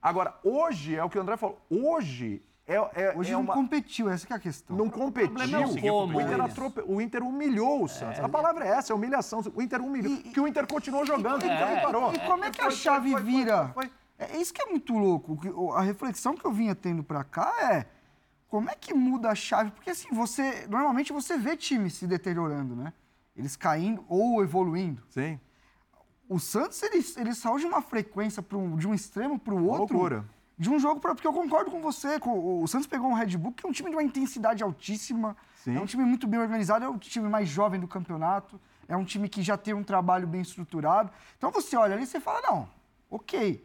agora, 0.00 0.34
hoje 0.42 0.96
é 0.96 1.04
o 1.04 1.10
que 1.10 1.18
o 1.18 1.20
André 1.20 1.36
falou. 1.36 1.60
Hoje 1.70 2.42
é, 2.74 2.90
é, 2.94 3.14
Hoje 3.16 3.30
é 3.30 3.32
não 3.34 3.40
uma... 3.42 3.54
competiu, 3.54 4.08
essa 4.10 4.26
que 4.26 4.32
é 4.32 4.36
a 4.36 4.38
questão. 4.38 4.76
Não 4.76 4.88
competiu. 4.90 5.36
é 5.38 5.66
o 5.66 5.80
como, 5.80 6.18
o, 6.18 6.20
Inter 6.20 6.40
atrope- 6.40 6.84
o 6.86 7.00
Inter 7.00 7.22
humilhou 7.22 7.84
o 7.84 7.88
Santos. 7.88 8.18
A 8.20 8.28
palavra 8.28 8.64
é 8.64 8.68
essa, 8.68 8.92
é 8.92 8.96
humilhação. 8.96 9.42
O 9.54 9.62
Inter 9.62 9.80
humilhou. 9.80 10.16
que 10.18 10.40
o 10.40 10.46
Inter 10.48 10.66
continuou 10.66 11.04
jogando, 11.06 11.42
o 11.42 11.46
Inter 11.46 11.70
não 11.74 11.80
parou. 11.82 12.12
E 12.14 12.18
como 12.20 12.44
é 12.44 12.50
que 12.50 12.60
a 12.60 12.70
chave 12.70 13.12
foi, 13.12 13.22
foi, 13.22 13.30
vira? 13.32 13.68
foi, 13.74 13.86
foi. 13.86 13.92
É 14.18 14.36
isso 14.36 14.52
que 14.54 14.62
é 14.62 14.66
muito 14.66 14.92
louco. 14.96 15.38
o 15.44 15.66
o- 15.66 15.72
A 15.72 15.82
reflexão 15.82 16.34
que 16.36 16.44
eu 16.44 16.52
vinha 16.52 16.74
tendo 16.74 17.02
pra 17.02 17.24
cá 17.24 17.52
é 17.72 17.86
como 18.48 18.68
é 18.70 18.74
que 18.74 18.92
muda 18.94 19.30
a 19.30 19.34
chave? 19.34 19.70
Porque 19.70 19.90
assim, 19.90 20.08
você 20.12 20.66
normalmente 20.68 21.12
você 21.12 21.36
vê 21.38 21.56
times 21.56 21.94
se 21.94 22.06
deteriorando, 22.06 22.76
né? 22.76 22.92
Eles 23.34 23.56
caindo 23.56 24.04
ou 24.08 24.42
evoluindo. 24.42 25.02
Sim, 25.08 25.40
O 26.28 26.38
Santos 26.38 26.82
ele, 26.82 27.04
ele 27.16 27.34
saiu 27.34 27.58
de 27.58 27.66
uma 27.66 27.80
frequência 27.82 28.42
pro, 28.42 28.76
de 28.76 28.86
um 28.86 28.94
extremo 28.94 29.38
para 29.38 29.54
o 29.54 29.66
outro. 29.66 29.96
loucura. 29.96 30.24
De 30.62 30.70
um 30.70 30.78
jogo 30.78 31.00
para 31.00 31.12
porque 31.12 31.26
eu 31.26 31.32
concordo 31.32 31.72
com 31.72 31.80
você. 31.82 32.20
com- 32.20 32.62
o 32.62 32.68
Santos 32.68 32.86
pegou 32.86 33.10
um 33.10 33.14
Red 33.14 33.36
Bull 33.36 33.52
que 33.52 33.66
é 33.66 33.68
um 33.68 33.72
time 33.72 33.90
de 33.90 33.96
uma 33.96 34.02
intensidade 34.02 34.62
altíssima. 34.62 35.36
Sim. 35.56 35.76
É 35.76 35.80
um 35.80 35.86
time 35.86 36.04
muito 36.04 36.24
bem 36.28 36.38
organizado, 36.38 36.84
é 36.84 36.88
o 36.88 36.96
time 36.98 37.28
mais 37.28 37.48
jovem 37.48 37.80
do 37.80 37.88
campeonato. 37.88 38.60
É 38.86 38.96
um 38.96 39.04
time 39.04 39.28
que 39.28 39.42
já 39.42 39.56
tem 39.56 39.74
um 39.74 39.82
trabalho 39.82 40.24
bem 40.24 40.40
estruturado. 40.40 41.10
Então 41.36 41.50
você 41.50 41.76
olha 41.76 41.94
ali 41.94 42.04
e 42.04 42.06
você 42.06 42.20
fala, 42.20 42.40
não, 42.42 42.68
ok. 43.10 43.64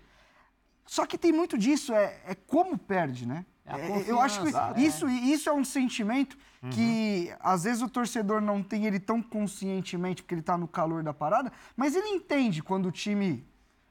Só 0.87 1.05
que 1.05 1.19
tem 1.19 1.31
muito 1.31 1.55
disso, 1.55 1.93
é, 1.93 2.19
é 2.25 2.33
como 2.33 2.75
perde, 2.79 3.27
né? 3.27 3.45
É 3.63 3.73
a 3.73 3.77
É, 3.77 4.03
eu 4.07 4.19
acho 4.19 4.41
que 4.41 4.51
né? 4.51 4.73
isso, 4.77 5.07
isso 5.07 5.49
é 5.49 5.53
um 5.53 5.63
sentimento 5.65 6.35
que 6.71 7.31
às 7.39 7.63
vezes 7.65 7.83
o 7.83 7.89
torcedor 7.89 8.41
não 8.41 8.63
tem 8.63 8.85
ele 8.87 8.99
tão 8.99 9.21
conscientemente 9.21 10.23
porque 10.23 10.33
ele 10.33 10.41
está 10.41 10.57
no 10.57 10.67
calor 10.67 11.03
da 11.03 11.13
parada, 11.13 11.51
mas 11.75 11.95
ele 11.95 12.07
entende 12.07 12.63
quando 12.63 12.87
o 12.87 12.91
time 12.91 13.45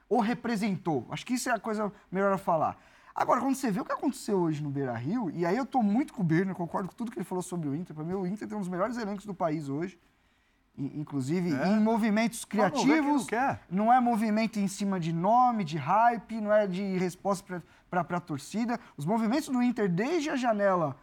o 0.09 0.19
representou. 0.19 1.07
Acho 1.09 1.25
que 1.25 1.35
isso 1.35 1.49
é 1.49 1.53
a 1.53 1.59
coisa 1.59 1.89
melhor 2.11 2.33
a 2.33 2.37
falar. 2.37 2.77
Agora, 3.17 3.41
quando 3.41 3.55
você 3.55 3.71
vê 3.71 3.81
o 3.81 3.85
que 3.85 3.91
aconteceu 3.91 4.37
hoje 4.37 4.61
no 4.61 4.69
Beira 4.69 4.93
Rio, 4.93 5.31
e 5.31 5.43
aí 5.43 5.57
eu 5.57 5.65
tô 5.65 5.81
muito 5.81 6.13
com 6.13 6.21
o 6.21 6.23
Birner, 6.23 6.53
concordo 6.53 6.87
com 6.87 6.93
tudo 6.95 7.11
que 7.11 7.17
ele 7.17 7.25
falou 7.25 7.41
sobre 7.41 7.67
o 7.67 7.75
Inter. 7.75 7.95
Para 7.95 8.05
mim, 8.05 8.13
o 8.13 8.27
Inter 8.27 8.47
tem 8.47 8.55
um 8.55 8.59
dos 8.59 8.69
melhores 8.69 8.95
elencos 8.95 9.25
do 9.25 9.33
país 9.33 9.69
hoje. 9.69 9.99
I- 10.77 10.99
Inclusive 10.99 11.49
em 11.49 11.79
movimentos 11.79 12.41
não 12.41 12.47
criativos. 12.49 13.25
quer. 13.25 13.61
Não 13.71 13.91
é 13.91 13.99
movimento 13.99 14.59
em 14.59 14.67
cima 14.67 14.99
de 14.99 15.11
nome, 15.11 15.63
de 15.63 15.77
hype, 15.77 16.39
não 16.39 16.53
é 16.53 16.67
de 16.67 16.95
resposta 16.99 17.63
para 17.89 18.01
a 18.01 18.19
torcida. 18.19 18.79
Os 18.95 19.03
movimentos 19.03 19.49
do 19.49 19.63
Inter 19.63 19.89
desde 19.89 20.29
a 20.29 20.35
janela 20.35 20.95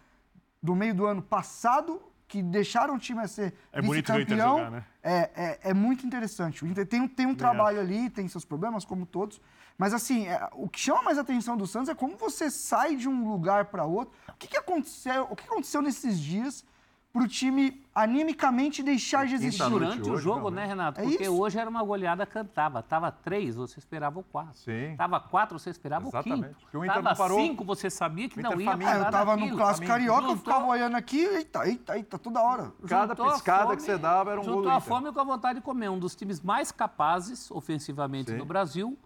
do 0.62 0.77
meio 0.77 0.95
do 0.95 1.07
ano 1.07 1.20
passado, 1.20 2.01
que 2.28 2.41
deixaram 2.45 2.95
o 2.95 2.99
time 2.99 3.20
a 3.23 3.27
ser 3.27 3.55
É 3.73 3.82
vice-campeão, 3.82 4.70
né? 4.70 4.85
é, 5.03 5.31
é, 5.35 5.59
é 5.70 5.74
muito 5.74 6.07
interessante. 6.07 6.65
O 6.65 6.69
Inter 6.69 6.86
tem, 6.86 7.01
um- 7.01 7.09
tem 7.09 7.27
um 7.27 7.35
trabalho 7.35 7.81
ali, 7.81 8.09
tem 8.09 8.28
seus 8.28 8.45
problemas, 8.45 8.85
como 8.85 9.05
todos. 9.05 9.41
Mas, 9.77 9.93
assim, 9.93 10.27
é, 10.29 10.49
o 10.53 10.69
que 10.69 10.79
chama 10.79 11.03
mais 11.03 11.19
atenção 11.19 11.57
do 11.57 11.67
Santos 11.67 11.89
é 11.89 11.95
como 11.95 12.17
você 12.17 12.51
sai 12.51 12.95
de 12.97 13.09
um 13.09 13.29
lugar 13.31 13.67
para 13.67 13.85
outro. 13.85 14.15
O 14.29 14.33
que, 14.39 14.47
que 14.47 14.57
aconteceu? 14.57 15.27
O 15.31 15.35
que 15.35 15.45
aconteceu 15.45 15.83
nesses 15.83 16.19
dias 16.21 16.65
para 17.13 17.23
o 17.23 17.29
time 17.29 17.85
animicamente 17.95 18.85
deixar 18.85 19.27
de 19.27 19.35
existir? 19.35 19.69
Durante 19.69 20.09
o 20.09 20.13
hoje, 20.13 20.23
jogo, 20.23 20.43
não, 20.51 20.57
né? 20.59 20.67
Renato? 20.67 21.01
É 21.01 21.05
Porque 21.05 21.25
isso. 21.25 21.41
hoje 21.41 21.59
era 21.59 21.69
uma 21.69 21.83
goleada 21.83 22.25
cantava. 22.25 22.83
Tava 22.85 23.11
três, 23.11 23.57
você 23.57 23.81
esperava 23.81 24.21
o 24.21 24.23
quatro. 24.23 24.55
Sim. 24.59 24.95
Tava 24.97 25.19
quatro, 25.19 25.59
você 25.59 25.71
esperava 25.71 26.07
Exatamente. 26.07 26.41
o 26.41 26.45
quinto. 26.49 26.61
Porque 26.61 26.77
o 26.77 26.85
Inter 26.85 27.03
Tava 27.03 27.17
parou. 27.17 27.39
cinco, 27.41 27.65
você 27.65 27.91
sabia 27.91 28.29
que 28.29 28.39
O 28.39 28.43
não 28.43 28.61
ia 28.61 28.71
faminto. 28.71 28.91
É, 28.91 28.95
parar 28.95 29.07
eu 29.07 29.11
tava 29.13 29.33
no 29.37 29.39
daquilo. 29.41 29.57
clássico 29.59 29.87
Faminto. 29.89 29.93
carioca, 30.07 30.23
eu 30.23 30.37
Juntou- 30.37 30.53
ficava 30.55 30.67
olhando 30.71 30.97
aqui, 30.97 31.19
eita, 31.25 31.67
eita, 31.69 31.97
eita, 31.97 32.17
toda 32.19 32.41
hora. 32.41 32.73
Cada 32.87 33.09
Juntou 33.15 33.29
a 33.29 33.33
piscada 33.33 33.65
fome- 33.65 33.77
que 33.77 33.83
você 33.83 33.99
dava 33.99 34.31
era 34.33 34.41
um 34.41 34.45
gol 34.45 34.53
do 34.55 34.59
Juntou 34.63 34.73
a 34.73 34.81
fome 34.81 35.13
com 35.13 35.21
a 35.21 35.25
vontade 35.25 35.59
de 35.59 35.65
comer. 35.65 35.89
Um 35.89 35.99
dos 35.99 36.15
times 36.15 36.41
mais 36.41 36.71
capazes 36.71 37.51
ofensivamente 37.51 38.31
Sim. 38.31 38.37
no 38.39 38.45
Brasil 38.45 38.97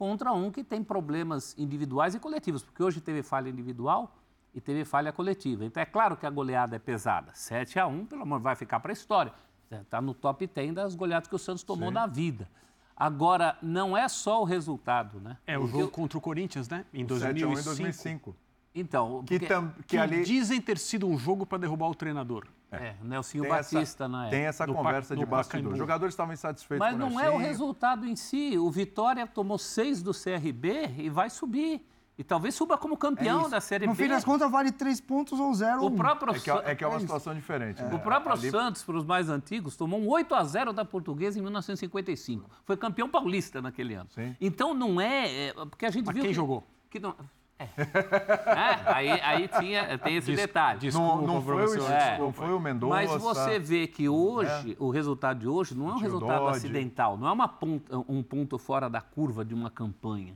contra 0.00 0.32
um 0.32 0.50
que 0.50 0.64
tem 0.64 0.82
problemas 0.82 1.54
individuais 1.58 2.14
e 2.14 2.18
coletivos. 2.18 2.62
Porque 2.62 2.82
hoje 2.82 3.02
teve 3.02 3.22
falha 3.22 3.50
individual 3.50 4.16
e 4.54 4.58
teve 4.60 4.82
falha 4.82 5.12
coletiva. 5.12 5.62
Então 5.62 5.82
é 5.82 5.84
claro 5.84 6.16
que 6.16 6.24
a 6.24 6.30
goleada 6.30 6.74
é 6.74 6.78
pesada. 6.78 7.30
7 7.34 7.78
a 7.78 7.86
1 7.86 8.06
pelo 8.06 8.22
amor, 8.22 8.40
vai 8.40 8.56
ficar 8.56 8.80
para 8.80 8.92
a 8.92 8.94
história. 8.94 9.30
Está 9.70 10.00
no 10.00 10.14
top 10.14 10.46
10 10.46 10.72
das 10.72 10.94
goleadas 10.94 11.28
que 11.28 11.34
o 11.34 11.38
Santos 11.38 11.62
tomou 11.62 11.90
na 11.90 12.06
vida. 12.06 12.48
Agora, 12.96 13.58
não 13.60 13.94
é 13.94 14.08
só 14.08 14.40
o 14.40 14.44
resultado, 14.44 15.20
né? 15.20 15.36
É 15.46 15.58
o 15.58 15.62
Porque 15.62 15.78
jogo 15.80 15.90
contra 15.92 16.16
o 16.16 16.20
Corinthians, 16.20 16.66
né? 16.66 16.86
Em 16.94 17.06
7 17.06 17.44
a 17.44 17.46
1 17.48 17.50
em 17.50 17.62
2005. 17.62 17.64
2005. 17.66 18.36
Então, 18.74 19.22
Que, 19.24 19.38
porque- 19.38 19.46
tam, 19.54 19.68
que 19.68 19.82
Que 19.82 19.98
ali 19.98 20.24
dizem 20.24 20.62
ter 20.62 20.78
sido 20.78 21.06
um 21.06 21.18
jogo 21.18 21.44
para 21.44 21.58
derrubar 21.58 21.88
o 21.90 21.94
treinador. 21.94 22.46
É, 22.72 22.94
Nelsinho 23.02 23.42
tem 23.44 23.50
Batista 23.52 23.80
essa, 23.80 24.08
na 24.08 24.22
época. 24.24 24.36
tem 24.36 24.46
essa 24.46 24.66
Do 24.66 24.74
conversa 24.74 25.08
Pa- 25.14 25.18
de 25.18 25.24
do 25.24 25.30
bastidor. 25.30 25.72
Os 25.72 25.78
jogadores 25.78 26.12
estavam 26.14 26.32
insatisfeitos 26.32 26.78
Mas 26.86 26.92
com 26.98 27.10
não 27.10 27.20
é 27.20 27.28
o 27.30 27.36
resultado 27.36 28.06
em 28.06 28.14
si. 28.16 28.56
O 28.58 28.70
Vitória 28.70 29.26
tomou 29.26 29.58
seis 29.58 30.02
do 30.02 30.12
CRB 30.12 30.90
e 30.98 31.08
vai 31.10 31.28
subir. 31.30 31.86
E 32.18 32.22
talvez 32.22 32.54
suba 32.54 32.76
como 32.76 32.98
campeão 32.98 33.48
da 33.48 33.62
Série 33.62 33.86
No 33.86 33.94
B. 33.94 34.02
fim 34.02 34.08
das 34.10 34.22
contas, 34.22 34.50
vale 34.50 34.70
três 34.70 35.00
pontos 35.00 35.40
ou 35.40 35.54
zero. 35.54 35.80
o 35.80 35.84
ou 35.84 35.90
um. 35.90 35.96
próprio, 35.96 36.34
É 36.34 36.38
que, 36.38 36.50
é, 36.50 36.74
que 36.74 36.84
é 36.84 36.86
uma 36.86 36.94
É 36.94 36.96
isso. 36.98 37.06
situação 37.06 37.34
diferente. 37.34 37.82
né? 37.82 37.94
o 37.94 37.98
próprio 37.98 38.32
Ali- 38.34 38.50
Santos, 38.50 38.82
para 38.82 38.94
os 38.94 39.06
mais 39.06 39.30
antigos, 39.30 39.74
tomou 39.74 39.98
um 39.98 40.06
8 40.06 40.34
a 40.34 40.44
0 40.44 40.70
da 40.74 40.84
Portuguesa 40.84 41.38
em 41.38 41.42
1955. 41.42 42.50
Foi 42.66 42.76
campeão 42.76 43.08
paulista 43.08 43.62
naquele 43.62 43.94
ano. 43.94 44.10
Sim. 44.10 44.36
Então 44.38 44.74
não 44.74 45.00
é, 45.00 45.48
é, 45.48 45.52
Porque 45.54 45.86
a 45.86 45.90
gente 45.90 46.04
Mas 46.04 46.14
viu. 46.14 46.22
quem 46.22 46.30
que- 46.32 46.36
jogou? 46.36 46.62
Que 46.90 47.00
não, 47.00 47.14
é. 47.60 48.50
É, 48.50 48.92
aí, 48.92 49.10
aí 49.10 49.48
tinha, 49.48 49.98
tem 49.98 50.16
esse 50.16 50.30
Des- 50.32 50.40
detalhe. 50.40 50.80
Desculpa, 50.80 51.16
Não, 51.16 51.26
não 51.26 51.42
foi, 51.42 51.54
o, 51.54 51.56
professor. 51.58 51.90
É. 51.92 52.18
não 52.18 52.32
foi 52.32 52.52
o 52.52 52.60
Mendonça. 52.60 52.94
Mas 52.94 53.10
você 53.22 53.58
vê 53.58 53.86
que 53.86 54.08
hoje, 54.08 54.76
o 54.78 54.90
resultado 54.90 55.40
de 55.40 55.48
hoje 55.48 55.74
não 55.76 55.88
é 55.88 55.92
um 55.92 55.96
Tio 55.96 56.02
resultado 56.04 56.40
Dodge. 56.44 56.56
acidental, 56.58 57.16
não 57.16 57.28
é 57.28 57.32
uma 57.32 57.48
ponta- 57.48 57.98
um 58.08 58.22
ponto 58.22 58.58
fora 58.58 58.88
da 58.88 59.00
curva 59.00 59.44
de 59.44 59.54
uma 59.54 59.70
campanha. 59.70 60.34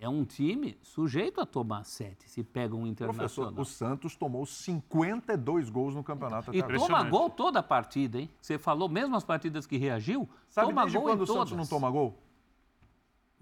É 0.00 0.08
um 0.08 0.24
time 0.24 0.76
sujeito 0.82 1.40
a 1.40 1.46
tomar 1.46 1.84
sete, 1.84 2.28
se 2.28 2.42
pega 2.44 2.74
um 2.74 2.80
Professor, 2.80 3.04
internacional. 3.04 3.54
o 3.60 3.64
Santos 3.64 4.16
tomou 4.16 4.44
52 4.44 5.70
gols 5.70 5.94
no 5.94 6.02
campeonato 6.02 6.50
até 6.50 6.58
E 6.58 6.62
agora. 6.62 6.78
toma 6.78 7.02
gol 7.04 7.30
toda 7.30 7.60
a 7.60 7.62
partida, 7.62 8.18
hein? 8.18 8.28
Você 8.40 8.58
falou, 8.58 8.88
mesmo 8.88 9.16
as 9.16 9.24
partidas 9.24 9.66
que 9.66 9.78
reagiu, 9.78 10.28
Sabe 10.48 10.68
toma 10.68 10.82
desde 10.82 10.98
gol 10.98 11.06
quando 11.06 11.20
em 11.20 11.22
o 11.22 11.26
Santos 11.26 11.52
não 11.56 11.64
toma 11.64 11.88
gol? 11.90 12.18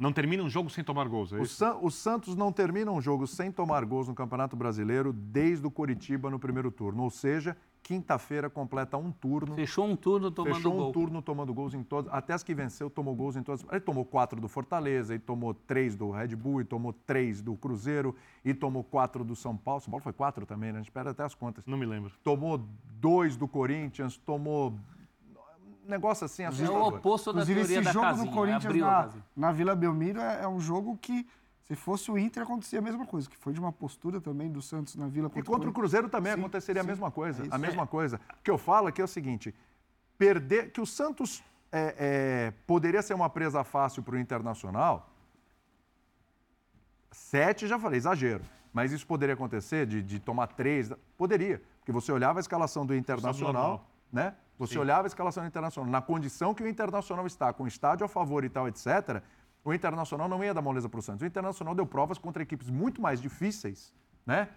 Não 0.03 0.13
termina 0.13 0.43
um 0.43 0.51
jogo 0.51 0.69
sem 0.69 0.83
tomar 0.83 1.07
gols, 1.07 1.33
é 1.33 1.37
O, 1.37 1.45
isso? 1.45 1.55
San- 1.55 1.77
o 1.81 1.89
Santos 1.89 2.35
não 2.35 2.51
termina 2.51 2.91
um 2.91 3.01
jogo 3.01 3.25
sem 3.25 3.53
tomar 3.53 3.85
gols 3.85 4.09
no 4.09 4.15
Campeonato 4.17 4.57
Brasileiro 4.57 5.13
desde 5.13 5.65
o 5.65 5.71
Coritiba 5.71 6.29
no 6.29 6.41
primeiro 6.41 6.73
turno. 6.73 7.05
Ou 7.05 7.11
seja, 7.11 7.57
quinta-feira 7.85 8.51
completa 8.51 8.97
um 8.99 9.13
turno. 9.13 9.55
Fechou 9.55 9.87
um 9.87 9.95
turno 9.95 10.29
tomando 10.29 10.55
Fechou 10.57 10.73
um 10.75 10.77
gol. 10.77 10.93
turno 10.93 11.23
tomando 11.23 11.55
gols 11.55 11.73
em 11.73 11.85
todas. 11.85 12.13
Até 12.13 12.33
as 12.33 12.43
que 12.43 12.53
venceu, 12.53 12.91
tomou 12.91 13.15
gols 13.15 13.37
em 13.37 13.45
todas. 13.45 13.65
Ele 13.71 13.81
tomou 13.81 14.05
quatro 14.05 14.41
do 14.41 14.49
Fortaleza, 14.49 15.15
ele 15.15 15.23
tomou 15.23 15.55
três 15.55 15.95
do 15.95 16.11
Red 16.11 16.35
Bull, 16.35 16.61
e 16.61 16.65
tomou 16.65 16.93
três 16.93 17.41
do 17.41 17.55
Cruzeiro, 17.55 18.13
e 18.45 18.53
tomou 18.53 18.83
quatro 18.83 19.23
do 19.25 19.37
São 19.37 19.57
Paulo. 19.57 19.81
São 19.83 19.93
Paulo 19.93 20.03
foi 20.03 20.13
quatro 20.13 20.45
também, 20.45 20.73
né? 20.73 20.81
A 20.81 20.83
gente 20.83 20.91
perde 20.91 21.11
até 21.11 21.23
as 21.23 21.35
contas. 21.37 21.65
Não 21.65 21.79
me 21.79 21.87
lembro. 21.87 22.11
Tomou 22.25 22.61
dois 23.01 23.37
do 23.37 23.47
Corinthians, 23.47 24.17
tomou. 24.17 24.75
Negócio 25.87 26.25
assim 26.25 26.45
É 26.45 26.49
o 26.49 26.83
oposto 26.87 27.33
da 27.33 27.43
Inclusive, 27.43 27.61
teoria 27.61 27.77
esse 27.79 27.85
da 27.85 27.93
jogo 27.93 28.07
casinha. 28.07 28.27
do 28.31 28.33
Corinthians 28.35 28.67
abriu 28.67 28.87
a 28.87 29.07
na, 29.37 29.49
na 29.49 29.53
Vila 29.53 29.75
Belmiro 29.75 30.21
é, 30.21 30.43
é 30.45 30.49
um 30.49 30.61
jogo 30.61 30.97
que, 30.97 31.27
se 31.65 31.75
fosse 31.75 32.11
o 32.11 32.17
Inter, 32.19 32.43
acontecia 32.45 32.79
a 32.79 32.83
mesma 32.83 33.05
coisa, 33.05 33.29
que 33.29 33.37
foi 33.37 33.53
de 33.53 33.61
uma 33.61 33.73
postura 33.73 34.21
também 34.21 34.51
do 34.51 34.63
Santos 34.63 34.95
na 34.97 35.09
Vila 35.09 35.31
E 35.35 35.43
contra 35.43 35.69
o 35.69 35.73
Cruzeiro 35.73 36.09
também 36.09 36.33
Sim, 36.35 36.39
aconteceria 36.41 36.81
a 36.83 36.85
sim, 36.85 36.91
mesma 36.91 37.11
coisa. 37.11 37.45
é 37.45 37.49
a 37.51 37.59
mesma 37.59 37.87
coisa. 37.87 38.21
O 38.39 38.43
que 38.43 38.51
eu 38.51 38.59
falo 38.59 38.89
é 38.89 38.93
que 38.93 39.01
é 39.01 39.05
o 39.05 39.09
seguinte: 39.09 39.55
perder. 40.17 40.71
Que 40.73 40.81
o 40.81 40.87
Santos 40.87 41.43
é, 41.73 41.95
é, 41.99 42.51
poderia 42.67 43.03
ser 43.03 43.15
uma 43.15 43.29
presa 43.29 43.65
fácil 43.65 44.03
para 44.03 44.15
o 44.15 44.19
Internacional. 44.19 45.09
Sete, 47.11 47.67
já 47.67 47.79
falei, 47.79 47.99
exagero. 47.99 48.43
Mas 48.73 48.91
isso 48.93 49.07
poderia 49.07 49.35
acontecer 49.35 49.87
de, 49.87 50.03
de 50.03 50.19
tomar 50.19 50.47
três? 50.47 50.91
Poderia. 51.17 51.61
Porque 51.81 51.93
você 51.93 52.11
olhava 52.11 52.39
a 52.39 52.41
escalação 52.41 52.87
do 52.87 52.95
Internacional, 52.95 53.53
normal. 53.53 53.91
né? 54.13 54.35
Você 54.63 54.75
Sim. 54.75 54.79
olhava 54.79 55.07
a 55.07 55.09
escalação 55.09 55.43
do 55.43 55.49
Internacional. 55.49 55.91
Na 55.91 56.01
condição 56.01 56.55
que 56.55 56.63
o 56.63 56.69
Internacional 56.69 57.27
está, 57.27 57.53
com 57.53 57.65
o 57.65 57.67
estádio 57.67 58.05
a 58.07 58.09
favor 58.09 58.45
e 58.45 58.49
tal, 58.49 58.69
etc., 58.69 59.21
o 59.65 59.75
Internacional 59.75 60.29
não 60.29 60.43
ia 60.45 60.55
dar 60.55 60.63
moleza 60.63 60.89
para 60.89 61.01
o 61.01 61.03
Santos. 61.03 61.23
O 61.23 61.27
Internacional 61.27 61.75
deu 61.75 61.85
provas 61.85 62.17
contra 62.17 62.45
equipes 62.45 62.71
muito 62.71 63.03
mais 63.03 63.21
difíceis, 63.21 63.93
né? 64.25 64.49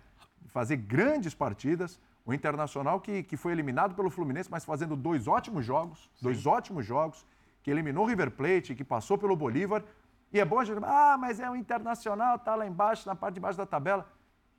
Fazer 0.45 0.77
grandes 0.77 1.33
partidas. 1.33 1.99
O 2.23 2.31
Internacional 2.35 3.01
que, 3.01 3.23
que 3.23 3.35
foi 3.35 3.51
eliminado 3.51 3.95
pelo 3.95 4.11
Fluminense, 4.11 4.49
mas 4.51 4.63
fazendo 4.63 4.95
dois 4.95 5.27
ótimos 5.27 5.65
jogos, 5.65 6.07
dois 6.21 6.45
ótimos 6.45 6.85
jogos, 6.85 7.25
que 7.63 7.71
eliminou 7.71 8.05
o 8.05 8.07
River 8.07 8.29
Plate, 8.29 8.75
que 8.75 8.83
passou 8.83 9.17
pelo 9.17 9.35
Bolívar. 9.35 9.83
E 10.31 10.39
é 10.39 10.45
bom 10.45 10.59
a 10.59 10.65
gente. 10.65 10.83
Ah, 10.83 11.17
mas 11.19 11.39
é 11.39 11.49
o 11.49 11.55
Internacional, 11.55 12.37
tá 12.37 12.53
lá 12.53 12.67
embaixo, 12.67 13.09
na 13.09 13.15
parte 13.15 13.33
de 13.33 13.39
baixo 13.39 13.57
da 13.57 13.65
tabela. 13.65 14.07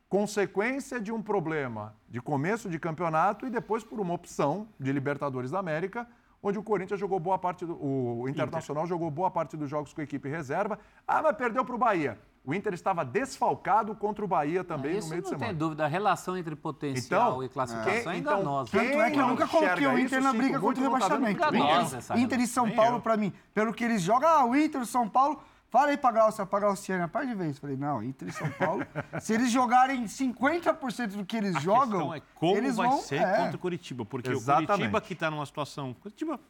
Consequência 0.08 1.00
de 1.00 1.10
um 1.10 1.20
problema 1.20 1.92
de 2.08 2.20
começo 2.20 2.70
de 2.70 2.78
campeonato 2.78 3.44
e 3.44 3.50
depois 3.50 3.82
por 3.82 3.98
uma 3.98 4.14
opção 4.14 4.68
de 4.78 4.92
Libertadores 4.92 5.50
da 5.50 5.58
América, 5.58 6.06
onde 6.40 6.56
o 6.58 6.62
Corinthians 6.62 7.00
jogou 7.00 7.18
boa 7.18 7.36
parte 7.38 7.66
do. 7.66 7.74
O 7.82 8.28
Internacional 8.28 8.86
jogou 8.86 9.10
boa 9.10 9.32
parte 9.32 9.56
dos 9.56 9.68
jogos 9.68 9.92
com 9.92 10.00
a 10.00 10.04
equipe 10.04 10.28
reserva. 10.28 10.78
Ah, 11.08 11.20
mas 11.22 11.36
perdeu 11.36 11.64
para 11.64 11.74
o 11.74 11.78
Bahia. 11.78 12.20
O 12.44 12.54
Inter 12.54 12.72
estava 12.74 13.04
desfalcado 13.04 13.96
contra 13.96 14.24
o 14.24 14.28
Bahia 14.28 14.62
também 14.62 14.92
Isso 14.98 15.08
no 15.08 15.10
meio 15.10 15.22
de 15.22 15.30
não 15.32 15.36
semana. 15.36 15.48
tem 15.48 15.58
dúvida. 15.58 15.84
A 15.84 15.88
relação 15.88 16.36
entre 16.36 16.54
potencial 16.54 17.30
Então, 17.32 17.42
e 17.42 17.48
classificação 17.48 17.92
é 17.98 18.02
quem- 18.02 18.20
então, 18.20 18.34
enganosa. 18.38 18.70
quem- 18.70 18.88
Tanto 18.90 19.00
é 19.00 19.10
que 19.10 19.16
eu 19.16 19.22
não 19.22 19.28
nunca 19.30 19.48
coloquei 19.48 19.86
o 19.88 19.98
Inter 19.98 20.18
isso, 20.20 20.20
na 20.20 20.32
briga 20.32 20.60
contra 20.60 20.80
o 20.80 20.84
não 20.84 20.92
tá 21.00 21.06
rebaixamento. 21.08 21.40
enganosa 21.56 21.98
Inter, 21.98 22.18
Inter 22.20 22.40
e 22.42 22.46
São 22.46 22.70
Paulo, 22.70 23.00
pra 23.00 23.16
mim, 23.16 23.32
pelo 23.52 23.74
que 23.74 23.82
eles 23.82 24.00
jogam, 24.00 24.28
ah, 24.28 24.44
o 24.44 24.54
Inter 24.54 24.82
e 24.82 24.86
São 24.86 25.08
Paulo. 25.08 25.42
Fala 25.76 25.88
aí 25.90 25.98
pra 25.98 26.10
Glaucia, 26.10 26.46
pra 26.46 26.58
Glauciana, 26.58 27.06
para 27.06 27.26
de 27.26 27.34
vez. 27.34 27.58
Falei, 27.58 27.76
não, 27.76 28.02
Inter 28.02 28.28
e 28.28 28.32
São 28.32 28.50
Paulo, 28.52 28.82
se 29.20 29.34
eles 29.34 29.50
jogarem 29.50 30.04
50% 30.06 31.08
do 31.08 31.22
que 31.26 31.36
eles 31.36 31.54
A 31.54 31.60
jogam, 31.60 32.14
é 32.14 32.22
como 32.34 32.56
eles 32.56 32.76
vai 32.76 32.88
vão, 32.88 32.98
ser 33.02 33.16
é. 33.20 33.36
contra 33.36 33.56
o 33.56 33.58
Curitiba. 33.58 34.02
Porque 34.06 34.30
Exatamente. 34.30 34.64
o 34.64 34.66
Curitiba 34.68 35.00
que 35.02 35.12
está 35.12 35.30
numa 35.30 35.44
situação... 35.44 35.92
Curitiba, 35.92 36.40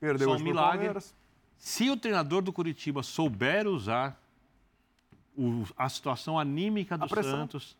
Perdeu 0.00 0.32
um 0.32 0.38
milagre. 0.40 0.98
Se 1.56 1.88
o 1.88 1.96
treinador 1.96 2.42
do 2.42 2.52
Curitiba 2.52 3.04
souber 3.04 3.68
usar 3.68 4.20
o- 5.38 5.62
a 5.78 5.88
situação 5.88 6.36
anímica 6.36 6.98
do 6.98 7.04
A. 7.04 7.22
Santos, 7.22 7.76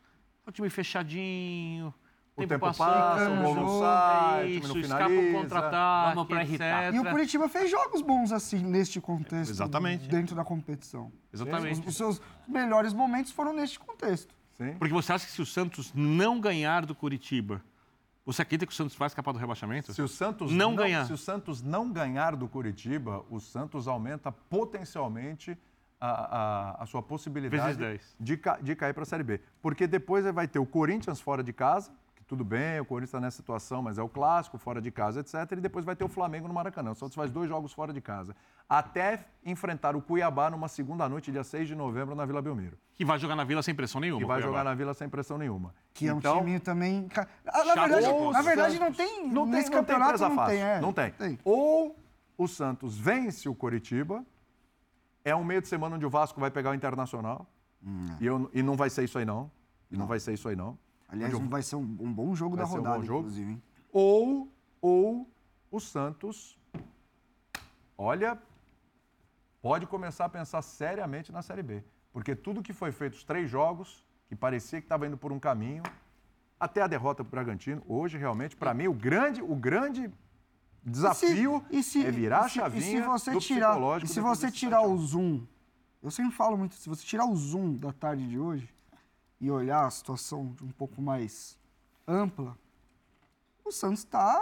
o 0.46 0.52
time 0.52 0.70
fechadinho, 0.70 1.92
O 2.36 2.46
tempo 2.46 2.66
passando, 2.66 2.88
passa, 2.92 3.30
o 3.30 3.42
gol 3.42 3.54
não 3.54 3.80
sai, 3.80 4.40
é 4.40 4.44
o 4.44 4.46
time 4.46 4.60
não 4.60 4.76
isso, 4.76 4.78
escapa 4.78 5.08
finaliza. 5.08 5.70
Vamos 6.14 6.28
pra 6.28 6.42
irritar. 6.42 6.84
etc. 6.88 6.94
E 6.94 6.98
o 7.06 7.10
Curitiba 7.10 7.48
fez 7.48 7.70
jogos 7.70 8.02
bons 8.02 8.30
assim, 8.30 8.58
neste 8.58 9.00
contexto. 9.00 9.50
Exatamente. 9.50 10.06
Dentro 10.08 10.36
da 10.36 10.44
competição. 10.44 11.10
Exatamente. 11.32 11.80
Os, 11.80 11.86
os 11.88 11.96
seus 11.96 12.20
melhores 12.46 12.92
momentos 12.92 13.32
foram 13.32 13.54
neste 13.54 13.78
contexto. 13.78 14.34
Sim. 14.58 14.74
Porque 14.78 14.92
você 14.92 15.12
acha 15.14 15.24
que 15.26 15.32
se 15.32 15.40
o 15.40 15.46
Santos 15.46 15.92
não 15.94 16.38
ganhar 16.38 16.84
do 16.84 16.94
Curitiba, 16.94 17.62
você 18.24 18.42
acredita 18.42 18.66
que 18.66 18.72
o 18.72 18.76
Santos 18.76 18.96
vai 18.96 19.06
escapar 19.06 19.32
do 19.32 19.38
rebaixamento? 19.38 19.94
Se 19.94 20.02
o 20.02 20.08
Santos 20.08 20.52
Não 20.52 20.74
ganhar. 20.74 21.06
Se 21.06 21.12
o 21.14 21.18
Santos 21.18 21.62
não 21.62 21.90
ganhar 21.90 22.36
do 22.36 22.46
Curitiba, 22.48 23.24
o 23.30 23.40
Santos 23.40 23.88
aumenta 23.88 24.30
potencialmente 24.32 25.56
a, 25.98 26.10
a- 26.10 26.82
a 26.82 26.86
sua 26.86 27.02
possibilidade 27.02 27.62
Vezes 27.62 27.76
10. 27.78 28.16
de, 28.20 28.36
ca- 28.36 28.58
de 28.60 28.76
cair 28.76 28.92
para 28.92 29.04
a 29.04 29.06
Série 29.06 29.22
B. 29.22 29.40
Porque 29.62 29.86
depois 29.86 30.24
ele 30.24 30.32
vai 30.34 30.46
ter 30.46 30.58
o 30.58 30.66
Corinthians 30.66 31.18
fora 31.20 31.42
de 31.42 31.52
casa, 31.52 31.90
tudo 32.26 32.44
bem, 32.44 32.80
o 32.80 32.84
Corinthians 32.84 33.10
está 33.10 33.20
nessa 33.20 33.36
situação, 33.36 33.80
mas 33.82 33.98
é 33.98 34.02
o 34.02 34.08
clássico, 34.08 34.58
fora 34.58 34.80
de 34.80 34.90
casa, 34.90 35.20
etc. 35.20 35.34
E 35.52 35.56
depois 35.60 35.84
vai 35.84 35.94
ter 35.94 36.02
o 36.04 36.08
Flamengo 36.08 36.48
no 36.48 36.54
Maracanã. 36.54 36.90
O 36.90 36.94
Santos 36.94 37.14
faz 37.14 37.30
dois 37.30 37.48
jogos 37.48 37.72
fora 37.72 37.92
de 37.92 38.00
casa. 38.00 38.34
Até 38.68 39.24
enfrentar 39.44 39.94
o 39.94 40.02
Cuiabá 40.02 40.50
numa 40.50 40.66
segunda 40.66 41.08
noite, 41.08 41.30
dia 41.30 41.44
6 41.44 41.68
de 41.68 41.74
novembro, 41.76 42.14
na 42.16 42.26
Vila 42.26 42.42
Belmiro. 42.42 42.76
Que 42.94 43.04
vai 43.04 43.16
jogar 43.18 43.36
na 43.36 43.44
Vila 43.44 43.62
sem 43.62 43.74
pressão 43.74 44.00
nenhuma. 44.00 44.20
Que 44.20 44.26
vai 44.26 44.38
Cuiabá. 44.38 44.50
jogar 44.58 44.64
na 44.64 44.74
Vila 44.74 44.92
sem 44.92 45.08
pressão 45.08 45.38
nenhuma. 45.38 45.72
Que 45.94 46.08
é 46.08 46.14
um 46.14 46.18
Então, 46.18 46.38
timinho 46.38 46.58
também. 46.60 47.08
Ah, 47.46 47.64
Na 47.64 47.86
verdade, 47.86 48.06
de 48.06 48.30
na 48.32 48.42
verdade 48.42 48.78
não 48.80 48.92
tem. 48.92 49.28
não 49.28 49.44
tem, 49.44 49.52
nesse 49.54 49.70
não 49.70 49.70
tem 49.70 49.70
campeonato 49.70 50.08
presa 50.10 50.28
não 50.28 50.34
fácil. 50.36 50.52
tem. 50.56 50.62
É, 50.64 50.80
Não 50.80 50.92
tem. 50.92 51.38
Ou 51.44 51.96
o 52.36 52.48
Santos 52.48 52.98
vence 52.98 53.48
o 53.48 53.54
Coritiba, 53.54 54.24
é 55.24 55.34
um 55.34 55.44
meio 55.44 55.62
de 55.62 55.68
semana 55.68 55.94
onde 55.96 56.04
o 56.04 56.10
Vasco 56.10 56.40
vai 56.40 56.50
pegar 56.50 56.70
o 56.70 56.74
Internacional, 56.74 57.46
e, 58.20 58.26
eu- 58.26 58.50
e 58.52 58.62
não 58.64 58.74
vai 58.74 58.90
ser 58.90 59.04
isso 59.04 59.16
aí 59.16 59.24
não. 59.24 59.48
E 59.92 59.96
não, 59.96 60.06
vai 60.06 60.18
ser 60.18 60.32
isso 60.32 60.48
aí 60.48 60.56
não. 60.56 60.76
Aliás, 61.08 61.32
o- 61.34 61.40
vai 61.48 61.62
ser 61.62 61.76
um, 61.76 61.96
um 62.00 62.12
bom 62.12 62.34
jogo 62.34 62.56
Vai 62.56 62.64
da 62.64 62.70
um 62.70 62.74
rodada, 62.76 63.02
jogo. 63.04 63.20
inclusive. 63.20 63.52
Hein? 63.52 63.62
Ou, 63.92 64.52
ou 64.80 65.30
o 65.70 65.80
Santos, 65.80 66.58
olha, 67.96 68.38
pode 69.62 69.86
começar 69.86 70.24
a 70.24 70.28
pensar 70.28 70.62
seriamente 70.62 71.32
na 71.32 71.42
Série 71.42 71.62
B. 71.62 71.82
Porque 72.12 72.34
tudo 72.34 72.62
que 72.62 72.72
foi 72.72 72.92
feito, 72.92 73.14
os 73.14 73.24
três 73.24 73.48
jogos, 73.50 74.04
que 74.28 74.34
parecia 74.34 74.80
que 74.80 74.84
estava 74.86 75.06
indo 75.06 75.16
por 75.16 75.32
um 75.32 75.38
caminho, 75.38 75.82
até 76.58 76.80
a 76.82 76.86
derrota 76.86 77.22
para 77.22 77.28
o 77.28 77.30
Bragantino, 77.30 77.82
hoje 77.86 78.16
realmente, 78.16 78.56
para 78.56 78.72
mim, 78.74 78.86
o 78.88 78.94
grande, 78.94 79.42
o 79.42 79.54
grande 79.54 80.10
desafio 80.82 81.64
E 81.70 81.82
se- 81.82 82.04
é 82.06 82.10
virar 82.10 82.44
a 82.44 82.46
e 82.46 82.48
se- 82.50 82.54
chavinha 82.56 82.82
E 82.82 82.86
se 82.86 83.00
você 83.02 83.36
tirar, 83.38 83.70
psicológico 83.72 84.10
e 84.10 84.14
se 84.14 84.20
você 84.20 84.50
tirar 84.50 84.78
7 84.80 84.84
a 84.86 84.88
1. 84.88 84.92
o 84.94 84.98
zoom, 84.98 85.46
eu 86.02 86.10
sempre 86.10 86.32
falo 86.34 86.56
muito, 86.56 86.74
se 86.74 86.88
você 86.88 87.04
tirar 87.04 87.26
o 87.26 87.36
zoom 87.36 87.74
da 87.74 87.92
tarde 87.92 88.26
de 88.26 88.38
hoje 88.38 88.72
e 89.40 89.50
olhar 89.50 89.84
a 89.86 89.90
situação 89.90 90.52
de 90.54 90.64
um 90.64 90.70
pouco 90.70 91.00
mais 91.02 91.58
ampla, 92.06 92.56
o 93.64 93.70
Santos 93.70 94.00
está 94.00 94.40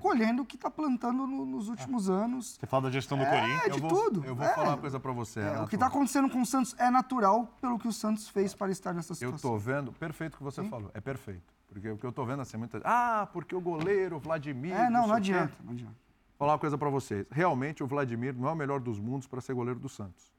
colhendo 0.00 0.42
o 0.42 0.46
que 0.46 0.56
está 0.56 0.70
plantando 0.70 1.26
no- 1.26 1.46
nos 1.46 1.68
últimos 1.68 2.10
anos. 2.10 2.56
Você 2.60 2.66
fala 2.66 2.84
da 2.84 2.90
gestão 2.90 3.16
do 3.16 3.24
É, 3.24 3.30
Corinthians. 3.30 3.62
de 3.76 3.82
eu 3.82 3.88
vou, 3.88 4.04
tudo. 4.04 4.24
Eu 4.24 4.34
vou 4.34 4.44
É. 4.46 4.54
falar 4.54 4.68
uma 4.70 4.78
coisa 4.78 5.00
para 5.00 5.12
você. 5.12 5.40
É, 5.40 5.60
o 5.60 5.66
que 5.66 5.74
está 5.76 5.86
acontecendo 5.86 6.28
com 6.28 6.42
o 6.42 6.46
Santos 6.46 6.74
é 6.78 6.90
natural 6.90 7.46
pelo 7.60 7.78
que 7.78 7.88
o 7.88 7.92
Santos 7.92 8.28
fez 8.28 8.54
para 8.54 8.70
estar 8.70 8.92
nessa 8.92 9.12
Eu 9.12 9.16
situação. 9.16 9.36
estou 9.36 9.58
vendo, 9.58 9.92
perfeito 9.92 10.34
o 10.34 10.36
que 10.38 10.42
você 10.44 10.62
falou, 10.68 10.90
é 10.92 11.00
perfeito. 11.00 11.54
Porque 11.68 11.88
o 11.90 11.96
que 11.98 12.04
eu 12.06 12.10
estou 12.10 12.24
vendo 12.26 12.42
assim, 12.42 12.56
muita 12.56 12.80
Ah, 12.84 13.28
porque 13.32 13.54
o 13.54 13.60
goleiro, 13.60 14.16
o 14.16 14.20
Vladimir. 14.20 14.72
É, 14.74 14.88
não, 14.90 15.06
não 15.08 15.14
adianta, 15.14 15.54
não 15.64 15.72
adianta. 15.72 15.94
Vou 15.94 16.38
falar 16.46 16.52
uma 16.52 16.58
coisa 16.58 16.76
para 16.78 16.90
vocês. 16.90 17.26
Realmente 17.30 17.82
o 17.82 17.86
Vladimir 17.86 18.34
não 18.36 18.48
é 18.48 18.52
o 18.52 18.54
melhor 18.56 18.78
dos 18.80 19.00
mundos 19.00 19.26
para 19.26 19.40
ser 19.40 19.54
goleiro 19.54 19.80
do 19.80 19.88
Santos. 19.88 20.30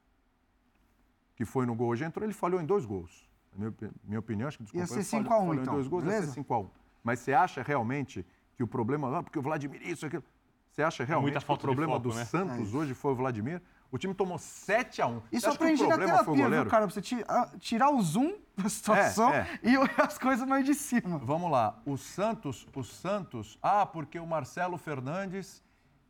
Que 1.35 1.43
foi 1.43 1.65
no 1.65 1.75
gol 1.75 1.89
hoje, 1.89 2.03
entrou, 2.05 2.23
ele 2.23 2.33
falhou 2.33 2.61
em 2.61 2.65
dois 2.65 2.85
gols. 2.85 3.27
Minha, 3.57 3.73
minha 4.03 4.19
opinião, 4.19 4.47
acho 4.47 4.57
que 4.57 4.63
desculpa. 4.63 4.84
Ia 4.84 4.88
ser 4.88 4.95
ele 4.95 5.03
5 5.03 5.23
falhou- 5.23 5.34
a 5.34 5.43
1 5.43 5.47
falhou 5.47 5.61
então, 5.61 5.73
em 5.73 5.77
dois 5.77 5.88
gols, 5.88 6.03
ia 6.03 6.09
beleza? 6.09 6.27
ser 6.27 6.34
5 6.34 6.53
a 6.53 6.59
1 6.59 6.69
Mas 7.03 7.19
você 7.19 7.34
acha 7.34 7.63
realmente 7.63 8.25
que 8.55 8.63
o 8.63 8.67
problema. 8.67 9.17
Ah, 9.17 9.23
porque 9.23 9.39
o 9.39 9.41
Vladimir, 9.41 9.81
isso, 9.85 10.05
aquilo. 10.05 10.23
Você 10.71 10.84
acha 10.84 11.03
realmente 11.03 11.34
muita 11.34 11.45
que 11.45 11.51
o 11.51 11.57
problema 11.57 11.93
foco, 11.93 12.09
do 12.09 12.15
né? 12.15 12.25
Santos 12.25 12.73
É 12.73 12.77
hoje 12.77 12.93
foi 12.93 13.11
o 13.11 13.15
Vladimir? 13.15 13.61
O 13.89 13.97
time 13.97 14.13
tomou 14.13 14.38
7 14.38 15.01
a 15.01 15.07
1 15.07 15.21
Isso 15.31 15.47
eu 15.47 15.53
aprendi 15.53 15.88
na 15.88 15.97
terapia, 15.97 16.23
goleiro? 16.25 16.49
viu, 16.63 16.65
cara? 16.65 16.88
Pra 16.88 16.93
você 17.01 17.23
ah, 17.27 17.49
tirar 17.57 17.89
o 17.89 18.01
zoom 18.01 18.35
da 18.55 18.67
situação 18.69 19.34
é. 19.34 19.47
e 19.63 19.77
olhar 19.77 20.01
as 20.01 20.17
coisas 20.17 20.47
mais 20.47 20.65
de 20.65 20.75
cima. 20.75 21.17
Vamos 21.19 21.49
lá. 21.49 21.79
O 21.85 21.97
Santos, 21.97 22.67
o 22.75 22.84
Santos. 22.84 23.57
Ah, 23.61 23.85
porque 23.85 24.19
o 24.19 24.27
Marcelo 24.27 24.77
Fernandes 24.77 25.63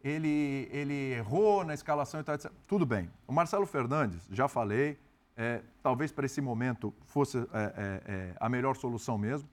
ele, 0.03 0.67
ele 0.71 1.13
errou 1.13 1.63
na 1.63 1.73
escalação 1.73 2.19
e 2.19 2.23
tal, 2.23 2.35
etc. 2.35 2.51
Tudo 2.65 2.85
bem. 2.85 3.09
O 3.27 3.31
Marcelo 3.33 3.65
Fernandes, 3.65 4.27
já 4.31 4.47
falei, 4.47 4.97
é, 5.37 5.61
talvez 5.83 6.11
para 6.11 6.25
esse 6.25 6.41
momento 6.41 6.93
fosse 7.05 7.37
é, 7.37 7.41
é, 7.53 8.01
é, 8.05 8.35
a 8.39 8.49
melhor 8.49 8.75
solução 8.75 9.17
mesmo. 9.17 9.47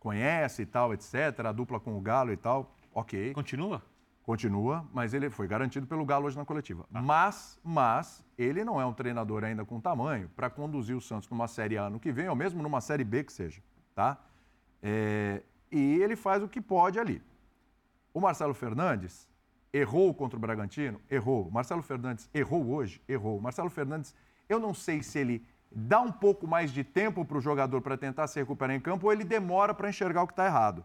Conhece 0.00 0.62
e 0.62 0.66
tal, 0.66 0.92
etc. 0.92 1.14
A 1.46 1.52
dupla 1.52 1.78
com 1.78 1.96
o 1.96 2.00
Galo 2.00 2.32
e 2.32 2.36
tal. 2.36 2.74
Ok. 2.92 3.32
Continua? 3.32 3.80
Continua, 4.24 4.86
mas 4.92 5.14
ele 5.14 5.30
foi 5.30 5.48
garantido 5.48 5.86
pelo 5.86 6.04
Galo 6.04 6.26
hoje 6.26 6.36
na 6.36 6.44
coletiva. 6.44 6.84
Mas, 6.90 7.58
mas, 7.62 8.24
ele 8.36 8.64
não 8.64 8.80
é 8.80 8.86
um 8.86 8.92
treinador 8.92 9.44
ainda 9.44 9.64
com 9.64 9.80
tamanho 9.80 10.28
para 10.36 10.50
conduzir 10.50 10.96
o 10.96 11.00
Santos 11.00 11.28
numa 11.28 11.48
Série 11.48 11.78
A 11.78 11.84
ano 11.84 11.98
que 11.98 12.12
vem, 12.12 12.28
ou 12.28 12.36
mesmo 12.36 12.62
numa 12.62 12.80
Série 12.80 13.04
B 13.04 13.24
que 13.24 13.32
seja, 13.32 13.60
tá? 13.94 14.18
É, 14.80 15.42
e 15.70 16.00
ele 16.00 16.14
faz 16.14 16.42
o 16.42 16.48
que 16.48 16.60
pode 16.60 17.00
ali. 17.00 17.20
O 18.14 18.20
Marcelo 18.20 18.54
Fernandes, 18.54 19.28
Errou 19.72 20.12
contra 20.12 20.36
o 20.36 20.40
Bragantino? 20.40 21.00
Errou. 21.10 21.50
Marcelo 21.50 21.82
Fernandes 21.82 22.28
errou 22.34 22.68
hoje? 22.68 23.00
Errou. 23.08 23.40
Marcelo 23.40 23.70
Fernandes, 23.70 24.14
eu 24.48 24.58
não 24.58 24.74
sei 24.74 25.02
se 25.02 25.18
ele 25.18 25.44
dá 25.70 26.00
um 26.00 26.12
pouco 26.12 26.46
mais 26.46 26.70
de 26.70 26.84
tempo 26.84 27.24
para 27.24 27.38
o 27.38 27.40
jogador 27.40 27.80
para 27.80 27.96
tentar 27.96 28.26
se 28.26 28.38
recuperar 28.38 28.76
em 28.76 28.80
campo 28.80 29.06
ou 29.06 29.12
ele 29.12 29.24
demora 29.24 29.72
para 29.72 29.88
enxergar 29.88 30.22
o 30.22 30.26
que 30.26 30.32
está 30.32 30.46
errado. 30.46 30.84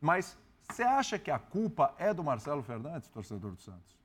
Mas 0.00 0.38
você 0.70 0.82
acha 0.82 1.18
que 1.18 1.30
a 1.30 1.38
culpa 1.38 1.94
é 1.98 2.14
do 2.14 2.22
Marcelo 2.22 2.62
Fernandes, 2.62 3.08
torcedor 3.08 3.52
do 3.52 3.60
Santos? 3.60 3.98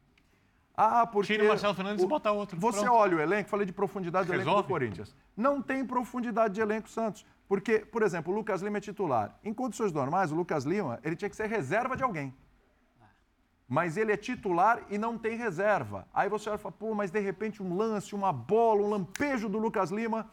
Ah, 0.76 1.06
porque. 1.06 1.34
Tira 1.34 1.46
o 1.46 1.48
Marcelo 1.50 1.76
Fernandes 1.76 2.04
e 2.04 2.08
bota 2.08 2.32
outro. 2.32 2.60
Você 2.60 2.80
Pronto. 2.80 2.96
olha 2.96 3.18
o 3.18 3.22
elenco, 3.22 3.50
falei 3.50 3.66
de 3.66 3.74
profundidade 3.74 4.28
do 4.28 4.34
elenco 4.34 4.56
do? 4.56 4.64
Corinthians. 4.64 5.16
Não 5.38 5.62
tem 5.62 5.86
profundidade 5.86 6.56
de 6.56 6.62
elenco 6.62 6.90
Santos. 6.90 7.26
Porque, 7.48 7.80
por 7.80 8.02
exemplo, 8.02 8.34
o 8.34 8.36
Lucas 8.36 8.62
Lima 8.62 8.78
é 8.78 8.82
titular. 8.82 9.38
Em 9.44 9.54
condições 9.54 9.92
normais, 9.92 10.32
o 10.32 10.36
Lucas 10.36 10.64
Lima 10.64 11.00
ele 11.04 11.16
tinha 11.16 11.30
que 11.30 11.36
ser 11.36 11.48
reserva 11.48 11.96
de 11.96 12.02
alguém. 12.02 12.34
Mas 13.74 13.98
ele 13.98 14.12
é 14.12 14.18
titular 14.18 14.84
e 14.88 15.00
não 15.00 15.18
tem 15.18 15.36
reserva. 15.36 16.08
Aí 16.14 16.30
você 16.30 16.48
olha 16.48 16.58
e 16.58 16.60
fala, 16.60 16.76
pô, 16.78 16.94
mas 16.94 17.10
de 17.10 17.20
repente 17.20 17.64
um 17.64 17.76
lance, 17.76 18.14
uma 18.14 18.32
bola, 18.32 18.84
um 18.84 18.90
lampejo 18.90 19.50
do 19.50 19.58
Lucas 19.58 19.90
Lima 19.90 20.30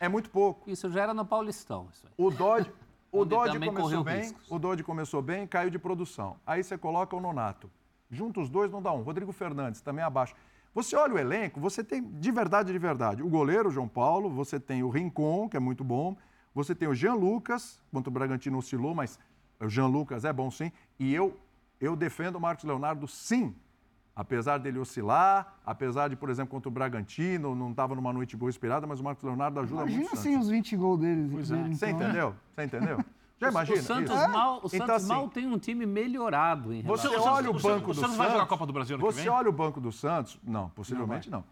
é 0.00 0.08
muito 0.08 0.28
pouco. 0.28 0.68
Isso 0.68 0.90
já 0.90 1.04
era 1.04 1.14
no 1.14 1.24
Paulistão. 1.24 1.86
Isso 1.92 2.08
aí. 2.08 2.12
O 2.16 2.28
Dodge, 2.28 2.72
o 3.12 3.24
Dodge 3.24 3.60
começou 3.60 4.02
bem, 4.02 4.18
riscos. 4.22 4.50
o 4.50 4.58
Dodge 4.58 4.82
começou 4.82 5.22
bem, 5.22 5.46
caiu 5.46 5.70
de 5.70 5.78
produção. 5.78 6.40
Aí 6.44 6.64
você 6.64 6.76
coloca 6.76 7.14
o 7.14 7.20
Nonato. 7.20 7.70
Junta 8.10 8.40
os 8.40 8.50
dois, 8.50 8.68
não 8.72 8.82
dá 8.82 8.92
um. 8.92 9.02
Rodrigo 9.02 9.30
Fernandes, 9.30 9.80
também 9.80 10.04
abaixo. 10.04 10.34
Você 10.74 10.96
olha 10.96 11.14
o 11.14 11.18
elenco, 11.20 11.60
você 11.60 11.84
tem, 11.84 12.02
de 12.02 12.32
verdade, 12.32 12.72
de 12.72 12.78
verdade, 12.80 13.22
o 13.22 13.28
goleiro, 13.28 13.68
o 13.68 13.72
João 13.72 13.86
Paulo, 13.86 14.28
você 14.28 14.58
tem 14.58 14.82
o 14.82 14.90
Rincon, 14.90 15.48
que 15.48 15.56
é 15.56 15.60
muito 15.60 15.84
bom, 15.84 16.16
você 16.52 16.74
tem 16.74 16.88
o 16.88 16.94
Jean 16.94 17.14
Lucas, 17.14 17.80
quanto 17.92 18.08
o 18.08 18.10
Bragantino 18.10 18.58
oscilou, 18.58 18.92
mas 18.92 19.20
o 19.60 19.68
Jean 19.68 19.86
Lucas 19.86 20.24
é 20.24 20.32
bom 20.32 20.50
sim, 20.50 20.72
e 20.98 21.14
eu, 21.14 21.38
eu 21.82 21.94
defendo 21.96 22.36
o 22.36 22.40
Marcos 22.40 22.64
Leonardo 22.64 23.06
sim, 23.08 23.54
apesar 24.16 24.58
dele 24.58 24.78
oscilar, 24.78 25.56
apesar 25.66 26.08
de, 26.08 26.16
por 26.16 26.30
exemplo, 26.30 26.50
contra 26.52 26.68
o 26.68 26.72
Bragantino, 26.72 27.54
não 27.54 27.70
estava 27.72 27.94
numa 27.94 28.12
noite 28.12 28.36
boa 28.36 28.48
inspirada, 28.48 28.86
mas 28.86 29.00
o 29.00 29.04
Marcos 29.04 29.24
Leonardo 29.24 29.58
ajuda 29.60 29.82
Imagina 29.82 29.98
muito. 30.02 30.14
o 30.14 30.18
assim 30.18 30.32
Santos. 30.32 30.46
os 30.46 30.50
20 30.52 30.76
gols 30.76 31.00
deles. 31.00 31.30
Pois 31.32 31.48
dele, 31.48 31.62
é. 31.62 31.74
Você 31.74 31.86
então. 31.86 32.00
entendeu? 32.02 32.34
Você 32.54 32.62
entendeu? 32.64 33.04
Já 33.40 33.48
imagina? 33.50 33.78
o 33.78 33.82
Santos, 33.82 34.14
isso? 34.16 34.28
mal, 34.30 34.54
o 34.54 34.56
Então, 34.58 34.68
Santos 34.70 34.90
assim, 34.94 35.08
mal 35.08 35.28
tem 35.28 35.46
um 35.46 35.58
time 35.58 35.84
melhorado 35.84 36.72
em 36.72 36.82
Você 36.82 37.08
relação... 37.08 37.10
Santos- 37.24 37.38
olha 37.38 37.50
o 37.50 37.56
o 37.56 37.60
banco 37.60 37.90
o 37.90 37.92
do 37.92 37.94
Santos 37.94 38.00
Santos. 38.00 38.16
vai 38.16 38.30
jogar 38.30 38.42
a 38.44 38.46
Copa 38.46 38.66
do 38.66 38.72
Brasil 38.72 38.96
que 38.96 39.02
Você 39.04 39.22
vem? 39.22 39.28
olha 39.30 39.48
o 39.48 39.52
banco 39.52 39.80
do 39.80 39.90
Santos? 39.90 40.38
Não, 40.44 40.68
possivelmente 40.70 41.28
não. 41.28 41.42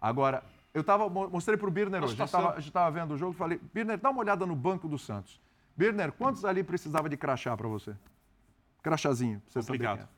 Agora, 0.00 0.44
eu 0.74 0.84
tava, 0.84 1.08
mo- 1.08 1.28
mostrei 1.30 1.56
pro 1.56 1.70
Birner 1.70 2.04
hoje. 2.04 2.20
A 2.22 2.26
gente 2.56 2.66
estava 2.68 2.90
vendo 2.90 3.14
o 3.14 3.16
jogo 3.16 3.32
e 3.32 3.36
falei, 3.36 3.58
Birner, 3.72 3.96
dá 3.98 4.10
uma 4.10 4.20
olhada 4.20 4.44
no 4.44 4.54
banco 4.54 4.86
do 4.86 4.98
Santos. 4.98 5.40
Birner, 5.74 6.12
quantos 6.12 6.44
ali 6.44 6.62
precisava 6.62 7.08
de 7.08 7.16
crachá 7.16 7.56
para 7.56 7.66
você? 7.68 7.96
Crachazinho, 8.82 9.40
pra 9.52 9.62
você 9.62 9.66
Complicado. 9.72 10.00
é. 10.02 10.08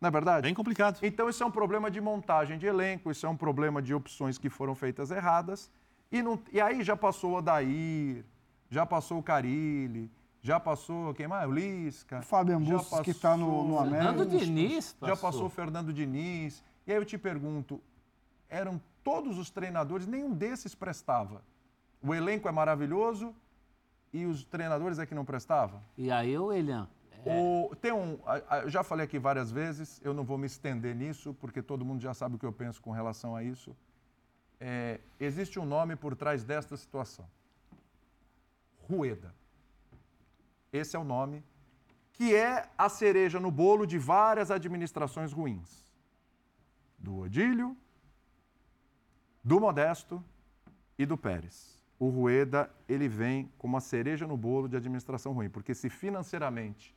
Não 0.00 0.08
é 0.08 0.10
verdade? 0.10 0.42
Bem 0.42 0.54
complicado. 0.54 0.98
Então, 1.02 1.28
isso 1.28 1.42
é 1.42 1.46
um 1.46 1.50
problema 1.50 1.90
de 1.90 2.00
montagem 2.00 2.56
de 2.58 2.66
elenco, 2.66 3.10
isso 3.10 3.26
é 3.26 3.28
um 3.28 3.36
problema 3.36 3.82
de 3.82 3.92
opções 3.94 4.38
que 4.38 4.48
foram 4.48 4.74
feitas 4.74 5.10
erradas. 5.10 5.70
E, 6.10 6.22
não- 6.22 6.38
e 6.52 6.60
aí 6.60 6.82
já 6.84 6.96
passou 6.96 7.32
o 7.32 7.34
Odair, 7.36 8.24
já 8.70 8.86
passou 8.86 9.18
o 9.18 9.22
Carilli, 9.22 10.10
já 10.40 10.60
passou 10.60 11.12
quem 11.14 11.26
mais? 11.26 11.48
O 11.48 11.52
Lisca. 11.52 12.20
O 12.20 12.22
Fabian 12.22 12.64
já 12.64 12.76
Bustos, 12.76 13.00
que 13.00 13.12
tá 13.12 13.36
no- 13.36 13.46
no 13.64 13.74
passou- 13.74 13.78
América. 13.80 14.12
Fernando 14.12 14.38
Diniz 14.38 14.96
Já 15.02 15.16
passou 15.16 15.46
o 15.46 15.50
Fernando 15.50 15.92
Diniz. 15.92 16.62
E 16.86 16.92
aí 16.92 16.96
eu 16.96 17.04
te 17.04 17.18
pergunto, 17.18 17.80
eram 18.48 18.80
todos 19.02 19.36
os 19.36 19.50
treinadores, 19.50 20.06
nenhum 20.06 20.32
desses 20.32 20.74
prestava. 20.76 21.42
O 22.00 22.14
elenco 22.14 22.48
é 22.48 22.52
maravilhoso 22.52 23.34
e 24.12 24.24
os 24.24 24.44
treinadores 24.44 24.98
é 25.00 25.04
que 25.06 25.14
não 25.14 25.24
prestavam? 25.24 25.82
E 25.96 26.08
aí, 26.10 26.38
o 26.38 26.52
Elian, 26.52 26.88
O- 27.24 27.74
tem 27.76 27.92
um, 27.92 28.18
eu 28.62 28.70
já 28.70 28.82
falei 28.82 29.04
aqui 29.04 29.18
várias 29.18 29.50
vezes, 29.50 30.00
eu 30.04 30.14
não 30.14 30.24
vou 30.24 30.38
me 30.38 30.46
estender 30.46 30.94
nisso, 30.94 31.34
porque 31.34 31.60
todo 31.62 31.84
mundo 31.84 32.00
já 32.00 32.14
sabe 32.14 32.36
o 32.36 32.38
que 32.38 32.46
eu 32.46 32.52
penso 32.52 32.80
com 32.80 32.90
relação 32.90 33.34
a 33.36 33.42
isso. 33.42 33.76
É, 34.60 35.00
existe 35.20 35.58
um 35.58 35.64
nome 35.66 35.94
por 35.96 36.16
trás 36.16 36.42
desta 36.44 36.76
situação. 36.76 37.28
Rueda. 38.88 39.34
Esse 40.72 40.96
é 40.96 40.98
o 40.98 41.04
nome 41.04 41.44
que 42.12 42.34
é 42.34 42.68
a 42.76 42.88
cereja 42.88 43.38
no 43.38 43.50
bolo 43.50 43.86
de 43.86 43.96
várias 43.98 44.50
administrações 44.50 45.32
ruins. 45.32 45.92
Do 46.98 47.18
Odílio, 47.18 47.76
do 49.44 49.60
Modesto 49.60 50.22
e 50.98 51.06
do 51.06 51.16
Pérez. 51.16 51.78
O 51.96 52.08
Rueda, 52.08 52.68
ele 52.88 53.06
vem 53.08 53.52
como 53.56 53.76
a 53.76 53.80
cereja 53.80 54.26
no 54.26 54.36
bolo 54.36 54.68
de 54.68 54.76
administração 54.76 55.32
ruim, 55.32 55.48
porque 55.48 55.74
se 55.74 55.88
financeiramente 55.88 56.96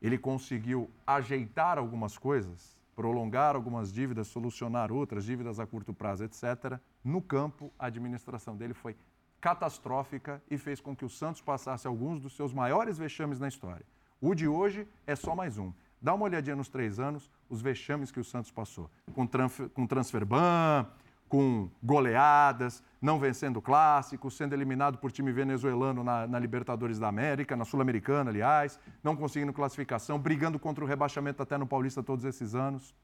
ele 0.00 0.18
conseguiu 0.18 0.90
ajeitar 1.06 1.78
algumas 1.78 2.16
coisas, 2.16 2.76
prolongar 2.94 3.54
algumas 3.54 3.92
dívidas, 3.92 4.28
solucionar 4.28 4.90
outras 4.92 5.24
dívidas 5.24 5.60
a 5.60 5.66
curto 5.66 5.92
prazo, 5.92 6.24
etc. 6.24 6.78
No 7.02 7.20
campo, 7.20 7.72
a 7.78 7.86
administração 7.86 8.56
dele 8.56 8.74
foi 8.74 8.96
catastrófica 9.40 10.42
e 10.50 10.58
fez 10.58 10.80
com 10.80 10.96
que 10.96 11.04
o 11.04 11.08
Santos 11.08 11.40
passasse 11.40 11.86
alguns 11.86 12.20
dos 12.20 12.34
seus 12.34 12.52
maiores 12.52 12.98
vexames 12.98 13.38
na 13.38 13.48
história. 13.48 13.86
O 14.20 14.34
de 14.34 14.48
hoje 14.48 14.86
é 15.06 15.14
só 15.14 15.34
mais 15.34 15.58
um. 15.58 15.72
Dá 16.00 16.14
uma 16.14 16.24
olhadinha 16.24 16.56
nos 16.56 16.68
três 16.68 16.98
anos, 17.00 17.30
os 17.48 17.60
vexames 17.60 18.10
que 18.10 18.20
o 18.20 18.24
Santos 18.24 18.50
passou. 18.50 18.90
Com, 19.14 19.26
transfer, 19.26 19.68
com 19.70 19.86
transfer 19.86 20.24
ban, 20.24 20.86
com 21.28 21.70
goleadas, 21.82 22.82
não 23.00 23.18
vencendo 23.18 23.60
clássicos, 23.60 24.36
sendo 24.36 24.54
eliminado 24.54 24.98
por 24.98 25.12
time 25.12 25.30
venezuelano 25.30 26.02
na, 26.02 26.26
na 26.26 26.38
Libertadores 26.38 26.98
da 26.98 27.08
América, 27.08 27.56
na 27.56 27.64
Sul-Americana, 27.64 28.30
aliás, 28.30 28.80
não 29.02 29.14
conseguindo 29.14 29.52
classificação, 29.52 30.18
brigando 30.18 30.58
contra 30.58 30.82
o 30.82 30.86
rebaixamento 30.86 31.42
até 31.42 31.56
no 31.58 31.66
Paulista 31.66 32.02
todos 32.02 32.24
esses 32.24 32.54
anos. 32.54 32.94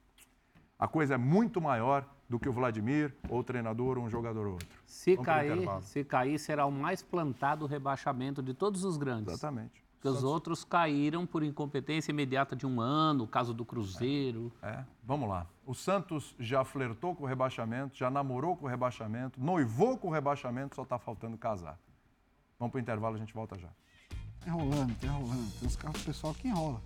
A 0.79 0.89
coisa 0.89 1.15
é 1.15 1.19
muito 1.19 1.61
maior 1.61 2.05
do 2.29 2.39
que 2.39 2.49
o 2.49 2.53
Vladimir, 2.53 3.15
ou 3.29 3.41
o 3.41 3.45
treinador, 3.45 3.99
ou 3.99 4.05
um 4.05 4.11
jogador 4.11 4.47
ou 4.47 4.53
outro. 4.55 4.69
se 4.87 5.15
Vamos 5.15 5.27
cair, 5.27 5.69
se 5.83 6.05
cair, 6.05 6.39
será 6.39 6.67
o 6.67 6.73
mais 6.73 7.03
plantado 7.03 7.67
rebaixamento 7.67 8.43
de 8.43 8.55
todos 8.55 8.85
os 8.85 8.97
grandes. 8.97 9.35
Exatamente. 9.35 9.84
Porque 10.05 10.19
os 10.19 10.23
outros 10.23 10.65
caíram 10.65 11.25
por 11.25 11.43
incompetência 11.43 12.13
imediata 12.13 12.55
de 12.55 12.67
um 12.67 12.79
ano, 12.79 13.25
o 13.25 13.27
caso 13.27 13.55
do 13.55 13.65
Cruzeiro. 13.65 14.53
É, 14.63 14.85
vamos 15.03 15.27
lá. 15.27 15.47
O 15.65 15.75
Santos 15.75 16.35
já 16.39 16.63
flertou 16.63 17.15
com 17.15 17.25
o 17.25 17.27
rebaixamento, 17.27 17.97
já 17.97 18.11
namorou 18.11 18.55
com 18.55 18.67
o 18.67 18.69
rebaixamento, 18.69 19.43
noivou 19.43 19.97
com 19.97 20.09
o 20.09 20.11
rebaixamento, 20.11 20.77
só 20.77 20.83
está 20.83 20.99
faltando 20.99 21.39
casar. 21.39 21.79
Vamos 22.59 22.73
para 22.73 22.79
o 22.79 22.83
intervalo, 22.83 23.17
a 23.17 23.19
gente 23.19 23.33
volta 23.33 23.59
já. 23.59 23.71
Enrolando, 24.47 24.95
tá 25.01 25.07
enrolando. 25.07 25.59
Tem 25.59 25.67
uns 25.67 25.77
carros 25.77 26.03
pessoal 26.03 26.35
que 26.35 26.49
enrola. 26.49 26.83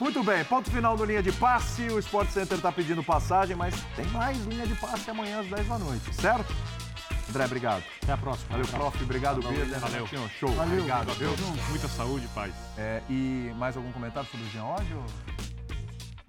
Muito 0.00 0.24
bem, 0.24 0.42
ponto 0.44 0.70
final 0.70 0.96
no 0.96 1.04
Linha 1.04 1.22
de 1.22 1.30
Passe. 1.30 1.82
O 1.88 1.98
Sport 1.98 2.30
Center 2.30 2.56
está 2.56 2.72
pedindo 2.72 3.04
passagem, 3.04 3.54
mas 3.54 3.74
tem 3.94 4.06
mais 4.06 4.38
Linha 4.46 4.66
de 4.66 4.74
Passe 4.74 5.10
amanhã 5.10 5.40
às 5.40 5.46
10 5.46 5.68
da 5.68 5.78
noite, 5.78 6.14
certo? 6.14 6.54
André, 7.28 7.44
obrigado. 7.44 7.84
Até 8.02 8.12
a 8.12 8.16
próxima. 8.16 8.48
Valeu, 8.50 8.66
prof. 8.66 9.04
Obrigado, 9.04 9.40
Birner. 9.40 9.78
valeu. 9.78 10.04
Renatinho, 10.06 10.30
Show. 10.30 10.50
Valeu. 10.52 10.78
Obrigado, 10.78 11.12
viu? 11.12 11.30
Muita 11.68 11.86
saúde, 11.86 12.26
paz. 12.34 12.52
É, 12.78 13.02
e 13.08 13.52
mais 13.56 13.76
algum 13.76 13.92
comentário 13.92 14.28
sobre 14.30 14.46
o 14.46 14.50
Jean 14.50 14.64
Oddi? 14.64 15.49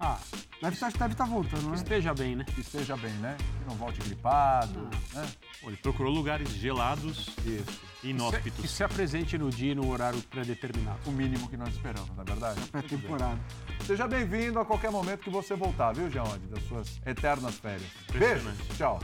Ah, 0.04 0.18
Deve 0.60 0.74
estar 0.74 0.92
deve 0.92 1.14
tá 1.16 1.24
voltando, 1.24 1.70
né? 1.70 1.74
esteja 1.74 2.14
bem, 2.14 2.36
né? 2.36 2.44
Que 2.44 2.60
esteja 2.60 2.96
bem, 2.96 3.12
né? 3.14 3.36
Que 3.36 3.68
não 3.68 3.76
volte 3.76 4.00
gripado, 4.00 4.88
né? 5.12 5.28
Pô, 5.60 5.68
Ele 5.68 5.76
procurou 5.76 6.12
lugares 6.12 6.50
gelados 6.50 7.34
Isso. 7.44 7.80
e 8.04 8.10
inóspitos. 8.10 8.64
E 8.64 8.68
se 8.68 8.84
apresente 8.84 9.36
no 9.36 9.50
dia 9.50 9.72
e 9.72 9.74
no 9.74 9.88
horário 9.90 10.22
pré-determinado. 10.22 10.98
O 11.06 11.10
mínimo 11.10 11.48
que 11.48 11.56
nós 11.56 11.68
esperamos, 11.68 12.10
não 12.10 12.22
é 12.22 12.24
verdade? 12.24 12.60
Pré-temporada. 12.70 13.40
Seja 13.84 14.06
bem-vindo 14.06 14.60
a 14.60 14.64
qualquer 14.64 14.92
momento 14.92 15.20
que 15.20 15.30
você 15.30 15.56
voltar, 15.56 15.92
viu, 15.92 16.08
Jean 16.08 16.22
das 16.48 16.62
suas 16.68 17.00
eternas 17.04 17.56
férias. 17.58 17.90
Beijo, 18.12 18.52
tchau. 18.76 19.00